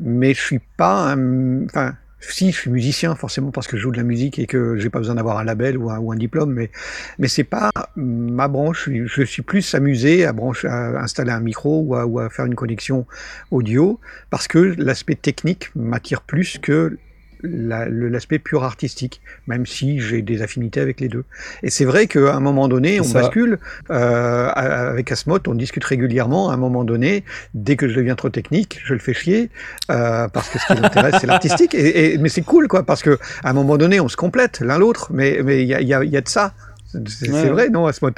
mais 0.00 0.32
je 0.32 0.40
suis 0.40 0.60
pas, 0.78 1.12
un- 1.12 1.64
enfin. 1.66 1.92
Si, 2.20 2.52
je 2.52 2.56
suis 2.56 2.70
musicien 2.70 3.14
forcément 3.14 3.50
parce 3.50 3.66
que 3.66 3.76
je 3.76 3.82
joue 3.82 3.90
de 3.90 3.96
la 3.96 4.02
musique 4.02 4.38
et 4.38 4.46
que 4.46 4.76
j'ai 4.76 4.90
pas 4.90 4.98
besoin 4.98 5.14
d'avoir 5.14 5.38
un 5.38 5.44
label 5.44 5.78
ou 5.78 5.90
un, 5.90 6.16
diplôme, 6.16 6.52
mais 6.52 6.70
mais 7.18 7.28
c'est 7.28 7.44
pas 7.44 7.70
ma 7.96 8.46
branche. 8.46 8.88
Je 8.90 9.22
suis- 9.24 9.42
plus 9.42 9.74
amusé 9.74 10.26
à, 10.26 10.32
brancher, 10.32 10.68
installer 10.68 11.30
un 11.30 11.40
micro 11.40 11.80
ou 11.82 12.18
à 12.18 12.28
faire 12.28 12.44
une 12.44 12.54
connexion 12.54 13.06
audio 13.50 13.98
parce 14.28 14.48
que 14.48 14.74
l'aspect 14.76 15.14
technique 15.14 15.70
m'attire 15.74 16.20
plus 16.20 16.58
que 16.58 16.98
la- 17.42 17.88
l'aspect 17.88 18.38
pur 18.38 18.64
artistique, 18.64 19.20
même 19.46 19.66
si 19.66 20.00
j'ai 20.00 20.22
des 20.22 20.42
affinités 20.42 20.80
avec 20.80 21.00
les 21.00 21.08
deux. 21.08 21.24
Et 21.62 21.70
c'est 21.70 21.84
vrai 21.84 22.06
qu'à 22.06 22.34
un 22.34 22.40
moment 22.40 22.68
donné, 22.68 23.00
on 23.00 23.04
ça. 23.04 23.20
bascule. 23.20 23.58
Euh, 23.90 24.48
avec 24.48 25.10
Asmod, 25.12 25.46
on 25.48 25.54
discute 25.54 25.84
régulièrement. 25.84 26.50
À 26.50 26.54
un 26.54 26.56
moment 26.56 26.84
donné, 26.84 27.24
dès 27.54 27.76
que 27.76 27.88
je 27.88 27.94
deviens 27.94 28.14
trop 28.14 28.28
technique, 28.30 28.80
je 28.84 28.92
le 28.94 28.98
fais 29.00 29.14
chier 29.14 29.50
euh, 29.90 30.28
parce 30.28 30.48
que 30.48 30.58
ce 30.58 30.66
qui 30.72 30.80
m'intéresse, 30.80 31.16
c'est 31.20 31.26
l'artistique. 31.26 31.74
Et, 31.74 32.14
et- 32.14 32.18
mais 32.18 32.28
c'est 32.28 32.42
cool, 32.42 32.68
quoi, 32.68 32.82
parce 32.84 33.02
que 33.02 33.18
à 33.42 33.50
un 33.50 33.52
moment 33.52 33.76
donné, 33.78 34.00
on 34.00 34.08
se 34.08 34.16
complète 34.16 34.60
l'un 34.60 34.78
l'autre. 34.78 35.08
Mais 35.12 35.40
mais 35.44 35.62
il 35.62 35.68
y 35.68 35.74
a, 35.74 35.80
il 35.80 35.88
y 35.88 35.94
a- 35.94 36.04
y 36.04 36.16
a 36.16 36.20
de 36.20 36.28
ça. 36.28 36.52
C'est 36.86 37.08
c'est 37.08 37.30
Ouais. 37.30 37.48
vrai, 37.50 37.68
non, 37.70 37.86
Asmod 37.86 38.14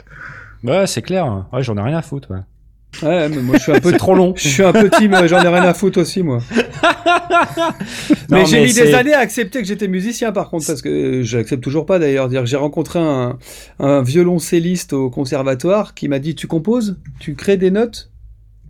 Ouais, 0.64 0.86
c'est 0.86 1.02
clair. 1.02 1.46
Ouais, 1.52 1.62
j'en 1.62 1.76
ai 1.76 1.80
rien 1.82 1.98
à 1.98 2.02
foutre. 2.02 2.30
ouais. 2.30 2.38
Ouais, 3.02 3.28
mais 3.28 3.42
moi 3.42 3.56
je 3.56 3.62
suis 3.62 3.72
un 3.72 3.80
peu 3.80 3.92
trop 3.92 4.14
long. 4.14 4.34
Je 4.36 4.48
suis 4.48 4.62
un 4.62 4.72
peu 4.72 4.90
team, 4.90 5.14
euh, 5.14 5.26
j'en 5.26 5.42
ai 5.42 5.48
rien 5.48 5.62
à 5.62 5.74
foutre 5.74 6.00
aussi, 6.00 6.22
moi. 6.22 6.40
mais 8.30 8.44
j'ai 8.46 8.60
mais 8.60 8.66
mis 8.66 8.74
des 8.74 8.94
années 8.94 9.14
à 9.14 9.20
accepter 9.20 9.60
que 9.60 9.66
j'étais 9.66 9.88
musicien, 9.88 10.32
par 10.32 10.50
contre, 10.50 10.66
parce 10.66 10.82
que 10.82 10.88
euh, 10.88 11.22
je 11.22 11.38
l'accepte 11.38 11.62
toujours 11.62 11.86
pas 11.86 11.98
d'ailleurs. 11.98 12.28
Dire, 12.28 12.46
j'ai 12.46 12.56
rencontré 12.56 12.98
un, 12.98 13.38
un 13.78 14.02
violoncelliste 14.02 14.92
au 14.92 15.10
conservatoire 15.10 15.94
qui 15.94 16.08
m'a 16.08 16.18
dit 16.18 16.34
Tu 16.34 16.46
composes? 16.46 16.98
Tu 17.18 17.34
crées 17.34 17.56
des 17.56 17.70
notes 17.70 18.10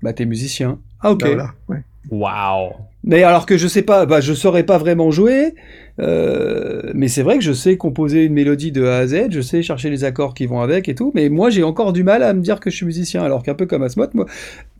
Bah, 0.03 0.13
t'es 0.13 0.25
musicien. 0.25 0.79
Ah, 1.01 1.13
ok. 1.13 1.21
Bah, 1.21 1.27
voilà, 1.29 1.51
ouais. 1.69 1.83
Waouh. 2.11 2.73
Mais 3.05 3.23
alors 3.25 3.47
que 3.47 3.57
je 3.59 3.67
sais 3.67 3.83
pas, 3.83 4.07
bah, 4.07 4.21
je 4.21 4.33
saurais 4.33 4.63
pas 4.63 4.79
vraiment 4.79 5.11
jouer, 5.11 5.55
euh, 6.01 6.91
mais 6.95 7.09
c'est 7.09 7.23
vrai 7.23 7.39
que 7.39 7.45
je 7.45 7.53
sais 7.53 7.77
composer 7.77 8.25
une 8.25 8.33
mélodie 8.33 8.73
de 8.73 8.85
A 8.85 8.99
à 8.99 9.07
Z, 9.07 9.31
je 9.31 9.41
sais 9.41 9.63
chercher 9.63 9.91
les 9.91 10.05
accords 10.05 10.35
qui 10.35 10.47
vont 10.47 10.61
avec 10.61 10.89
et 10.89 10.95
tout, 10.95 11.13
mais 11.15 11.29
moi 11.29 11.51
j'ai 11.51 11.63
encore 11.63 11.93
du 11.93 12.03
mal 12.05 12.23
à 12.23 12.33
me 12.33 12.41
dire 12.41 12.61
que 12.61 12.71
je 12.71 12.77
suis 12.77 12.87
musicien, 12.87 13.23
alors 13.23 13.43
qu'un 13.43 13.55
peu 13.55 13.67
comme 13.67 13.83
Asmod, 13.83 14.11
moi, 14.15 14.27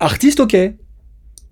artiste, 0.01 0.41
ok. 0.41 0.57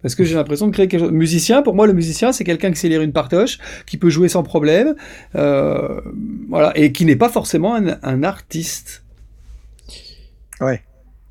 Parce 0.03 0.15
que 0.15 0.25
j'ai 0.25 0.35
l'impression 0.35 0.67
de 0.67 0.73
créer 0.73 0.89
quelque 0.89 1.01
chose. 1.01 1.13
Musicien, 1.13 1.61
pour 1.61 1.75
moi, 1.75 1.87
le 1.87 1.93
musicien, 1.93 2.33
c'est 2.33 2.43
quelqu'un 2.43 2.71
qui 2.71 2.79
sait 2.79 2.89
lire 2.89 3.03
une 3.03 3.13
partoche, 3.13 3.59
qui 3.85 3.99
peut 3.99 4.09
jouer 4.09 4.29
sans 4.29 4.43
problème, 4.43 4.95
euh, 5.35 6.01
voilà, 6.49 6.73
et 6.75 6.91
qui 6.93 7.05
n'est 7.05 7.17
pas 7.17 7.29
forcément 7.29 7.75
un 7.75 8.23
artiste. 8.23 9.05
Ouais. 10.61 10.83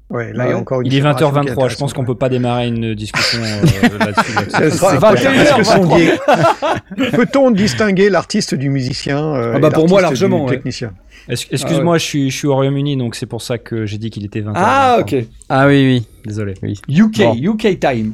Ouais, 0.09 0.33
là, 0.33 0.39
Ah 0.39 0.45
il 0.45 0.49
y 0.49 0.51
a 0.51 0.55
ouais. 0.55 0.61
encore 0.61 0.81
une 0.81 0.87
Il 0.87 0.93
est 0.93 0.97
séparation 0.97 1.29
qui 1.31 1.49
20h23. 1.51 1.69
Je 1.69 1.75
pense 1.77 1.93
qu'on 1.93 2.01
ouais. 2.01 2.07
peut 2.07 2.15
pas 2.15 2.29
démarrer 2.29 2.67
une 2.67 2.95
discussion 2.95 3.39
euh, 3.43 3.61
là-dessus. 3.99 4.33
là-dessus. 4.35 4.69
Ce 4.71 4.77
sera 4.77 4.89
C'est 4.91 4.97
après. 4.97 5.15
21 5.23 5.31
Est-ce 5.33 5.49
que 5.53 5.59
heures, 5.59 5.65
sondier 5.65 6.11
Peut-on 7.11 7.51
distinguer 7.51 8.09
l'artiste 8.09 8.55
du 8.55 8.69
musicien 8.69 9.19
euh, 9.35 9.53
Ah 9.55 9.59
bah 9.59 9.67
et 9.67 9.71
pour 9.71 9.87
moi, 9.87 10.01
l'artiste 10.01 10.21
largement, 10.23 10.45
du 10.45 10.49
ouais. 10.51 10.57
technicien 10.57 10.93
Est-ce- 11.27 11.45
Excuse-moi, 11.51 11.97
je, 11.99 12.03
suis, 12.05 12.31
je 12.31 12.35
suis 12.37 12.47
au 12.47 12.55
Royaume-Uni, 12.55 12.97
donc 12.97 13.15
c'est 13.15 13.27
pour 13.27 13.41
ça 13.43 13.57
que 13.59 13.85
j'ai 13.85 13.97
dit 13.99 14.09
qu'il 14.09 14.25
était 14.25 14.41
20h23. 14.41 14.51
Ah, 14.55 14.97
ok. 14.99 15.15
Ah 15.47 15.67
oui, 15.67 15.85
oui. 15.85 16.07
Désolé. 16.25 16.55
UK, 16.87 17.17
Bon. 17.19 17.35
UK 17.35 17.79
time. 17.79 18.13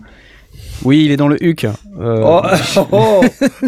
Oui, 0.83 1.03
il 1.05 1.11
est 1.11 1.17
dans 1.17 1.27
le 1.27 1.41
HUC. 1.43 1.65
Euh, 1.65 2.21
Oh, 2.23 2.41
oh, 2.91 3.21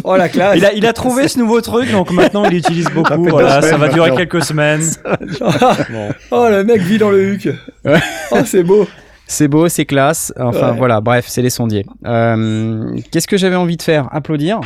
oh, 0.04 0.16
la 0.16 0.30
classe. 0.30 0.58
Il 0.58 0.66
a, 0.66 0.74
il 0.74 0.86
a 0.86 0.94
trouvé 0.94 1.28
ce 1.28 1.40
nouveau 1.40 1.62
truc, 1.62 1.92
donc 1.92 2.12
maintenant 2.12 2.44
il 2.46 2.52
l'utilise 2.52 2.90
beaucoup. 2.94 3.30
ça 3.40 3.78
va 3.78 3.88
durer 3.90 4.10
maintenant. 4.12 4.16
quelques 4.16 4.44
semaines. 4.44 4.84
Bon. 5.90 6.10
Oh, 6.32 6.48
le 6.50 6.64
mec 6.64 6.82
vit 6.82 6.98
dans 6.98 7.10
le 7.10 7.24
huc. 7.34 7.50
Ouais. 7.86 8.00
Oh, 8.32 8.38
c'est 8.46 8.64
beau. 8.64 8.88
C'est 9.26 9.48
beau, 9.48 9.68
c'est 9.68 9.86
classe. 9.86 10.34
Enfin 10.40 10.72
Ouais. 10.72 10.78
voilà, 10.78 11.02
bref, 11.02 11.26
c'est 11.28 11.42
les 11.42 11.50
sondiers. 11.50 11.86
Euh, 12.06 12.92
Qu'est-ce 13.12 13.28
que 13.28 13.38
j'avais 13.38 13.56
envie 13.56 13.78
de 13.78 13.82
faire? 13.82 14.08
Applaudir, 14.12 14.60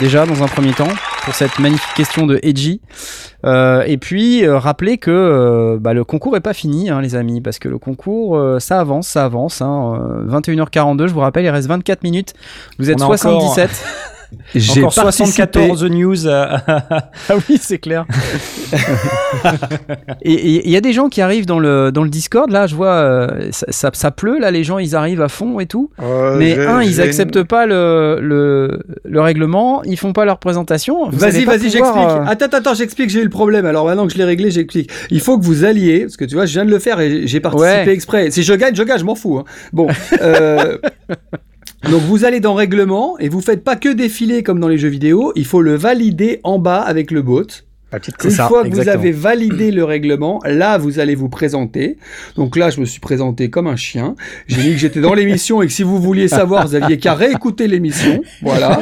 déjà, 0.00 0.24
dans 0.26 0.42
un 0.42 0.46
premier 0.48 0.72
temps, 0.72 0.88
pour 1.26 1.34
cette 1.34 1.58
magnifique 1.58 1.92
question 1.94 2.24
de 2.26 2.38
Edgy. 2.42 2.80
Euh, 3.44 3.82
et 3.86 3.98
puis, 3.98 4.44
euh, 4.46 4.58
rappeler 4.58 4.96
que 4.96 5.10
euh, 5.10 5.76
bah, 5.78 5.92
le 5.92 6.04
concours 6.04 6.36
est 6.36 6.40
pas 6.40 6.54
fini, 6.54 6.88
hein, 6.88 7.02
les 7.02 7.16
amis, 7.16 7.40
parce 7.40 7.58
que 7.58 7.68
le 7.68 7.78
concours, 7.78 8.36
euh, 8.38 8.60
ça 8.60 8.80
avance, 8.80 9.08
ça 9.08 9.24
avance. 9.24 9.60
Hein, 9.60 10.00
euh, 10.00 10.40
21h42, 10.40 11.08
je 11.08 11.12
vous 11.12 11.20
rappelle, 11.20 11.44
il 11.44 11.50
reste 11.50 11.68
24 11.68 12.02
minutes. 12.04 12.32
Vous 12.78 12.90
êtes 12.90 12.98
On 13.00 13.02
a 13.02 13.04
encore- 13.06 13.18
77. 13.18 13.84
J'ai 14.54 14.80
Encore 14.80 14.92
74 14.92 15.84
news 15.84 16.28
à... 16.28 16.62
Ah 17.28 17.34
oui, 17.48 17.58
c'est 17.60 17.78
clair. 17.78 18.04
et 20.22 20.66
il 20.66 20.70
y 20.70 20.76
a 20.76 20.80
des 20.80 20.92
gens 20.92 21.08
qui 21.08 21.20
arrivent 21.20 21.46
dans 21.46 21.58
le, 21.58 21.90
dans 21.92 22.02
le 22.02 22.08
Discord, 22.10 22.50
là, 22.50 22.66
je 22.66 22.74
vois, 22.74 22.88
euh, 22.94 23.48
ça, 23.52 23.66
ça, 23.70 23.90
ça 23.92 24.10
pleut, 24.10 24.38
là, 24.38 24.50
les 24.50 24.64
gens, 24.64 24.78
ils 24.78 24.94
arrivent 24.96 25.22
à 25.22 25.28
fond 25.28 25.60
et 25.60 25.66
tout. 25.66 25.90
Euh, 26.02 26.36
Mais 26.38 26.58
un, 26.58 26.82
ils 26.82 27.00
acceptent 27.00 27.42
pas 27.42 27.66
le, 27.66 28.18
le, 28.20 28.82
le 29.04 29.20
règlement, 29.20 29.82
ils 29.84 29.96
font 29.98 30.12
pas 30.12 30.24
leur 30.24 30.38
présentation. 30.38 31.08
Vas-y, 31.10 31.44
vas-y, 31.44 31.70
j'explique. 31.70 31.96
euh, 32.08 32.24
Attends, 32.26 32.46
attends, 32.56 32.74
j'explique, 32.74 33.10
j'ai 33.10 33.20
eu 33.20 33.24
le 33.24 33.30
problème. 33.30 33.66
Alors 33.66 33.86
maintenant 33.86 34.06
que 34.06 34.12
je 34.12 34.18
l'ai 34.18 34.24
réglé, 34.24 34.50
j'explique. 34.50 34.90
Il 35.10 35.20
faut 35.20 35.38
que 35.38 35.44
vous 35.44 35.64
alliez, 35.64 36.00
parce 36.02 36.16
que 36.16 36.24
tu 36.24 36.34
vois, 36.34 36.46
je 36.46 36.52
viens 36.52 36.64
de 36.64 36.70
le 36.70 36.78
faire 36.78 37.00
et 37.00 37.26
j'ai 37.26 37.40
participé 37.40 37.66
Ouais. 37.86 37.88
exprès. 37.92 38.30
Si 38.30 38.42
je 38.42 38.54
gagne, 38.54 38.74
je 38.74 38.82
gagne, 38.82 38.98
je 38.98 39.04
m'en 39.04 39.14
fous. 39.14 39.38
hein. 39.38 39.44
Bon. 39.72 39.88
Donc 41.90 42.02
vous 42.02 42.24
allez 42.24 42.40
dans 42.40 42.54
règlement 42.54 43.18
et 43.18 43.28
vous 43.28 43.40
faites 43.40 43.62
pas 43.62 43.76
que 43.76 43.88
défiler 43.90 44.42
comme 44.42 44.60
dans 44.60 44.68
les 44.68 44.78
jeux 44.78 44.88
vidéo, 44.88 45.32
il 45.36 45.44
faut 45.46 45.62
le 45.62 45.74
valider 45.76 46.40
en 46.42 46.58
bas 46.58 46.80
avec 46.80 47.10
le 47.10 47.22
bot. 47.22 47.46
Une 48.24 48.30
ça, 48.30 48.48
fois 48.48 48.62
que 48.62 48.66
exactement. 48.66 48.94
vous 48.94 49.00
avez 49.00 49.12
validé 49.12 49.70
le 49.70 49.82
règlement, 49.84 50.42
là, 50.44 50.76
vous 50.76 50.98
allez 50.98 51.14
vous 51.14 51.28
présenter. 51.30 51.96
Donc 52.34 52.56
là, 52.56 52.68
je 52.68 52.80
me 52.80 52.84
suis 52.84 53.00
présenté 53.00 53.48
comme 53.48 53.68
un 53.68 53.76
chien. 53.76 54.16
J'ai 54.48 54.60
dit 54.60 54.72
que 54.72 54.78
j'étais 54.78 55.00
dans 55.00 55.14
l'émission 55.14 55.62
et 55.62 55.66
que 55.66 55.72
si 55.72 55.82
vous 55.84 55.98
vouliez 55.98 56.28
savoir, 56.28 56.66
vous 56.66 56.74
aviez 56.74 56.98
qu'à 56.98 57.14
réécouter 57.14 57.68
l'émission. 57.68 58.20
Voilà, 58.42 58.80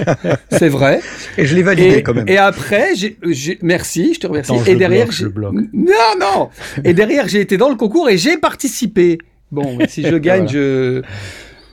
c'est 0.51 0.70
vrai. 0.70 1.01
Et 1.39 1.45
je 1.45 1.55
l'ai 1.55 1.62
validé 1.62 1.99
Et, 1.99 2.03
quand 2.03 2.14
même. 2.14 2.24
et 2.28 2.39
après, 2.39 2.97
j'ai, 2.97 3.16
j'ai- 3.28 3.59
merci, 3.62 4.14
je 4.14 4.20
te 4.20 4.26
remercie. 4.26 4.53
Attends, 4.53 4.64
et 4.64 4.74
derrière, 4.74 5.05
bloque, 5.05 5.12
je 5.12 5.18
j'ai- 5.18 5.24
le 5.24 5.30
bloque. 5.30 5.55
non, 5.74 5.93
non. 6.20 6.49
Et 6.82 6.95
derrière, 6.95 7.28
j'ai 7.28 7.41
été 7.41 7.57
dans 7.57 7.68
le 7.68 7.76
concours 7.76 8.09
et 8.09 8.16
j'ai 8.16 8.39
participé. 8.39 9.18
Bon, 9.53 9.78
si 9.87 10.03
je 10.03 10.16
gagne, 10.16 10.45
Voilà. 10.47 10.53
je, 10.53 11.03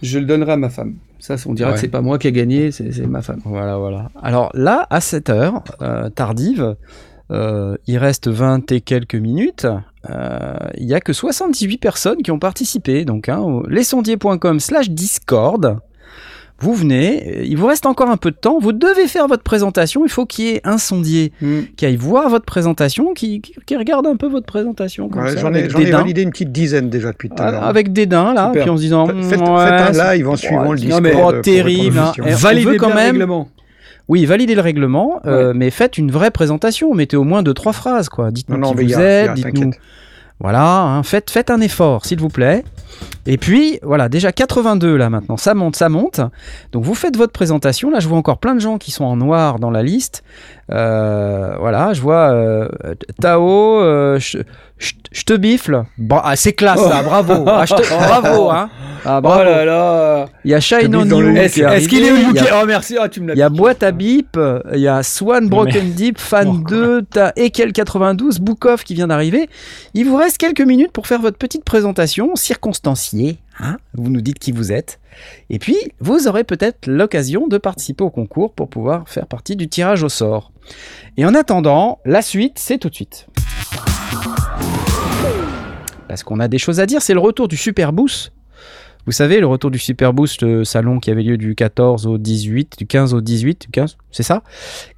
je 0.02 0.20
le 0.20 0.26
donnerai 0.26 0.54
à 0.54 0.58
ma 0.58 0.70
femme. 0.70 0.96
Ça, 1.20 1.36
on 1.46 1.54
dira 1.54 1.70
Ouais. 1.70 1.76
que 1.76 1.82
c'est 1.82 1.88
pas 1.88 2.02
moi 2.02 2.18
qui 2.18 2.28
ai 2.28 2.32
gagné, 2.32 2.72
c'est, 2.72 3.06
ma 3.06 3.22
femme. 3.22 3.42
Voilà, 3.46 3.78
voilà. 3.78 4.10
Alors 4.24 4.50
là, 4.54 4.88
à 4.90 5.02
cette 5.02 5.30
heure 5.30 5.64
euh, 5.82 6.10
tardive, 6.10 6.76
euh, 7.32 7.78
il 7.88 7.98
reste 7.98 8.28
20 8.28 8.72
et 8.72 8.82
quelques 8.82 9.16
minutes. 9.16 9.68
euh, 10.10 10.54
Il 10.78 10.86
y 10.88 10.94
a 10.96 11.00
que 11.00 11.14
78 11.14 11.78
personnes 11.78 12.24
qui 12.24 12.32
ont 12.32 12.40
participé. 12.40 13.06
Donc, 13.06 13.30
hein, 13.30 13.38
au 13.40 13.66
lesondiers.com 13.68 14.60
slash 14.60 14.90
Discord. 14.90 15.78
Vous 16.62 16.74
venez, 16.76 17.24
euh, 17.28 17.44
il 17.44 17.58
vous 17.58 17.66
reste 17.66 17.86
encore 17.86 18.10
un 18.10 18.18
peu 18.18 18.32
de 18.32 18.36
temps, 18.36 18.60
vous 18.60 18.72
devez 18.72 19.08
faire 19.08 19.28
votre 19.28 19.44
présentation, 19.44 20.04
il 20.06 20.10
faut 20.12 20.26
qu'il 20.26 20.46
y 20.46 20.50
ait 20.50 20.62
un 20.64 20.78
sondier 20.78 21.32
Hmm. 21.42 21.62
qui 21.76 21.86
aille 21.86 21.96
voir 21.96 22.30
votre 22.30 22.46
présentation, 22.46 23.14
qui, 23.14 23.42
qui- 23.42 23.54
qui 23.66 23.76
regarde 23.76 24.06
un 24.08 24.16
peu 24.16 24.28
votre 24.28 24.46
présentation 24.46 25.10
Ouais, 25.10 25.36
J'en 25.38 25.54
ai, 25.54 25.68
validé 25.68 26.22
une 26.22 26.30
petite 26.32 26.52
dizaine 26.52 26.90
déjà 26.90 27.12
depuis 27.12 27.30
tout 27.30 27.42
à 27.42 27.52
l'heure. 27.52 27.64
avec 27.64 27.92
dédain 27.92 28.34
là, 28.34 28.48
Super. 28.48 28.62
puis 28.64 28.70
en 28.70 28.78
se 28.78 28.82
disant 28.82 29.08
Faites, 29.08 29.24
faites 29.26 29.40
mm, 29.40 29.44
ouais, 29.44 29.60
un 29.62 29.94
c'est- 29.94 30.16
live 30.18 30.30
en 30.30 30.36
suivant 30.36 30.72
le 30.74 31.00
mais- 31.02 31.14
Oh, 31.16 31.22
votre 31.24 31.42
terrible, 31.42 31.98
hein. 31.98 32.12
Validez 32.20 32.78
quand 32.78 32.90
même 32.94 33.12
règlement. 33.16 33.50
Oui, 34.08 34.26
validez 34.26 34.56
le 34.56 34.62
règlement, 34.62 35.22
euh, 35.26 35.54
mais 35.56 35.70
faites 35.70 35.98
une 35.98 36.12
vraie 36.12 36.32
présentation. 36.32 36.94
Mettez 36.94 37.16
au 37.16 37.24
moins 37.24 37.44
deux, 37.44 37.54
trois 37.54 37.72
phrases, 37.72 38.10
quoi. 38.10 38.30
Dites-nous 38.30 38.60
qui 38.74 38.84
vous 38.86 39.00
êtes, 39.00 39.34
dites-nous. 39.36 39.72
Voilà, 40.42 40.82
hein, 40.82 41.04
faites, 41.04 41.30
faites 41.30 41.52
un 41.52 41.62
effort, 41.62 42.06
s'il 42.06 42.20
vous 42.20 42.30
plaît. 42.30 42.64
Et 43.28 43.38
puis, 43.38 43.80
voilà, 43.84 44.10
déjà 44.10 44.32
82 44.32 44.96
là 44.96 45.10
maintenant, 45.10 45.38
ça 45.38 45.54
monte, 45.54 45.76
ça 45.76 45.88
monte. 45.88 46.20
Donc 46.72 46.84
vous 46.84 46.96
faites 46.96 47.16
votre 47.16 47.32
présentation. 47.32 47.92
Là, 47.92 48.00
je 48.00 48.08
vois 48.08 48.18
encore 48.18 48.40
plein 48.40 48.56
de 48.56 48.60
gens 48.60 48.80
qui 48.80 48.90
sont 48.90 49.04
en 49.04 49.16
noir 49.16 49.60
dans 49.60 49.70
la 49.70 49.84
liste. 49.84 50.24
Euh, 50.74 51.56
voilà, 51.60 51.94
je 51.94 52.02
vois 52.02 52.32
euh, 52.32 52.68
Tao, 53.20 53.80
euh, 53.82 54.20
je 54.20 55.24
te 55.26 55.34
bifle. 55.34 55.84
Bra- 55.98 56.22
ah, 56.26 56.36
c'est 56.36 56.54
classe, 56.54 56.80
ça, 56.82 57.04
bravo. 57.04 57.34
Ah, 57.48 57.66
bravo, 58.22 58.50
hein. 58.50 58.70
Ah, 59.04 59.18
Oh 59.18 59.22
bravo. 59.22 59.44
là 59.44 59.66
là. 59.66 60.26
Il 60.46 60.52
y 60.52 60.54
a 60.54 60.60
Shine 60.60 60.96
on 60.96 61.04
You. 61.06 61.22
lit. 61.32 61.38
Est-ce, 61.40 61.56
qui 61.56 61.62
est 61.62 61.78
est-ce 61.78 61.90
qu'il 61.90 62.06
est 62.06 62.12
au 62.12 62.16
y 62.18 62.38
a 62.40 62.44
UK 62.44 62.50
Oh 62.62 62.66
merci, 62.68 62.98
ah, 63.02 63.10
tu 63.10 63.20
me 63.20 63.28
l'as 63.30 63.34
il 63.34 63.40
y 63.40 63.42
a. 63.42 63.50
Boîte 63.50 63.82
à 63.84 63.92
Bip, 63.92 64.38
il 64.74 64.80
y 64.80 64.88
a 64.88 65.02
Swan 65.02 65.50
Broken 65.50 65.92
Deep, 65.94 66.20
Fan 66.20 66.48
Oh, 66.48 66.70
2, 66.70 67.02
t'as 67.10 67.32
Ekel 67.36 67.74
92, 67.74 68.40
Bookov 68.40 68.84
qui 68.84 68.94
vient 68.94 69.08
d'arriver. 69.08 69.50
Il 69.96 70.06
vous 70.08 70.16
reste 70.18 70.38
quelques 70.38 70.62
minutes 70.62 70.92
pour 70.92 71.08
faire 71.08 71.20
votre 71.20 71.38
petite 71.38 71.66
présentation 71.66 72.36
circonstanciée. 72.36 73.40
Hein. 73.62 73.78
vous 73.94 74.10
nous 74.10 74.22
dites 74.22 74.40
qui 74.40 74.52
vous 74.52 74.72
êtes. 74.72 75.00
Et 75.50 75.60
puis, 75.60 75.78
vous 76.00 76.28
aurez 76.28 76.44
peut-être 76.44 76.88
l'occasion 76.88 77.48
de 77.48 77.58
participer 77.58 78.04
au 78.04 78.10
concours 78.10 78.54
pour 78.54 78.70
pouvoir 78.70 79.08
faire 79.08 79.28
partie 79.28 79.56
du 79.56 79.68
tirage 79.68 80.04
au 80.04 80.10
sort. 80.10 80.52
Et 81.18 81.26
en 81.26 81.34
attendant, 81.36 82.00
la 82.06 82.22
suite, 82.22 82.58
c'est 82.58 82.78
tout 82.78 82.90
de 82.90 82.96
suite. 82.96 83.28
Parce 86.08 86.24
qu'on 86.24 86.40
a 86.40 86.48
des 86.48 86.58
choses 86.58 86.80
à 86.80 86.86
dire, 86.86 87.02
c'est 87.02 87.14
le 87.14 87.20
retour 87.20 87.48
du 87.48 87.58
Super 87.58 87.94
Boost. 87.94 88.34
Vous 89.06 89.12
savez, 89.12 89.40
le 89.40 89.48
retour 89.48 89.72
du 89.72 89.80
Super 89.80 90.14
Boost, 90.14 90.42
le 90.42 90.64
salon 90.64 91.00
qui 91.00 91.12
avait 91.12 91.24
lieu 91.24 91.38
du 91.38 91.56
14 91.56 92.08
au 92.08 92.18
18, 92.18 92.78
du 92.78 92.86
15 92.86 93.14
au 93.14 93.22
18, 93.22 93.62
du 93.64 93.68
15, 93.70 93.98
c'est 94.12 94.24
ça? 94.24 94.44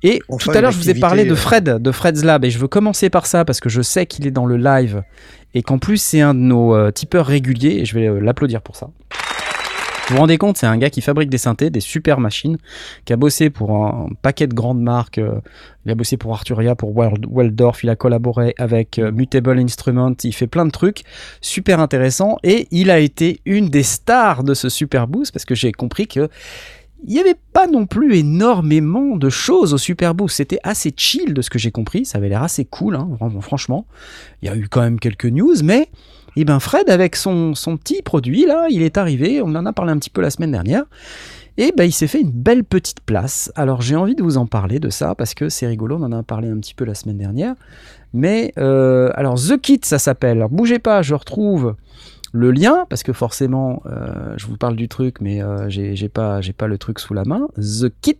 Et 0.01 0.22
Enfin, 0.30 0.51
tout 0.51 0.58
à 0.58 0.62
l'heure, 0.62 0.72
je 0.72 0.78
vous 0.78 0.89
ai 0.89 0.95
parlé 0.95 1.26
de 1.26 1.32
activité, 1.32 1.41
Fred, 1.41 1.82
de 1.82 1.91
Fred's 1.91 2.24
Lab, 2.24 2.43
et 2.45 2.49
je 2.49 2.60
veux 2.60 2.68
commencer 2.68 3.10
par 3.10 3.26
ça 3.26 3.45
parce 3.45 3.60
que 3.60 3.70
je 3.70 3.82
sais 3.82 4.06
qu'il 4.06 4.28
est 4.28 4.32
dans 4.32 4.45
le 4.45 4.58
live 4.58 5.04
et 5.54 5.62
qu'en 5.62 5.78
plus, 5.78 5.97
c'est 5.97 6.22
un 6.22 6.34
de 6.34 6.39
nos 6.39 6.76
euh, 6.76 6.91
tipeurs 6.91 7.26
réguliers 7.26 7.78
et 7.80 7.86
je 7.86 7.95
vais 7.95 8.08
euh, 8.08 8.20
l'applaudir 8.20 8.62
pour 8.62 8.76
ça. 8.76 8.89
Vous 10.08 10.16
vous 10.16 10.20
rendez 10.20 10.38
compte, 10.38 10.58
c'est 10.58 10.68
un 10.68 10.78
gars 10.78 10.89
qui 10.89 11.01
fabrique 11.01 11.30
des 11.30 11.38
synthés, 11.38 11.70
des 11.70 11.80
super 11.80 12.20
machines, 12.20 12.58
qui 13.06 13.14
a 13.14 13.16
bossé 13.16 13.49
pour 13.49 13.86
un 13.86 14.10
paquet 14.22 14.47
de 14.47 14.54
grandes 14.54 14.82
marques. 14.82 15.18
euh, 15.18 15.39
il 15.86 15.91
a 15.91 15.95
bossé 15.95 16.18
pour 16.18 16.34
Arturia, 16.34 16.76
pour 16.76 16.95
Wald- 16.95 17.26
Waldorf, 17.26 17.84
il 17.84 17.89
a 17.89 17.95
collaboré 17.95 18.54
avec 18.58 18.99
euh, 18.99 19.12
Mutable 19.12 19.58
Instruments, 19.60 20.16
il 20.24 20.34
fait 20.34 20.47
plein 20.47 20.66
de 20.66 20.72
trucs 20.72 21.04
super 21.39 21.80
intéressants 21.80 22.38
et 22.43 22.68
il 22.72 22.91
a 22.91 22.99
été 22.99 23.39
une 23.45 23.70
des 23.70 23.84
stars 23.84 24.43
de 24.43 24.54
ce 24.54 24.68
Super 24.70 25.08
Boost 25.08 25.32
parce 25.32 25.45
que 25.45 25.56
j'ai 25.56 25.72
compris 25.72 26.08
que 26.08 26.28
il 27.06 27.14
n'y 27.14 27.20
avait 27.20 27.36
pas 27.51 27.68
non 27.68 27.86
plus 27.86 28.16
énormément 28.16 29.18
de 29.18 29.30
choses 29.30 29.74
au 29.74 29.78
Super 29.78 30.16
Boost. 30.16 30.38
C'était 30.38 30.60
assez 30.64 30.93
chill 30.95 31.34
de 31.34 31.41
ce 31.41 31.49
que 31.49 31.60
j'ai 31.60 31.72
compris. 31.72 32.06
Ça 32.06 32.18
avait 32.18 32.30
l'air 32.30 32.43
assez 32.43 32.64
cool, 32.64 32.95
hein, 32.95 33.10
franchement. 33.41 33.86
Il 34.41 34.47
y 34.47 34.49
a 34.49 34.56
eu 34.56 34.70
quand 34.70 34.80
même 34.80 34.99
quelques 35.01 35.26
news, 35.26 35.56
mais 35.64 35.89
eh 36.36 36.46
ben 36.46 36.60
Fred, 36.60 36.90
avec 36.90 37.16
son, 37.16 37.56
son 37.56 37.78
petit 37.78 38.02
produit, 38.02 38.46
là, 38.46 38.68
il 38.70 38.82
est 38.82 38.98
arrivé. 38.98 39.42
On 39.42 39.56
en 39.56 39.66
a 39.66 39.74
parlé 39.74 39.92
un 39.92 39.98
petit 39.98 40.10
peu 40.10 40.22
la 40.22 40.30
semaine 40.30 40.52
dernière. 40.52 40.86
Et 41.58 41.72
ben, 41.78 41.84
il 41.84 41.92
s'est 41.92 42.08
fait 42.08 42.22
une 42.22 42.32
belle 42.32 42.64
petite 42.64 43.02
place. 43.02 43.52
Alors, 43.56 43.82
j'ai 43.82 43.96
envie 43.96 44.16
de 44.16 44.24
vous 44.24 44.38
en 44.38 44.48
parler 44.48 44.80
de 44.80 44.90
ça 44.90 45.14
parce 45.14 45.36
que 45.36 45.50
c'est 45.50 45.68
rigolo. 45.68 45.98
On 46.00 46.04
en 46.04 46.12
a 46.12 46.24
parlé 46.24 46.50
un 46.50 46.58
petit 46.58 46.74
peu 46.74 46.84
la 46.84 46.96
semaine 46.96 47.18
dernière. 47.18 47.54
Mais, 48.14 48.54
euh, 48.58 49.12
alors, 49.14 49.36
The 49.36 49.60
Kit, 49.62 49.82
ça 49.84 50.00
s'appelle. 50.00 50.38
Alors, 50.38 50.50
bougez 50.50 50.80
pas, 50.80 51.04
je 51.04 51.14
retrouve 51.14 51.76
le 52.34 52.52
lien, 52.52 52.88
parce 52.90 53.04
que 53.04 53.14
forcément, 53.14 53.84
euh, 53.86 54.34
je 54.38 54.48
vous 54.48 54.58
parle 54.58 54.76
du 54.76 54.88
truc, 54.88 55.22
mais 55.22 55.44
euh, 55.44 55.70
j'ai 55.70 56.10
pas, 56.10 56.40
pas 56.58 56.68
le 56.68 56.80
truc 56.80 56.98
sous 56.98 57.14
la 57.14 57.24
main. 57.26 57.48
The 57.58 57.94
Kit, 58.02 58.18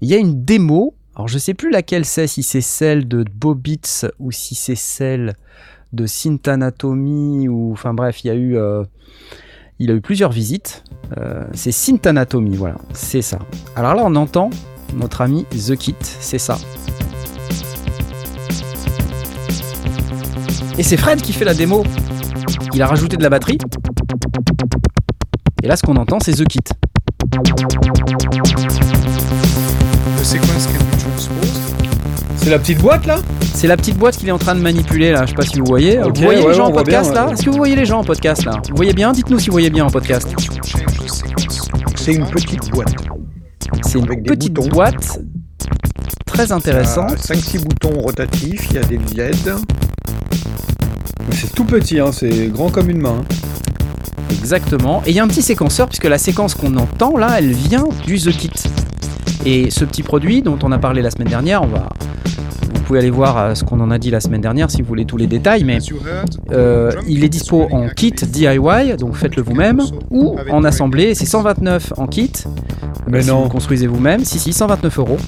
il 0.00 0.08
y 0.08 0.14
a 0.14 0.16
une 0.16 0.42
démo. 0.42 0.94
Alors 1.14 1.28
je 1.28 1.38
sais 1.38 1.52
plus 1.52 1.70
laquelle 1.70 2.06
c'est, 2.06 2.26
si 2.26 2.42
c'est 2.42 2.62
celle 2.62 3.06
de 3.06 3.24
Bobitz 3.34 4.06
ou 4.20 4.32
si 4.32 4.54
c'est 4.54 4.74
celle 4.74 5.34
de 5.92 6.06
Synth 6.06 6.48
Anatomy 6.48 7.48
ou, 7.48 7.72
enfin 7.72 7.94
bref, 7.94 8.24
il 8.24 8.28
y 8.28 8.30
a 8.30 8.34
eu, 8.34 8.56
euh, 8.56 8.84
il 9.78 9.90
a 9.90 9.94
eu 9.94 10.00
plusieurs 10.00 10.32
visites. 10.32 10.84
Euh, 11.18 11.46
c'est 11.52 11.72
Synth 11.72 12.06
Anatomy, 12.06 12.56
voilà, 12.56 12.76
c'est 12.92 13.22
ça. 13.22 13.38
Alors 13.76 13.94
là, 13.94 14.02
on 14.04 14.14
entend 14.16 14.50
notre 14.94 15.20
ami 15.20 15.44
The 15.46 15.76
Kit, 15.76 15.96
c'est 16.00 16.38
ça. 16.38 16.58
Et 20.78 20.82
c'est 20.82 20.96
Fred 20.96 21.20
qui 21.20 21.32
fait 21.32 21.44
la 21.44 21.54
démo. 21.54 21.84
Il 22.72 22.80
a 22.80 22.86
rajouté 22.86 23.16
de 23.16 23.22
la 23.22 23.28
batterie. 23.28 23.58
Et 25.62 25.68
là, 25.68 25.76
ce 25.76 25.82
qu'on 25.82 25.96
entend, 25.96 26.20
c'est 26.20 26.32
The 26.32 26.46
Kit. 26.46 26.60
The 30.16 30.89
C'est 32.42 32.50
la 32.50 32.58
petite 32.58 32.80
boîte 32.80 33.06
là 33.06 33.18
C'est 33.54 33.66
la 33.66 33.76
petite 33.76 33.96
boîte 33.98 34.16
qu'il 34.16 34.28
est 34.28 34.32
en 34.32 34.38
train 34.38 34.54
de 34.54 34.60
manipuler 34.60 35.12
là. 35.12 35.24
Je 35.26 35.30
sais 35.30 35.34
pas 35.34 35.42
si 35.42 35.58
vous 35.58 35.66
voyez. 35.66 35.98
Vous 35.98 36.10
voyez 36.22 36.42
ouais, 36.42 36.48
les 36.48 36.54
gens 36.54 36.66
en 36.66 36.70
bien, 36.70 36.76
podcast 36.76 37.14
là 37.14 37.26
ouais. 37.26 37.32
Est-ce 37.32 37.42
que 37.44 37.50
vous 37.50 37.56
voyez 37.56 37.76
les 37.76 37.84
gens 37.84 38.00
en 38.00 38.04
podcast 38.04 38.44
là 38.44 38.52
Vous 38.70 38.76
voyez 38.76 38.92
bien 38.92 39.12
Dites-nous 39.12 39.38
si 39.38 39.46
vous 39.46 39.52
voyez 39.52 39.70
bien 39.70 39.84
en 39.84 39.90
podcast. 39.90 40.28
C'est 41.96 42.14
une 42.14 42.26
petite 42.26 42.70
boîte. 42.70 42.94
C'est 43.86 43.98
une 43.98 44.04
Avec 44.04 44.24
petite 44.24 44.54
boutons. 44.54 44.68
boîte 44.68 45.20
très 46.26 46.52
intéressante. 46.52 47.18
5-6 47.18 47.64
boutons 47.64 48.00
rotatifs, 48.00 48.68
il 48.70 48.76
y 48.76 48.78
a 48.78 48.82
des 48.84 48.98
LED. 49.14 49.54
C'est 51.32 51.54
tout 51.54 51.64
petit, 51.64 52.00
hein, 52.00 52.10
c'est 52.12 52.46
grand 52.48 52.70
comme 52.70 52.88
une 52.88 53.00
main. 53.00 53.22
Exactement. 54.30 55.02
Et 55.04 55.10
il 55.10 55.16
y 55.16 55.20
a 55.20 55.24
un 55.24 55.28
petit 55.28 55.42
séquenceur 55.42 55.88
puisque 55.88 56.04
la 56.04 56.18
séquence 56.18 56.54
qu'on 56.54 56.76
entend 56.76 57.16
là, 57.16 57.36
elle 57.38 57.52
vient 57.52 57.84
du 58.06 58.18
The 58.18 58.30
Kit. 58.30 58.50
Et 59.44 59.70
ce 59.70 59.84
petit 59.84 60.02
produit 60.02 60.40
dont 60.42 60.58
on 60.62 60.72
a 60.72 60.78
parlé 60.78 61.02
la 61.02 61.10
semaine 61.10 61.28
dernière, 61.28 61.62
on 61.62 61.66
va. 61.66 61.88
Vous 62.90 62.94
pouvez 62.96 63.06
aller 63.06 63.10
voir 63.16 63.38
euh, 63.38 63.54
ce 63.54 63.62
qu'on 63.62 63.78
en 63.78 63.92
a 63.92 63.98
dit 63.98 64.10
la 64.10 64.18
semaine 64.18 64.40
dernière 64.40 64.68
si 64.68 64.82
vous 64.82 64.88
voulez 64.88 65.04
tous 65.04 65.16
les 65.16 65.28
détails, 65.28 65.62
mais 65.62 65.78
Euh, 66.50 66.90
il 67.06 67.22
est 67.22 67.28
dispo 67.28 67.68
is 67.70 67.72
en 67.72 67.88
kit. 67.88 68.10
DIY, 68.10 68.96
donc 68.98 69.14
faites-le 69.14 69.44
vous-même, 69.44 69.80
ou 70.10 70.36
en 70.50 70.64
assemblée, 70.64 71.14
c'est 71.14 71.24
129 71.24 71.92
en 71.98 72.08
kit, 72.08 72.32
Mais 73.06 73.22
si 73.22 73.28
non. 73.28 73.42
vous 73.42 73.48
construisez 73.48 73.86
vous-même, 73.86 74.24
si 74.24 74.40
si, 74.40 74.52
129 74.52 74.98
euros, 74.98 75.18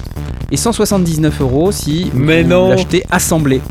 et 0.51 0.57
179 0.57 1.39
euros 1.39 1.71
si 1.71 2.11
Mais 2.13 2.43
vous 2.43 2.49
l'achetez 2.49 3.05
assemblé. 3.09 3.61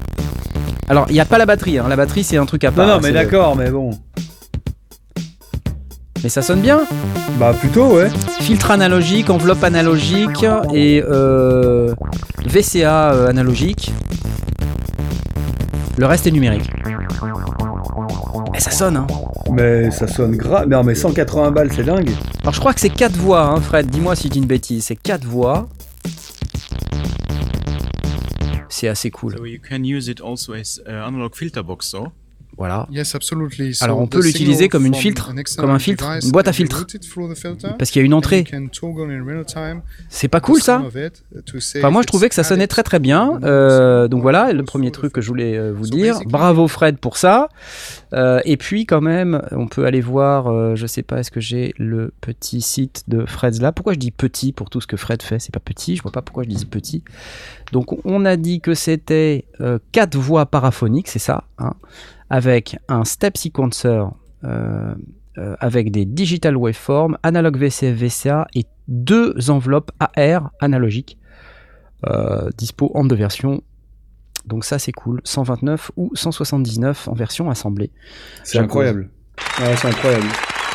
Alors, 0.89 1.05
il 1.11 1.13
n'y 1.13 1.21
a 1.21 1.27
pas 1.27 1.37
la 1.37 1.45
batterie, 1.45 1.77
hein. 1.77 1.85
la 1.87 1.97
batterie 1.97 2.25
c'est 2.25 2.39
un 2.39 2.47
truc 2.47 2.65
à 2.65 2.71
part. 2.73 2.87
Non, 2.87 2.95
non, 2.95 3.01
mais 3.03 3.13
d'accord, 3.13 3.57
mais 3.57 3.71
bon. 3.71 3.91
Mais 6.23 6.29
ça 6.29 6.41
sonne 6.41 6.61
bien. 6.61 6.87
Bah 7.39 7.53
plutôt, 7.53 7.97
ouais. 7.97 8.09
Filtre 8.41 8.71
analogique, 8.71 9.29
enveloppe 9.29 9.65
analogique 9.65 10.45
et 10.73 11.03
euh, 11.03 11.95
VCA 12.47 13.13
euh, 13.13 13.29
analogique. 13.29 13.93
Le 15.99 16.07
reste 16.07 16.27
est 16.27 16.31
numérique. 16.31 16.71
Et 18.55 18.61
ça 18.61 18.71
sonne, 18.71 18.97
hein. 18.97 19.07
Mais 19.51 19.91
ça 19.91 20.07
sonne 20.07 20.37
grave. 20.37 20.69
Non, 20.69 20.85
mais 20.85 20.95
180 20.95 21.51
balles, 21.51 21.73
c'est 21.73 21.85
dingue. 21.85 22.11
Alors 22.43 22.55
je 22.55 22.61
crois 22.61 22.73
que 22.73 22.81
c'est 22.81 22.91
4 22.91 23.17
voix, 23.17 23.43
hein, 23.43 23.61
Fred, 23.61 23.89
dis-moi 23.91 24.15
si 24.15 24.29
je 24.29 24.33
dis 24.33 24.39
une 24.39 24.47
bêtise, 24.47 24.85
c'est 24.85 24.97
4 24.97 25.25
voix. 25.25 25.69
C'est 28.69 28.89
assez 28.89 29.11
cool. 29.11 29.37
So 29.37 29.45
you 29.45 29.59
can 29.61 29.83
use 29.85 30.09
it 30.09 30.21
also 30.21 30.55
as 30.55 30.81
uh, 30.87 31.07
analog 31.07 31.35
filter 31.35 31.63
box, 31.63 31.91
though. 31.93 32.13
Voilà. 32.59 32.87
Yes, 32.91 33.15
absolutely. 33.15 33.75
So 33.75 33.85
Alors, 33.85 33.99
on 34.01 34.07
peut 34.07 34.23
l'utiliser 34.23 34.69
comme 34.69 34.87
une 34.87 34.95
filtre, 34.95 35.33
comme 35.57 35.71
un 35.71 35.79
filtre, 35.79 36.09
device 36.09 36.27
une 36.27 36.33
boîte 36.33 36.49
à 36.49 36.53
filtre. 36.53 36.87
Parce 37.79 37.91
qu'il 37.91 38.01
y 38.01 38.03
a 38.03 38.07
une 38.07 38.15
entrée. 38.15 38.45
C'est 40.09 40.29
pas 40.29 40.41
cool 40.41 40.61
ça 40.61 40.83
Enfin, 41.77 41.91
moi, 41.91 42.03
je 42.03 42.07
trouvais 42.07 42.27
it's 42.27 42.29
que 42.29 42.35
ça 42.35 42.45
sonnait 42.45 42.67
très 42.67 42.83
très 42.83 42.99
bien. 42.99 43.41
Euh, 43.43 44.09
donc 44.09 44.23
voilà, 44.23 44.53
le 44.53 44.63
premier 44.65 44.91
truc 44.91 45.13
que 45.13 45.21
je 45.21 45.29
voulais 45.29 45.57
euh, 45.57 45.73
vous 45.73 45.87
dire. 45.87 46.21
Bravo 46.27 46.69
Fred 46.69 46.99
pour 46.99 47.17
ça. 47.17 47.49
Euh, 48.13 48.41
et 48.45 48.57
puis 48.57 48.85
quand 48.87 49.01
même, 49.01 49.43
on 49.53 49.67
peut 49.67 49.87
aller 49.87 50.01
voir. 50.01 50.49
euh, 50.49 50.77
je 50.77 50.87
sais 50.87 51.03
pas, 51.03 51.21
est-ce 51.21 51.31
que 51.31 51.41
j'ai 51.41 51.75
le 51.79 52.13
petit 52.21 52.61
site 52.61 53.05
de 53.09 53.25
Fred 53.27 53.61
là? 53.61 53.73
Pourquoi 53.73 53.95
je 53.95 53.99
dis 53.99 54.11
petit 54.11 54.53
pour 54.53 54.71
tout 54.71 54.81
ce 54.81 54.87
que 54.87 54.97
Fred 54.97 55.23
fait? 55.23 55.39
C'est 55.39 55.53
pas 55.53 55.61
petit. 55.61 55.97
Je 55.97 56.03
vois 56.03 56.13
pas 56.13 56.23
pourquoi 56.23 56.45
je 56.45 56.49
dis 56.49 56.67
petit. 56.67 57.03
Donc 57.73 58.05
on 58.07 58.25
a 58.25 58.37
dit 58.37 58.61
que 58.61 58.75
c'était 58.75 59.47
quatre 59.93 60.17
voix 60.17 60.47
paraphoniques, 60.47 61.09
c'est 61.09 61.19
ça, 61.19 61.45
hein, 61.59 61.75
avec 62.33 62.77
un 62.89 63.05
step 63.05 63.37
sequencer. 63.37 64.03
euh, 64.45 64.95
euh, 65.39 65.57
avec 65.61 65.91
des 65.91 66.05
digital 66.05 66.59
waveforms, 66.59 67.17
analog 67.23 67.57
VCF 67.57 67.95
VCA 67.95 68.47
et 68.55 68.65
deux 68.87 69.35
enveloppes 69.49 69.91
AR 69.99 70.51
analogiques 70.61 71.17
euh, 72.07 72.51
dispo 72.59 72.91
en 72.95 73.05
deux 73.05 73.17
versions. 73.17 73.63
Donc 74.45 74.67
ça 74.67 74.79
c'est 74.79 74.93
cool, 74.93 75.23
129 75.25 75.93
ou 75.97 76.11
179 76.15 77.09
en 77.09 77.15
version 77.15 77.49
assemblée. 77.49 77.91
C'est 78.45 78.59
incroyable. 78.59 79.09
Ouais, 79.59 79.75
c'est 79.77 79.89
incroyable. 79.89 80.27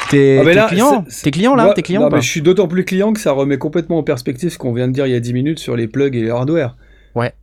T'es 0.10 0.58
Ah, 0.58 0.68
client 0.70 1.05
T'es 1.22 1.30
client 1.30 1.53
là 1.53 1.74
T'es 1.76 1.84
client 1.84 2.01
non, 2.01 2.10
mais 2.10 2.22
je 2.22 2.30
suis 2.30 2.41
d'autant 2.41 2.68
plus 2.68 2.84
client 2.84 3.14
que 3.14 3.20
ça 3.20 3.34
remet 3.34 3.60
complètement 3.60 3.99
en 3.99 4.03
perspective 4.03 4.49
ce 4.49 4.58
qu'on 4.58 4.74
vient 4.74 4.88
de 4.88 4.93
dire 4.93 5.05
il 5.05 5.12
y 5.12 5.16
a 5.16 5.20
10 5.20 5.34
minutes 5.34 5.60
sur 5.60 5.76
les 5.76 5.88
plugs 5.88 6.16
et 6.16 6.24
les 6.24 6.30
hardware. 6.32 6.78
Ouais. 7.14 7.34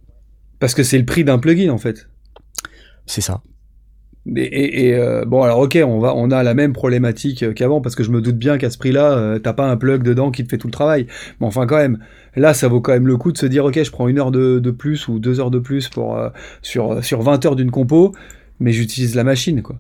Parce 0.59 0.75
que 0.75 0.83
c'est 0.83 0.99
le 0.99 1.05
prix 1.05 1.23
d'un 1.23 1.39
plugin 1.39 1.71
en 1.71 1.79
fait. 1.79 2.09
C'est 3.07 3.21
ça. 3.21 3.43
Et, 4.37 4.87
et- 4.89 4.95
euh, 4.95 5.27
bon 5.27 5.43
alors 5.43 5.59
ok 5.59 5.79
on 5.85 5.99
va 5.99 6.15
on 6.17 6.31
a 6.31 6.43
la 6.43 6.55
même 6.55 6.73
problématique 6.73 7.43
euh, 7.43 7.53
qu'avant 7.53 7.83
parce 7.83 7.95
que 7.95 8.03
je 8.03 8.11
me 8.11 8.23
doute 8.23 8.39
bien 8.39 8.57
qu'à 8.57 8.71
ce 8.71 8.79
prix-là 8.79 9.13
euh, 9.19 9.39
t'as 9.39 9.53
pas 9.53 9.67
un 9.71 9.77
plug 9.77 10.03
dedans 10.03 10.31
qui 10.31 10.43
te 10.45 10.49
fait 10.49 10.57
tout 10.57 10.67
le 10.67 10.73
travail. 10.73 11.07
Mais 11.41 11.47
enfin 11.47 11.67
quand 11.67 11.77
même 11.77 11.99
là 12.35 12.55
ça 12.55 12.69
vaut 12.69 12.81
quand 12.81 12.93
même 12.93 13.07
le 13.07 13.19
coup 13.19 13.33
de 13.33 13.39
se 13.39 13.45
dire 13.45 13.67
ok 13.67 13.83
je 13.83 13.91
prends 13.91 14.09
une 14.09 14.19
heure 14.19 14.31
de, 14.31 14.61
de 14.61 14.71
plus 14.71 15.09
ou 15.09 15.19
deux 15.19 15.41
heures 15.41 15.51
de 15.51 15.59
plus 15.59 15.89
pour 15.91 16.17
euh, 16.17 16.31
sur 16.63 17.05
sur 17.05 17.21
20 17.21 17.45
heures 17.45 17.57
d'une 17.57 17.71
compo 17.71 18.15
mais 18.61 18.73
j'utilise 18.73 19.15
la 19.15 19.25
machine 19.25 19.61
quoi. 19.63 19.77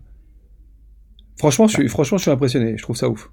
Franchement 1.39 1.69
je 1.69 1.75
suis 1.75 1.89
franchement 1.89 2.19
je 2.19 2.23
suis 2.23 2.31
impressionné 2.33 2.77
je 2.77 2.83
trouve 2.83 2.97
ça 2.97 3.09
ouf. 3.09 3.31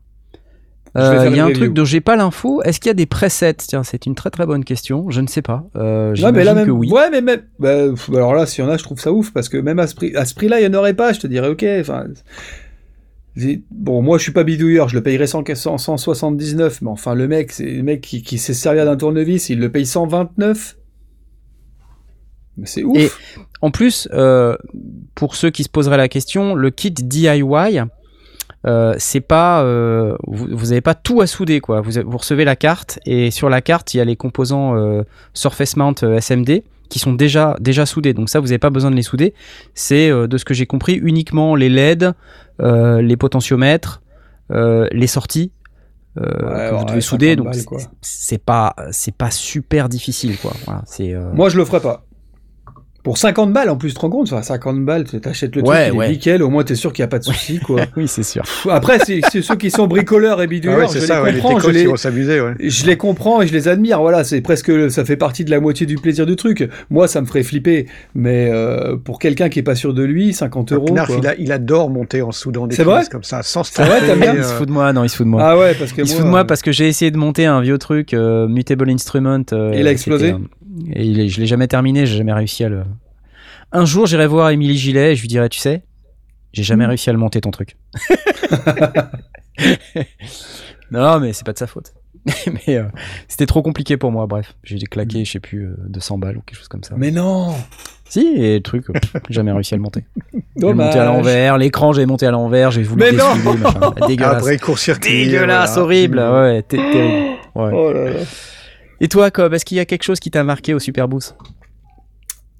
Euh, 0.97 1.27
Il 1.29 1.37
y 1.37 1.39
a 1.39 1.43
un 1.43 1.47
review. 1.47 1.59
truc 1.59 1.73
dont 1.73 1.85
j'ai 1.85 2.01
pas 2.01 2.15
l'info. 2.17 2.61
Est-ce 2.63 2.79
qu'il 2.79 2.89
y 2.89 2.91
a 2.91 2.95
des 2.95 3.05
presets? 3.05 3.53
Tiens, 3.53 3.83
c'est 3.83 4.05
une 4.05 4.15
très 4.15 4.29
très 4.29 4.45
bonne 4.45 4.65
question. 4.65 5.09
Je 5.09 5.21
ne 5.21 5.27
sais 5.27 5.41
pas. 5.41 5.63
Euh, 5.75 6.13
Ouais, 6.21 6.31
mais 6.33 6.43
là 6.43 6.53
même, 6.53 6.65
que 6.65 6.71
oui. 6.71 6.91
ouais, 6.91 7.09
mais 7.09 7.21
même, 7.21 7.43
bah, 7.59 7.85
alors 8.13 8.33
là, 8.33 8.45
s'il 8.45 8.63
y 8.63 8.67
en 8.67 8.69
a, 8.69 8.75
je 8.77 8.83
trouve 8.83 8.99
ça 8.99 9.13
ouf 9.13 9.31
parce 9.31 9.47
que 9.47 9.57
même 9.57 9.79
à 9.79 9.87
ce 9.87 9.95
prix, 9.95 10.11
prix-là, 10.35 10.59
il 10.59 10.65
y 10.65 10.67
en 10.67 10.73
aurait 10.77 10.93
pas. 10.93 11.13
Je 11.13 11.19
te 11.21 11.27
dirais, 11.27 11.47
ok. 11.47 11.65
Enfin, 11.79 12.07
bon, 13.71 14.01
moi, 14.01 14.17
je 14.17 14.23
suis 14.23 14.33
pas 14.33 14.43
bidouilleur, 14.43 14.89
je 14.89 14.95
le 14.95 15.03
payerais 15.03 15.27
100, 15.27 15.43
100, 15.55 15.77
179, 15.77 16.81
mais 16.81 16.89
enfin, 16.89 17.15
le 17.15 17.27
mec, 17.27 17.51
c'est 17.53 17.65
le 17.65 17.83
mec 17.83 18.01
qui, 18.01 18.21
qui 18.21 18.37
sait 18.37 18.53
se 18.53 18.61
servir 18.61 18.85
d'un 18.85 18.97
tournevis, 18.97 19.49
il 19.49 19.59
le 19.59 19.71
paye 19.71 19.85
129. 19.85 20.77
Mais 22.57 22.65
c'est 22.65 22.83
ouf. 22.83 22.97
Et 22.97 23.09
en 23.61 23.71
plus, 23.71 24.09
euh, 24.11 24.57
pour 25.15 25.35
ceux 25.35 25.49
qui 25.49 25.63
se 25.63 25.69
poseraient 25.69 25.97
la 25.97 26.09
question, 26.09 26.53
le 26.53 26.69
kit 26.69 26.91
DIY, 26.91 27.41
euh, 28.67 28.93
c'est 28.97 29.21
pas, 29.21 29.63
euh, 29.63 30.15
vous, 30.27 30.47
vous 30.51 30.71
avez 30.71 30.81
pas 30.81 30.93
tout 30.95 31.21
à 31.21 31.27
souder 31.27 31.59
quoi. 31.61 31.81
Vous, 31.81 31.91
vous 32.05 32.17
recevez 32.17 32.45
la 32.45 32.55
carte 32.55 32.99
et 33.05 33.31
sur 33.31 33.49
la 33.49 33.61
carte 33.61 33.93
il 33.93 33.97
y 33.97 34.01
a 34.01 34.05
les 34.05 34.15
composants 34.15 34.75
euh, 34.75 35.03
Surface 35.33 35.75
Mount 35.77 35.95
SMD 36.19 36.63
qui 36.89 36.99
sont 36.99 37.13
déjà 37.13 37.55
déjà 37.59 37.85
soudés. 37.85 38.13
Donc 38.13 38.29
ça 38.29 38.39
vous 38.39 38.47
n'avez 38.47 38.59
pas 38.59 38.69
besoin 38.69 38.91
de 38.91 38.95
les 38.95 39.01
souder. 39.01 39.33
C'est 39.73 40.09
de 40.11 40.37
ce 40.37 40.45
que 40.45 40.53
j'ai 40.53 40.65
compris 40.65 40.93
uniquement 40.95 41.55
les 41.55 41.69
LED, 41.69 42.13
les 42.59 43.17
potentiomètres, 43.17 44.01
les 44.49 45.07
sorties. 45.07 45.51
Ouais, 46.17 46.25
que 46.25 46.75
vous 46.75 46.83
devez 46.85 46.99
50 46.99 47.01
souder, 47.01 47.35
donc 47.37 47.47
c'est- 48.01 48.37
pas 48.37 48.75
c'est 48.91 49.15
pas 49.15 49.31
super 49.31 49.87
difficile 49.87 50.37
quoi. 50.37 50.51
Voilà, 50.65 50.81
Moi, 51.33 51.47
je 51.47 51.55
le 51.57 51.63
ferais 51.63 51.79
pas. 51.79 52.03
Pour 53.03 53.17
50 53.17 53.51
balles, 53.51 53.69
en 53.69 53.77
plus, 53.77 53.89
tu 53.89 53.95
te 53.95 53.99
rends 54.01 54.09
compte, 54.11 54.31
enfin, 54.31 54.41
50 54.43 54.85
balles, 54.85 55.05
tu 55.05 55.19
t'achètes 55.19 55.55
le 55.55 55.63
truc, 55.63 55.73
Ouais, 55.73 55.89
il 55.93 56.01
est 56.03 56.09
nickel, 56.09 56.43
au 56.43 56.49
moins 56.49 56.63
t'es 56.63 56.75
sûr 56.75 56.93
qu'il 56.93 57.01
n'y 57.01 57.05
a 57.05 57.09
pas 57.09 57.17
de 57.19 57.23
souci, 57.23 57.59
quoi. 57.59 57.81
oui 57.97 58.07
c'est 58.07 58.21
sûr. 58.23 58.43
Après, 58.69 58.99
c'est 58.99 59.21
ceux 59.41 59.55
qui 59.55 59.71
sont 59.71 59.87
bricoleurs 59.87 60.39
et 60.39 60.43
Ah 60.43 60.47
bidouilleurs, 60.47 60.79
ouais, 60.79 60.87
je 60.87 60.91
c'est 60.93 60.99
les 60.99 61.05
ça, 61.07 61.23
ouais, 61.23 61.31
les 61.31 61.39
comprends, 61.39 61.59
je 61.59 61.69
les, 61.69 61.85
vont 61.87 61.95
s'amuser, 61.95 62.39
ouais. 62.41 62.53
je 62.59 62.85
les 62.85 62.97
comprends 62.97 63.41
et 63.41 63.47
je 63.47 63.53
les 63.53 63.67
admire. 63.67 63.99
Voilà, 64.01 64.23
c'est 64.23 64.41
presque, 64.41 64.71
ça 64.91 65.03
fait 65.03 65.17
partie 65.17 65.43
de 65.45 65.49
la 65.51 65.59
moitié 65.59 65.85
du 65.87 65.95
plaisir 65.95 66.25
du 66.25 66.35
truc. 66.35 66.69
Moi, 66.91 67.07
ça 67.07 67.21
me 67.21 67.25
ferait 67.25 67.43
flipper, 67.43 67.87
mais 68.13 68.49
euh, 68.51 68.97
pour 68.97 69.17
quelqu'un 69.19 69.49
qui 69.49 69.59
est 69.59 69.63
pas 69.63 69.75
sûr 69.75 69.93
de 69.93 70.03
lui, 70.03 70.33
50 70.33 70.71
euros. 70.73 70.85
Knarf, 70.91 71.07
quoi. 71.07 71.17
il, 71.19 71.27
a- 71.27 71.35
il 71.39 71.51
adore 71.51 71.89
monter 71.89 72.21
en 72.21 72.31
soudant 72.31 72.67
des 72.67 72.75
C'est 72.75 72.83
vrai 72.83 73.01
comme 73.11 73.23
ça, 73.23 73.41
sans 73.41 73.63
se 73.63 73.73
C'est 73.73 73.83
vrai, 73.83 74.15
bien 74.15 74.35
Il 74.35 74.43
se 74.43 74.49
euh, 74.53 74.57
fout 74.57 74.67
de 74.67 74.73
moi, 74.73 74.93
non, 74.93 75.03
il 75.03 75.09
se 75.09 75.15
fout 75.15 75.25
de 75.25 75.31
moi. 75.31 75.41
Ah 75.43 75.57
ouais, 75.57 75.73
parce 75.73 75.91
que 75.91 76.01
il 76.01 76.07
se 76.07 76.15
fout 76.15 76.23
de 76.25 76.29
moi 76.29 76.41
euh, 76.41 76.43
parce 76.43 76.61
que 76.61 76.71
j'ai 76.71 76.87
essayé 76.87 77.09
de 77.09 77.17
monter 77.17 77.45
un 77.45 77.61
vieux 77.61 77.77
truc, 77.79 78.13
euh, 78.13 78.47
Mutable 78.47 78.89
Instrument. 78.89 79.41
euh, 79.53 79.73
Il 79.75 79.87
a 79.87 79.91
explosé 79.91 80.33
euh, 80.33 80.37
Et 80.93 81.29
je 81.29 81.39
l'ai 81.39 81.47
jamais 81.47 81.67
terminé, 81.67 82.05
j'ai 82.05 82.17
jamais 82.17 82.33
réussi 82.33 82.63
à 82.63 82.69
le. 82.69 82.83
Un 83.71 83.85
jour, 83.85 84.05
j'irai 84.05 84.27
voir 84.27 84.49
Émilie 84.49 84.77
Gillet 84.77 85.13
et 85.13 85.15
je 85.15 85.21
lui 85.21 85.27
dirai, 85.27 85.49
tu 85.49 85.59
sais, 85.59 85.83
j'ai 86.53 86.63
jamais 86.63 86.85
réussi 86.85 87.09
à 87.09 87.13
le 87.13 87.19
monter 87.19 87.41
ton 87.41 87.51
truc. 87.51 87.77
non, 90.91 91.19
mais 91.19 91.33
c'est 91.33 91.45
pas 91.45 91.53
de 91.53 91.57
sa 91.57 91.67
faute. 91.67 91.93
mais 92.67 92.77
euh, 92.77 92.83
c'était 93.27 93.45
trop 93.45 93.61
compliqué 93.61 93.97
pour 93.97 94.11
moi, 94.11 94.27
bref. 94.27 94.55
J'ai 94.63 94.77
claqué, 94.79 95.25
je 95.25 95.31
sais 95.31 95.39
plus, 95.39 95.65
euh, 95.65 95.75
200 95.87 96.17
balles 96.19 96.37
ou 96.37 96.41
quelque 96.41 96.57
chose 96.57 96.67
comme 96.67 96.83
ça. 96.83 96.93
Mais 96.97 97.11
non. 97.11 97.55
Si, 98.07 98.27
et 98.35 98.55
le 98.55 98.61
truc, 98.61 98.89
euh, 98.89 98.93
jamais 99.29 99.51
réussi 99.51 99.73
à 99.73 99.77
le 99.77 99.83
monter. 99.83 100.03
J'ai 100.33 100.73
monté 100.73 100.99
à 100.99 101.05
l'envers, 101.05 101.57
l'écran, 101.57 101.93
j'ai 101.93 102.05
monté 102.05 102.27
à 102.27 102.31
l'envers, 102.31 102.71
j'ai 102.71 102.83
voulu 102.83 103.01
Mais 103.03 103.11
non 103.11 103.35
machin. 103.35 103.93
Dégueulasse. 104.07 104.35
Après, 104.35 104.57
court-circuit. 104.57 105.25
Dégueulasse, 105.25 105.71
voilà. 105.71 105.83
horrible, 105.83 106.19
ouais, 106.19 106.61
t- 106.61 106.77
terrible. 106.77 107.37
Ouais. 107.55 107.71
Oh 107.73 107.91
là 107.93 108.09
là. 108.11 108.19
Et 109.01 109.07
toi, 109.07 109.31
Cobb, 109.31 109.53
est-ce 109.53 109.65
qu'il 109.65 109.75
y 109.77 109.79
a 109.81 109.85
quelque 109.85 110.03
chose 110.03 110.19
qui 110.19 110.31
t'a 110.31 110.43
marqué 110.43 110.73
au 110.73 110.79
Super 110.79 111.07
Boost 111.07 111.35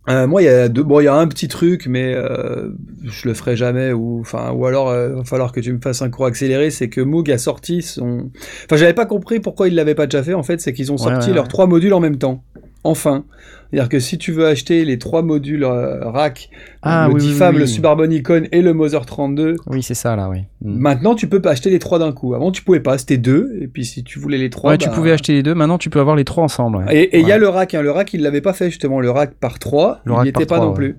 Euh, 0.09 0.25
moi, 0.25 0.41
il 0.41 0.45
y 0.45 0.47
a 0.49 0.67
deux, 0.69 0.81
bon, 0.81 0.99
il 0.99 1.03
y 1.03 1.07
a 1.07 1.13
un 1.15 1.27
petit 1.27 1.47
truc, 1.47 1.85
mais 1.87 2.13
euh, 2.15 2.71
je 3.03 3.27
le 3.27 3.35
ferai 3.35 3.55
jamais, 3.55 3.93
ou 3.93 4.19
enfin, 4.21 4.51
ou 4.51 4.65
alors, 4.65 4.89
euh, 4.89 5.17
va 5.17 5.23
falloir 5.23 5.51
que 5.51 5.59
tu 5.59 5.71
me 5.71 5.79
fasses 5.79 6.01
un 6.01 6.09
cours 6.09 6.25
accéléré. 6.25 6.71
C'est 6.71 6.89
que 6.89 6.99
Moog 7.01 7.29
a 7.29 7.37
sorti 7.37 7.83
son. 7.83 8.31
Enfin, 8.65 8.75
j'avais 8.77 8.95
pas 8.95 9.05
compris 9.05 9.39
pourquoi 9.39 9.67
ils 9.67 9.75
l'avaient 9.75 9.93
pas 9.95 10.07
déjà 10.07 10.23
fait. 10.23 10.33
En 10.33 10.41
fait, 10.43 10.59
c'est 10.59 10.73
qu'ils 10.73 10.91
ont 10.91 10.95
Ouais, 10.95 11.03
sorti 11.11 11.29
ouais, 11.29 11.35
leurs 11.35 11.43
ouais. 11.43 11.49
trois 11.49 11.67
modules 11.67 11.93
en 11.93 11.99
même 11.99 12.17
temps. 12.17 12.43
Enfin, 12.83 13.25
c'est-à-dire 13.71 13.89
que 13.89 13.99
si 13.99 14.17
tu 14.17 14.31
veux 14.31 14.47
acheter 14.47 14.83
les 14.85 14.97
trois 14.97 15.21
modules 15.21 15.63
euh, 15.63 16.09
rack, 16.09 16.49
Ah, 16.81 17.07
le 17.07 17.13
oui, 17.13 17.21
oui, 17.21 17.33
DFAM, 17.33 17.55
oui, 17.55 17.61
le 17.61 18.13
Icon 18.13 18.43
et 18.51 18.61
le 18.61 18.73
Mother 18.73 19.05
32, 19.05 19.55
Oui, 19.67 19.83
c'est 19.83 19.93
ça, 19.93 20.15
là, 20.15 20.29
oui. 20.29 20.39
Mm. 20.61 20.77
maintenant 20.77 21.15
tu 21.15 21.27
peux 21.27 21.41
acheter 21.45 21.69
les 21.69 21.79
trois 21.79 21.99
d'un 21.99 22.11
coup. 22.11 22.33
Avant, 22.33 22.51
tu 22.51 22.63
pouvais 22.63 22.79
pas, 22.79 22.97
c'était 22.97 23.17
deux, 23.17 23.55
et 23.61 23.67
puis 23.67 23.85
si 23.85 24.03
tu 24.03 24.19
voulais 24.19 24.37
les 24.37 24.49
trois, 24.49 24.71
Ouais, 24.71 24.77
tu 24.77 24.89
bah, 24.89 24.95
pouvais 24.95 25.11
acheter 25.11 25.33
les 25.33 25.43
deux, 25.43 25.53
maintenant 25.53 25.77
tu 25.77 25.89
peux 25.89 25.99
avoir 25.99 26.15
les 26.15 26.25
trois 26.25 26.43
ensemble. 26.43 26.77
ouais. 26.77 27.03
Et 27.03 27.19
il 27.19 27.27
y 27.27 27.31
a 27.31 27.37
le 27.37 27.47
rack, 27.47 27.73
hein. 27.75 27.81
le 27.81 27.91
rack, 27.91 28.13
il 28.13 28.21
l'avait 28.23 28.41
pas 28.41 28.53
fait 28.53 28.69
justement, 28.69 28.99
le 28.99 29.09
rack 29.09 29.35
par 29.35 29.59
3, 29.59 30.01
Le 30.05 30.13
il 30.13 30.21
n'y 30.23 30.29
était 30.29 30.45
pas 30.45 30.55
trois, 30.55 30.67
non 30.67 30.73
plus. 30.73 30.97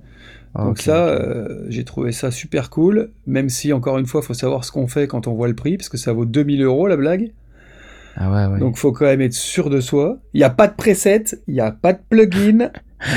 Ah, 0.55 0.64
Donc 0.64 0.78
ça, 0.78 1.07
euh, 1.09 1.64
j'ai 1.68 1.85
trouvé 1.85 2.12
ça 2.12 2.30
super 2.30 2.68
cool, 2.70 3.11
même 3.26 3.49
si 3.49 3.72
encore 3.72 3.99
une 3.99 4.07
fois, 4.07 4.20
faut 4.22 4.35
savoir 4.35 4.64
ce 4.64 4.72
qu'on 4.72 4.87
fait 4.87 5.07
quand 5.07 5.26
on 5.26 5.33
voit 5.35 5.49
le 5.49 5.55
prix, 5.55 5.76
parce 5.78 5.89
que 5.89 5.97
ça 5.97 6.12
vaut 6.12 6.26
2000 6.26 6.62
euros 6.62 6.87
la 6.87 6.97
blague. 6.97 7.33
Ah 8.16 8.30
ouais, 8.30 8.52
ouais. 8.52 8.58
Donc 8.58 8.76
faut 8.76 8.92
quand 8.92 9.06
même 9.06 9.20
être 9.22 9.32
sûr 9.32 9.70
de 9.70 9.80
soi. 9.80 10.18
Il 10.34 10.38
n'y 10.38 10.44
a 10.44 10.50
pas 10.50 10.66
de 10.68 10.74
preset, 10.74 11.24
il 11.48 11.54
n'y 11.54 11.60
a 11.60 11.70
pas 11.70 11.92
de 11.94 11.98
plugin, 12.08 12.70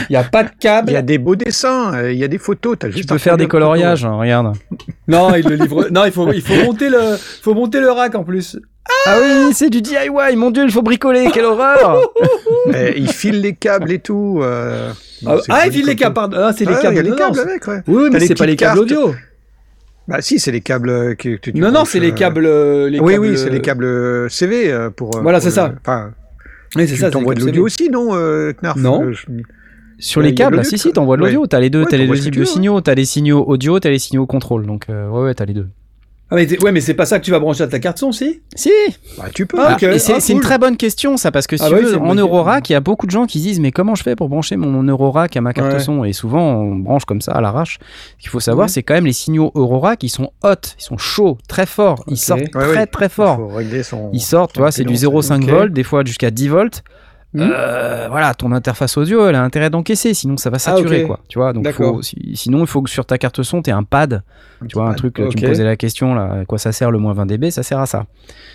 il 0.09 0.11
n'y 0.11 0.15
a 0.15 0.23
pas 0.23 0.43
de 0.43 0.49
câble. 0.59 0.89
Il 0.89 0.93
y 0.93 0.97
a 0.97 1.01
des 1.01 1.17
beaux 1.17 1.35
dessins, 1.35 1.93
euh, 1.95 2.11
il 2.13 2.17
y 2.17 2.23
a 2.23 2.27
des 2.27 2.37
photos. 2.37 2.77
As 2.83 2.89
tu 2.89 3.03
peux 3.05 3.17
faire 3.17 3.37
des 3.37 3.47
coloriages, 3.47 4.05
hein, 4.05 4.13
regarde. 4.15 4.55
Non, 5.07 5.35
il 5.35 5.45
le 5.47 5.55
livre. 5.55 5.87
non, 5.91 6.05
il 6.05 6.11
faut, 6.11 6.31
il 6.31 6.41
faut 6.41 6.55
monter 6.63 6.89
le, 6.89 7.17
faut 7.41 7.53
monter 7.53 7.79
le 7.79 7.91
rack 7.91 8.15
en 8.15 8.23
plus. 8.23 8.57
Ah 9.07 9.17
oui, 9.19 9.51
c'est 9.53 9.69
du 9.69 9.81
DIY, 9.81 10.35
mon 10.35 10.51
dieu, 10.51 10.63
il 10.63 10.71
faut 10.71 10.83
bricoler, 10.83 11.29
quelle 11.33 11.45
horreur 11.45 12.01
il 12.95 13.07
file 13.11 13.41
les 13.41 13.53
câbles 13.53 13.91
et 13.91 13.99
tout. 13.99 14.39
euh, 14.43 14.91
Ah, 15.25 15.35
non, 15.35 15.41
ah, 15.49 15.67
il 15.67 15.71
file 15.73 15.85
les 15.87 15.95
câbles, 15.95 16.13
tout. 16.13 16.21
pardon. 16.21 16.37
Ah, 16.39 16.53
c'est 16.55 16.65
les 16.65 16.73
Ouais, 16.75 16.81
câbles. 16.81 16.93
Il 16.93 16.97
y 16.97 16.99
a 16.99 17.03
les 17.03 17.15
câbles 17.15 17.37
non, 17.37 17.43
avec, 17.43 17.67
ouais. 17.67 17.81
Oui, 17.87 18.09
mais 18.11 18.19
c'est 18.19 18.35
pas 18.35 18.45
les 18.45 18.55
câbles 18.55 18.79
audio. 18.79 19.13
Bah 20.07 20.21
si, 20.21 20.39
c'est 20.39 20.51
les 20.51 20.61
câbles 20.61 20.89
euh, 20.89 21.15
que, 21.15 21.35
tu 21.37 21.53
Non, 21.53 21.71
non, 21.71 21.83
c'est 21.85 21.99
les 21.99 22.11
euh, 22.11 22.15
câbles, 22.15 22.45
euh, 22.45 22.89
les 22.89 22.99
oui, 22.99 23.13
câbles. 23.13 23.25
oui, 23.25 23.37
c'est 23.37 23.49
les 23.49 23.61
câbles 23.61 24.29
CV 24.29 24.89
pour. 24.95 25.19
Voilà, 25.21 25.39
c'est 25.39 25.47
le- 25.47 25.51
ça. 25.53 25.73
Enfin, 25.81 26.11
Oui, 26.75 26.87
c'est 26.87 26.93
tu 26.93 26.99
ça. 26.99 27.07
c'est 27.07 27.11
t'envoies 27.11 27.33
de 27.35 27.39
l'audio 27.41 27.63
aussi, 27.65 27.89
non, 27.89 28.09
euh, 28.15 28.53
Knarf 28.61 28.77
Non. 28.77 29.11
Je- 29.11 29.25
Sur 29.97 30.21
les 30.21 30.35
câbles, 30.35 30.63
si, 30.65 30.77
si, 30.77 30.91
t'envoies 30.91 31.17
de 31.17 31.21
ouais. 31.23 31.29
l'audio, 31.31 31.47
t'as 31.47 31.59
les 31.59 31.69
deux, 31.69 31.81
Ouais, 31.83 31.87
t'as 31.89 31.97
les 31.97 32.07
deux 32.07 32.15
types 32.15 32.33
tu 32.33 32.39
de 32.41 32.45
signaux, 32.45 32.81
t'as 32.81 32.93
les 32.95 33.05
signaux 33.05 33.43
audio, 33.47 33.79
t'as 33.79 33.89
les 33.89 33.97
signaux 33.99 34.25
contrôle, 34.27 34.65
donc 34.67 34.85
euh, 34.89 35.07
ouais, 35.09 35.23
ouais, 35.23 35.33
t'as 35.33 35.45
les 35.45 35.53
deux. 35.53 35.67
Ah, 36.37 36.41
mais 36.47 36.63
ouais, 36.63 36.71
mais 36.71 36.81
c'est 36.81 36.93
pas 36.93 37.05
ça 37.05 37.19
que 37.19 37.23
tu 37.25 37.31
vas 37.31 37.39
brancher 37.39 37.63
à 37.63 37.67
ta 37.67 37.79
carte 37.79 37.97
son, 37.97 38.11
si? 38.11 38.41
Si 38.55 38.69
Bah, 39.17 39.25
tu 39.33 39.45
peux. 39.45 39.57
Ah, 39.59 39.77
Ah, 39.81 39.99
c'est 39.99 40.13
Ah, 40.13 40.31
une 40.33 40.39
très 40.41 40.57
bonne 40.57 40.75
question 40.75 41.15
ça 41.17 41.31
parce 41.31 41.47
que 41.47 41.55
si 41.55 41.63
Ah 41.63 41.67
tu 41.69 41.73
bah 41.75 41.79
oui, 41.83 41.89
veux 41.91 41.97
en 41.97 42.13
Eurorack 42.15 42.69
il 42.69 42.73
y 42.73 42.75
a 42.75 42.79
beaucoup 42.81 43.05
de 43.05 43.11
gens 43.11 43.25
qui 43.25 43.39
se 43.39 43.43
disent 43.43 43.59
mais 43.59 43.71
comment 43.71 43.95
je 43.95 44.03
fais 44.03 44.15
pour 44.15 44.27
brancher 44.27 44.57
mon 44.57 44.83
Eurorack 44.83 45.35
à 45.37 45.41
ma 45.41 45.53
carte 45.53 45.71
Ouais. 45.73 45.79
son? 45.79 46.03
Et 46.03 46.13
souvent 46.13 46.55
on 46.55 46.75
branche 46.75 47.05
comme 47.05 47.21
ça 47.21 47.31
à 47.33 47.41
l'arrache 47.41 47.79
ce 48.17 48.21
qu'il 48.23 48.29
faut 48.29 48.39
savoir 48.39 48.65
Ouais. 48.65 48.69
c'est 48.71 48.83
quand 48.83 48.93
même 48.95 49.05
les 49.05 49.13
signaux 49.13 49.51
Eurorack 49.55 50.03
ils 50.03 50.09
sont 50.09 50.31
hot 50.43 50.49
ils 50.77 50.83
sont 50.83 50.97
chauds 50.97 51.37
très 51.47 51.65
forts 51.65 52.03
ils 52.07 52.17
sortent 52.17 52.41
Ouais, 52.53 52.73
très 52.73 52.85
très 52.87 53.05
Il 53.05 53.09
fort 53.09 53.37
faut 53.37 53.47
régler 53.47 53.83
son. 53.83 54.09
ils 54.13 54.19
sortent 54.21 54.53
tu 54.53 54.59
vois 54.59 54.71
c'est 54.71 54.83
du 54.83 54.93
impédance. 54.95 55.29
0,5 55.29 55.43
Ok. 55.43 55.49
volts 55.49 55.73
des 55.73 55.83
fois 55.83 56.03
jusqu'à 56.05 56.31
10 56.31 56.47
volts 56.49 56.83
euh, 57.41 58.07
voilà, 58.09 58.33
ton 58.33 58.51
interface 58.51 58.97
audio, 58.97 59.27
elle 59.27 59.35
a 59.35 59.43
intérêt 59.43 59.69
d'encaisser, 59.69 60.13
sinon 60.13 60.37
ça 60.37 60.49
va 60.49 60.59
saturer, 60.59 60.99
Ah, 60.99 61.01
ok. 61.01 61.07
quoi. 61.07 61.19
Tu 61.27 61.37
vois, 61.39 61.53
donc 61.53 61.63
D'accord. 61.63 61.95
faut- 61.95 62.01
si- 62.01 62.35
sinon 62.35 62.59
il 62.61 62.67
faut 62.67 62.81
que 62.81 62.89
sur 62.89 63.05
ta 63.05 63.17
carte 63.17 63.41
son, 63.43 63.61
tu 63.61 63.71
un 63.71 63.83
pad. 63.83 64.23
Tu 64.67 64.73
vois, 64.77 64.89
un 64.89 64.93
truc, 64.93 65.15
tu 65.15 65.21
me 65.23 65.47
posais 65.47 65.63
la 65.63 65.75
question 65.75 66.15
là, 66.15 66.39
à 66.41 66.45
quoi 66.45 66.57
ça 66.57 66.71
sert 66.71 66.91
le 66.91 66.97
moins 66.97 67.13
20 67.13 67.25
dB 67.25 67.51
Ça 67.51 67.61
sert 67.63 67.79
à 67.79 67.85
ça. 67.85 68.05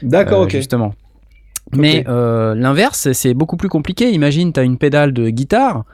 D'accord, 0.03 0.41
Euh, 0.41 0.45
ok. 0.45 0.51
Justement. 0.53 0.95
Mais 1.77 2.05
euh, 2.09 2.55
l'inverse, 2.55 3.13
c'est 3.13 3.35
beaucoup 3.35 3.57
plus 3.57 3.69
compliqué. 3.69 4.11
Imagine, 4.13 4.53
tu 4.53 4.61
as 4.61 4.63
une 4.65 4.77
pédale 4.79 5.13
de 5.13 5.29
guitare 5.31 5.85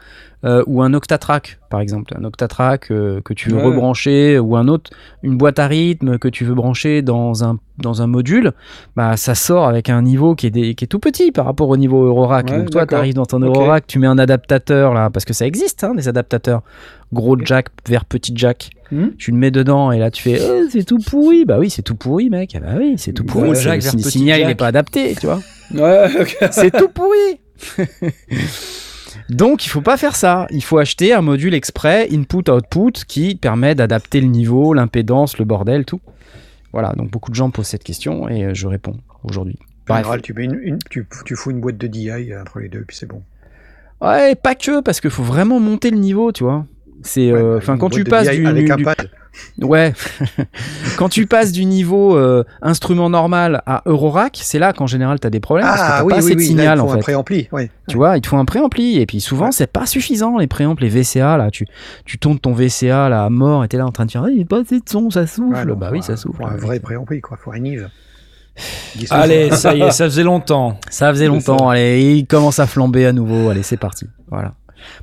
euh, 0.45 0.63
ou 0.67 0.81
un 0.83 0.95
octatrack, 0.95 1.59
par 1.71 1.81
exemple. 1.81 2.15
Un 2.19 2.25
octatrack 2.25 2.91
euh, 2.91 3.21
que 3.23 3.35
tu 3.35 3.51
veux 3.51 3.57
Ouais. 3.57 3.65
rebrancher 3.65 4.39
ou 4.39 4.57
un 4.57 4.69
autre, 4.69 4.91
une 5.23 5.37
boîte 5.37 5.59
à 5.59 5.67
rythme 5.67 6.19
que 6.19 6.29
tu 6.29 6.45
veux 6.45 6.55
brancher 6.55 7.03
dans 7.03 7.43
un, 7.45 7.59
dans 7.79 8.01
un 8.03 8.07
module. 8.07 8.53
Bah, 8.97 9.17
ça 9.17 9.35
sort 9.35 9.67
avec 9.67 9.89
un 9.91 10.03
niveau 10.03 10.35
qui 10.35 10.47
est, 10.47 10.51
des- 10.51 10.75
qui 10.75 10.85
est 10.85 10.89
tout 10.89 10.99
petit 11.01 11.33
par 11.33 11.47
rapport 11.47 11.69
au 11.69 11.77
niveau 11.77 12.05
Eurorack. 12.05 12.51
Ouais, 12.51 12.59
Donc 12.59 12.71
toi, 12.71 12.87
tu 12.87 12.95
arrives 12.95 13.15
dans 13.15 13.27
ton. 13.27 13.41
Eurorack, 13.41 13.87
tu 13.87 13.99
mets 13.99 14.07
un 14.07 14.19
adaptateur 14.19 14.95
là, 14.95 15.11
parce 15.11 15.25
que 15.25 15.33
ça 15.35 15.47
existe, 15.47 15.85
hein, 15.85 15.95
des 15.95 16.09
adaptateurs. 16.09 16.63
Gros 17.13 17.37
jack 17.39 17.69
vers 17.89 18.05
petit 18.05 18.33
jack. 18.35 18.71
Hmm. 18.93 19.09
Tu 19.19 19.31
le 19.33 19.37
mets 19.37 19.51
dedans 19.51 19.91
et 19.93 19.99
là 19.99 20.11
tu 20.11 20.23
fais 20.23 20.41
Oh, 20.41 20.67
c'est 20.71 20.85
tout 20.85 20.99
pourri. 20.99 21.45
Bah 21.45 21.59
oui, 21.59 21.71
c'est 21.71 21.83
tout 21.83 21.95
pourri, 21.97 22.31
mec. 22.31 22.53
Ah 22.57 22.61
Bah 22.61 22.75
oui, 22.79 22.95
c'est 22.99 23.13
tout 23.13 23.25
pourri. 23.25 23.45
Gros 23.45 23.53
Le 23.55 23.59
jack 23.61 23.83
vers 23.83 23.91
si- 23.91 23.97
petit 23.97 24.11
signal, 24.11 24.39
il 24.39 24.43
jack. 24.43 24.49
n'est 24.49 24.55
pas 24.55 24.67
adapté, 24.69 25.15
tu 25.19 25.27
vois. 25.27 25.41
Ouais. 25.75 26.09
C'est 26.53 26.71
tout 26.71 26.89
pourri. 26.89 27.41
Donc 29.29 29.67
il 29.67 29.69
faut 29.69 29.81
pas 29.81 29.97
faire 29.97 30.15
ça. 30.15 30.47
Il 30.51 30.63
faut 30.63 30.79
acheter 30.79 31.13
un 31.13 31.23
module 31.23 31.55
exprès 31.55 32.09
input-output 32.13 32.93
qui 33.09 33.35
permet 33.35 33.75
d'adapter 33.75 34.21
le 34.21 34.29
niveau, 34.29 34.73
l'impédance, 34.75 35.39
le 35.39 35.45
bordel, 35.45 35.85
tout. 35.85 36.01
Voilà, 36.73 36.93
donc 36.93 37.11
beaucoup 37.11 37.31
de 37.31 37.37
gens 37.37 37.51
posent 37.51 37.67
cette 37.69 37.83
question 37.85 38.29
et 38.29 38.45
euh, 38.45 38.51
je 38.55 38.67
réponds 38.67 38.97
aujourd'hui. 39.25 39.59
En 39.89 39.97
général, 39.97 40.21
tu, 40.23 40.35
mets 40.35 40.45
une, 40.45 40.59
une- 40.63 40.79
tu, 40.91 41.07
tu 41.25 41.35
fous 41.37 41.51
une 41.51 41.61
boîte 41.61 41.79
de 41.79 41.87
DI 41.87 42.11
entre 42.41 42.59
les 42.61 42.69
deux, 42.69 42.85
puis 42.87 42.97
c'est 42.97 43.07
bon. 43.07 43.23
Ouais, 44.01 44.35
pas 44.35 44.55
que, 44.55 44.81
parce 44.83 45.01
qu'il 45.01 45.11
faut 45.11 45.23
vraiment 45.23 45.59
monter 45.59 45.91
le 45.91 45.97
niveau, 45.97 46.31
tu 46.33 46.45
vois. 46.45 46.67
C'est, 47.03 47.33
Ouais, 47.33 47.39
euh, 47.41 47.59
enfin, 47.59 47.77
quand 47.79 47.91
tu 47.91 48.05
passes 48.05 48.29
du, 48.31 48.47
avec 48.47 48.65
du- 48.67 48.73
un 48.73 48.77
du- 48.77 48.85
pad. 48.85 49.11
ouais, 49.61 49.93
quand 50.97 51.09
tu 51.09 51.27
passes 51.27 51.53
du 51.53 51.65
niveau 51.67 52.17
euh, 52.17 52.43
instrument 52.63 53.11
normal 53.11 53.63
à 53.67 53.83
Eurorack, 53.87 54.39
c'est 54.43 54.59
là 54.59 54.73
qu'en 54.73 54.87
général 54.87 55.21
t'as 55.21 55.31
des 55.31 55.41
problèmes 55.41 55.67
parce 55.67 55.81
que 55.81 55.87
Ah 55.87 55.99
t'as 55.99 56.05
oui, 56.05 56.11
pas 56.11 56.17
oui, 56.17 56.19
assez 56.25 56.31
de 56.35 56.39
oui, 56.39 56.43
là, 56.45 56.49
signal 56.49 56.79
il 56.79 56.81
faut 56.81 56.89
en 56.89 56.93
un 56.95 56.99
préampli. 56.99 57.49
Ouais. 57.53 57.71
Tu 57.89 57.97
vois, 57.97 58.17
il 58.17 58.21
te 58.23 58.29
faut 58.29 58.37
un 58.39 58.45
préampli 58.45 58.99
et 58.99 59.07
puis 59.07 59.21
souvent 59.21 59.53
c'est 59.53 59.67
pas 59.71 59.87
suffisant 59.87 60.39
les 60.39 60.47
préamplis, 60.47 60.89
les 60.89 61.03
VCA 61.03 61.37
là, 61.37 61.51
tu 61.51 61.67
tu 62.05 62.19
tournes 62.19 62.39
ton 62.39 62.53
VCA 62.55 63.09
là 63.09 63.25
à 63.25 63.31
mort 63.31 63.63
et 63.65 63.69
t'es 63.69 63.77
là 63.77 63.87
en 63.87 63.93
train 63.93 64.07
de 64.07 64.11
faire 64.11 64.25
Ah, 64.25 64.31
il 64.31 64.37
n'y 64.37 64.43
a 64.43 64.47
pas 64.47 64.61
assez 64.63 64.81
de 64.81 64.89
son, 64.89 65.11
ça 65.11 65.27
souffle. 65.27 65.55
Ouais, 65.55 65.65
non, 65.65 65.75
bah 65.77 65.91
oui, 65.93 66.03
ça 66.03 66.17
souffle. 66.17 66.39
Faut 66.39 66.47
un 66.47 66.57
vrai 66.57 66.81
préampli, 66.81 67.21
quoi. 67.21 67.37
Faut 67.37 67.53
un 67.53 67.63
Yves. 67.65 67.89
Allez, 69.11 69.51
ça 69.51 69.75
y 69.75 69.83
est, 69.83 69.91
ça 69.93 70.05
faisait 70.07 70.23
longtemps. 70.25 70.79
Ça 70.91 71.11
faisait 71.11 71.25
C'est 71.25 71.29
longtemps, 71.29 71.59
ça. 71.59 71.73
allez, 71.73 72.15
il 72.17 72.27
commence 72.27 72.59
à 72.59 72.67
flamber 72.67 73.05
à 73.07 73.13
nouveau, 73.13 73.51
allez, 73.51 73.63
c'est 73.63 73.77
parti. 73.77 74.07
Voilà. 74.31 74.55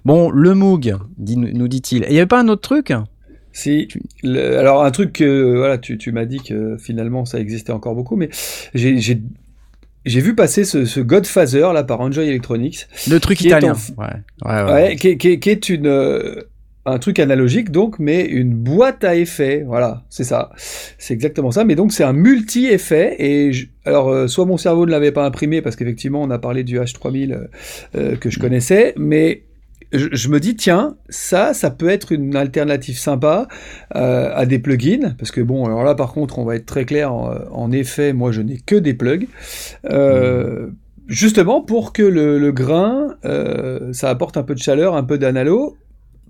Bon, 0.06 0.30
le 0.32 0.54
Moog, 0.54 0.96
dit- 1.18 1.38
nous 1.38 1.68
dit-il. 1.68 2.06
Il 2.10 2.14
y 2.14 2.18
avait 2.18 2.26
pas 2.28 2.40
un 2.42 2.48
autre 2.48 2.62
truc? 2.62 2.94
Si, 3.52 3.88
le- 4.24 4.58
alors 4.58 4.84
un 4.84 4.90
truc 4.92 5.14
que 5.14 5.56
voilà, 5.58 5.78
tu, 5.78 5.98
tu 6.00 6.12
m'as 6.12 6.26
dit 6.26 6.40
que 6.40 6.76
finalement 6.80 7.26
ça 7.26 7.40
existait 7.40 7.72
encore 7.72 7.94
beaucoup, 7.94 8.16
mais 8.16 8.30
j'ai 8.74 10.20
vu 10.22 10.36
passer 10.36 10.64
ce, 10.66 10.86
ce 10.86 11.00
Godfather 11.00 11.72
là 11.74 11.84
par 11.84 12.02
Enjoy 12.02 12.28
Electronics, 12.28 12.88
Le 13.10 13.20
truc 13.20 13.42
italien. 13.42 13.74
en- 13.98 14.02
Ouais, 14.02 14.08
ouais, 14.46 14.64
ouais. 14.64 14.72
ouais, 14.74 14.96
qui, 14.96 15.10
est- 15.10 15.18
qui 15.18 15.30
est- 15.30 15.40
qui 15.40 15.50
est 15.50 15.70
une 15.70 15.88
euh, 15.88 16.42
un 16.86 17.00
truc 17.00 17.20
analogique 17.20 17.72
donc, 17.72 17.98
mais 18.00 18.26
une 18.26 18.54
boîte 18.54 19.06
à 19.06 19.16
effets, 19.16 19.64
voilà, 19.66 20.04
c'est 20.10 20.26
ça, 20.26 20.50
c'est 20.98 21.14
exactement 21.14 21.52
ça. 21.52 21.64
Mais 21.64 21.76
donc 21.76 21.94
c'est 21.94 22.04
un 22.04 22.12
multi-effet 22.12 23.16
et 23.20 23.54
je- 23.54 23.68
alors 23.86 24.10
euh, 24.10 24.28
soit 24.28 24.46
mon 24.46 24.58
cerveau 24.58 24.86
ne 24.86 24.92
l'avait 24.92 25.14
pas 25.14 25.26
imprimé 25.26 25.62
parce 25.62 25.76
qu'effectivement 25.78 26.22
on 26.22 26.30
a 26.32 26.40
parlé 26.40 26.64
du 26.66 26.78
H3000 26.80 27.32
euh, 27.34 27.48
euh, 27.96 28.16
que 28.18 28.30
je 28.30 28.40
connaissais, 28.40 28.94
mais 28.98 29.44
je, 29.94 30.08
je 30.12 30.30
me 30.30 30.40
dis 30.40 30.56
tiens 30.56 30.96
ça 31.10 31.54
ça 31.54 31.70
peut 31.70 31.90
être 31.90 32.12
une 32.12 32.36
alternative 32.36 32.98
sympa 32.98 33.48
euh, 33.96 34.32
à 34.34 34.46
des 34.46 34.60
plugins 34.60 35.14
parce 35.18 35.32
que 35.32 35.42
bon 35.42 35.66
alors 35.66 35.84
là 35.84 35.96
par 35.96 36.12
contre 36.14 36.40
on 36.40 36.46
va 36.46 36.56
être 36.56 36.66
très 36.66 36.86
clair 36.86 37.14
en, 37.14 37.34
en 37.52 37.72
effet 37.72 38.14
moi 38.14 38.32
je 38.32 38.42
n'ai 38.42 38.58
que 38.58 38.76
des 38.76 38.94
plugs 38.94 39.28
euh, 39.90 40.68
justement 41.08 41.62
pour 41.62 41.94
que 41.94 42.04
le, 42.04 42.40
le 42.40 42.52
grain 42.52 43.16
euh, 43.26 43.94
ça 43.94 44.10
apporte 44.10 44.38
un 44.38 44.44
peu 44.44 44.56
de 44.56 44.60
chaleur 44.60 44.96
un 44.96 45.04
peu 45.04 45.18
d'analo 45.18 45.78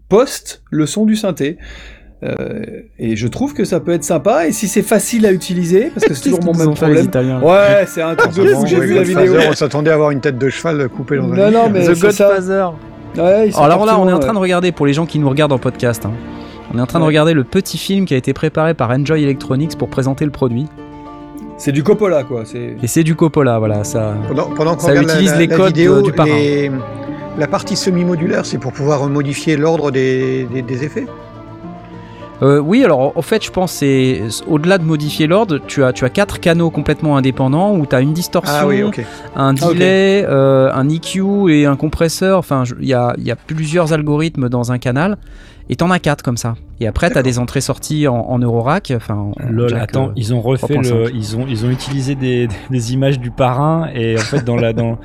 post 0.09 0.61
le 0.69 0.85
son 0.85 1.05
du 1.05 1.15
synthé. 1.15 1.57
Euh, 2.23 2.61
et 2.99 3.17
je 3.17 3.27
trouve 3.27 3.53
que 3.53 3.65
ça 3.65 3.81
peut 3.81 3.91
être 3.91 4.05
sympa 4.05 4.47
et 4.47 4.53
si 4.53 4.69
c'est 4.69 4.81
facile 4.81 5.25
à 5.25 5.33
utiliser 5.33 5.91
parce 5.93 6.05
que 6.05 6.13
c'est 6.13 6.23
toujours 6.29 6.43
mon 6.43 6.53
même 6.53 6.73
problème. 6.73 7.09
Ouais 7.43 7.83
c'est 7.85 8.01
un 8.01 8.15
truc 8.15 8.33
de 8.33 8.53
fou 8.53 8.65
j'ai 8.65 8.79
vu 8.79 8.93
la 8.93 9.03
vidéo. 9.03 9.35
On 9.49 9.53
s'attendait 9.53 9.91
à 9.91 9.95
avoir 9.95 10.11
une 10.11 10.21
tête 10.21 10.37
de 10.37 10.49
cheval 10.49 10.87
coupée 10.87 11.17
dans 11.17 11.31
un 11.33 11.35
non 11.35 11.51
non 11.51 11.69
mais 11.69 11.85
The. 11.85 11.99
Godfather. 11.99 12.69
Ouais, 13.17 13.47
ils 13.47 13.53
sont 13.53 13.61
Alors 13.61 13.85
là, 13.85 13.99
on 13.99 14.07
est 14.09 14.13
en 14.13 14.19
train 14.19 14.33
de 14.33 14.39
regarder, 14.39 14.71
pour 14.71 14.85
les 14.85 14.93
gens 14.93 15.05
qui 15.05 15.19
nous 15.19 15.29
regardent 15.29 15.53
en 15.53 15.59
podcast, 15.59 16.05
hein, 16.05 16.11
on 16.73 16.77
est 16.77 16.81
en 16.81 16.85
train 16.87 16.99
de 16.99 17.05
regarder 17.05 17.33
le 17.33 17.43
petit 17.43 17.77
film 17.77 18.05
qui 18.05 18.13
a 18.13 18.17
été 18.17 18.33
préparé 18.33 18.73
par 18.73 18.89
Enjoy 18.89 19.21
Electronics 19.23 19.77
pour 19.77 19.89
présenter 19.89 20.25
le 20.25 20.31
produit. 20.31 20.67
c'est 21.57 21.71
du 21.71 21.83
Coppola 21.83 22.23
quoi 22.23 22.43
c'est 22.45 22.75
Et 22.81 22.87
c'est 22.87 23.03
du 23.03 23.15
Coppola, 23.15 23.59
voilà, 23.59 23.83
ça. 23.83 24.15
Pendant, 24.27 24.49
pendant 24.49 24.73
qu'on 24.75 24.81
Ça 24.81 24.89
regarde 24.89 25.07
la- 25.07 25.13
utilise 25.13 25.31
la, 25.33 25.37
les 25.39 25.47
la 25.47 25.55
codes 25.57 25.67
vidéo, 25.67 26.01
du 26.01 26.11
parrain. 26.11 26.29
les- 26.29 26.71
la 27.37 27.47
partie 27.47 27.75
semi-modulaire, 27.75 28.45
c'est 28.45 28.57
pour 28.59 28.71
pouvoir 28.73 29.07
modifier 29.09 29.57
l'ordre 29.57 29.89
des, 29.91 30.45
des, 30.53 30.61
des 30.61 30.83
effets. 30.83 31.05
Euh, 32.43 32.59
oui, 32.59 32.83
alors 32.83 33.13
en 33.17 33.21
fait, 33.21 33.43
je 33.43 33.49
pense 33.51 33.71
c'est 33.71 34.21
au-delà 34.47 34.77
de 34.77 34.83
modifier 34.83 35.27
l'ordre, 35.27 35.59
tu 35.65 35.83
as 35.83 35.93
tu 35.93 36.03
as 36.05 36.09
quatre 36.09 36.39
canaux 36.39 36.69
complètement 36.69 37.15
indépendants 37.17 37.73
où 37.75 37.85
tu 37.85 37.95
as 37.95 38.01
une 38.01 38.13
distorsion, 38.13 38.53
Ah 38.55 38.67
oui, 38.67 38.83
un 39.35 39.55
Ah, 39.55 39.67
delay, 39.69 40.25
euh, 40.27 40.69
un 40.73 40.89
EQ 40.89 41.49
et 41.53 41.65
un 41.65 41.75
compresseur. 41.75 42.37
Enfin, 42.39 42.63
il 42.81 42.87
y 42.87 42.93
a, 42.93 43.13
il 43.17 43.23
y 43.23 43.31
a 43.31 43.35
plusieurs 43.35 43.93
algorithmes 43.93 44.49
dans 44.49 44.71
un 44.71 44.77
canal. 44.77 45.17
Et 45.69 45.77
t'en 45.77 45.89
as 45.91 45.99
quatre 45.99 46.23
comme 46.23 46.35
ça. 46.35 46.55
Et 46.81 46.87
après, 46.87 47.09
t'as 47.09 47.21
des 47.21 47.39
entrées-sorties 47.39 48.09
en, 48.09 48.15
en 48.17 48.37
Eurorack. 48.37 48.91
Enfin, 48.93 49.15
en 49.15 49.31
Lol, 49.49 49.69
jack, 49.69 49.81
attends, 49.83 50.07
euh, 50.09 50.13
ils 50.17 50.33
ont 50.33 50.41
refait 50.41 50.67
3.5. 50.75 50.89
le, 51.05 51.15
ils 51.15 51.37
ont, 51.37 51.45
ils 51.47 51.65
ont 51.65 51.69
utilisé 51.69 52.15
des, 52.15 52.49
des 52.69 52.93
images 52.93 53.17
du 53.17 53.31
parrain 53.31 53.87
et 53.95 54.15
en 54.17 54.21
fait 54.21 54.43
dans 54.43 54.57
la, 54.57 54.73
dans, 54.73 54.97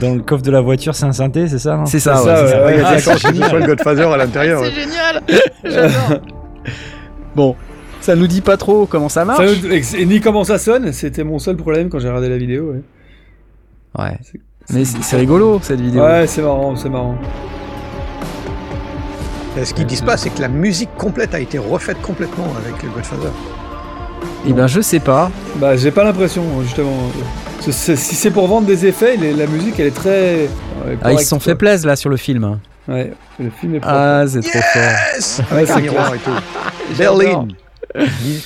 dans 0.00 0.14
le 0.14 0.20
coffre 0.22 0.42
de 0.42 0.50
la 0.50 0.62
voiture, 0.62 0.94
c'est 0.94 1.04
un 1.04 1.12
synthé, 1.12 1.46
c'est 1.46 1.58
ça 1.58 1.74
hein? 1.74 1.84
C'est 1.84 2.00
ça, 2.00 2.16
C'est 2.16 2.24
ouais, 2.30 2.36
ça, 2.36 2.46
c'est 2.48 2.54
ouais, 2.56 2.64
ouais. 2.64 2.74
Il 2.76 2.80
y 2.80 2.84
a 2.84 2.88
Ah, 2.88 2.98
c'est 2.98 3.18
génial. 3.18 3.60
le 3.60 3.66
Godfather 3.66 4.04
à 4.10 4.16
l'intérieur. 4.16 4.62
ouais. 4.62 4.70
génial. 4.70 6.20
bon, 7.36 7.56
ça 8.00 8.14
nous 8.16 8.26
dit 8.26 8.40
pas 8.40 8.56
trop 8.56 8.86
comment 8.86 9.08
ça 9.08 9.24
marche. 9.24 9.46
Ça 9.46 9.52
veut- 9.52 9.74
et 10.00 10.06
ni 10.06 10.20
comment 10.20 10.44
ça 10.44 10.58
sonne, 10.58 10.92
c'était 10.92 11.24
mon 11.24 11.38
seul 11.38 11.56
problème 11.56 11.88
quand 11.88 11.98
j'ai 11.98 12.08
regardé 12.08 12.28
la 12.28 12.38
vidéo. 12.38 12.72
Ouais, 12.72 12.82
Ouais. 13.98 14.18
Mais 14.72 14.84
c'est 14.84 15.16
rigolo 15.16 15.58
cette 15.62 15.80
vidéo. 15.80 16.02
Ouais, 16.02 16.26
c'est 16.26 16.40
marrant, 16.42 16.74
c'est 16.76 16.88
marrant. 16.88 17.16
Et 19.58 19.64
Ce 19.64 19.74
qu'ils 19.74 19.86
disent 19.86 20.02
pas, 20.02 20.16
c'est 20.16 20.30
que 20.30 20.40
la 20.40 20.48
musique 20.48 20.88
complète 20.96 21.34
a 21.34 21.40
été 21.40 21.58
refaite 21.58 22.00
complètement 22.00 22.46
avec 22.64 22.82
le 22.82 22.88
Godfather. 22.90 23.28
Et 24.46 24.52
ben 24.52 24.66
je 24.66 24.80
sais 24.80 25.00
pas. 25.00 25.30
Bah, 25.56 25.76
j'ai 25.76 25.90
pas 25.90 26.04
l'impression, 26.04 26.42
justement. 26.62 26.96
Si 27.60 27.72
c'est 27.96 28.30
pour 28.30 28.48
vendre 28.48 28.66
des 28.66 28.86
effets, 28.86 29.16
les- 29.16 29.34
la 29.34 29.46
musique, 29.46 29.78
elle 29.78 29.88
est 29.88 29.90
très. 29.90 30.48
ouais, 30.86 30.98
Ah, 31.02 31.12
ils 31.12 31.18
se 31.20 31.26
sont 31.26 31.38
fait 31.38 31.54
plaisir 31.54 31.86
là 31.88 31.96
sur 31.96 32.08
le 32.10 32.16
film. 32.16 32.58
Ouais, 32.88 33.12
le 33.38 33.50
film 33.50 33.74
est 33.76 33.80
propre. 33.80 33.94
Ah, 33.96 34.24
c'est 34.26 34.40
trop 34.40 34.58
fort. 34.58 34.82
Yes 35.14 35.40
Ouais, 35.50 35.56
Avec 35.58 35.70
un 35.70 35.74
c'est 35.74 35.82
miroir 35.82 36.14
et 36.14 36.18
tout. 36.18 36.30
J'adore. 36.96 37.18
Berlin 37.18 37.48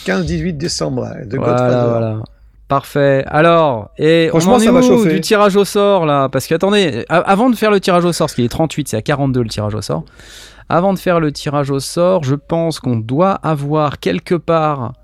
15-18 0.05 0.57
décembre, 0.57 1.07
The 1.31 1.37
Voilà, 1.37 1.53
Godfather. 1.53 1.89
voilà. 1.91 2.17
Parfait. 2.69 3.25
Alors, 3.29 3.91
et 3.97 4.29
on 4.33 4.41
Franchement, 4.41 4.55
en 4.55 4.61
est 4.79 4.83
ça 4.83 4.89
chauffé. 4.89 5.11
du 5.15 5.21
tirage 5.21 5.55
au 5.57 5.65
sort 5.65 6.05
là? 6.05 6.29
Parce 6.29 6.47
que 6.49 6.55
attendez, 6.55 7.05
avant 7.09 7.49
de 7.49 7.55
faire 7.57 7.71
le 7.71 7.79
tirage 7.79 8.05
au 8.05 8.13
sort, 8.13 8.27
parce 8.27 8.35
qu'il 8.35 8.45
est 8.45 8.49
38, 8.49 8.89
c'est 8.89 8.97
à 8.97 9.03
42 9.03 9.43
le 9.43 9.49
tirage 9.49 9.75
au 9.77 9.81
sort. 9.83 10.05
Avant 10.69 10.93
de 10.93 10.99
faire 10.99 11.21
le 11.21 11.31
tirage 11.31 11.71
au 11.71 11.79
sort, 11.79 12.25
je 12.25 12.35
pense 12.35 12.81
qu'on 12.81 12.97
doit 12.97 13.35
avoir 13.35 14.01
quelque 14.01 14.35
part 14.35 14.95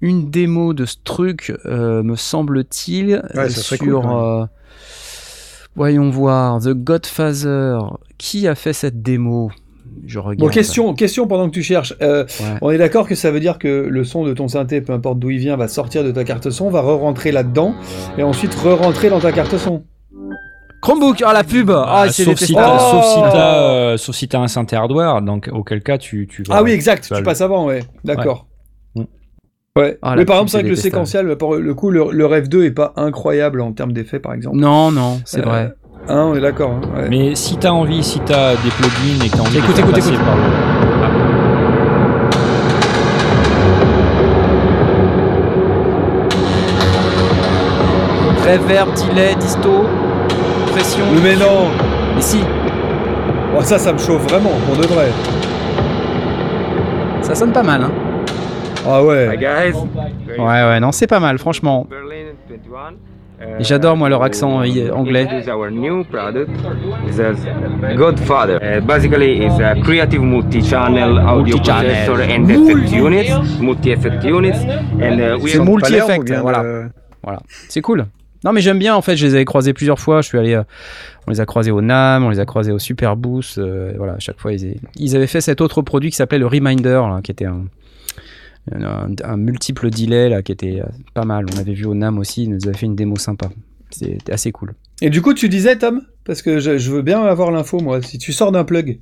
une 0.00 0.28
démo 0.28 0.74
de 0.74 0.86
ce 0.86 0.96
truc, 1.04 1.56
euh, 1.66 2.02
me 2.02 2.16
semble-t-il, 2.16 3.22
Ouais, 3.34 3.48
ça 3.48 3.62
serait 3.62 3.76
sur. 3.76 4.00
cool, 4.02 4.10
ouais. 4.10 4.16
euh, 4.42 4.46
voyons 5.76 6.10
voir, 6.10 6.60
The 6.60 6.70
Godfather. 6.74 7.78
Qui 8.18 8.46
a 8.48 8.54
fait 8.54 8.72
cette 8.72 9.02
démo? 9.02 9.50
Je 10.06 10.18
regarde. 10.18 10.38
Bon, 10.38 10.48
question, 10.48 10.92
question 10.94 11.26
pendant 11.26 11.46
que 11.48 11.54
tu 11.54 11.62
cherches. 11.62 11.94
Euh, 12.02 12.24
Ouais. 12.40 12.58
On 12.62 12.70
est 12.70 12.78
d'accord 12.78 13.06
que 13.08 13.14
ça 13.14 13.30
veut 13.30 13.40
dire 13.40 13.58
que 13.58 13.68
le 13.88 14.04
son 14.04 14.24
de 14.24 14.32
ton 14.34 14.48
synthé, 14.48 14.80
peu 14.80 14.92
importe 14.92 15.18
d'où 15.18 15.30
il 15.30 15.38
vient, 15.38 15.56
va 15.56 15.68
sortir 15.68 16.04
de 16.04 16.10
ta 16.10 16.24
carte 16.24 16.50
son, 16.50 16.68
va 16.70 16.80
re-rentrer 16.82 17.32
là-dedans, 17.32 17.74
et 18.18 18.22
ensuite 18.22 18.54
re-rentrer 18.54 19.08
dans 19.10 19.20
ta 19.20 19.32
carte 19.32 19.56
son. 19.56 19.84
Chromebook, 20.82 21.22
ah 21.24 21.32
la 21.32 21.44
pub 21.44 21.70
Ah, 21.70 22.02
Ah, 22.02 22.08
c'est 22.12 22.24
sauf, 22.24 22.38
si 22.38 22.52
t'as, 22.54 22.76
Oh 22.76 22.90
sauf 22.90 23.04
si 23.06 23.20
t'as, 23.32 23.62
euh, 23.62 23.96
sauf 23.96 24.14
si 24.14 24.28
t'as 24.28 24.40
un 24.40 24.48
synthé 24.48 24.76
hardware, 24.76 25.22
donc 25.22 25.48
auquel 25.52 25.82
cas 25.82 25.96
tu, 25.96 26.26
tu 26.30 26.42
vas- 26.42 26.56
Ah 26.58 26.62
oui, 26.62 26.72
exact, 26.72 27.04
tu 27.06 27.14
le- 27.14 27.22
passes 27.22 27.40
avant, 27.40 27.64
ouais. 27.66 27.80
D'accord. 28.04 28.46
Ouais. 28.50 28.53
Ouais. 29.76 29.98
Ah, 30.02 30.14
Mais 30.16 30.24
par 30.24 30.36
exemple, 30.36 30.50
c'est 30.52 30.56
vrai 30.58 30.64
que 30.64 30.68
le 30.68 30.76
séquentiel, 30.76 31.36
pour 31.36 31.56
le 31.56 31.74
coup, 31.74 31.90
le, 31.90 32.04
le 32.12 32.26
Rêve 32.26 32.48
2 32.48 32.64
est 32.64 32.70
pas 32.70 32.92
incroyable 32.94 33.60
en 33.60 33.72
termes 33.72 33.92
d'effets, 33.92 34.20
par 34.20 34.32
exemple. 34.32 34.56
Non, 34.56 34.92
non, 34.92 35.20
c'est 35.24 35.40
Euh, 35.40 35.48
vrai. 35.50 35.74
Hein, 36.08 36.26
on 36.30 36.34
est 36.36 36.40
d'accord. 36.40 36.74
hein, 36.74 36.80
ouais. 36.96 37.08
Mais 37.08 37.34
si 37.34 37.56
t'as 37.56 37.70
envie, 37.70 38.04
si 38.04 38.20
t'as 38.20 38.52
des 38.52 38.70
plugins 38.70 39.24
et 39.24 39.28
que 39.28 39.36
t'as 39.36 39.42
envie 39.42 39.58
Écoute, 39.58 39.70
de 39.70 39.74
faire 39.74 39.84
écoute, 39.84 39.94
passer 39.96 40.12
écoute. 40.12 40.24
par 40.24 40.36
le... 40.36 40.42
Reverb, 48.44 48.90
delay, 49.08 49.34
disto. 49.36 49.84
pression. 50.72 51.04
Mais 51.22 51.36
non 51.36 51.68
Mais 52.14 52.20
si, 52.22 52.40
Oh, 53.56 53.62
Ça, 53.62 53.78
ça 53.78 53.92
me 53.92 53.98
chauffe 53.98 54.22
vraiment, 54.28 54.50
pour 54.66 54.76
de 54.76 54.86
vrai. 54.86 55.10
ça 57.22 57.34
sonne 57.34 57.52
pas 57.52 57.62
mal. 57.62 57.82
Hein. 57.84 57.92
Ah 58.86 59.02
ouais. 59.02 59.28
Ouais, 60.38 60.44
ouais, 60.44 60.80
non, 60.80 60.92
c'est 60.92 61.06
pas 61.06 61.20
mal, 61.20 61.38
franchement. 61.38 61.86
Et 63.58 63.64
j'adore, 63.64 63.96
moi, 63.96 64.08
leur 64.08 64.22
accent 64.22 64.62
euh, 64.62 64.90
anglais. 64.92 65.26
Godfather. 67.96 68.58
Uh, 68.62 68.80
basically, 68.80 69.44
it's 69.44 69.58
a 69.60 69.74
creative 69.82 70.22
multi-channel 70.22 71.18
audio 71.18 71.58
processor 71.58 72.20
and 72.20 72.48
effect 72.48 72.92
units, 72.92 73.60
multi-effect 73.60 74.24
units, 74.24 74.64
and 75.00 75.18
uh, 75.18 75.36
we 75.42 75.52
C'est 75.52 75.58
multi-effect, 75.58 76.32
voilà. 76.40 76.88
Voilà, 77.22 77.40
c'est 77.68 77.80
cool. 77.80 78.06
Non, 78.44 78.52
mais 78.52 78.60
j'aime 78.60 78.78
bien, 78.78 78.94
en 78.94 79.00
fait, 79.00 79.16
je 79.16 79.26
les 79.26 79.34
avais 79.34 79.46
croisés 79.46 79.72
plusieurs 79.72 79.98
fois. 79.98 80.20
Je 80.20 80.28
suis 80.28 80.38
allé, 80.38 80.52
euh, 80.52 80.62
on 81.26 81.30
les 81.30 81.40
a 81.40 81.46
croisés 81.46 81.70
au 81.70 81.80
NAM, 81.80 82.24
on 82.24 82.28
les 82.28 82.40
a 82.40 82.44
croisés 82.44 82.72
au 82.72 82.78
Super 82.78 83.16
Boost. 83.16 83.56
euh, 83.56 83.94
voilà, 83.96 84.14
à 84.14 84.18
chaque 84.18 84.38
fois, 84.38 84.52
ils, 84.52 84.76
ils 84.96 85.16
avaient 85.16 85.26
fait 85.26 85.40
cet 85.40 85.62
autre 85.62 85.80
produit 85.80 86.10
qui 86.10 86.16
s'appelait 86.16 86.38
le 86.38 86.46
Reminder, 86.46 87.00
là, 87.08 87.20
qui 87.22 87.30
était 87.30 87.46
un, 87.46 87.62
un, 88.72 89.10
un 89.22 89.36
multiple 89.36 89.90
delay, 89.90 90.28
là, 90.28 90.42
qui 90.42 90.52
était 90.52 90.80
euh, 90.80 90.86
pas 91.12 91.24
mal. 91.24 91.46
On 91.54 91.58
avait 91.58 91.74
vu 91.74 91.84
au 91.86 91.94
NAM 91.94 92.18
aussi, 92.18 92.44
ils 92.44 92.50
nous 92.50 92.66
avaient 92.66 92.76
fait 92.76 92.86
une 92.86 92.96
démo 92.96 93.16
sympa. 93.16 93.50
C'était 93.90 94.32
assez 94.32 94.50
cool. 94.52 94.74
Et 95.02 95.10
du 95.10 95.22
coup, 95.22 95.34
tu 95.34 95.48
disais, 95.48 95.76
Tom 95.78 96.02
Parce 96.24 96.42
que 96.42 96.58
je, 96.58 96.78
je 96.78 96.90
veux 96.90 97.02
bien 97.02 97.22
avoir 97.22 97.50
l'info, 97.50 97.78
moi. 97.80 98.00
Si 98.02 98.18
tu 98.18 98.32
sors 98.32 98.50
d'un 98.52 98.64
plug. 98.64 98.98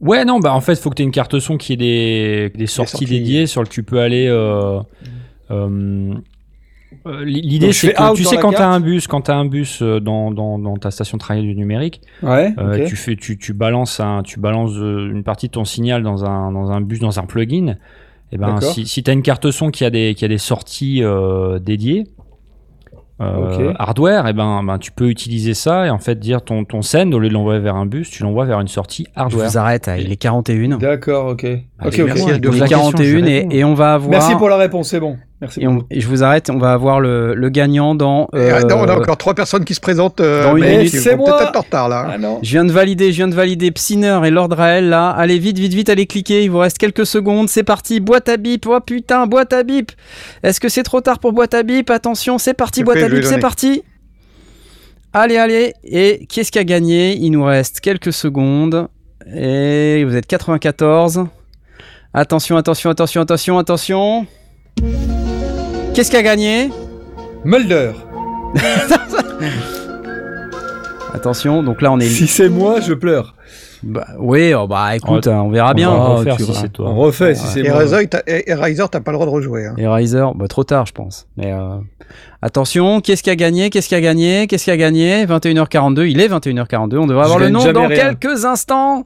Ouais, 0.00 0.24
non, 0.24 0.40
bah 0.40 0.52
en 0.52 0.60
fait, 0.60 0.74
il 0.74 0.78
faut 0.78 0.90
que 0.90 0.96
tu 0.96 1.02
aies 1.02 1.06
une 1.06 1.10
carte 1.10 1.38
son 1.38 1.56
qui 1.56 1.72
ait 1.72 1.76
des, 1.76 2.52
des 2.54 2.66
sorties 2.66 2.90
sorties. 2.92 3.06
dédiées 3.06 3.46
sur 3.46 3.62
lequel 3.62 3.72
tu 3.72 3.82
peux 3.82 3.98
aller. 4.00 4.26
euh, 4.28 4.78
euh, 5.50 6.14
euh, 7.06 7.24
L'idée, 7.24 7.72
je 7.72 7.78
c'est 7.78 7.92
que 7.92 8.14
tu 8.16 8.24
sais 8.24 8.36
quand 8.36 8.52
tu 8.52 8.56
as 8.62 8.68
un 8.68 8.80
bus, 8.80 9.06
quand 9.06 9.22
tu 9.22 9.30
un 9.30 9.44
bus 9.44 9.82
euh, 9.82 10.00
dans, 10.00 10.30
dans, 10.30 10.58
dans 10.58 10.76
ta 10.76 10.90
station 10.90 11.16
de 11.16 11.20
travail 11.20 11.42
du 11.42 11.54
numérique, 11.54 12.00
Ouais. 12.22 12.54
euh, 12.58 12.86
tu 12.86 12.96
fais 12.96 13.16
tu, 13.16 13.36
tu 13.38 13.52
balances 13.52 14.00
un 14.00 14.22
tu 14.22 14.38
balances 14.40 14.74
une 14.76 15.22
partie 15.24 15.46
de 15.48 15.52
ton 15.52 15.64
signal 15.64 16.02
dans 16.02 16.24
un 16.24 16.52
dans 16.52 16.70
un 16.70 16.80
bus 16.80 17.00
dans 17.00 17.18
un 17.18 17.24
plugin. 17.24 17.76
Et 18.32 18.38
ben 18.38 18.54
D'accord. 18.54 18.72
si, 18.72 18.86
si 18.86 19.02
tu 19.02 19.10
as 19.10 19.14
une 19.14 19.22
carte 19.22 19.50
son 19.50 19.70
qui 19.70 19.84
a 19.84 19.90
des 19.90 20.14
qui 20.16 20.24
a 20.24 20.28
des 20.28 20.38
sorties 20.38 21.02
euh, 21.02 21.58
dédiées 21.60 22.04
euh, 23.18 23.72
hardware, 23.78 24.26
et 24.26 24.34
ben, 24.34 24.62
ben 24.62 24.78
tu 24.78 24.92
peux 24.92 25.08
utiliser 25.08 25.54
ça 25.54 25.86
et 25.86 25.90
en 25.90 25.98
fait 25.98 26.18
dire 26.18 26.42
ton 26.42 26.64
ton 26.66 26.82
send 26.82 27.12
au 27.14 27.18
lieu 27.18 27.28
de 27.28 27.32
l'envoyer 27.32 27.60
vers 27.60 27.76
un 27.76 27.86
bus, 27.86 28.10
tu 28.10 28.22
l'envoies 28.22 28.44
vers 28.44 28.60
une 28.60 28.68
sortie 28.68 29.06
Je 29.14 29.20
hardware. 29.20 29.48
vous 29.48 29.56
arrête, 29.58 29.90
il 29.98 30.12
est 30.12 30.16
41. 30.16 30.76
D'accord, 30.76 31.28
ok. 31.28 31.46
Allez, 31.78 31.88
ok, 31.88 31.98
ok. 32.00 32.06
merci 32.06 32.40
Il 32.42 32.52
fois 32.52 32.66
est 32.66 32.68
41 32.70 33.24
et, 33.26 33.46
et 33.50 33.64
on 33.64 33.74
va 33.74 33.92
avoir. 33.94 34.10
Merci 34.10 34.34
pour 34.36 34.48
la 34.48 34.56
réponse, 34.56 34.88
c'est 34.88 35.00
bon. 35.00 35.18
Merci. 35.42 35.60
Et, 35.60 35.66
on- 35.68 35.84
et 35.90 36.00
je 36.00 36.08
vous 36.08 36.24
arrête, 36.24 36.48
on 36.48 36.56
va 36.56 36.72
avoir 36.72 37.00
le, 37.00 37.34
le 37.34 37.48
gagnant 37.50 37.94
dans. 37.94 38.28
Euh, 38.34 38.56
attends, 38.56 38.80
on 38.80 38.88
a 38.88 38.96
encore 38.96 39.18
trois 39.18 39.34
personnes 39.34 39.66
qui 39.66 39.74
se 39.74 39.80
présentent. 39.80 40.20
euh, 40.20 40.44
dans 40.44 40.56
une 40.56 40.64
minute. 40.64 40.88
C'est 40.88 41.14
moi. 41.16 41.36
peut-être 41.36 41.50
être 41.50 41.56
en 41.56 41.60
retard 41.60 41.88
là. 41.90 42.08
Ah 42.14 42.16
non. 42.16 42.38
Je 42.42 42.50
viens 42.52 42.64
de 42.64 42.72
valider, 42.72 43.12
je 43.12 43.16
viens 43.16 43.28
de 43.28 43.34
valider 43.34 43.70
Psiner 43.72 44.18
et 44.24 44.30
Lord 44.30 44.48
Rael 44.52 44.88
là. 44.88 45.10
Allez 45.10 45.38
vite, 45.38 45.58
vite, 45.58 45.74
vite, 45.74 45.90
allez 45.90 46.06
cliquer. 46.06 46.42
Il 46.44 46.50
vous 46.50 46.58
reste 46.60 46.78
quelques 46.78 47.04
secondes. 47.04 47.50
C'est 47.50 47.64
parti. 47.64 48.00
Boîte 48.00 48.30
à 48.30 48.38
bip. 48.38 48.64
Oh 48.66 48.80
putain, 48.80 49.26
boîte 49.26 49.52
à 49.52 49.62
bip. 49.62 49.92
Est-ce 50.42 50.60
que 50.60 50.70
c'est 50.70 50.82
trop 50.82 51.02
tard 51.02 51.18
pour 51.18 51.34
boîte 51.34 51.52
à 51.52 51.62
bip? 51.62 51.90
Attention, 51.90 52.38
c'est 52.38 52.54
parti. 52.54 52.80
Je 52.80 52.84
Boîte 52.86 52.98
fais, 53.00 53.04
à 53.04 53.08
bip, 53.10 53.22
c'est 53.24 53.38
parti. 53.38 53.82
Allez, 55.12 55.36
allez. 55.36 55.74
Et 55.84 56.24
qui 56.26 56.40
est-ce 56.40 56.50
qui 56.50 56.58
a 56.58 56.64
gagné? 56.64 57.14
Il 57.16 57.30
nous 57.32 57.44
reste 57.44 57.80
quelques 57.80 58.14
secondes. 58.14 58.88
Et 59.34 60.04
vous 60.04 60.16
êtes 60.16 60.26
94. 60.26 61.26
Attention, 62.18 62.56
attention, 62.56 62.88
attention, 62.90 63.20
attention, 63.20 63.58
attention. 63.58 64.26
Qu'est-ce 65.94 66.10
qui 66.10 66.16
a 66.16 66.22
gagné 66.22 66.70
Mulder. 67.44 67.92
Attention, 71.14 71.62
donc 71.62 71.80
là 71.82 71.92
on 71.92 71.98
est. 71.98 72.06
Si 72.06 72.26
c'est 72.26 72.48
moi, 72.48 72.80
je 72.80 72.92
pleure. 72.94 73.34
Bah, 73.82 74.06
oui, 74.18 74.52
oh, 74.54 74.66
bah 74.66 74.96
écoute, 74.96 75.26
Oh, 75.26 75.30
hein, 75.30 75.42
on 75.44 75.50
verra 75.50 75.72
bien. 75.74 75.90
va 75.90 75.96
hein, 75.96 76.06
refaire 76.16 76.36
tu 76.36 76.44
si 76.44 76.54
c'est 76.54 76.70
toi. 76.72 76.88
On 76.90 76.94
refait 76.96 77.34
si 77.34 77.46
c'est 77.46 77.62
moi. 77.62 77.78
Riser, 77.78 78.06
t'as- 78.06 78.22
et- 78.26 78.52
Riser, 78.54 78.84
t'as 78.90 79.00
pas 79.00 79.12
le 79.12 79.16
droit 79.16 79.26
de 79.26 79.30
rejouer. 79.32 79.66
hein. 79.66 79.74
Et 79.78 79.86
Riser, 79.86 80.24
bah, 80.34 80.48
trop 80.48 80.64
tard, 80.64 80.84
je 80.86 80.92
pense. 80.92 81.26
Mais 81.36 81.52
euh, 81.52 81.76
attention, 82.42 83.00
qu'est-ce 83.00 83.22
qui 83.22 83.30
a 83.30 83.36
gagné 83.36 83.70
Qu'est-ce 83.70 83.88
qui 83.88 83.94
a 83.94 84.00
gagné? 84.00 84.46
Qu'est-ce 84.46 84.64
qui 84.64 84.70
a 84.70 84.76
gagné 84.76 85.24
21h42, 85.26 86.06
il 86.08 86.20
est 86.20 86.28
21h42. 86.28 86.98
On 86.98 87.06
devrait 87.06 87.24
avoir 87.24 87.38
Je 87.38 87.44
le 87.44 87.50
nom 87.50 87.72
dans 87.72 87.86
rien. 87.86 88.14
quelques 88.14 88.44
instants. 88.44 89.04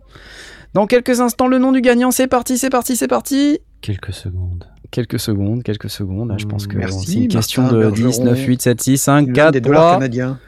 Dans 0.75 0.87
quelques 0.87 1.21
instants, 1.21 1.47
le 1.49 1.59
nom 1.59 1.73
du 1.73 1.81
gagnant. 1.81 2.11
C'est 2.11 2.27
parti, 2.29 2.57
c'est 2.59 2.71
parti, 2.71 2.97
c'est 2.97 3.09
parti. 3.09 3.59
Quelques 3.81 4.13
secondes. 4.13 4.67
Quelques 4.91 5.19
secondes, 5.21 5.63
quelques 5.63 5.91
secondes. 5.91 6.29
Là, 6.31 6.37
je 6.39 6.47
pense 6.47 6.67
que 6.67 6.77
Merci, 6.77 7.07
c'est 7.07 7.19
une 7.19 7.29
question 7.29 7.63
Martin 7.63 7.77
de 7.77 7.83
Bergeron. 7.83 8.09
10, 8.11 8.21
9, 8.21 8.39
8, 8.47 8.63
7, 8.63 8.81
6, 8.83 8.99
5, 8.99 9.27
L'un 9.29 9.33
4, 9.33 9.53
des 9.53 9.61
dollars 9.61 9.83
3, 9.83 9.93
canadiens. 9.95 10.39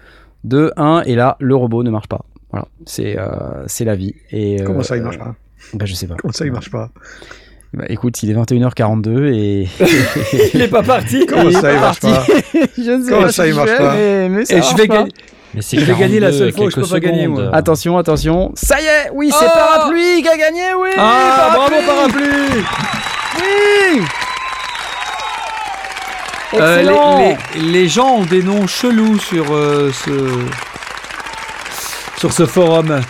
2, 0.44 0.72
1. 0.76 1.02
Et 1.06 1.14
là, 1.14 1.36
le 1.40 1.54
robot 1.56 1.82
ne 1.82 1.90
marche 1.90 2.08
pas. 2.08 2.24
Voilà, 2.50 2.66
c'est 2.84 3.18
euh, 3.18 3.64
c'est 3.66 3.84
la 3.84 3.94
vie. 3.96 4.14
Et, 4.30 4.60
euh, 4.60 4.64
Comment 4.64 4.82
ça, 4.82 4.96
il 4.96 5.02
marche 5.02 5.18
pas? 5.18 5.34
bah, 5.74 5.84
Je 5.86 5.94
sais 5.94 6.06
pas. 6.06 6.16
Comment 6.16 6.32
ça, 6.32 6.44
il 6.44 6.52
marche 6.52 6.70
pas? 6.70 6.90
Bah, 7.72 7.84
écoute, 7.88 8.22
il 8.22 8.30
est 8.30 8.34
21h42 8.34 9.32
et. 9.32 9.66
Il 10.54 10.60
est 10.60 10.68
pas 10.68 10.82
parti. 10.82 11.24
Comment 11.26 11.50
ça, 11.50 11.72
il 11.72 11.80
marche 11.80 12.00
pas? 12.00 12.24
Je 12.76 12.90
ne 12.98 13.02
sais 13.04 13.10
Comment 13.10 13.22
pas 13.22 13.32
ça, 13.32 13.46
il 13.46 13.52
que 13.52 13.56
marche 13.56 13.70
je 13.70 13.76
pas? 13.78 13.94
mais, 13.94 14.28
mais 14.28 14.44
ça 14.44 14.54
Et 14.54 14.56
je 14.58 14.62
marche 14.62 14.76
vais 14.76 14.88
pas. 14.88 15.06
Mais 15.54 15.60
c'est 15.62 15.78
Je 15.78 15.84
vais 15.84 15.94
gagner 15.94 16.18
la 16.20 16.28
42, 16.30 16.38
seule 16.38 16.52
fois 16.52 16.64
où 16.66 16.70
je 16.70 16.74
quelques 16.76 16.88
peux 16.88 16.94
pas 16.94 17.00
gagner, 17.00 17.26
moi. 17.26 17.38
secondes. 17.40 17.54
Attention, 17.54 17.98
attention. 17.98 18.52
Ça 18.54 18.80
y 18.80 18.84
est, 18.84 19.10
oui, 19.12 19.30
c'est 19.30 19.44
Oh 19.46 19.50
Parapluie 19.54 20.22
qui 20.22 20.28
a 20.28 20.36
gagné, 20.36 20.62
oui 20.80 20.90
Ah, 20.96 21.50
bravo 21.54 21.74
parapluie 21.86 22.64
Oui 23.38 24.02
Euh, 26.54 26.78
Excellent 26.80 27.18
les, 27.18 27.60
les- 27.60 27.72
les 27.72 27.88
gens 27.88 28.16
ont 28.16 28.24
des 28.24 28.42
noms 28.42 28.66
chelous 28.66 29.18
sur 29.18 29.46
euh, 29.54 29.90
ce 29.92 30.10
sur 32.18 32.32
ce 32.32 32.44
forum. 32.46 33.00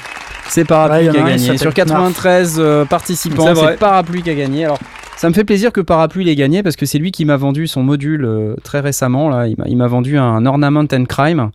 C'est 0.48 0.64
Parapluie 0.64 1.06
Ouais, 1.08 1.12
qui 1.12 1.18
a 1.18 1.22
gagné. 1.22 1.58
Sur 1.58 1.74
93 1.74 2.56
euh, 2.58 2.84
participants, 2.84 3.54
C'est 3.54 3.78
Parapluie 3.78 4.22
qui 4.22 4.30
a 4.30 4.34
gagné. 4.34 4.64
Alors, 4.66 4.78
ça 5.16 5.28
me 5.28 5.34
fait 5.34 5.44
plaisir 5.44 5.72
que 5.72 5.80
Parapluie 5.80 6.24
l'ait 6.24 6.34
gagné 6.36 6.62
parce 6.62 6.76
que 6.76 6.86
c'est 6.86 6.98
lui 6.98 7.10
qui 7.10 7.24
m'a 7.24 7.36
vendu 7.36 7.66
son 7.66 7.82
module 7.82 8.24
euh, 8.24 8.54
très 8.62 8.80
récemment. 8.80 9.28
Là. 9.28 9.46
Il 9.48 9.56
m'a- 9.58 9.64
Il 9.66 9.76
m'a 9.76 9.86
vendu 9.88 10.18
un 10.18 10.44
Ornament 10.46 10.86
and 10.92 11.04
Crime. 11.08 11.50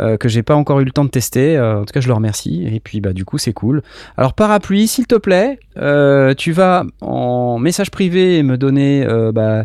Euh, 0.00 0.16
que 0.16 0.28
j'ai 0.28 0.42
pas 0.42 0.56
encore 0.56 0.80
eu 0.80 0.84
le 0.84 0.90
temps 0.90 1.04
de 1.04 1.10
tester. 1.10 1.56
Euh, 1.56 1.80
en 1.80 1.84
tout 1.84 1.92
cas, 1.92 2.00
je 2.00 2.08
le 2.08 2.14
remercie. 2.14 2.66
Et 2.70 2.80
puis, 2.80 3.00
bah, 3.00 3.12
du 3.12 3.24
coup, 3.24 3.38
c'est 3.38 3.52
cool. 3.52 3.82
Alors, 4.16 4.34
parapluie, 4.34 4.88
s'il 4.88 5.06
te 5.06 5.14
plaît, 5.14 5.58
euh, 5.76 6.34
tu 6.34 6.52
vas 6.52 6.84
en 7.00 7.58
message 7.58 7.90
privé 7.90 8.42
me 8.42 8.56
donner 8.56 9.06
bah, 9.32 9.64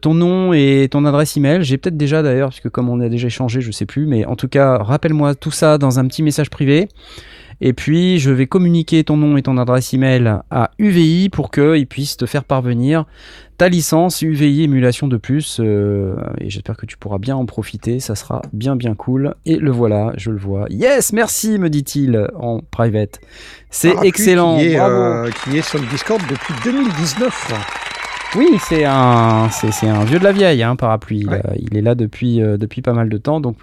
ton 0.00 0.14
nom 0.14 0.52
et 0.52 0.88
ton 0.90 1.04
adresse 1.04 1.36
email. 1.36 1.62
J'ai 1.62 1.78
peut-être 1.78 1.96
déjà 1.96 2.22
d'ailleurs, 2.22 2.50
puisque 2.50 2.68
comme 2.68 2.88
on 2.88 3.00
a 3.00 3.08
déjà 3.08 3.28
échangé, 3.28 3.60
je 3.60 3.70
sais 3.70 3.86
plus. 3.86 4.06
Mais 4.06 4.24
en 4.24 4.36
tout 4.36 4.48
cas, 4.48 4.78
rappelle-moi 4.78 5.34
tout 5.34 5.50
ça 5.50 5.78
dans 5.78 5.98
un 5.98 6.06
petit 6.06 6.22
message 6.22 6.50
privé. 6.50 6.88
Et 7.60 7.72
puis, 7.72 8.18
je 8.18 8.30
vais 8.30 8.46
communiquer 8.46 9.02
ton 9.04 9.16
nom 9.16 9.36
et 9.36 9.42
ton 9.42 9.56
adresse 9.58 9.94
email 9.94 10.40
à 10.50 10.70
UVI 10.78 11.28
pour 11.30 11.50
qu'ils 11.50 11.86
puissent 11.86 12.16
te 12.16 12.26
faire 12.26 12.44
parvenir 12.44 13.06
ta 13.58 13.70
licence 13.70 14.20
UVI 14.20 14.64
émulation 14.64 15.08
de 15.08 15.16
plus. 15.16 15.58
euh, 15.60 16.14
et 16.38 16.50
j'espère 16.50 16.76
que 16.76 16.84
tu 16.84 16.98
pourras 16.98 17.16
bien 17.16 17.36
en 17.36 17.46
profiter. 17.46 18.00
Ça 18.00 18.14
sera 18.14 18.42
bien, 18.52 18.76
bien 18.76 18.94
cool. 18.94 19.34
Et 19.46 19.56
le 19.56 19.70
voilà, 19.70 20.12
je 20.18 20.30
le 20.30 20.36
vois. 20.38 20.66
Yes, 20.68 21.14
merci, 21.14 21.58
me 21.58 21.70
dit-il 21.70 22.28
en 22.38 22.60
private. 22.70 23.18
C'est 23.70 23.94
excellent. 24.02 24.58
Qui 24.58 24.66
est, 24.66 24.76
bravo. 24.76 24.94
euh, 24.94 25.30
qui 25.44 25.56
est 25.56 25.62
sur 25.62 25.78
le 25.80 25.86
Discord 25.86 26.20
depuis 26.28 26.52
2019. 26.64 27.54
Oui, 28.36 28.48
c'est 28.68 28.84
un, 28.84 29.48
c'est, 29.50 29.70
c'est 29.72 29.88
un 29.88 30.04
vieux 30.04 30.18
de 30.18 30.24
la 30.24 30.32
vieille, 30.32 30.62
hein, 30.62 30.76
parapluie. 30.76 31.20
Il, 31.20 31.28
Ouais. 31.30 31.40
euh, 31.46 31.54
il 31.58 31.76
est 31.78 31.80
là 31.80 31.94
depuis, 31.94 32.42
euh, 32.42 32.58
depuis 32.58 32.82
pas 32.82 32.92
mal 32.92 33.08
de 33.08 33.16
temps. 33.16 33.40
Donc, 33.40 33.56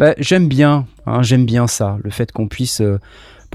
bah, 0.00 0.14
j'aime 0.18 0.48
bien, 0.48 0.86
hein, 1.06 1.22
j'aime 1.22 1.44
bien 1.46 1.68
ça, 1.68 1.98
le 2.02 2.10
fait 2.10 2.32
qu'on 2.32 2.48
puisse 2.48 2.80
euh, 2.80 2.98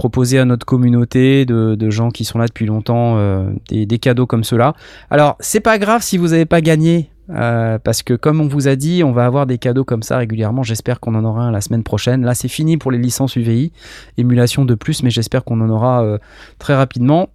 proposer 0.01 0.39
à 0.39 0.45
notre 0.45 0.65
communauté 0.65 1.45
de, 1.45 1.89
gens 1.91 2.09
qui 2.09 2.25
sont 2.25 2.39
là 2.39 2.47
depuis 2.47 2.65
longtemps 2.65 3.19
euh, 3.19 3.51
des, 3.69 3.85
des 3.85 3.99
cadeaux 3.99 4.25
comme 4.25 4.43
cela. 4.43 4.73
Alors, 5.11 5.35
c'est 5.39 5.59
pas 5.59 5.77
grave 5.77 6.01
si 6.01 6.17
vous 6.17 6.29
n'avez 6.29 6.47
pas 6.47 6.59
gagné. 6.61 7.11
euh, 7.29 7.77
parce 7.77 8.01
que 8.01 8.15
comme 8.15 8.41
on 8.41 8.47
vous 8.47 8.67
a 8.67 8.75
dit, 8.75 9.03
on 9.03 9.11
va 9.11 9.25
avoir 9.25 9.45
des 9.45 9.59
cadeaux 9.59 9.83
comme 9.83 10.01
ça 10.01 10.17
régulièrement. 10.17 10.63
J'espère 10.63 10.99
qu'on 10.99 11.13
en 11.13 11.23
aura 11.23 11.43
un 11.43 11.51
la 11.51 11.61
semaine 11.61 11.83
prochaine. 11.83 12.25
Là, 12.25 12.33
c'est 12.33 12.47
fini 12.47 12.77
pour 12.77 12.89
les 12.89 12.97
licences 12.97 13.35
UVI, 13.35 13.71
émulation 14.17 14.65
de 14.65 14.73
plus, 14.73 15.03
mais 15.03 15.11
j'espère 15.11 15.43
qu'on 15.43 15.61
en 15.61 15.69
aura 15.69 16.03
euh, 16.03 16.17
très 16.57 16.73
rapidement 16.73 17.29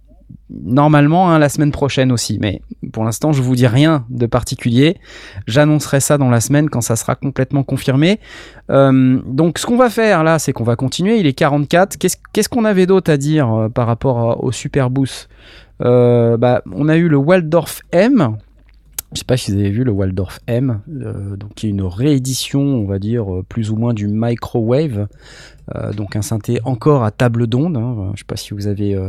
normalement 0.49 1.29
hein, 1.29 1.39
la 1.39 1.49
semaine 1.49 1.71
prochaine 1.71 2.11
aussi. 2.11 2.39
Mais 2.41 2.61
pour 2.93 3.03
l'instant, 3.03 3.31
je 3.31 3.41
vous 3.41 3.55
dis 3.55 3.67
rien 3.67 4.05
de 4.09 4.25
particulier. 4.25 4.97
J'annoncerai 5.45 5.99
ça 5.99 6.17
dans 6.17 6.29
la 6.29 6.39
semaine 6.39 6.69
quand 6.69 6.81
ça 6.81 6.95
sera 6.95 7.15
complètement 7.15 7.63
confirmé. 7.63 8.19
Euh, 8.69 9.19
donc, 9.25 9.59
ce 9.59 9.65
qu'on 9.65 9.77
va 9.77 9.89
faire 9.89 10.23
là, 10.23 10.39
c'est 10.39 10.53
qu'on 10.53 10.63
va 10.63 10.75
continuer. 10.75 11.19
Il 11.19 11.27
est 11.27 11.33
44. 11.33 11.97
Qu'est-ce 11.97 12.49
qu'on 12.49 12.65
avait 12.65 12.85
d'autre 12.85 13.11
à 13.11 13.17
dire 13.17 13.53
euh, 13.53 13.69
par 13.69 13.87
rapport 13.87 14.43
au 14.43 14.51
Super 14.51 14.89
Boost? 14.89 15.29
Euh, 15.81 16.37
bah, 16.37 16.61
On 16.73 16.89
a 16.89 16.97
eu 16.97 17.07
le 17.07 17.17
Waldorf 17.17 17.81
M. 17.91 18.37
Je 19.13 19.19
sais 19.19 19.25
pas 19.25 19.37
si 19.37 19.51
vous 19.51 19.59
avez 19.59 19.69
vu 19.69 19.85
le 19.85 19.91
Waldorf 19.91 20.39
M, 20.47 20.81
donc 20.87 21.53
qui 21.55 21.67
est 21.67 21.69
une 21.69 21.81
réédition, 21.81 22.59
on 22.59 22.85
va 22.85 22.99
dire 22.99 23.25
plus 23.47 23.71
ou 23.71 23.77
moins 23.77 23.93
du 23.93 24.09
Microwave, 24.09 25.07
donc 25.95 26.17
un 26.17 26.21
synthé 26.21 26.59
encore 26.65 27.05
à 27.05 27.11
table 27.11 27.47
d'onde. 27.47 27.77
hein. 27.77 28.11
Je 28.15 28.19
sais 28.19 28.25
pas 28.25 28.35
si 28.35 28.53
vous 28.53 28.67
avez 28.67 28.99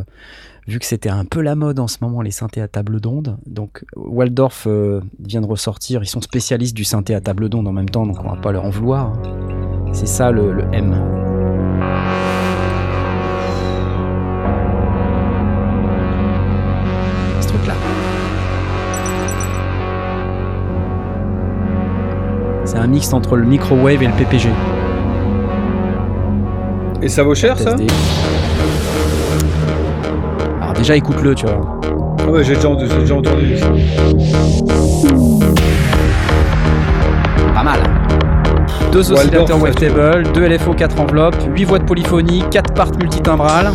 vu 0.68 0.78
que 0.78 0.84
c'était 0.84 1.08
un 1.08 1.24
peu 1.24 1.40
la 1.40 1.54
mode 1.54 1.78
en 1.80 1.88
ce 1.88 1.96
moment, 2.02 2.20
les 2.20 2.30
synthés 2.30 2.60
à 2.60 2.68
table 2.68 3.00
d'onde. 3.00 3.38
Donc 3.46 3.84
Waldorf 3.96 4.66
euh, 4.66 5.00
vient 5.18 5.40
de 5.40 5.46
ressortir, 5.46 6.02
ils 6.02 6.06
sont 6.06 6.20
spécialistes 6.20 6.76
du 6.76 6.84
synthé 6.84 7.14
à 7.14 7.20
table 7.22 7.48
d'onde 7.48 7.66
en 7.66 7.72
même 7.72 7.88
temps, 7.88 8.06
donc 8.06 8.18
on 8.22 8.28
va 8.28 8.36
pas 8.36 8.52
leur 8.52 8.64
en 8.66 8.70
vouloir. 8.70 9.06
hein. 9.06 9.22
C'est 9.94 10.06
ça 10.06 10.30
le, 10.30 10.52
le 10.52 10.64
M. 10.74 10.94
Ce 17.40 17.48
truc-là. 17.48 17.74
C'est 22.66 22.76
un 22.76 22.86
mix 22.86 23.12
entre 23.14 23.36
le 23.36 23.46
microwave 23.46 24.02
et 24.02 24.06
le 24.06 24.12
PPG. 24.12 24.50
Et 27.00 27.08
ça 27.08 27.22
vaut 27.22 27.34
cher 27.34 27.58
ça? 27.58 27.76
Déjà 30.78 30.96
écoute-le, 30.96 31.34
tu 31.34 31.46
vois. 31.46 31.80
Ah 32.20 32.30
ouais, 32.30 32.44
j'ai 32.44 32.54
déjà, 32.54 32.68
déjà 32.74 33.14
entendu. 33.14 33.56
Pas 37.54 37.62
mal. 37.62 37.80
Deux 38.92 39.12
oscillateurs 39.12 39.60
wavetable, 39.62 40.24
deux 40.32 40.48
LFO 40.48 40.72
4 40.72 41.00
enveloppes, 41.00 41.36
8 41.54 41.64
voix 41.64 41.78
de 41.78 41.84
polyphonie, 41.84 42.44
4 42.50 42.72
parts 42.74 42.92
multitimbrales. 42.98 43.70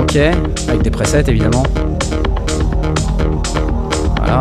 Ok, 0.00 0.16
avec 0.16 0.82
des 0.82 0.90
presets 0.90 1.24
évidemment. 1.28 1.62
Voilà. 4.16 4.38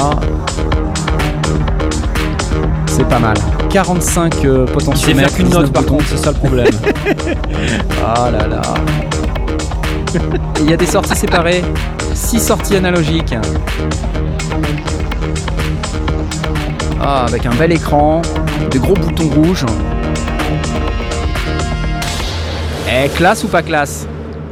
C'est 2.88 3.08
pas 3.08 3.20
mal. 3.20 3.38
45 3.70 4.46
euh, 4.46 4.66
Il 4.68 4.74
potentiomètres. 4.74 5.30
faire 5.30 5.38
qu'une 5.38 5.50
note 5.50 5.66
19 5.66 5.72
par 5.72 5.86
contre, 5.86 6.06
c'est 6.08 6.18
ça 6.18 6.32
le 6.32 6.38
problème. 6.38 6.68
Ah 8.06 8.32
là 8.32 8.48
là. 8.48 8.62
Il 10.62 10.70
y 10.70 10.74
a 10.74 10.78
des 10.78 10.86
sorties 10.86 11.16
séparées. 11.16 11.64
6 12.14 12.40
sorties 12.40 12.76
analogiques. 12.76 13.36
Ah, 17.00 17.26
avec 17.28 17.46
un 17.46 17.54
bel 17.56 17.72
écran, 17.72 18.22
des 18.72 18.80
gros 18.80 18.94
boutons 18.96 19.30
rouges. 19.30 19.66
Eh, 22.90 23.10
classe 23.10 23.44
ou 23.44 23.48
pas 23.48 23.62
classe 23.62 24.08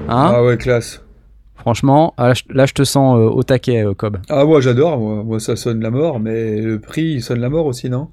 Hein 0.08 0.32
Ah 0.36 0.44
ouais, 0.44 0.58
classe. 0.58 1.02
Franchement, 1.56 2.14
ah, 2.18 2.34
là, 2.50 2.66
je- 2.68 2.74
te 2.74 2.84
sens 2.84 3.18
euh, 3.18 3.22
au 3.28 3.42
taquet, 3.42 3.84
euh, 3.84 3.94
Cobb. 3.96 4.18
Ah 4.30 4.46
moi 4.46 4.62
j'adore, 4.62 5.00
moi. 5.00 5.24
moi 5.24 5.40
ça 5.40 5.56
sonne 5.56 5.82
la 5.82 5.90
mort, 5.90 6.20
mais 6.20 6.62
le 6.62 6.80
prix 6.80 7.14
il 7.14 7.24
sonne 7.24 7.40
la 7.40 7.50
mort 7.50 7.66
aussi, 7.66 7.90
non? 7.90 8.10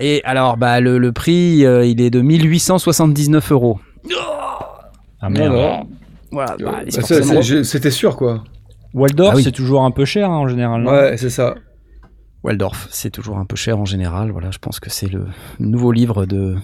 Et 0.00 0.22
alors, 0.24 0.56
bah, 0.56 0.80
le, 0.80 0.96
le 0.98 1.12
prix, 1.12 1.66
euh, 1.66 1.84
il 1.84 2.00
est 2.00 2.08
de 2.10 2.22
1879 2.22 3.52
euros. 3.52 3.78
Ah 5.20 5.28
merde. 5.28 5.84
Voilà, 6.32 6.56
bah, 6.58 6.80
Bah, 6.84 6.90
forcément- 6.90 7.62
C'était 7.64 7.90
sûr 7.90 8.16
quoi. 8.16 8.42
Waldorf, 8.94 9.30
Ah 9.32 9.36
oui. 9.36 9.42
c'est 9.42 9.52
toujours 9.52 9.84
un 9.84 9.90
peu 9.90 10.04
cher 10.04 10.30
hein, 10.30 10.36
en 10.38 10.48
général. 10.48 10.84
Ouais, 10.86 11.16
c'est 11.16 11.30
ça. 11.30 11.54
Waldorf, 12.42 12.88
c'est 12.90 13.10
toujours 13.10 13.38
un 13.38 13.44
peu 13.44 13.54
cher 13.56 13.78
en 13.78 13.84
général. 13.84 14.32
Voilà, 14.32 14.50
je 14.50 14.58
pense 14.58 14.80
que 14.80 14.90
c'est 14.90 15.08
le 15.10 15.26
nouveau 15.60 15.92
livre 15.92 16.26
de 16.26 16.56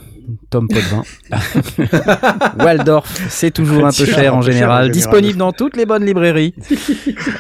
Tom 0.51 0.69
Potvin. 0.69 1.03
Waldorf, 2.59 3.29
c'est 3.29 3.51
toujours 3.51 3.87
un 3.87 3.91
peu 3.91 4.05
Cher, 4.05 4.35
en 4.35 4.43
général. 4.43 4.91
Disponible 4.91 5.39
dans 5.39 5.53
toutes 5.53 5.77
les 5.77 5.87
bonnes 5.87 6.05
librairies. 6.05 6.55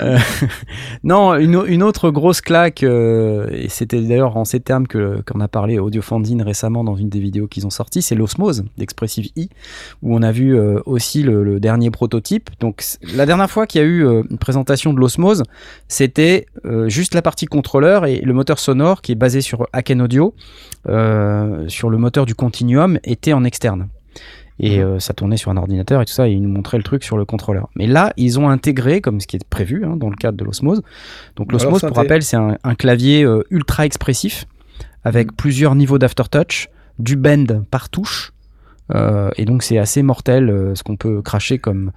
Euh, 0.00 0.18
non, 1.02 1.34
une, 1.34 1.62
une 1.66 1.82
autre 1.82 2.10
grosse 2.10 2.40
claque, 2.40 2.82
euh, 2.82 3.48
et 3.50 3.68
c'était 3.68 4.00
d'ailleurs 4.00 4.36
en 4.36 4.44
ces 4.44 4.60
termes 4.60 4.86
que 4.86 5.22
qu'on 5.22 5.40
a 5.40 5.48
parlé 5.48 5.78
à 5.78 5.82
Audiofandine 5.82 6.42
récemment 6.42 6.84
dans 6.84 6.94
une 6.94 7.08
des 7.08 7.18
vidéos 7.18 7.48
qu'ils 7.48 7.66
ont 7.66 7.70
sorties, 7.70 8.02
c'est 8.02 8.14
l'Osmose 8.14 8.64
d'Expressive 8.76 9.28
I, 9.34 9.48
où 10.02 10.14
on 10.14 10.22
a 10.22 10.30
vu 10.30 10.56
euh, 10.56 10.80
aussi 10.86 11.22
le, 11.22 11.42
le 11.42 11.58
dernier 11.58 11.90
prototype. 11.90 12.50
Donc 12.60 12.84
la 13.14 13.26
dernière 13.26 13.50
fois 13.50 13.66
qu'il 13.66 13.80
y 13.80 13.84
a 13.84 13.86
eu 13.86 14.04
une 14.30 14.38
présentation 14.38 14.92
de 14.92 15.00
l'Osmose, 15.00 15.42
c'était 15.88 16.46
juste 16.86 17.14
la 17.14 17.22
partie 17.22 17.46
contrôleur 17.46 18.06
et 18.06 18.20
le 18.20 18.32
moteur 18.32 18.58
sonore 18.58 19.02
qui 19.02 19.12
est 19.12 19.16
basé 19.16 19.40
sur 19.40 19.66
Aken 19.72 20.02
Audio, 20.02 20.34
sur 20.86 21.90
le 21.90 21.96
moteur 21.98 22.26
du 22.26 22.34
Continuum, 22.34 22.77
était 23.04 23.32
en 23.32 23.44
externe. 23.44 23.88
Et 24.60 24.80
euh, 24.80 24.98
ça 24.98 25.14
tournait 25.14 25.36
sur 25.36 25.52
un 25.52 25.56
ordinateur 25.56 26.02
et 26.02 26.04
tout 26.04 26.12
ça, 26.12 26.28
et 26.28 26.32
ils 26.32 26.42
nous 26.42 26.48
montraient 26.48 26.78
le 26.78 26.82
truc 26.82 27.04
sur 27.04 27.16
le 27.16 27.24
contrôleur. 27.24 27.68
Mais 27.76 27.86
là, 27.86 28.12
ils 28.16 28.40
ont 28.40 28.48
intégré, 28.48 29.00
comme 29.00 29.20
ce 29.20 29.28
qui 29.28 29.36
est 29.36 29.48
prévu 29.48 29.84
hein, 29.84 29.96
dans 29.96 30.10
le 30.10 30.16
cadre 30.16 30.36
de 30.36 30.44
l'osmose. 30.44 30.82
Donc 31.36 31.52
l'osmose, 31.52 31.80
pour 31.82 31.96
rappel, 31.96 32.22
c'est 32.22 32.36
un, 32.36 32.58
un 32.64 32.74
clavier 32.74 33.22
euh, 33.22 33.42
ultra 33.50 33.86
expressif, 33.86 34.46
avec 35.04 35.36
plusieurs 35.36 35.76
niveaux 35.76 35.98
d'aftertouch, 35.98 36.68
du 36.98 37.14
bend 37.14 37.62
par 37.70 37.88
touche. 37.88 38.32
euh, 38.94 39.30
et 39.36 39.44
donc 39.44 39.62
c'est 39.62 39.78
assez 39.78 40.02
mortel 40.02 40.72
ce 40.74 40.82
qu'on 40.82 40.96
peut 40.96 41.22
cracher 41.22 41.58
comme, 41.58 41.92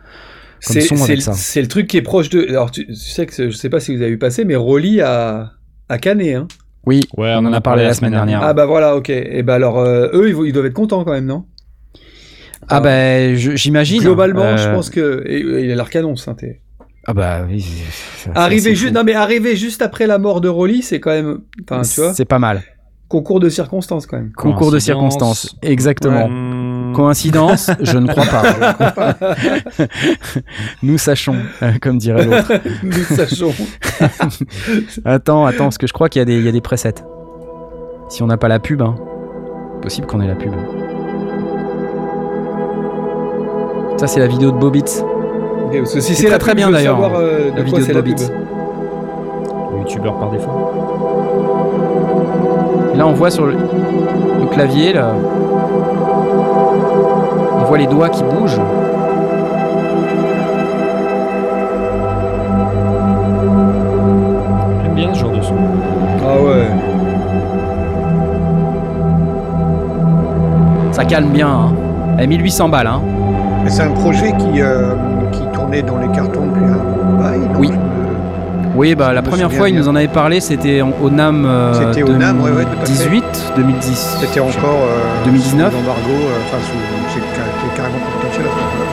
comme 0.68 0.76
C'est 0.76 0.82
son 0.82 0.98
c'est 0.98 1.04
avec 1.06 1.16
le, 1.16 1.22
ça. 1.24 1.34
c'est 1.34 1.62
le 1.62 1.68
truc 1.68 1.88
qui 1.88 1.98
est 1.98 2.04
proche 2.04 2.30
de. 2.30 2.46
Alors 2.48 2.70
tu, 2.70 2.86
tu 2.86 2.94
sais 2.94 3.26
que 3.26 3.50
je 3.50 3.56
sais 3.58 3.70
pas 3.70 3.80
si 3.80 3.96
vous 3.96 4.02
avez 4.04 4.12
vu 4.12 4.20
passer, 4.20 4.46
mais 4.46 4.56
Rolly 4.56 5.02
a 5.02 5.54
a 5.90 5.98
Canet, 5.98 6.36
hein. 6.36 6.48
Oui, 6.86 7.02
Ouais, 7.18 7.34
on 7.36 7.46
en 7.46 7.54
a 7.54 7.62
parlé 7.62 7.84
la 7.84 7.94
semaine 7.94 8.12
dernière. 8.12 8.42
Ah 8.44 8.54
bah 8.54 8.66
voilà, 8.66 8.96
ok. 8.96 9.10
Et 9.10 9.44
bah 9.44 9.56
alors 9.56 9.80
euh, 9.80 10.10
eux 10.14 10.30
ils, 10.30 10.48
ils 10.48 10.54
doivent 10.54 10.66
être 10.66 10.74
contents 10.74 11.04
quand 11.04 11.12
même, 11.12 11.26
non? 11.26 11.46
Ah 12.68 12.80
ben, 12.80 13.36
je- 13.36 13.56
j'imagine. 13.56 14.02
Globalement, 14.02 14.42
euh, 14.44 14.58
je 14.58 14.70
pense 14.70 14.90
que 14.90 15.24
et, 15.28 15.40
et 15.40 15.66
il 15.66 15.72
a 15.72 15.76
l'air 15.76 15.90
canon, 15.90 16.16
ce 16.16 16.26
synthé. 16.26 16.62
Ah 17.08 17.14
bah 17.14 17.42
oui. 17.48 17.66
Arriver 18.36 18.76
juste, 18.76 18.94
non 18.94 19.04
mais 19.04 19.14
arriver 19.14 19.56
juste 19.56 19.82
après 19.82 20.06
la 20.06 20.20
mort 20.20 20.40
de 20.42 20.48
Rolly, 20.50 20.84
c'est 20.84 21.00
quand 21.00 21.10
même, 21.10 21.40
enfin 21.64 21.82
tu 21.82 22.00
vois, 22.00 22.14
C'est 22.14 22.26
pas 22.26 22.38
mal. 22.40 22.62
concours 23.08 23.40
de 23.40 23.50
circonstances 23.50 24.06
quand 24.06 24.18
même. 24.18 24.32
Concours 24.34 24.72
de 24.72 24.78
circonstances. 24.80 25.56
Exactement. 25.64 26.30
Coïncidence? 26.94 27.70
Je 27.82 27.98
ne 27.98 28.08
crois 28.08 28.26
pas. 28.26 29.16
Nous 30.84 30.98
sachons, 30.98 31.36
euh, 31.64 31.72
comme 31.82 31.98
dirait 31.98 32.26
l'autre. 32.26 32.52
Nous 32.84 33.04
sachons. 33.16 33.54
Attends, 35.06 35.46
attends, 35.46 35.66
parce 35.66 35.78
que 35.78 35.88
je 35.88 35.94
crois 35.94 36.10
qu'il 36.10 36.20
y, 36.20 36.24
a 36.24 36.26
des- 36.26 36.38
il 36.38 36.46
y 36.46 36.50
a 36.50 36.52
des 36.52 36.62
presets. 36.62 36.96
Si 38.10 38.24
on 38.24 38.28
n'a 38.28 38.38
pas 38.38 38.48
la 38.48 38.60
pub, 38.60 38.82
hein. 38.82 38.96
possible 39.82 40.08
qu'on 40.08 40.22
ait 40.22 40.28
la 40.28 40.36
pub. 40.36 40.52
Ça, 43.98 44.08
c'est 44.08 44.20
la 44.20 44.28
vidéo 44.28 44.52
de 44.52 44.58
Bobitz. 44.58 45.04
Si 45.86 46.02
C'est 46.02 46.28
très, 46.28 46.38
très 46.40 46.56
bien, 46.56 46.70
d'ailleurs, 46.72 47.00
euh, 47.16 47.52
la 47.56 47.62
vidéo 47.64 47.86
quoi 47.86 47.88
de. 47.88 47.94
Bobitz. 47.94 48.32
Youtubeur 49.80 50.18
par 50.20 50.32
défaut. 50.32 50.50
Là, 52.96 53.08
on 53.08 53.14
voit 53.14 53.30
sur 53.32 53.46
le, 53.46 53.54
le 53.54 54.48
clavier, 54.52 54.94
là, 54.94 55.14
voit 57.72 57.78
les 57.78 57.88
doigts 57.88 58.10
qui 58.10 58.22
bougent. 58.22 58.60
J'aime 64.84 64.94
bien 64.94 65.14
ce 65.14 65.20
genre 65.20 65.32
de 65.32 65.42
son. 65.42 65.56
Ah 66.22 66.42
ouais. 66.42 66.68
Ça 70.92 71.06
calme 71.06 71.30
bien. 71.30 71.48
Hein. 71.48 71.74
À 72.18 72.26
1800 72.26 72.68
balles. 72.68 72.88
Hein. 72.88 73.02
C'est 73.70 73.84
un 73.84 73.92
projet 73.92 74.34
qui, 74.34 74.62
euh, 74.62 74.94
qui 75.32 75.44
tournait 75.54 75.82
dans 75.82 75.98
les 75.98 76.10
cartons 76.10 76.48
depuis 76.48 76.66
un 76.66 76.91
Oui, 78.76 78.96
bah, 78.96 79.12
la 79.14 79.22
première 79.22 79.52
fois, 79.52 79.70
il 79.70 79.76
nous 79.76 79.88
en 79.90 79.96
avait 79.96 80.08
parlé, 80.08 80.40
c'était 80.40 80.82
en- 80.82 80.94
au 81.02 81.10
NAM 81.10 81.46
euh, 81.46 81.74
C'était 81.74 82.04
au 82.04 82.14
NAM, 82.14 82.42
ouais, 82.42 82.52
ouais, 82.52 82.64
tout 82.64 82.70
à 82.82 82.86
fait. 82.86 83.10
2018, 83.10 83.54
2010. 83.58 84.18
C'était 84.22 84.40
encore 84.40 84.80
euh, 84.84 85.26
2019. 85.26 85.72
sous 85.72 85.78
l'embargo, 85.78 86.10
euh, 86.10 86.40
enfin 86.46 86.58
sous, 86.62 86.78
c'est 87.14 87.20
ca- 87.20 87.44
c'est 87.62 87.76
carrément 87.78 88.00
confidentiel. 88.00 88.46
à 88.46 88.50
ce 88.50 88.56
moment-là. 88.56 88.86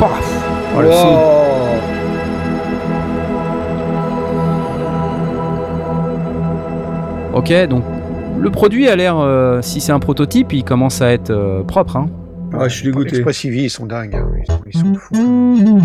Paf 0.00 0.42
Oh, 0.76 0.80
le 0.82 0.92
son. 0.92 1.08
Wow. 1.08 1.80
Ok, 7.34 7.52
donc 7.68 7.84
le 8.38 8.50
produit 8.50 8.88
a 8.88 8.96
l'air, 8.96 9.18
euh, 9.18 9.60
si 9.62 9.80
c'est 9.80 9.92
un 9.92 9.98
prototype, 9.98 10.52
il 10.52 10.64
commence 10.64 11.02
à 11.02 11.10
être 11.12 11.30
euh, 11.30 11.62
propre. 11.62 11.96
Hein. 11.96 12.06
Ah, 12.58 12.68
je 12.68 12.74
suis 12.76 12.84
dégoûté. 12.84 13.16
Expressive, 13.16 13.54
ils 13.56 13.68
sont 13.70 13.86
dingues, 13.86 14.14
hein, 14.16 14.26
ils, 14.38 14.46
sont, 14.46 14.60
ils 14.66 14.78
sont 14.78 14.94
fous. 14.94 15.80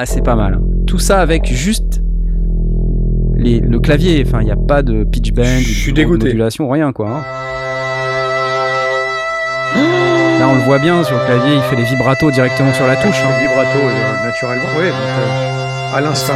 Ah, 0.00 0.06
c'est 0.06 0.22
pas 0.22 0.36
mal. 0.36 0.60
Tout 0.86 1.00
ça 1.00 1.18
avec 1.20 1.46
juste 1.46 2.00
les, 3.36 3.58
le 3.58 3.80
clavier. 3.80 4.22
Enfin, 4.24 4.38
il 4.42 4.44
n'y 4.44 4.52
a 4.52 4.56
pas 4.56 4.82
de 4.82 5.02
pitch 5.02 5.32
bend, 5.32 5.42
Je 5.44 5.48
ou 5.56 5.58
de 5.58 5.64
suis 5.64 5.92
dégoûté. 5.92 6.26
modulation, 6.26 6.68
rien 6.68 6.92
quoi. 6.92 7.08
hein. 7.10 7.22
Là, 10.38 10.46
on 10.48 10.54
le 10.54 10.60
voit 10.60 10.78
bien 10.78 11.02
sur 11.02 11.16
le 11.16 11.24
clavier, 11.26 11.56
il 11.56 11.62
fait 11.62 11.74
les 11.74 11.82
vibratos 11.82 12.32
directement 12.32 12.72
sur 12.74 12.86
la 12.86 12.94
touche. 12.94 13.20
hein. 13.24 13.28
Le 13.42 13.48
vibrato 13.48 13.78
euh, 13.82 14.24
naturellement, 14.24 14.68
oui. 14.78 14.84
Donc, 14.86 14.94
euh, 15.18 15.96
à 15.96 16.00
l'instinct. 16.00 16.34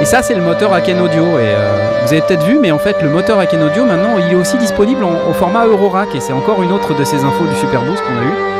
Et 0.00 0.04
ça, 0.04 0.22
c'est 0.22 0.34
le 0.36 0.42
moteur 0.42 0.72
Aken 0.72 1.00
Audio. 1.00 1.24
Et 1.40 1.42
euh, 1.42 2.02
vous 2.06 2.12
avez 2.12 2.22
peut-être 2.22 2.44
vu, 2.46 2.58
mais 2.60 2.70
en 2.70 2.78
fait, 2.78 3.02
le 3.02 3.10
moteur 3.10 3.40
Aken 3.40 3.60
Audio, 3.62 3.84
maintenant, 3.84 4.16
il 4.24 4.32
est 4.32 4.36
aussi 4.36 4.56
disponible 4.58 5.02
en- 5.02 5.28
au 5.28 5.32
format 5.32 5.66
Eurorack. 5.66 6.14
Et 6.14 6.20
c'est 6.20 6.32
encore 6.32 6.62
une 6.62 6.70
autre 6.70 6.96
de 6.96 7.02
ces 7.02 7.24
infos 7.24 7.44
du 7.46 7.56
Superboost 7.56 8.00
qu'on 8.04 8.16
a 8.16 8.22
eu. 8.24 8.59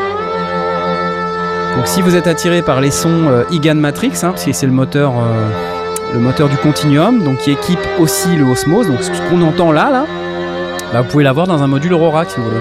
Donc 1.81 1.89
si 1.89 2.03
vous 2.03 2.15
êtes 2.15 2.27
attiré 2.27 2.61
par 2.61 2.83
les 2.83 2.91
sons 2.91 3.29
euh, 3.31 3.45
Igan 3.51 3.75
Matrix, 3.75 4.11
hein, 4.23 4.33
parce 4.33 4.45
que 4.45 4.53
c'est 4.53 4.67
le 4.67 4.73
moteur, 4.73 5.15
euh, 5.17 5.49
le 6.13 6.21
moteur 6.21 6.51
du 6.51 6.57
Continuum, 6.59 7.25
donc 7.25 7.39
qui 7.39 7.53
équipe 7.53 7.79
aussi 7.99 8.37
le 8.37 8.45
Osmose, 8.45 8.87
donc 8.87 9.03
ce 9.03 9.11
qu'on 9.31 9.41
entend 9.41 9.73
là, 9.73 9.91
là, 9.91 10.05
bah, 10.93 11.01
vous 11.01 11.09
pouvez 11.09 11.25
l'avoir 11.25 11.47
dans 11.47 11.63
un 11.63 11.67
module 11.67 11.93
Eurorack 11.93 12.29
si 12.29 12.37
vous 12.37 12.45
voulez. 12.45 12.61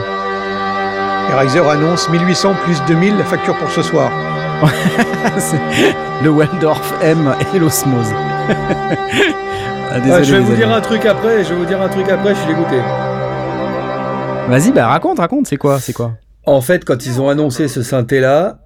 Et 1.29 1.33
Riser 1.37 1.59
annonce 1.59 2.07
1800 2.07 2.53
plus 2.63 2.81
2000 2.87 3.17
la 3.17 3.25
facture 3.25 3.57
pour 3.57 3.69
ce 3.69 3.81
soir. 3.81 4.09
Le 6.23 6.29
Waldorf 6.29 6.93
M 7.01 7.35
et 7.53 7.59
l'Osmose. 7.59 8.13
Ah, 9.91 9.99
désolé, 9.99 10.13
Ouais, 10.13 10.23
je 10.23 10.35
vais 10.35 10.41
vous 10.41 10.55
dire 10.55 10.71
un 10.71 10.81
truc 10.81 11.05
après, 11.05 11.43
je 11.43 11.49
vais 11.49 11.55
vous 11.55 11.65
dire 11.65 11.81
un 11.81 11.89
truc 11.89 12.07
après, 12.07 12.35
je 12.35 12.39
suis 12.39 12.47
dégoûté. 12.47 12.77
Vas-y, 14.47 14.71
bah 14.71 14.87
raconte, 14.87 15.17
raconte, 15.17 15.47
c'est 15.47 15.57
quoi, 15.57 15.79
c'est 15.79 15.93
quoi? 15.93 16.11
En 16.45 16.61
fait, 16.61 16.85
quand 16.85 17.07
ils 17.07 17.19
ont 17.19 17.27
annoncé 17.27 17.67
ce 17.67 17.81
synthé-là, 17.81 18.59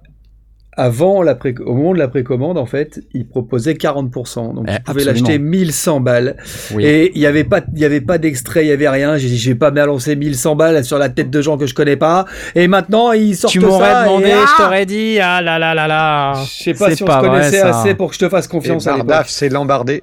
avant 0.76 1.22
la 1.22 1.34
pré- 1.34 1.54
au 1.64 1.74
moment 1.74 1.92
de 1.92 1.98
la 1.98 2.08
précommande, 2.08 2.58
en 2.58 2.66
fait, 2.66 3.00
ils 3.14 3.26
proposaient 3.26 3.74
40%. 3.74 4.54
Donc, 4.54 4.66
Eh, 4.68 4.72
vous 4.72 4.78
pouvez 4.84 5.02
absolument. 5.02 5.28
l'acheter 5.28 5.38
1100 5.38 6.00
balles. 6.00 6.36
Oui. 6.74 6.84
Et 6.84 7.12
il 7.14 7.20
n'y 7.20 7.26
avait 7.26 7.44
pas, 7.44 7.60
il 7.74 7.80
y 7.80 7.84
avait 7.84 8.00
pas 8.00 8.18
d'extrait, 8.18 8.64
il 8.64 8.68
y 8.68 8.72
avait 8.72 8.88
rien. 8.88 9.16
J'ai 9.16 9.28
dit, 9.28 9.38
je 9.38 9.50
vais 9.50 9.54
pas 9.56 9.70
balancer 9.70 10.16
1100 10.16 10.56
balles 10.56 10.84
sur 10.84 10.98
la 10.98 11.08
tête 11.08 11.30
de 11.30 11.40
gens 11.40 11.56
que 11.58 11.66
je 11.66 11.74
connais 11.74 11.96
pas. 11.96 12.24
Et 12.54 12.68
maintenant, 12.68 13.12
ils 13.12 13.36
sortent 13.36 13.52
Tu 13.52 13.60
ça. 13.60 13.66
m'aurais 13.66 14.04
demandé, 14.04 14.28
et, 14.28 14.32
ah 14.32 14.44
je 14.58 14.62
t'aurais 14.62 14.86
dit, 14.86 15.18
ah 15.20 15.40
là 15.42 15.58
là 15.58 15.74
là 15.74 15.86
là. 15.86 16.32
Je 16.44 16.62
sais 16.64 16.74
pas 16.74 16.90
si 16.94 17.02
on 17.02 17.06
pas 17.06 17.20
se 17.22 17.26
connaissait 17.26 17.60
assez 17.60 17.94
pour 17.94 18.08
que 18.10 18.14
je 18.14 18.20
te 18.20 18.28
fasse 18.28 18.46
Et 18.46 18.48
confiance 18.48 18.86
à 18.86 18.92
l'époque. 18.92 19.06
Bardaf, 19.08 19.28
c'est 19.28 19.48
l'embardé. 19.48 20.02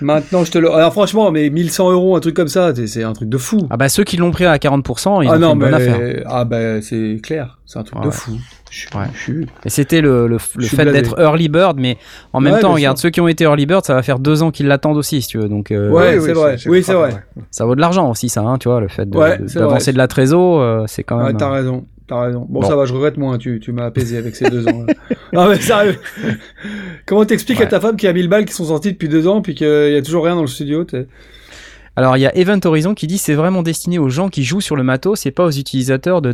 Maintenant, 0.00 0.44
je 0.44 0.50
te 0.50 0.58
le. 0.58 0.70
Alors, 0.72 0.92
franchement, 0.92 1.30
mais 1.30 1.48
1100 1.50 1.90
euros, 1.92 2.16
un 2.16 2.20
truc 2.20 2.34
comme 2.34 2.48
ça, 2.48 2.72
c'est- 2.86 3.02
un 3.02 3.12
truc 3.12 3.28
de 3.28 3.38
fou. 3.38 3.66
Ah 3.70 3.76
bah 3.76 3.88
ceux 3.88 4.04
qui 4.04 4.16
l'ont 4.16 4.30
pris 4.30 4.44
à 4.44 4.58
40%, 4.58 5.22
ils 5.22 5.28
ah 5.28 5.30
ont 5.30 5.32
fait 5.34 5.38
non, 5.38 5.52
une 5.54 5.58
mais 5.58 5.64
bonne 5.66 5.74
affaire. 5.74 6.22
ah 6.26 6.44
bah 6.44 6.82
c'est 6.82 7.18
clair, 7.22 7.58
c'est 7.66 7.78
un 7.78 7.82
truc 7.84 8.00
de 8.00 8.06
Ouais. 8.06 8.12
fou. 8.12 8.32
Je 8.70 8.78
suis- 8.80 8.88
Ouais. 8.96 9.04
je 9.14 9.18
suis- 9.20 9.46
Et 9.64 9.70
c'était 9.70 10.00
le, 10.00 10.26
le, 10.26 10.38
le 10.56 10.66
fait 10.66 10.84
d'être 10.84 11.18
early 11.20 11.48
bird, 11.48 11.78
mais 11.78 11.96
en 12.32 12.40
même 12.40 12.54
Ouais, 12.54 12.60
temps, 12.60 12.72
regarde, 12.74 12.96
sûr. 12.98 13.02
ceux 13.04 13.10
qui 13.10 13.20
ont 13.20 13.28
été 13.28 13.44
early 13.44 13.64
bird, 13.64 13.84
ça 13.84 13.94
va 13.94 14.02
faire 14.02 14.18
deux 14.18 14.42
ans 14.42 14.50
qu'ils 14.50 14.66
l'attendent 14.66 14.96
aussi, 14.96 15.22
si 15.22 15.28
tu 15.28 15.38
veux. 15.38 15.48
Donc 15.48 15.70
euh, 15.70 15.88
Ouais, 15.90 16.18
c'est 16.20 16.32
vrai. 16.32 16.56
Oui, 16.66 16.82
c'est 16.82 16.92
vrai. 16.94 17.24
ça 17.50 17.64
vaut 17.64 17.74
de 17.76 17.80
l'argent 17.80 18.10
aussi, 18.10 18.28
ça, 18.28 18.42
hein, 18.42 18.58
tu 18.58 18.68
vois, 18.68 18.80
le 18.80 18.88
fait 18.88 19.08
de- 19.08 19.16
Ouais, 19.16 19.38
de- 19.38 19.44
d'avancer 19.46 19.84
vrai. 19.86 19.92
de 19.92 19.98
la 19.98 20.08
trésor, 20.08 20.60
euh, 20.60 20.84
c'est 20.88 21.04
quand 21.04 21.18
Ouais, 21.18 21.26
même. 21.28 21.36
t'as 21.36 21.50
raison, 21.50 21.84
t'as 22.06 22.20
raison. 22.20 22.46
Bon, 22.48 22.60
Bon. 22.60 22.68
ça 22.68 22.76
va, 22.76 22.84
je 22.84 22.92
regrette 22.92 23.16
moins, 23.16 23.38
tu, 23.38 23.60
tu 23.60 23.72
m'as 23.72 23.84
apaisé 23.86 24.16
avec 24.16 24.36
ces 24.36 24.48
deux 24.50 24.66
ans. 24.68 24.84
là. 24.86 24.94
non, 25.32 25.48
mais 25.48 25.60
sérieux. 25.60 25.96
Comment 27.06 27.24
t'expliques 27.24 27.60
à 27.60 27.66
ta 27.66 27.80
femme 27.80 27.96
qu'il 27.96 28.06
y 28.06 28.10
a 28.10 28.12
1000 28.12 28.28
balles 28.28 28.44
qui 28.44 28.52
sont 28.54 28.64
sorties 28.66 28.92
depuis 28.92 29.08
deux 29.08 29.26
ans, 29.26 29.42
puis 29.42 29.54
qu'il 29.54 29.66
y 29.66 29.96
a 29.96 30.02
toujours 30.02 30.24
rien 30.24 30.34
dans 30.34 30.42
le 30.42 30.46
studio 30.46 30.84
Alors 31.96 32.16
il 32.16 32.20
y 32.20 32.26
a 32.26 32.36
Event 32.36 32.60
Horizon 32.64 32.94
qui 32.94 33.06
dit 33.06 33.18
c'est 33.18 33.34
vraiment 33.34 33.62
destiné 33.62 33.98
aux 33.98 34.08
gens 34.10 34.28
qui 34.28 34.44
jouent 34.44 34.60
sur 34.60 34.76
le 34.76 34.82
matos, 34.82 35.20
c'est 35.20 35.30
pas 35.30 35.44
aux 35.44 35.50
utilisateurs 35.50 36.20
de. 36.22 36.32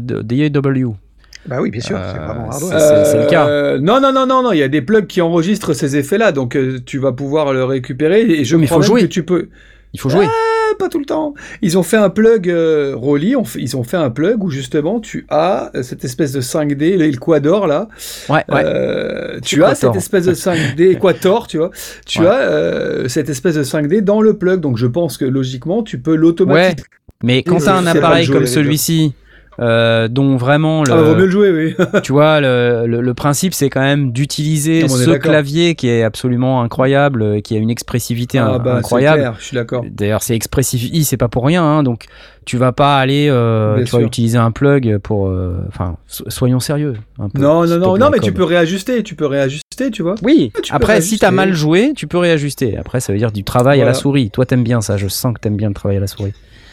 Bah 1.47 1.59
oui, 1.61 1.71
bien 1.71 1.81
sûr, 1.81 1.99
c'est 1.99 2.21
Euh, 2.21 2.25
vraiment 2.25 2.51
hardware. 2.51 3.07
c'est 3.07 3.19
le 3.25 3.27
cas. 3.29 3.49
Euh, 3.49 3.79
non, 3.81 4.01
non, 4.01 4.13
non, 4.13 4.27
non, 4.27 4.43
non, 4.45 4.53
il 4.53 4.59
y 4.59 4.63
a 4.63 4.69
des 4.69 4.81
plugs 4.83 5.07
qui 5.09 5.21
enregistrent 5.21 5.73
ces 5.75 5.97
effets-là, 5.97 6.31
donc 6.31 6.55
euh, 6.57 6.79
tu 6.87 6.99
vas 6.99 7.11
pouvoir 7.13 7.53
le 7.53 7.65
récupérer. 7.65 8.21
Et 8.23 8.45
je 8.45 8.55
Oui, 8.55 8.61
mais 8.63 8.67
crois 8.69 8.77
faut 8.77 8.83
même 8.83 9.01
jouer. 9.01 9.03
que 9.09 9.13
tu 9.13 9.25
peux. 9.25 9.49
Il 9.93 9.99
faut 10.01 10.09
jouer. 10.09 10.27
Ah, 10.29 10.31
pas 10.75 10.89
tout 10.89 10.99
le 10.99 11.05
temps. 11.05 11.35
Ils 11.63 11.77
ont 11.79 11.83
fait 11.83 11.97
un 11.97 12.11
plug 12.11 12.49
euh, 12.51 12.95
Rolly, 12.97 13.37
on 13.37 13.45
fait- 13.45 13.61
ils 13.61 13.77
ont 13.77 13.85
fait 13.85 13.97
un 13.97 14.11
plug 14.11 14.43
où 14.43 14.51
justement 14.51 15.01
tu 15.01 15.27
as 15.29 15.71
euh, 15.75 15.83
cette 15.83 16.05
espèce 16.05 16.33
de 16.33 16.41
5D, 16.41 16.97
le, 16.97 17.09
le 17.09 17.17
Quador 17.19 17.67
là. 17.67 17.89
ouais, 18.29 18.45
ouais. 18.49 18.63
Euh, 18.65 19.39
tu 19.43 19.63
as 19.65 19.75
cette 19.75 19.97
espèce 19.97 20.27
de 20.27 20.35
5D 20.35 20.99
Quator, 21.01 21.47
tu 21.47 21.59
vois. 21.59 21.71
Tu 22.07 22.21
Ouais. 22.21 22.27
as 22.27 22.41
euh, 22.41 23.09
cette 23.09 23.29
espèce 23.29 23.55
de 23.57 23.65
5D 23.65 24.01
dans 24.03 24.21
le 24.21 24.35
plug, 24.37 24.61
donc 24.61 24.77
je 24.77 24.87
pense 24.87 25.17
que 25.19 25.25
logiquement 25.25 25.83
tu 25.83 25.99
peux 25.99 26.15
l'automatiser. 26.15 26.77
Mais 27.25 27.43
quand 27.43 27.59
t'as 27.59 27.77
un 27.77 27.87
appareil 27.87 28.27
comme 28.27 28.43
eux. 28.43 28.47
celui-ci, 28.47 29.13
euh, 29.61 30.09
dont 30.09 30.37
vraiment 30.37 30.83
le, 30.85 30.93
Ah 30.93 31.03
vaut 31.03 31.15
mieux 31.15 31.27
le 31.27 31.31
jouer, 31.31 31.51
oui. 31.53 31.85
tu 32.03 32.13
vois, 32.13 32.41
le, 32.41 32.85
le- 32.87 33.01
le 33.03 33.15
principe 33.15 33.53
c'est 33.55 33.69
quand 33.71 33.81
même 33.81 34.13
d'utiliser 34.13 34.89
ce 34.89 35.11
clavier 35.19 35.75
qui 35.75 35.89
est 35.89 36.03
absolument 36.03 36.63
incroyable, 36.63 37.23
euh, 37.23 37.41
qui 37.41 37.55
a 37.55 37.59
une 37.59 37.71
expressivité 37.71 38.39
Ah 38.39 38.59
bah, 38.59 38.77
incroyable. 38.77 39.19
clair, 39.19 39.35
je 39.39 39.45
suis 39.45 39.55
d'accord. 39.55 39.85
D'ailleurs, 39.91 40.23
c'est 40.23 40.35
expressif 40.35 40.83
I, 40.93 41.05
c'est 41.05 41.17
pas 41.17 41.29
pour 41.29 41.45
rien, 41.47 41.63
hein, 41.63 41.83
donc 41.83 42.07
tu 42.45 42.57
vas 42.57 42.73
pas 42.73 42.99
aller, 42.99 43.29
euh, 43.31 43.85
tu 43.85 43.93
vas 43.95 44.01
utiliser 44.01 44.39
un 44.39 44.51
plug 44.51 44.99
pour, 44.99 45.29
euh, 45.29 45.59
enfin, 45.69 45.97
so- 46.09 46.25
soyons 46.29 46.59
sérieux. 46.59 46.95
un 47.21 47.29
peu, 47.29 47.41
Non, 47.41 47.67
non, 47.67 47.79
non, 47.79 47.97
non, 47.99 48.11
mais 48.11 48.19
tu 48.19 48.33
peux 48.33 48.43
réajuster, 48.45 49.03
tu 49.03 49.15
peux 49.15 49.27
réajuster, 49.27 49.91
tu 49.93 50.03
vois. 50.03 50.15
Oui. 50.23 50.51
Tu 50.63 50.73
Après, 50.75 51.01
si 51.01 51.19
t'as 51.19 51.31
mal 51.31 51.53
joué, 51.53 51.93
tu 51.95 52.07
peux 52.07 52.19
réajuster. 52.19 52.77
Après, 52.79 53.01
ça 53.01 53.13
veut 53.13 53.19
dire 53.19 53.31
du 53.33 53.45
travail 53.45 53.81
à 53.81 53.85
la 53.85 53.95
souris. 53.95 54.31
Toi, 54.31 54.45
t'aimes 54.47 54.65
bien 54.65 54.81
ça. 54.81 54.97
Je 54.97 55.07
sens 55.09 55.35
que 55.35 55.41
t'aimes 55.41 55.57
bien 55.57 55.69
le 55.69 55.75
travail 55.75 55.99
à 55.99 56.01
la 56.01 56.07
souris. 56.07 56.33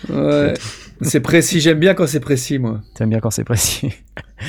Ouais. 0.09 0.53
C'est 1.01 1.19
précis, 1.19 1.59
j'aime 1.61 1.79
bien 1.79 1.93
quand 1.93 2.07
c'est 2.07 2.19
précis, 2.19 2.59
moi. 2.59 2.81
T'aimes 2.95 3.09
bien 3.09 3.19
quand 3.19 3.31
c'est 3.31 3.43
précis. 3.43 3.93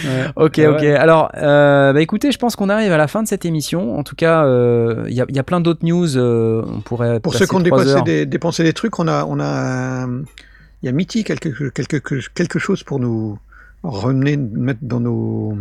Ouais. 0.05 0.27
Ok, 0.37 0.61
Ah 0.61 0.71
ok. 0.71 0.85
Alors, 0.85 1.33
euh, 1.37 1.93
bah 1.93 2.01
écoutez, 2.01 2.31
je 2.31 2.39
pense 2.39 2.55
qu'on 2.55 2.69
arrive 2.69 2.93
à 2.93 2.97
la 2.97 3.09
fin 3.09 3.25
de 3.25 3.29
cette 3.29 3.45
émission. 3.45 3.99
En 3.99 4.05
tout 4.05 4.15
cas, 4.15 4.45
euh, 4.45 5.05
il 5.09 5.15
y, 5.15 5.21
a- 5.21 5.27
il 5.29 5.35
y 5.35 5.39
a 5.41 5.43
plein 5.43 5.61
d'autres 5.61 5.85
news. 5.85 6.17
euh, 6.17 6.63
on 6.65 6.81
pourrait 6.81 7.19
Pour 7.19 7.35
ceux 7.35 7.45
qui 7.47 7.57
ont 7.57 7.61
dépensé 7.61 8.01
des, 8.05 8.25
dépensé 8.25 8.63
des 8.63 8.73
trucs, 8.73 9.01
on 9.01 9.09
a, 9.09 9.25
on 9.25 9.41
a, 9.41 10.07
il 10.83 10.87
y 10.87 10.89
a 10.89 10.93
Mitty 10.93 11.25
quelque, 11.25 11.71
quelque, 11.71 11.99
quelque 12.35 12.59
chose 12.61 12.85
pour 12.85 13.01
nous 13.01 13.37
ramener, 13.83 14.37
mettre 14.37 14.79
dans 14.83 15.01
nos, 15.01 15.59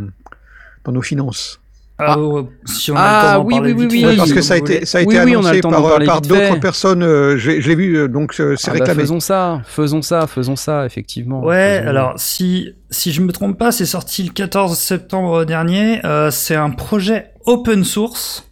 dans 0.84 0.92
nos 0.92 1.02
finances. 1.02 1.60
Ah, 2.02 2.18
oh, 2.18 2.48
si 2.66 2.92
on 2.92 2.96
a 2.96 3.00
Ah, 3.02 3.22
le 3.34 3.38
temps 3.40 3.44
d'en 3.44 3.46
oui, 3.66 3.74
oui, 3.76 3.88
oui, 3.92 4.06
oui. 4.08 4.16
parce 4.18 4.32
que 4.32 4.42
ça 4.42 4.54
a 4.54 4.58
été, 4.58 4.86
ça 4.86 5.00
a 5.00 5.02
Oui, 5.02 5.16
été 5.16 5.20
annoncé 5.20 5.60
par, 5.60 5.72
parler 5.84 6.06
par 6.06 6.22
d'autres 6.22 6.60
personnes. 6.60 7.04
euh, 7.04 7.36
je 7.38 7.60
je 7.60 7.68
l'ai 7.68 7.76
vu, 7.76 7.96
euh, 7.98 8.08
donc 8.08 8.34
euh, 8.40 8.56
c'est 8.58 8.70
Ah 8.70 8.74
bah, 8.74 8.80
réclamé. 8.80 9.02
faisons 9.02 9.20
ça, 9.20 9.62
faisons 9.66 10.02
ça, 10.02 10.26
faisons 10.26 10.56
ça, 10.56 10.86
effectivement. 10.86 11.44
Ouais, 11.44 11.80
Faisons- 11.80 11.90
alors 11.90 12.14
si 12.16 12.70
si 12.90 13.12
je 13.12 13.22
me 13.22 13.32
trompe 13.34 13.58
pas, 13.58 13.72
c'est 13.74 13.86
sorti 13.86 14.24
le 14.24 14.32
14 14.32 14.78
septembre 14.78 15.44
dernier. 15.44 16.00
Euh, 16.06 16.32
c'est 16.32 16.56
un 16.56 16.70
projet 16.70 17.32
open 17.46 17.84
source 17.84 18.50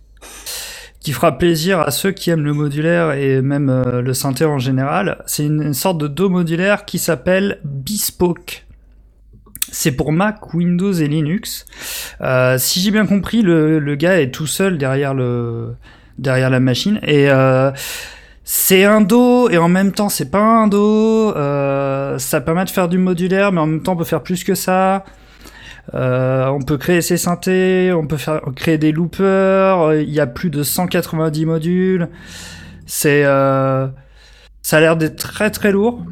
qui 1.00 1.14
fera 1.14 1.38
plaisir 1.38 1.80
à 1.80 1.92
ceux 1.92 2.12
qui 2.12 2.30
aiment 2.32 2.44
le 2.44 2.52
modulaire 2.54 3.14
et 3.14 3.42
même 3.42 3.70
euh, 3.70 4.02
le 4.02 4.14
synthé 4.14 4.44
en 4.44 4.60
général. 4.60 5.24
C'est 5.26 5.46
une, 5.46 5.62
une 5.62 5.74
sorte 5.74 5.98
de 6.00 6.08
dos 6.08 6.28
modulaire 6.30 6.84
qui 6.84 7.00
s'appelle 7.00 7.60
Bespoke. 7.64 8.66
C'est 9.72 9.92
pour 9.92 10.12
Mac, 10.12 10.54
Windows 10.54 10.94
et 10.94 11.08
Linux. 11.08 11.66
Euh, 12.22 12.58
si 12.58 12.80
j'ai 12.80 12.92
bien 12.92 13.06
compris, 13.06 13.42
le, 13.42 13.96
gars 13.96 14.22
est 14.22 14.32
tout 14.32 14.48
seul 14.48 14.78
derrière 14.78 15.14
la 15.14 16.60
machine 16.60 17.00
et 17.04 17.30
euh, 17.30 17.72
c'est 18.44 18.86
un 18.86 19.02
dos 19.02 19.50
et 19.50 19.58
en 19.58 19.68
même 19.68 19.92
temps 19.92 20.10
c'est 20.10 20.32
pas 20.32 20.40
un 20.40 20.68
dos. 20.68 21.36
Euh, 21.36 22.18
ça 22.18 22.42
permet 22.42 22.66
de 22.66 22.70
faire 22.70 22.88
du 22.88 22.98
modulaire, 22.98 23.52
mais 23.52 23.62
en 23.62 23.68
même 23.68 23.84
temps 23.84 23.94
on 23.94 23.98
peut 23.98 24.04
faire 24.06 24.24
plus 24.24 24.44
que 24.44 24.56
ça. 24.56 25.04
On 25.94 26.60
peut 26.66 26.78
créer 26.78 27.02
ses 27.02 27.18
synthés, 27.18 27.94
on 27.94 28.08
peut 28.08 28.18
faire 28.18 28.42
créer 28.56 28.78
des 28.78 28.92
loopers. 28.92 29.96
Il 29.96 30.10
y 30.10 30.20
a 30.20 30.28
plus 30.28 30.50
de 30.50 30.64
190 30.64 31.46
modules. 31.46 32.10
C'est 32.86 33.24
ça 33.24 34.78
a 34.78 34.80
l'air 34.82 34.98
d'être 34.98 35.16
très 35.18 35.50
très 35.50 35.72
lourd. 35.72 36.04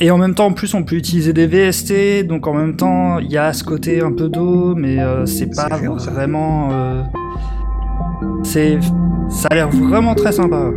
Et 0.00 0.10
en 0.10 0.18
même 0.18 0.34
temps, 0.34 0.46
en 0.46 0.52
plus, 0.52 0.74
on 0.74 0.82
peut 0.82 0.96
utiliser 0.96 1.32
des 1.32 1.46
VST, 1.46 2.26
donc 2.26 2.46
en 2.46 2.54
même 2.54 2.74
temps, 2.76 3.18
il 3.20 3.30
y 3.30 3.38
a 3.38 3.52
ce 3.52 3.62
côté 3.62 4.02
un 4.02 4.12
peu 4.12 4.28
dos, 4.28 4.74
mais 4.74 4.98
euh, 4.98 5.24
c'est 5.24 5.54
pas 5.54 5.68
vraiment. 5.68 6.68
euh, 6.72 7.02
c'est, 8.42 8.78
ça 9.30 9.48
a 9.50 9.54
l'air 9.54 9.70
vraiment 9.70 10.14
très 10.14 10.32
sympa. 10.32 10.70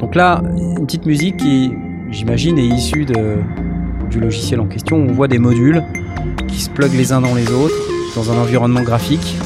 Donc 0.00 0.14
là, 0.14 0.42
une 0.56 0.86
petite 0.86 1.04
musique 1.04 1.36
qui, 1.38 1.72
j'imagine, 2.10 2.58
est 2.58 2.64
issue 2.66 3.04
de, 3.04 3.38
du 4.08 4.20
logiciel 4.20 4.60
en 4.60 4.66
question. 4.66 4.96
On 4.96 5.12
voit 5.12 5.28
des 5.28 5.38
modules 5.38 5.82
qui 6.46 6.60
se 6.60 6.70
pluguent 6.70 6.94
les 6.94 7.12
uns 7.12 7.20
dans 7.20 7.34
les 7.34 7.50
autres 7.50 7.74
dans 8.14 8.30
un 8.32 8.38
environnement 8.38 8.82
graphique. 8.82 9.36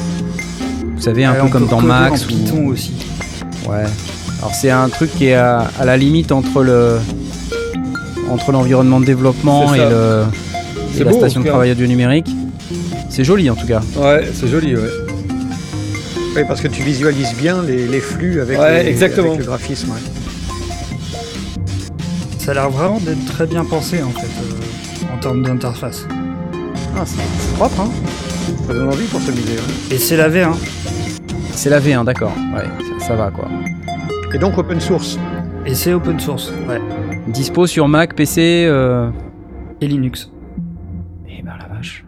Vous 0.95 1.01
savez, 1.01 1.25
un 1.25 1.33
Ouais, 1.33 1.39
peu 1.41 1.47
comme 1.49 1.67
dans 1.67 1.81
Max. 1.81 2.21
En 2.21 2.25
ou- 2.25 2.27
Python 2.27 2.67
aussi. 2.67 2.93
Ouais. 3.67 3.83
Alors 4.39 4.53
c'est 4.53 4.69
un 4.69 4.87
truc 4.89 5.09
qui 5.15 5.25
est 5.27 5.33
à, 5.33 5.67
à 5.79 5.85
la 5.85 5.97
limite 5.97 6.31
entre 6.31 6.61
le 6.63 6.97
entre 8.33 8.51
l'environnement 8.51 8.99
de 8.99 9.05
développement 9.05 9.73
et, 9.73 9.77
le, 9.79 10.23
et 10.97 11.03
la 11.03 11.11
beau, 11.11 11.17
station 11.17 11.41
de 11.41 11.47
travail 11.47 11.71
audio 11.71 11.85
numérique. 11.87 12.29
C'est 13.09 13.23
joli 13.23 13.49
en 13.49 13.55
tout 13.55 13.67
cas. 13.67 13.81
Ouais, 13.95 14.27
c'est 14.33 14.47
joli, 14.47 14.75
ouais. 14.75 14.81
Oui, 16.35 16.41
parce 16.47 16.61
que 16.61 16.67
tu 16.67 16.81
visualises 16.81 17.35
bien 17.37 17.61
les, 17.61 17.85
les 17.87 17.99
flux 17.99 18.41
avec, 18.41 18.59
Ouais, 18.59 18.83
les- 18.83 18.89
exactement. 18.89 19.27
avec 19.27 19.39
le 19.41 19.45
graphisme. 19.45 19.89
ouais. 19.91 20.01
Ça 22.39 22.51
a 22.51 22.53
l'air 22.55 22.69
vraiment 22.69 22.99
d'être 22.99 23.23
très 23.25 23.45
bien 23.45 23.63
pensé 23.63 24.01
en 24.01 24.09
fait, 24.09 24.25
euh, 24.27 25.13
en 25.15 25.17
termes 25.19 25.43
d'interface. 25.43 26.05
Ah, 26.97 27.03
c'est 27.05 27.53
propre, 27.55 27.81
hein 27.81 27.89
Ça 28.67 28.73
donne 28.73 28.87
envie 28.89 29.05
pour 29.05 29.21
s'amuser. 29.21 29.53
ouais. 29.53 29.95
Et 29.95 29.97
c'est 29.97 30.17
la 30.17 30.29
V1. 30.29 30.53
C'est 31.55 31.69
la 31.69 31.79
V1, 31.79 32.03
d'accord. 32.03 32.33
Ouais, 32.55 32.65
ça, 32.99 33.07
ça 33.09 33.15
va 33.15 33.29
quoi. 33.31 33.47
Et 34.33 34.39
donc 34.39 34.57
open 34.57 34.81
source. 34.81 35.17
Et 35.65 35.75
c'est 35.75 35.93
open 35.93 36.19
source. 36.19 36.51
Ouais. 36.67 36.81
Dispo 37.27 37.67
sur 37.67 37.87
Mac, 37.87 38.15
PC. 38.15 38.65
Euh... 38.67 39.09
Et 39.81 39.87
Linux. 39.87 40.31
Eh 41.27 41.41
ben 41.41 41.53
la 41.59 41.67
vache. 41.73 42.05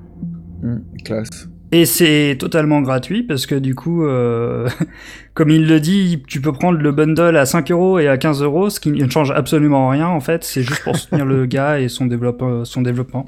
Hmm, 0.61 0.77
classe. 1.03 1.49
Et 1.71 1.85
c'est 1.85 2.37
totalement 2.39 2.81
gratuit 2.81 3.23
parce 3.23 3.45
que 3.45 3.55
du 3.55 3.75
coup, 3.75 4.05
euh, 4.05 4.69
comme 5.33 5.49
il 5.49 5.67
le 5.67 5.79
dit, 5.79 6.23
tu 6.27 6.39
peux 6.41 6.53
prendre 6.53 6.79
le 6.79 6.91
bundle 6.91 7.35
à 7.37 7.45
5 7.45 7.71
euros 7.71 7.99
et 7.99 8.07
à 8.07 8.17
15 8.17 8.43
euros, 8.43 8.69
ce 8.69 8.79
qui 8.79 8.91
ne 8.91 9.09
change 9.09 9.31
absolument 9.31 9.89
rien 9.89 10.07
en 10.07 10.19
fait. 10.21 10.43
C'est 10.43 10.61
juste 10.63 10.83
pour 10.83 10.95
soutenir 10.95 11.25
le 11.25 11.45
gars 11.47 11.79
et 11.79 11.89
son, 11.89 12.05
développe- 12.05 12.63
son 12.65 12.81
développement. 12.81 13.25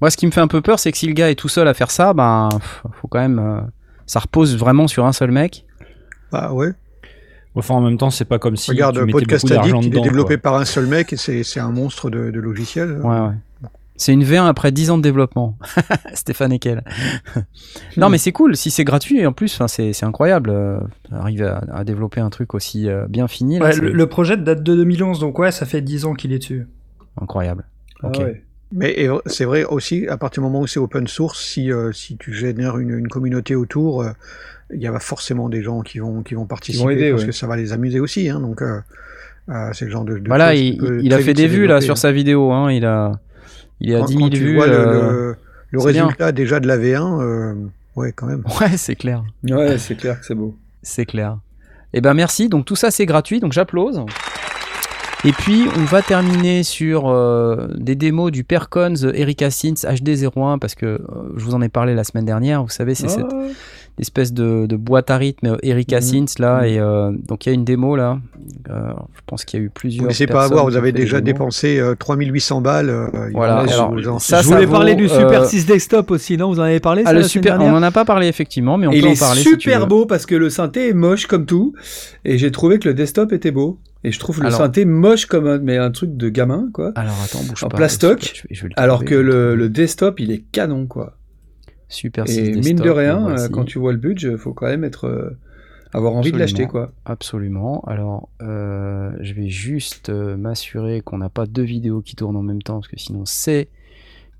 Moi, 0.00 0.10
ce 0.10 0.16
qui 0.16 0.26
me 0.26 0.30
fait 0.30 0.40
un 0.40 0.48
peu 0.48 0.60
peur, 0.60 0.78
c'est 0.78 0.92
que 0.92 0.98
si 0.98 1.06
le 1.06 1.14
gars 1.14 1.30
est 1.30 1.34
tout 1.36 1.48
seul 1.48 1.66
à 1.66 1.74
faire 1.74 1.90
ça, 1.90 2.12
ben, 2.12 2.48
faut 3.00 3.08
quand 3.08 3.20
même, 3.20 3.38
euh, 3.38 3.60
Ça 4.06 4.20
repose 4.20 4.56
vraiment 4.56 4.86
sur 4.86 5.06
un 5.06 5.12
seul 5.12 5.30
mec. 5.30 5.64
Bah 6.30 6.52
ouais. 6.52 6.72
Enfin, 7.56 7.74
en 7.74 7.80
même 7.80 7.98
temps, 7.98 8.10
c'est 8.10 8.24
pas 8.24 8.38
comme 8.38 8.56
si 8.56 8.70
Regarde, 8.72 8.98
tu 9.06 9.12
Podcast 9.12 9.50
Addict, 9.50 9.76
il 9.82 9.90
dedans. 9.90 10.00
est 10.02 10.04
développé 10.04 10.34
quoi. 10.34 10.42
par 10.52 10.54
un 10.56 10.64
seul 10.64 10.86
mec 10.86 11.12
et 11.12 11.16
c'est 11.16 11.60
un 11.60 11.70
monstre 11.70 12.10
de, 12.10 12.30
de 12.30 12.40
logiciel. 12.40 12.98
Ouais, 13.02 13.20
ouais. 13.20 13.34
C'est 13.96 14.12
une 14.12 14.24
V1 14.24 14.46
après 14.48 14.72
10 14.72 14.90
ans 14.90 14.98
de 14.98 15.02
développement. 15.04 15.56
Stéphane 16.14 16.52
Ekel. 16.52 16.82
non, 17.96 18.08
mais 18.08 18.18
c'est 18.18 18.32
cool. 18.32 18.56
Si 18.56 18.72
c'est 18.72 18.82
gratuit, 18.82 19.20
et 19.20 19.26
en 19.26 19.32
plus, 19.32 19.62
c'est 19.68 20.02
incroyable. 20.04 20.50
euh, 20.50 20.80
arriver 21.12 21.44
à, 21.46 21.62
à 21.72 21.84
développer 21.84 22.20
un 22.20 22.28
truc 22.30 22.54
aussi 22.54 22.88
euh, 22.88 23.06
bien 23.08 23.28
fini. 23.28 23.60
là, 23.60 23.66
Ouais, 23.66 23.76
le, 23.76 23.92
le 23.92 24.06
projet 24.08 24.36
date 24.36 24.64
de 24.64 24.74
2011, 24.74 25.20
donc 25.20 25.38
ouais, 25.38 25.52
ça 25.52 25.64
fait 25.64 25.80
10 25.80 26.06
ans 26.06 26.14
qu'il 26.14 26.32
est 26.32 26.38
dessus. 26.40 26.66
Incroyable. 27.20 27.64
Ah 28.02 28.08
Ok. 28.08 28.18
ouais. 28.18 28.42
Mais 28.72 29.08
c'est 29.26 29.44
vrai 29.44 29.64
aussi, 29.64 30.08
à 30.08 30.16
partir 30.16 30.42
du 30.42 30.46
moment 30.48 30.60
où 30.60 30.66
c'est 30.66 30.80
open 30.80 31.06
source, 31.06 31.40
si, 31.44 31.70
euh, 31.70 31.92
si 31.92 32.16
tu 32.16 32.32
génères 32.32 32.78
une, 32.78 32.98
une 32.98 33.08
communauté 33.08 33.54
autour, 33.54 34.02
euh, 34.02 34.10
il 34.72 34.80
y 34.82 34.86
a 34.86 34.98
forcément 34.98 35.48
des 35.48 35.62
gens 35.62 35.82
qui 35.82 35.98
vont, 36.00 36.22
qui 36.22 36.34
vont 36.34 36.46
participer 36.46 36.92
aider, 36.94 37.10
parce 37.10 37.22
ouais. 37.22 37.28
que 37.28 37.32
ça 37.34 37.46
va 37.46 37.56
les 37.56 37.72
amuser 37.72 38.00
aussi. 38.00 38.28
Hein, 38.28 38.40
donc, 38.40 38.62
euh, 38.62 38.80
euh, 39.50 39.70
c'est 39.74 39.84
le 39.84 39.90
genre 39.90 40.04
de. 40.04 40.18
de 40.18 40.26
Voilà, 40.26 40.54
il, 40.54 41.12
a 41.12 41.18
fait 41.20 41.34
des 41.34 41.46
vues 41.46 41.66
là 41.66 41.80
sur 41.80 41.92
hein. 41.92 41.96
sa 41.96 42.10
vidéo. 42.10 42.50
Hein. 42.50 42.72
Il 42.72 42.84
a, 42.84 43.12
il 43.80 43.90
est 43.92 43.94
à 43.94 44.00
Quand- 44.00 44.06
10 44.06 44.14
quand 44.14 44.18
000 44.20 44.30
tu 44.30 44.36
vues. 44.38 44.54
vois 44.56 44.66
le, 44.66 44.72
euh, 44.74 45.10
le- 45.12 45.36
le 45.70 45.80
c'est 45.80 45.92
bien. 45.92 46.04
résultat 46.04 46.32
déjà 46.32 46.58
de 46.60 46.66
la 46.66 46.78
V1, 46.78 47.20
euh, 47.22 47.54
ouais, 47.96 48.12
quand 48.12 48.26
même. 48.26 48.42
Ouais, 48.60 48.76
c'est 48.76 48.96
clair. 48.96 49.22
Ouais, 49.48 49.78
c'est 49.78 49.94
clair 49.96 50.18
que 50.18 50.26
c'est 50.26 50.34
beau. 50.34 50.56
C'est 50.82 51.04
clair. 51.06 51.38
Eh 51.92 52.00
ben 52.00 52.14
merci. 52.14 52.48
Donc 52.48 52.64
tout 52.64 52.76
ça 52.76 52.90
c'est 52.90 53.06
gratuit. 53.06 53.38
Donc 53.40 53.52
j'applause. 53.52 54.00
Et 55.26 55.32
puis 55.32 55.62
on 55.76 55.84
va 55.84 56.02
terminer 56.02 56.62
sur 56.62 57.08
euh, 57.08 57.68
des 57.76 57.94
démos 57.94 58.30
du 58.30 58.44
Percons 58.44 58.94
Erika 59.14 59.50
Synth 59.50 59.84
HD01 59.84 60.58
parce 60.58 60.74
que 60.74 60.86
euh, 60.86 60.98
je 61.36 61.44
vous 61.44 61.54
en 61.54 61.62
ai 61.62 61.70
parlé 61.70 61.94
la 61.94 62.04
semaine 62.04 62.26
dernière. 62.26 62.62
Vous 62.62 62.68
savez 62.68 62.94
c'est 62.94 63.08
cette 63.08 63.24
Ah. 63.32 63.46
Espèce 63.98 64.32
de, 64.32 64.66
de 64.66 64.76
boîte 64.76 65.10
à 65.10 65.16
rythme 65.16 65.56
Erika 65.62 65.96
Mhm. 65.96 66.02
Synth 66.02 66.38
là 66.38 66.60
Mhm. 66.62 66.64
et 66.66 66.78
euh, 66.80 67.12
donc 67.28 67.46
il 67.46 67.48
y 67.50 67.52
a 67.52 67.54
une 67.54 67.64
démo 67.64 67.96
là. 67.96 68.18
Euh, 68.70 68.92
je 69.14 69.20
pense 69.26 69.44
qu'il 69.44 69.60
y 69.60 69.62
a 69.62 69.66
eu 69.66 69.70
plusieurs. 69.70 70.02
Vous 70.02 70.08
laissez 70.08 70.26
pas 70.26 70.44
avoir, 70.44 70.64
qui 70.64 70.70
vous 70.72 70.76
avez 70.76 70.92
déjà 70.92 71.20
dépensé 71.20 71.78
euh, 71.78 71.94
3800 71.94 72.60
balles. 72.60 72.90
euh, 72.90 73.06
il 73.28 73.32
Voilà, 73.34 73.58
alors, 73.58 74.20
ça, 74.20 74.42
je 74.42 74.46
voulais 74.48 74.64
vaut, 74.66 74.72
parler 74.72 74.94
du 74.94 75.08
Super 75.08 75.42
euh, 75.42 75.46
6 75.46 75.66
Desktop 75.66 76.10
aussi, 76.10 76.36
non? 76.36 76.48
Vous 76.52 76.60
en 76.60 76.64
avez 76.64 76.80
parlé 76.80 77.02
Ah 77.04 77.08
ça, 77.08 77.14
le 77.14 77.20
la 77.20 77.28
super, 77.28 77.60
on 77.60 77.70
en 77.72 77.82
a 77.82 77.90
pas 77.90 78.04
parlé 78.04 78.26
effectivement, 78.28 78.76
mais 78.78 78.86
on 78.86 78.90
Et 78.92 79.00
peut 79.00 79.06
il 79.06 79.08
en 79.08 79.12
est 79.12 79.20
parler. 79.20 79.42
tu 79.42 79.48
super 79.50 79.86
beau 79.86 80.06
parce 80.06 80.26
que 80.26 80.34
le 80.34 80.50
synthé 80.50 80.88
est 80.88 80.94
moche 80.94 81.26
comme 81.26 81.46
tout. 81.46 81.74
Et 82.24 82.36
j'ai 82.38 82.50
trouvé 82.50 82.78
que 82.78 82.88
le 82.88 82.94
desktop 82.94 83.32
était 83.32 83.50
beau. 83.50 83.78
Et 84.06 84.12
je 84.12 84.18
trouve 84.18 84.40
le 84.40 84.46
Alors- 84.48 84.58
synthé 84.58 84.84
moche 84.84 85.24
comme 85.24 85.46
un, 85.46 85.58
mais 85.58 85.78
un 85.78 85.90
truc 85.90 86.14
de 86.16 86.28
gamin, 86.28 86.68
quoi. 86.74 86.92
Alors 86.94 87.14
attends, 87.24 87.42
bouge 87.48 87.64
En 87.64 87.68
pas. 87.68 87.76
plastoc, 87.78 88.20
Je 88.34 88.42
vais- 88.42 88.48
je 88.54 88.62
vais 88.62 88.68
le 88.68 88.74
Alors 88.76 88.96
trouver. 88.98 89.10
que 89.10 89.14
le, 89.14 89.54
le 89.56 89.68
desktop, 89.70 90.20
il 90.20 90.30
est 90.30 90.44
canon, 90.52 90.86
quoi. 90.86 91.14
Super 91.88 92.28
Et 92.28 92.54
6 92.54 92.60
mine 92.60 92.76
de 92.76 92.90
rien, 92.90 93.18
voici. 93.20 93.44
euh, 93.44 93.48
quand 93.48 93.64
tu 93.64 93.78
vois 93.78 93.92
le 93.92 93.98
budget, 93.98 94.36
faut 94.36 94.52
quand 94.52 94.66
même 94.66 94.84
être, 94.84 95.06
euh, 95.06 95.36
avoir 95.92 96.14
envie 96.14 96.32
de 96.32 96.38
l'acheter, 96.38 96.66
quoi. 96.66 96.92
Absolument. 97.04 97.82
Alors, 97.86 98.28
euh, 98.42 99.12
je 99.20 99.34
vais 99.34 99.48
juste 99.48 100.10
m'assurer 100.10 101.00
qu'on 101.00 101.18
n'a 101.18 101.28
pas 101.28 101.46
deux 101.46 101.62
vidéos 101.62 102.00
qui 102.00 102.16
tournent 102.16 102.36
en 102.36 102.42
même 102.42 102.62
temps, 102.62 102.76
parce 102.80 102.88
que 102.88 102.98
sinon 102.98 103.24
c'est 103.24 103.68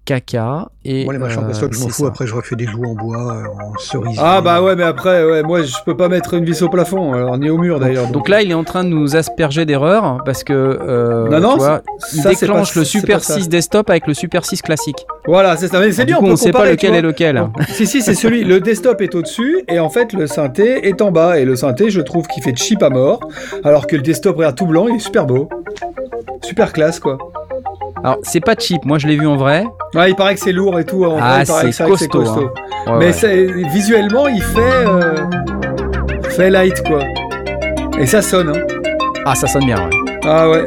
caca. 0.05 0.69
Et, 0.85 1.05
Moi, 1.05 1.15
les 1.15 1.19
machins 1.19 1.41
euh, 1.41 1.47
plastoc, 1.47 1.73
je 1.73 1.81
m'en 1.81 1.89
fous. 1.89 2.03
ça. 2.03 2.09
Après, 2.09 2.27
je 2.27 2.35
refais 2.35 2.57
des 2.57 2.67
joues 2.67 2.85
en 2.85 2.95
bois, 2.95 3.37
euh, 3.37 3.65
en 3.65 3.79
cerise. 3.79 4.19
Ah 4.21 4.43
bah 4.43 4.61
ouais, 4.63 4.77
mais 4.77 4.83
après, 4.83 5.25
ouais, 5.25 5.43
moi 5.43 5.63
je 5.63 5.73
peux 5.87 5.97
pas 5.97 6.09
mettre 6.09 6.35
une 6.35 6.45
vis 6.45 6.61
au 6.63 6.69
plafond, 6.69 7.15
alors 7.15 7.39
ni 7.39 7.49
au 7.49 7.57
mur 7.57 7.81
d'ailleurs. 7.81 8.09
Donc 8.09 8.29
là, 8.29 8.43
il 8.43 8.51
est 8.51 8.55
en 8.55 8.65
train 8.65 8.85
de 8.85 8.91
nous 8.91 9.17
asperger 9.17 9.65
d'erreurs, 9.65 10.19
parce 10.27 10.45
que 10.45 10.53
euh, 10.53 11.29
Non, 11.29 11.41
non, 11.41 11.53
tu 11.55 11.59
vois, 11.61 11.81
il 12.13 12.21
ça, 12.23 12.29
déclenche 12.31 12.75
pas- 12.75 12.81
le 12.81 12.85
Super 12.85 13.17
pas 13.19 13.23
ça. 13.25 13.35
6 13.35 13.49
desktop 13.49 13.89
avec 13.89 14.07
le 14.07 14.13
Super 14.15 14.45
6 14.45 14.61
classique. 14.61 15.07
Voilà, 15.27 15.57
c'est 15.57 15.69
ça. 15.69 15.81
Mais 15.81 15.91
c'est 15.93 16.05
bien, 16.05 16.19
on 16.21 16.25
peut 16.25 16.33
on 16.33 16.37
sait 16.37 16.53
pas 16.53 16.69
lequel 16.71 16.95
est 16.95 17.01
lequel. 17.03 17.37
Bon, 17.41 17.65
si, 17.69 17.87
si, 17.87 18.03
c'est 18.03 18.15
celui. 18.15 18.45
Le 18.45 18.61
desktop 18.61 19.01
est 19.01 19.15
au-dessus, 19.15 19.65
et 19.69 19.79
en 19.81 19.89
fait, 19.89 20.13
le 20.13 20.27
synthé 20.27 20.87
est 20.87 21.01
en 21.01 21.11
bas. 21.13 21.39
Et 21.39 21.47
le 21.47 21.57
synthé, 21.57 21.89
je 21.89 22.03
trouve 22.03 22.27
qu'il 22.27 22.43
fait 22.43 22.55
cheap 22.55 22.83
à 22.83 22.91
mort. 22.91 23.21
Alors 23.65 23.87
que 23.87 23.97
le 23.97 24.03
desktop, 24.03 24.37
regarde 24.37 24.57
tout 24.57 24.67
blanc, 24.67 24.87
il 24.89 24.97
est 24.97 24.99
super 24.99 25.25
beau. 25.25 25.49
Super 26.43 26.73
classe, 26.75 27.01
quoi. 27.01 27.17
Alors, 28.05 28.19
c'est 28.23 28.41
pas 28.41 28.55
cheap, 28.59 28.85
moi 28.85 28.99
je 28.99 29.07
l'ai 29.07 29.17
vu 29.17 29.27
en 29.27 29.37
vrai. 29.37 29.65
Ouais, 29.95 30.11
il 30.11 30.15
paraît 30.15 30.35
que 30.35 30.41
c'est 30.41 30.53
lourd 30.53 30.79
et 30.79 30.85
tout. 30.85 31.05
En 31.07 31.17
Ah, 31.21 31.43
c'est 31.45 31.85
costaud, 31.87 32.23
hein. 32.29 32.51
Ouais, 32.87 32.99
Mais 32.99 33.25
ouais. 33.25 33.63
visuellement, 33.73 34.29
il 34.29 34.43
fait. 34.43 34.61
euh, 34.61 35.17
fait 36.29 36.51
light, 36.51 36.83
quoi. 36.87 37.01
Et 37.99 38.05
ça 38.07 38.21
sonne, 38.21 38.51
hein. 38.55 38.61
Ah, 39.25 39.35
ça 39.35 39.47
sonne 39.47 39.65
bien, 39.65 39.79
ouais. 39.79 39.91
Ah 40.27 40.51
ouais. 40.51 40.67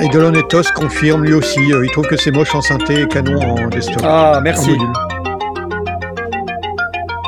Et 0.00 0.08
Dolonetos 0.08 0.62
confirme 0.74 1.22
lui 1.24 1.34
aussi. 1.34 1.72
euh, 1.72 1.84
il 1.84 1.90
trouve 1.92 2.06
que 2.08 2.16
c'est 2.16 2.32
moche 2.32 2.52
en 2.54 2.60
synthé 2.62 3.02
et 3.02 3.06
canon 3.06 3.40
en 3.40 3.68
desktop. 3.68 4.02
Ah, 4.04 4.40
merci. 4.42 4.76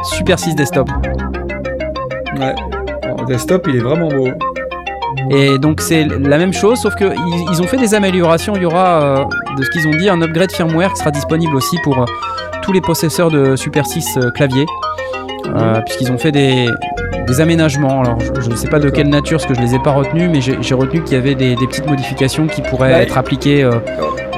Super 0.02 0.36
6 0.38 0.56
desktop. 0.56 0.88
Ouais. 2.40 2.55
En 3.16 3.22
desktop, 3.24 3.66
il 3.68 3.76
est 3.76 3.80
vraiment 3.80 4.09
beau. 4.09 4.30
Et 5.30 5.59
donc 5.59 5.80
c'est 5.80 6.05
la 6.05 6.38
même 6.38 6.52
chose, 6.52 6.78
sauf 6.80 6.94
que 6.94 7.05
ils, 7.52 7.60
ont 7.62 7.66
fait 7.66 7.76
des 7.78 7.94
améliorations. 7.94 8.55
Il 8.56 8.62
y 8.62 8.66
aura, 8.66 9.02
euh, 9.02 9.24
de 9.56 9.62
ce 9.62 9.70
qu'ils 9.70 9.86
ont 9.88 9.92
dit, 9.92 10.09
un 10.09 10.20
upgrade 10.20 10.52
firmware 10.52 10.92
qui 10.92 10.98
sera 10.98 11.10
disponible 11.10 11.55
aussi 11.56 11.76
pour 11.82 11.98
euh, 12.02 12.05
tous 12.62 12.72
les 12.72 12.80
possesseurs 12.80 13.30
de 13.30 13.56
Super 13.56 13.86
6 13.86 14.18
euh, 14.18 14.30
clavier, 14.30 14.66
Euh, 15.46 15.80
puisqu'ils 15.82 16.10
ont 16.10 16.18
fait 16.18 16.32
des, 16.32 16.66
des 17.26 17.40
aménagements. 17.40 18.01
Alors 18.01 18.18
je- 18.20 18.40
je 18.40 18.51
ne 18.51 18.56
sais 18.56 18.68
pas 18.68 18.78
de 18.80 18.88
quelle 18.90 19.09
nature, 19.09 19.38
parce 19.38 19.46
que 19.46 19.55
je 19.55 19.60
les 19.60 19.74
ai 19.74 19.78
pas 19.78 19.92
retenus, 19.92 20.28
mais 20.32 20.40
j'ai 20.40 20.56
j'ai 20.62 20.74
retenu 20.74 21.02
qu'il 21.02 21.14
y 21.16 21.20
avait 21.20 21.34
des, 21.34 21.55
des 21.55 21.66
petites 21.66 21.86
modifications 21.86 22.46
qui 22.46 22.62
pourraient 22.62 22.94
Ouais. 22.94 23.02
être 23.02 23.18
appliquées 23.18 23.62
euh, 23.62 23.72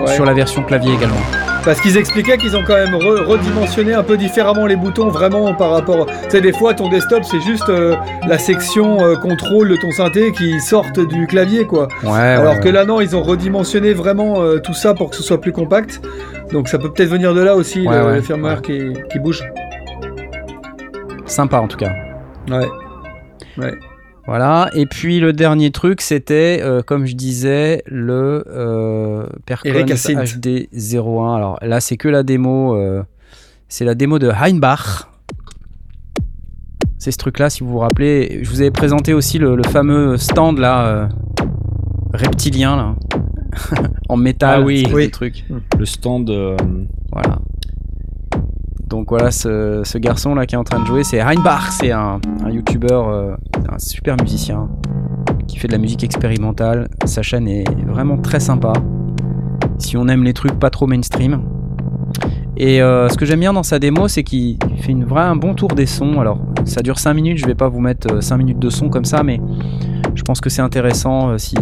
Ouais. 0.05 0.15
sur 0.15 0.25
la 0.25 0.35
version 0.35 0.63
clavier 0.63 0.93
également. 0.93 1.23
Parce 1.67 1.81
qu'ils 1.81 1.99
expliquaient 1.99 2.39
qu'ils 2.39 2.57
ont 2.57 2.63
quand 2.65 2.77
même 2.77 2.95
re- 2.95 3.25
redimensionné 3.25 3.93
un 3.93 4.05
peu 4.05 4.17
différemment 4.17 4.67
les 4.67 4.77
boutons, 4.77 5.09
vraiment 5.09 5.53
par 5.53 5.73
rapport. 5.73 6.07
Tu 6.07 6.31
sais, 6.31 6.41
des 6.41 6.53
fois, 6.53 6.75
ton 6.75 6.89
desktop, 6.89 7.25
c'est 7.25 7.41
juste 7.41 7.69
euh, 7.69 7.97
la 8.29 8.39
section 8.39 9.05
euh, 9.05 9.17
contrôle 9.17 9.69
de 9.71 9.77
ton 9.77 9.91
synthé 9.91 10.31
qui 10.31 10.61
sortent 10.61 11.01
du 11.01 11.27
clavier, 11.27 11.67
quoi. 11.67 11.89
Ouais. 12.05 12.11
Alors 12.13 12.55
ouais, 12.55 12.61
que 12.61 12.67
ouais. 12.67 12.73
là, 12.73 12.85
non, 12.85 13.01
ils 13.01 13.17
ont 13.17 13.23
redimensionné 13.23 13.93
vraiment 13.95 14.41
euh, 14.43 14.61
tout 14.61 14.75
ça 14.75 14.95
pour 14.95 15.11
que 15.11 15.17
ce 15.17 15.25
soit 15.25 15.41
plus 15.41 15.51
compact. 15.51 16.01
Donc 16.53 16.69
ça 16.69 16.79
peut 16.79 16.93
peut-être 16.93 17.09
venir 17.11 17.35
de 17.35 17.41
là 17.41 17.57
aussi, 17.57 17.85
le, 17.85 18.21
firmware 18.21 18.63
qui, 18.63 18.93
qui 19.11 19.19
bouge. 19.19 19.43
Sympa 21.27 21.59
en 21.59 21.67
tout 21.67 21.79
cas. 21.79 21.93
Ouais. 22.49 22.69
Ouais. 23.59 23.75
Voilà, 24.27 24.71
et 24.75 24.87
puis 24.87 25.21
le 25.21 25.33
dernier 25.33 25.71
truc, 25.71 26.01
c'était, 26.01 26.61
euh, 26.63 26.83
comme 26.83 27.07
je 27.07 27.15
disais, 27.15 27.83
le 27.87 28.45
euh, 28.49 29.27
Percons 29.47 29.69
Erika 29.69 29.97
Synth. 29.97 30.19
HD01. 30.19 31.37
Alors 31.37 31.59
là, 31.63 31.81
c'est 31.81 31.97
que 31.97 32.09
la 32.09 32.25
démo, 32.25 32.75
euh, 32.75 33.03
c'est 33.69 33.85
la 33.85 33.95
démo 33.95 34.19
de 34.19 34.29
Heinbach. 34.31 35.07
C'est 36.99 37.13
ce 37.13 37.19
truc-là, 37.19 37.51
si 37.51 37.63
vous 37.63 37.71
vous 37.71 37.79
rappelez. 37.79 38.41
Je 38.43 38.51
vous 38.51 38.61
avais 38.61 38.73
présenté 38.73 39.15
aussi 39.15 39.39
le, 39.39 39.55
le 39.55 39.63
fameux 39.63 40.17
stand 40.17 40.59
là, 40.59 40.87
euh, 40.89 41.07
reptilien 42.13 42.77
là, 42.77 42.95
en 44.09 44.17
métal. 44.17 44.61
Ah 44.61 44.65
oui. 44.65 44.85
Oui. 44.93 45.09
truc. 45.11 45.45
Le 45.79 45.85
stand. 45.87 46.29
euh, 46.31 46.57
Voilà. 47.13 47.39
Donc 48.97 49.11
voilà, 49.11 49.31
ce, 49.31 49.99
garçon 49.99 50.35
là 50.35 50.47
qui 50.47 50.55
est 50.55 50.59
en 50.59 50.65
train 50.65 50.81
de 50.81 50.87
jouer, 50.87 51.05
c'est 51.05 51.21
Heinbach, 51.21 51.71
c'est 51.71 51.93
un, 51.93 52.19
un 52.43 52.51
youtubeur, 52.51 53.11
euh, 53.11 53.35
un 53.71 53.79
super 53.79 54.17
musicien 54.17 54.71
qui 55.47 55.59
fait 55.59 55.69
de 55.69 55.73
la 55.73 55.79
musique 55.79 56.03
expérimentale. 56.03 56.89
Sa 57.05 57.21
chaîne 57.21 57.47
est 57.47 57.65
vraiment 57.87 58.17
très 58.17 58.41
sympa. 58.41 58.73
Si 59.77 59.99
on 59.99 60.09
aime 60.09 60.25
les 60.25 60.33
trucs 60.33 60.59
pas 60.59 60.71
trop 60.71 60.87
mainstream. 60.87 61.43
Et 62.57 62.81
euh, 62.81 63.11
ce 63.11 63.19
que 63.19 63.27
j'aime 63.27 63.41
bien 63.41 63.53
dans 63.53 63.63
sa 63.63 63.79
démo, 63.79 64.09
c'est 64.09 64.23
qu'il 64.23 64.57
fait 64.79 64.93
une 64.93 65.05
vraie, 65.05 65.25
un 65.25 65.37
bon 65.37 65.53
tour 65.53 65.69
des 65.69 65.85
sons. 65.85 66.19
Alors, 66.19 66.39
ça 66.65 66.81
dure 66.81 66.99
5 66.99 67.13
minutes, 67.13 67.37
je 67.37 67.45
vais 67.45 67.55
pas 67.55 67.69
vous 67.69 67.81
mettre 67.81 68.23
5 68.23 68.39
minutes 68.39 68.59
de 68.59 68.71
son 68.71 68.89
comme 68.89 69.05
ça, 69.05 69.23
mais 69.23 69.43
je 70.15 70.23
pense 70.23 70.41
que 70.41 70.49
c'est 70.49 70.63
intéressant 70.63 71.33
euh, 71.33 71.39
si, 71.39 71.57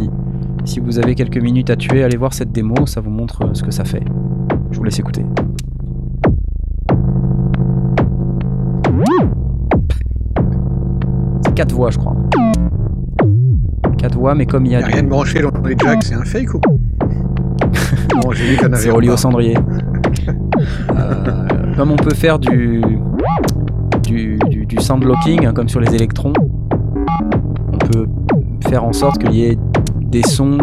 si 0.64 0.78
vous 0.78 1.00
avez 1.00 1.16
quelques 1.16 1.42
minutes 1.42 1.70
à 1.70 1.74
tuer, 1.74 2.04
allez 2.04 2.16
voir 2.16 2.32
cette 2.32 2.52
démo, 2.52 2.86
ça 2.86 3.00
vous 3.00 3.10
montre 3.10 3.42
euh, 3.42 3.54
ce 3.54 3.64
que 3.64 3.72
ça 3.72 3.84
fait. 3.84 4.04
Je 4.70 4.78
vous 4.78 4.84
laisse 4.84 5.00
écouter. 5.00 5.24
4 11.54 11.72
voix, 11.72 11.90
je 11.90 11.98
crois. 11.98 12.16
4 13.98 14.18
voix, 14.18 14.34
mais 14.34 14.46
comme 14.46 14.66
il 14.66 14.72
y 14.72 14.72
Il 14.72 14.76
a 14.76 14.78
n'y 14.78 14.84
a 14.84 14.88
rien 14.88 15.02
de 15.02 15.08
branché 15.08 15.40
dans 15.40 15.50
les 15.66 15.76
jacks, 15.78 16.02
c'est 16.02 16.14
un 16.14 16.24
fake 16.24 16.54
ou 16.54 16.60
Bon, 18.22 18.32
j'ai 18.32 18.44
vu 18.50 18.56
qu'il 18.56 18.68
y 18.68 18.76
C'est 18.76 18.90
relié 18.90 19.10
au 19.10 19.16
cendrier. 19.16 19.56
Euh, 20.96 21.74
comme 21.76 21.90
on 21.90 21.96
peut 21.96 22.14
faire 22.14 22.38
du, 22.38 22.80
du, 24.04 24.38
du, 24.48 24.64
du 24.66 24.80
sound 24.80 25.02
blocking, 25.02 25.44
hein, 25.44 25.52
comme 25.52 25.68
sur 25.68 25.80
les 25.80 25.92
électrons, 25.94 26.32
on 27.72 27.78
peut 27.78 28.06
faire 28.68 28.84
en 28.84 28.92
sorte 28.92 29.18
qu'il 29.18 29.34
y 29.34 29.44
ait 29.44 29.58
des 30.02 30.22
sons, 30.22 30.58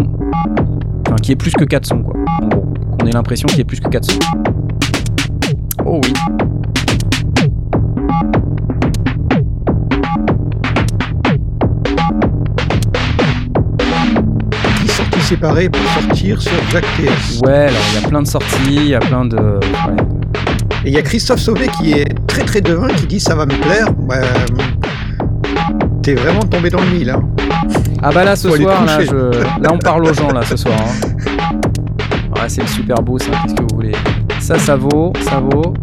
enfin 1.06 1.18
qu'il 1.18 1.30
y 1.30 1.34
ait 1.34 1.36
plus 1.36 1.52
que 1.54 1.66
4 1.66 1.86
sons, 1.86 2.04
quoi. 2.04 2.16
Qu'on 2.98 3.06
ait 3.06 3.12
l'impression 3.12 3.48
qu'il 3.48 3.58
y 3.58 3.62
ait 3.62 3.66
plus 3.66 3.82
que 3.82 3.90
4 3.90 4.12
sons. 4.12 4.20
Oh 5.86 6.00
oui. 6.04 6.14
Pour 15.40 15.82
sortir 16.04 16.42
sur 16.42 16.52
Jack 16.72 16.84
TS. 16.98 17.40
Ouais, 17.46 17.54
alors 17.54 17.72
il 17.96 18.02
y 18.02 18.06
a 18.06 18.08
plein 18.10 18.22
de 18.22 18.28
sorties, 18.28 18.76
il 18.76 18.88
y 18.88 18.96
a 18.96 19.00
plein 19.00 19.24
de. 19.26 19.38
ouais. 19.38 20.04
Et 20.84 20.88
il 20.90 20.94
y 20.94 20.98
a 20.98 21.02
Christophe 21.02 21.40
Sauvé 21.40 21.68
qui 21.80 21.94
est 21.94 22.06
très 22.28 22.44
très 22.44 22.60
devin 22.60 22.90
qui 22.90 23.06
dit 23.08 23.20
ça 23.20 23.34
va 23.36 23.46
me 23.46 23.54
plaire, 23.56 23.94
bah, 23.94 24.16
t'es 26.04 26.16
vraiment 26.16 26.42
tombé 26.42 26.70
dans 26.70 26.82
le 26.82 26.88
mille. 26.88 27.10
Hein. 27.12 27.22
Ah 28.04 28.12
bah 28.12 28.26
là 28.26 28.36
ce 28.36 28.50
soir, 28.50 28.84
là, 28.86 29.00
je- 29.04 29.62
là 29.64 29.70
on 29.72 29.78
parle 29.78 30.06
aux 30.06 30.14
gens 30.14 30.32
là 30.32 30.42
ce 30.44 30.58
soir. 30.58 30.76
hein. 30.78 31.08
Ouais, 32.36 32.50
c'est 32.50 32.68
super 32.68 32.96
beau 32.98 33.20
ça, 33.20 33.28
qu'est-ce 33.44 33.54
que 33.56 33.62
vous 33.62 33.76
voulez 33.76 33.92
Ça, 34.40 34.58
ça 34.58 34.76
vaut, 34.76 35.14
ça 35.22 35.40
vaut. 35.40 35.74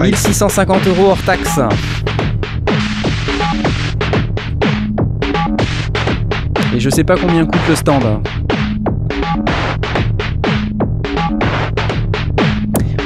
1650 0.00 0.86
euros 0.88 1.10
hors 1.10 1.22
taxe. 1.22 1.60
Et 6.74 6.80
je 6.80 6.88
sais 6.90 7.04
pas 7.04 7.16
combien 7.16 7.44
coûte 7.44 7.60
le 7.68 7.74
stand. 7.76 8.02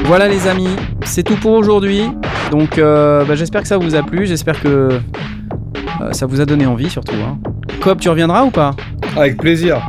Voilà 0.04 0.28
les 0.28 0.46
amis, 0.46 0.68
c'est 1.04 1.22
tout 1.24 1.36
pour 1.36 1.52
aujourd'hui. 1.52 2.02
Donc 2.50 2.78
euh, 2.78 3.24
bah, 3.24 3.34
j'espère 3.34 3.62
que 3.62 3.68
ça 3.68 3.76
vous 3.76 3.94
a 3.96 4.02
plu, 4.02 4.24
j'espère 4.26 4.60
que 4.60 4.68
euh, 4.68 6.12
ça 6.12 6.26
vous 6.26 6.40
a 6.40 6.44
donné 6.46 6.64
envie 6.66 6.88
surtout. 6.88 7.16
Hein. 7.16 7.38
Cobb, 7.80 7.98
tu 7.98 8.08
reviendras 8.08 8.44
ou 8.44 8.50
pas? 8.50 8.70
Avec 9.16 9.36
plaisir. 9.36 9.88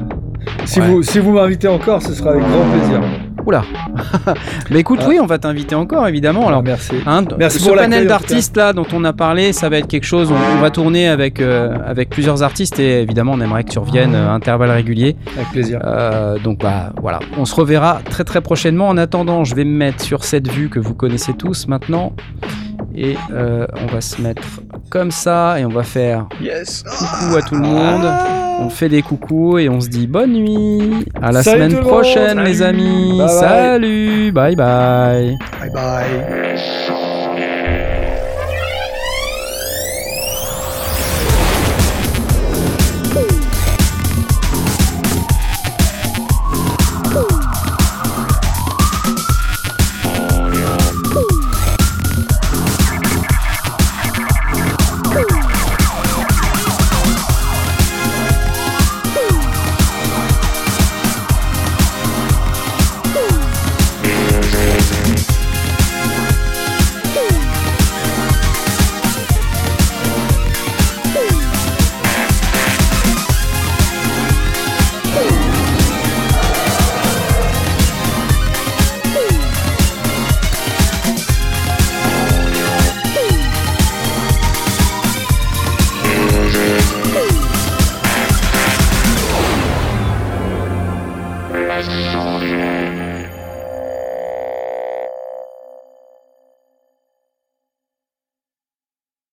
Si 0.65 0.79
Ouais. 0.81 0.87
vous, 0.87 1.03
si 1.03 1.19
vous 1.19 1.31
m'invitez 1.33 1.67
encore, 1.67 2.01
ce 2.01 2.13
sera 2.13 2.31
avec 2.31 2.41
grand 2.41 2.65
plaisir. 2.71 2.99
Oula 3.45 3.63
Mais 4.71 4.79
écoute, 4.81 5.01
oui, 5.07 5.19
on 5.21 5.25
va 5.25 5.37
t'inviter 5.37 5.75
encore 5.75 6.07
évidemment. 6.07 6.47
Alors, 6.47 6.63
merci. 6.63 6.95
Hein, 7.05 7.23
Merci 7.37 7.59
ce 7.59 7.67
pour 7.67 7.75
panel 7.77 8.07
d'artistes 8.07 8.57
là 8.57 8.73
dont 8.73 8.85
on 8.93 9.03
a 9.03 9.13
parlé, 9.13 9.53
ça 9.53 9.69
va 9.69 9.77
être 9.77 9.87
quelque 9.87 10.05
chose. 10.05 10.31
On, 10.31 10.57
on 10.57 10.61
va 10.61 10.69
tourner 10.71 11.07
avec 11.07 11.39
euh, 11.39 11.75
avec 11.85 12.09
plusieurs 12.09 12.43
artistes 12.43 12.79
et 12.79 13.01
évidemment 13.01 13.33
on 13.35 13.41
aimerait 13.41 13.63
que 13.63 13.71
tu 13.71 13.79
reviennes 13.79 14.15
à 14.15 14.31
intervalles 14.31 14.71
réguliers. 14.71 15.15
Avec 15.35 15.51
plaisir. 15.51 15.79
Euh, 15.83 16.37
donc 16.39 16.59
bah 16.59 16.91
voilà, 17.01 17.19
on 17.37 17.45
se 17.45 17.55
reverra 17.55 17.99
très 18.09 18.23
très 18.23 18.41
prochainement. 18.41 18.87
En 18.89 18.97
attendant, 18.97 19.43
je 19.43 19.55
vais 19.55 19.65
me 19.65 19.75
mettre 19.75 20.03
sur 20.03 20.23
cette 20.23 20.47
vue 20.49 20.69
que 20.69 20.79
vous 20.79 20.93
connaissez 20.93 21.33
tous 21.33 21.67
maintenant 21.67 22.13
et 22.95 23.15
euh, 23.31 23.67
on 23.83 23.93
va 23.93 24.01
se 24.01 24.21
mettre 24.21 24.41
comme 24.89 25.11
ça 25.11 25.59
et 25.59 25.65
on 25.65 25.69
va 25.69 25.83
faire 25.83 26.25
Yes. 26.41 26.83
coucou 26.83 27.35
à 27.35 27.41
tout 27.41 27.55
le 27.55 27.61
monde. 27.61 28.46
On 28.59 28.69
fait 28.69 28.89
des 28.89 29.01
coucous 29.01 29.59
et 29.59 29.69
on 29.69 29.79
se 29.79 29.87
dit 29.87 30.07
bonne 30.07 30.33
nuit. 30.33 31.05
À 31.21 31.31
la 31.31 31.43
Salut 31.43 31.71
semaine 31.71 31.83
prochaine 31.83 32.39
les 32.43 32.61
amis. 32.61 33.17
Bye 33.17 33.27
bye. 33.27 33.29
Salut, 33.29 34.31
bye 34.31 34.55
bye. 34.55 35.37
Bye 35.59 35.69
bye. 35.73 36.96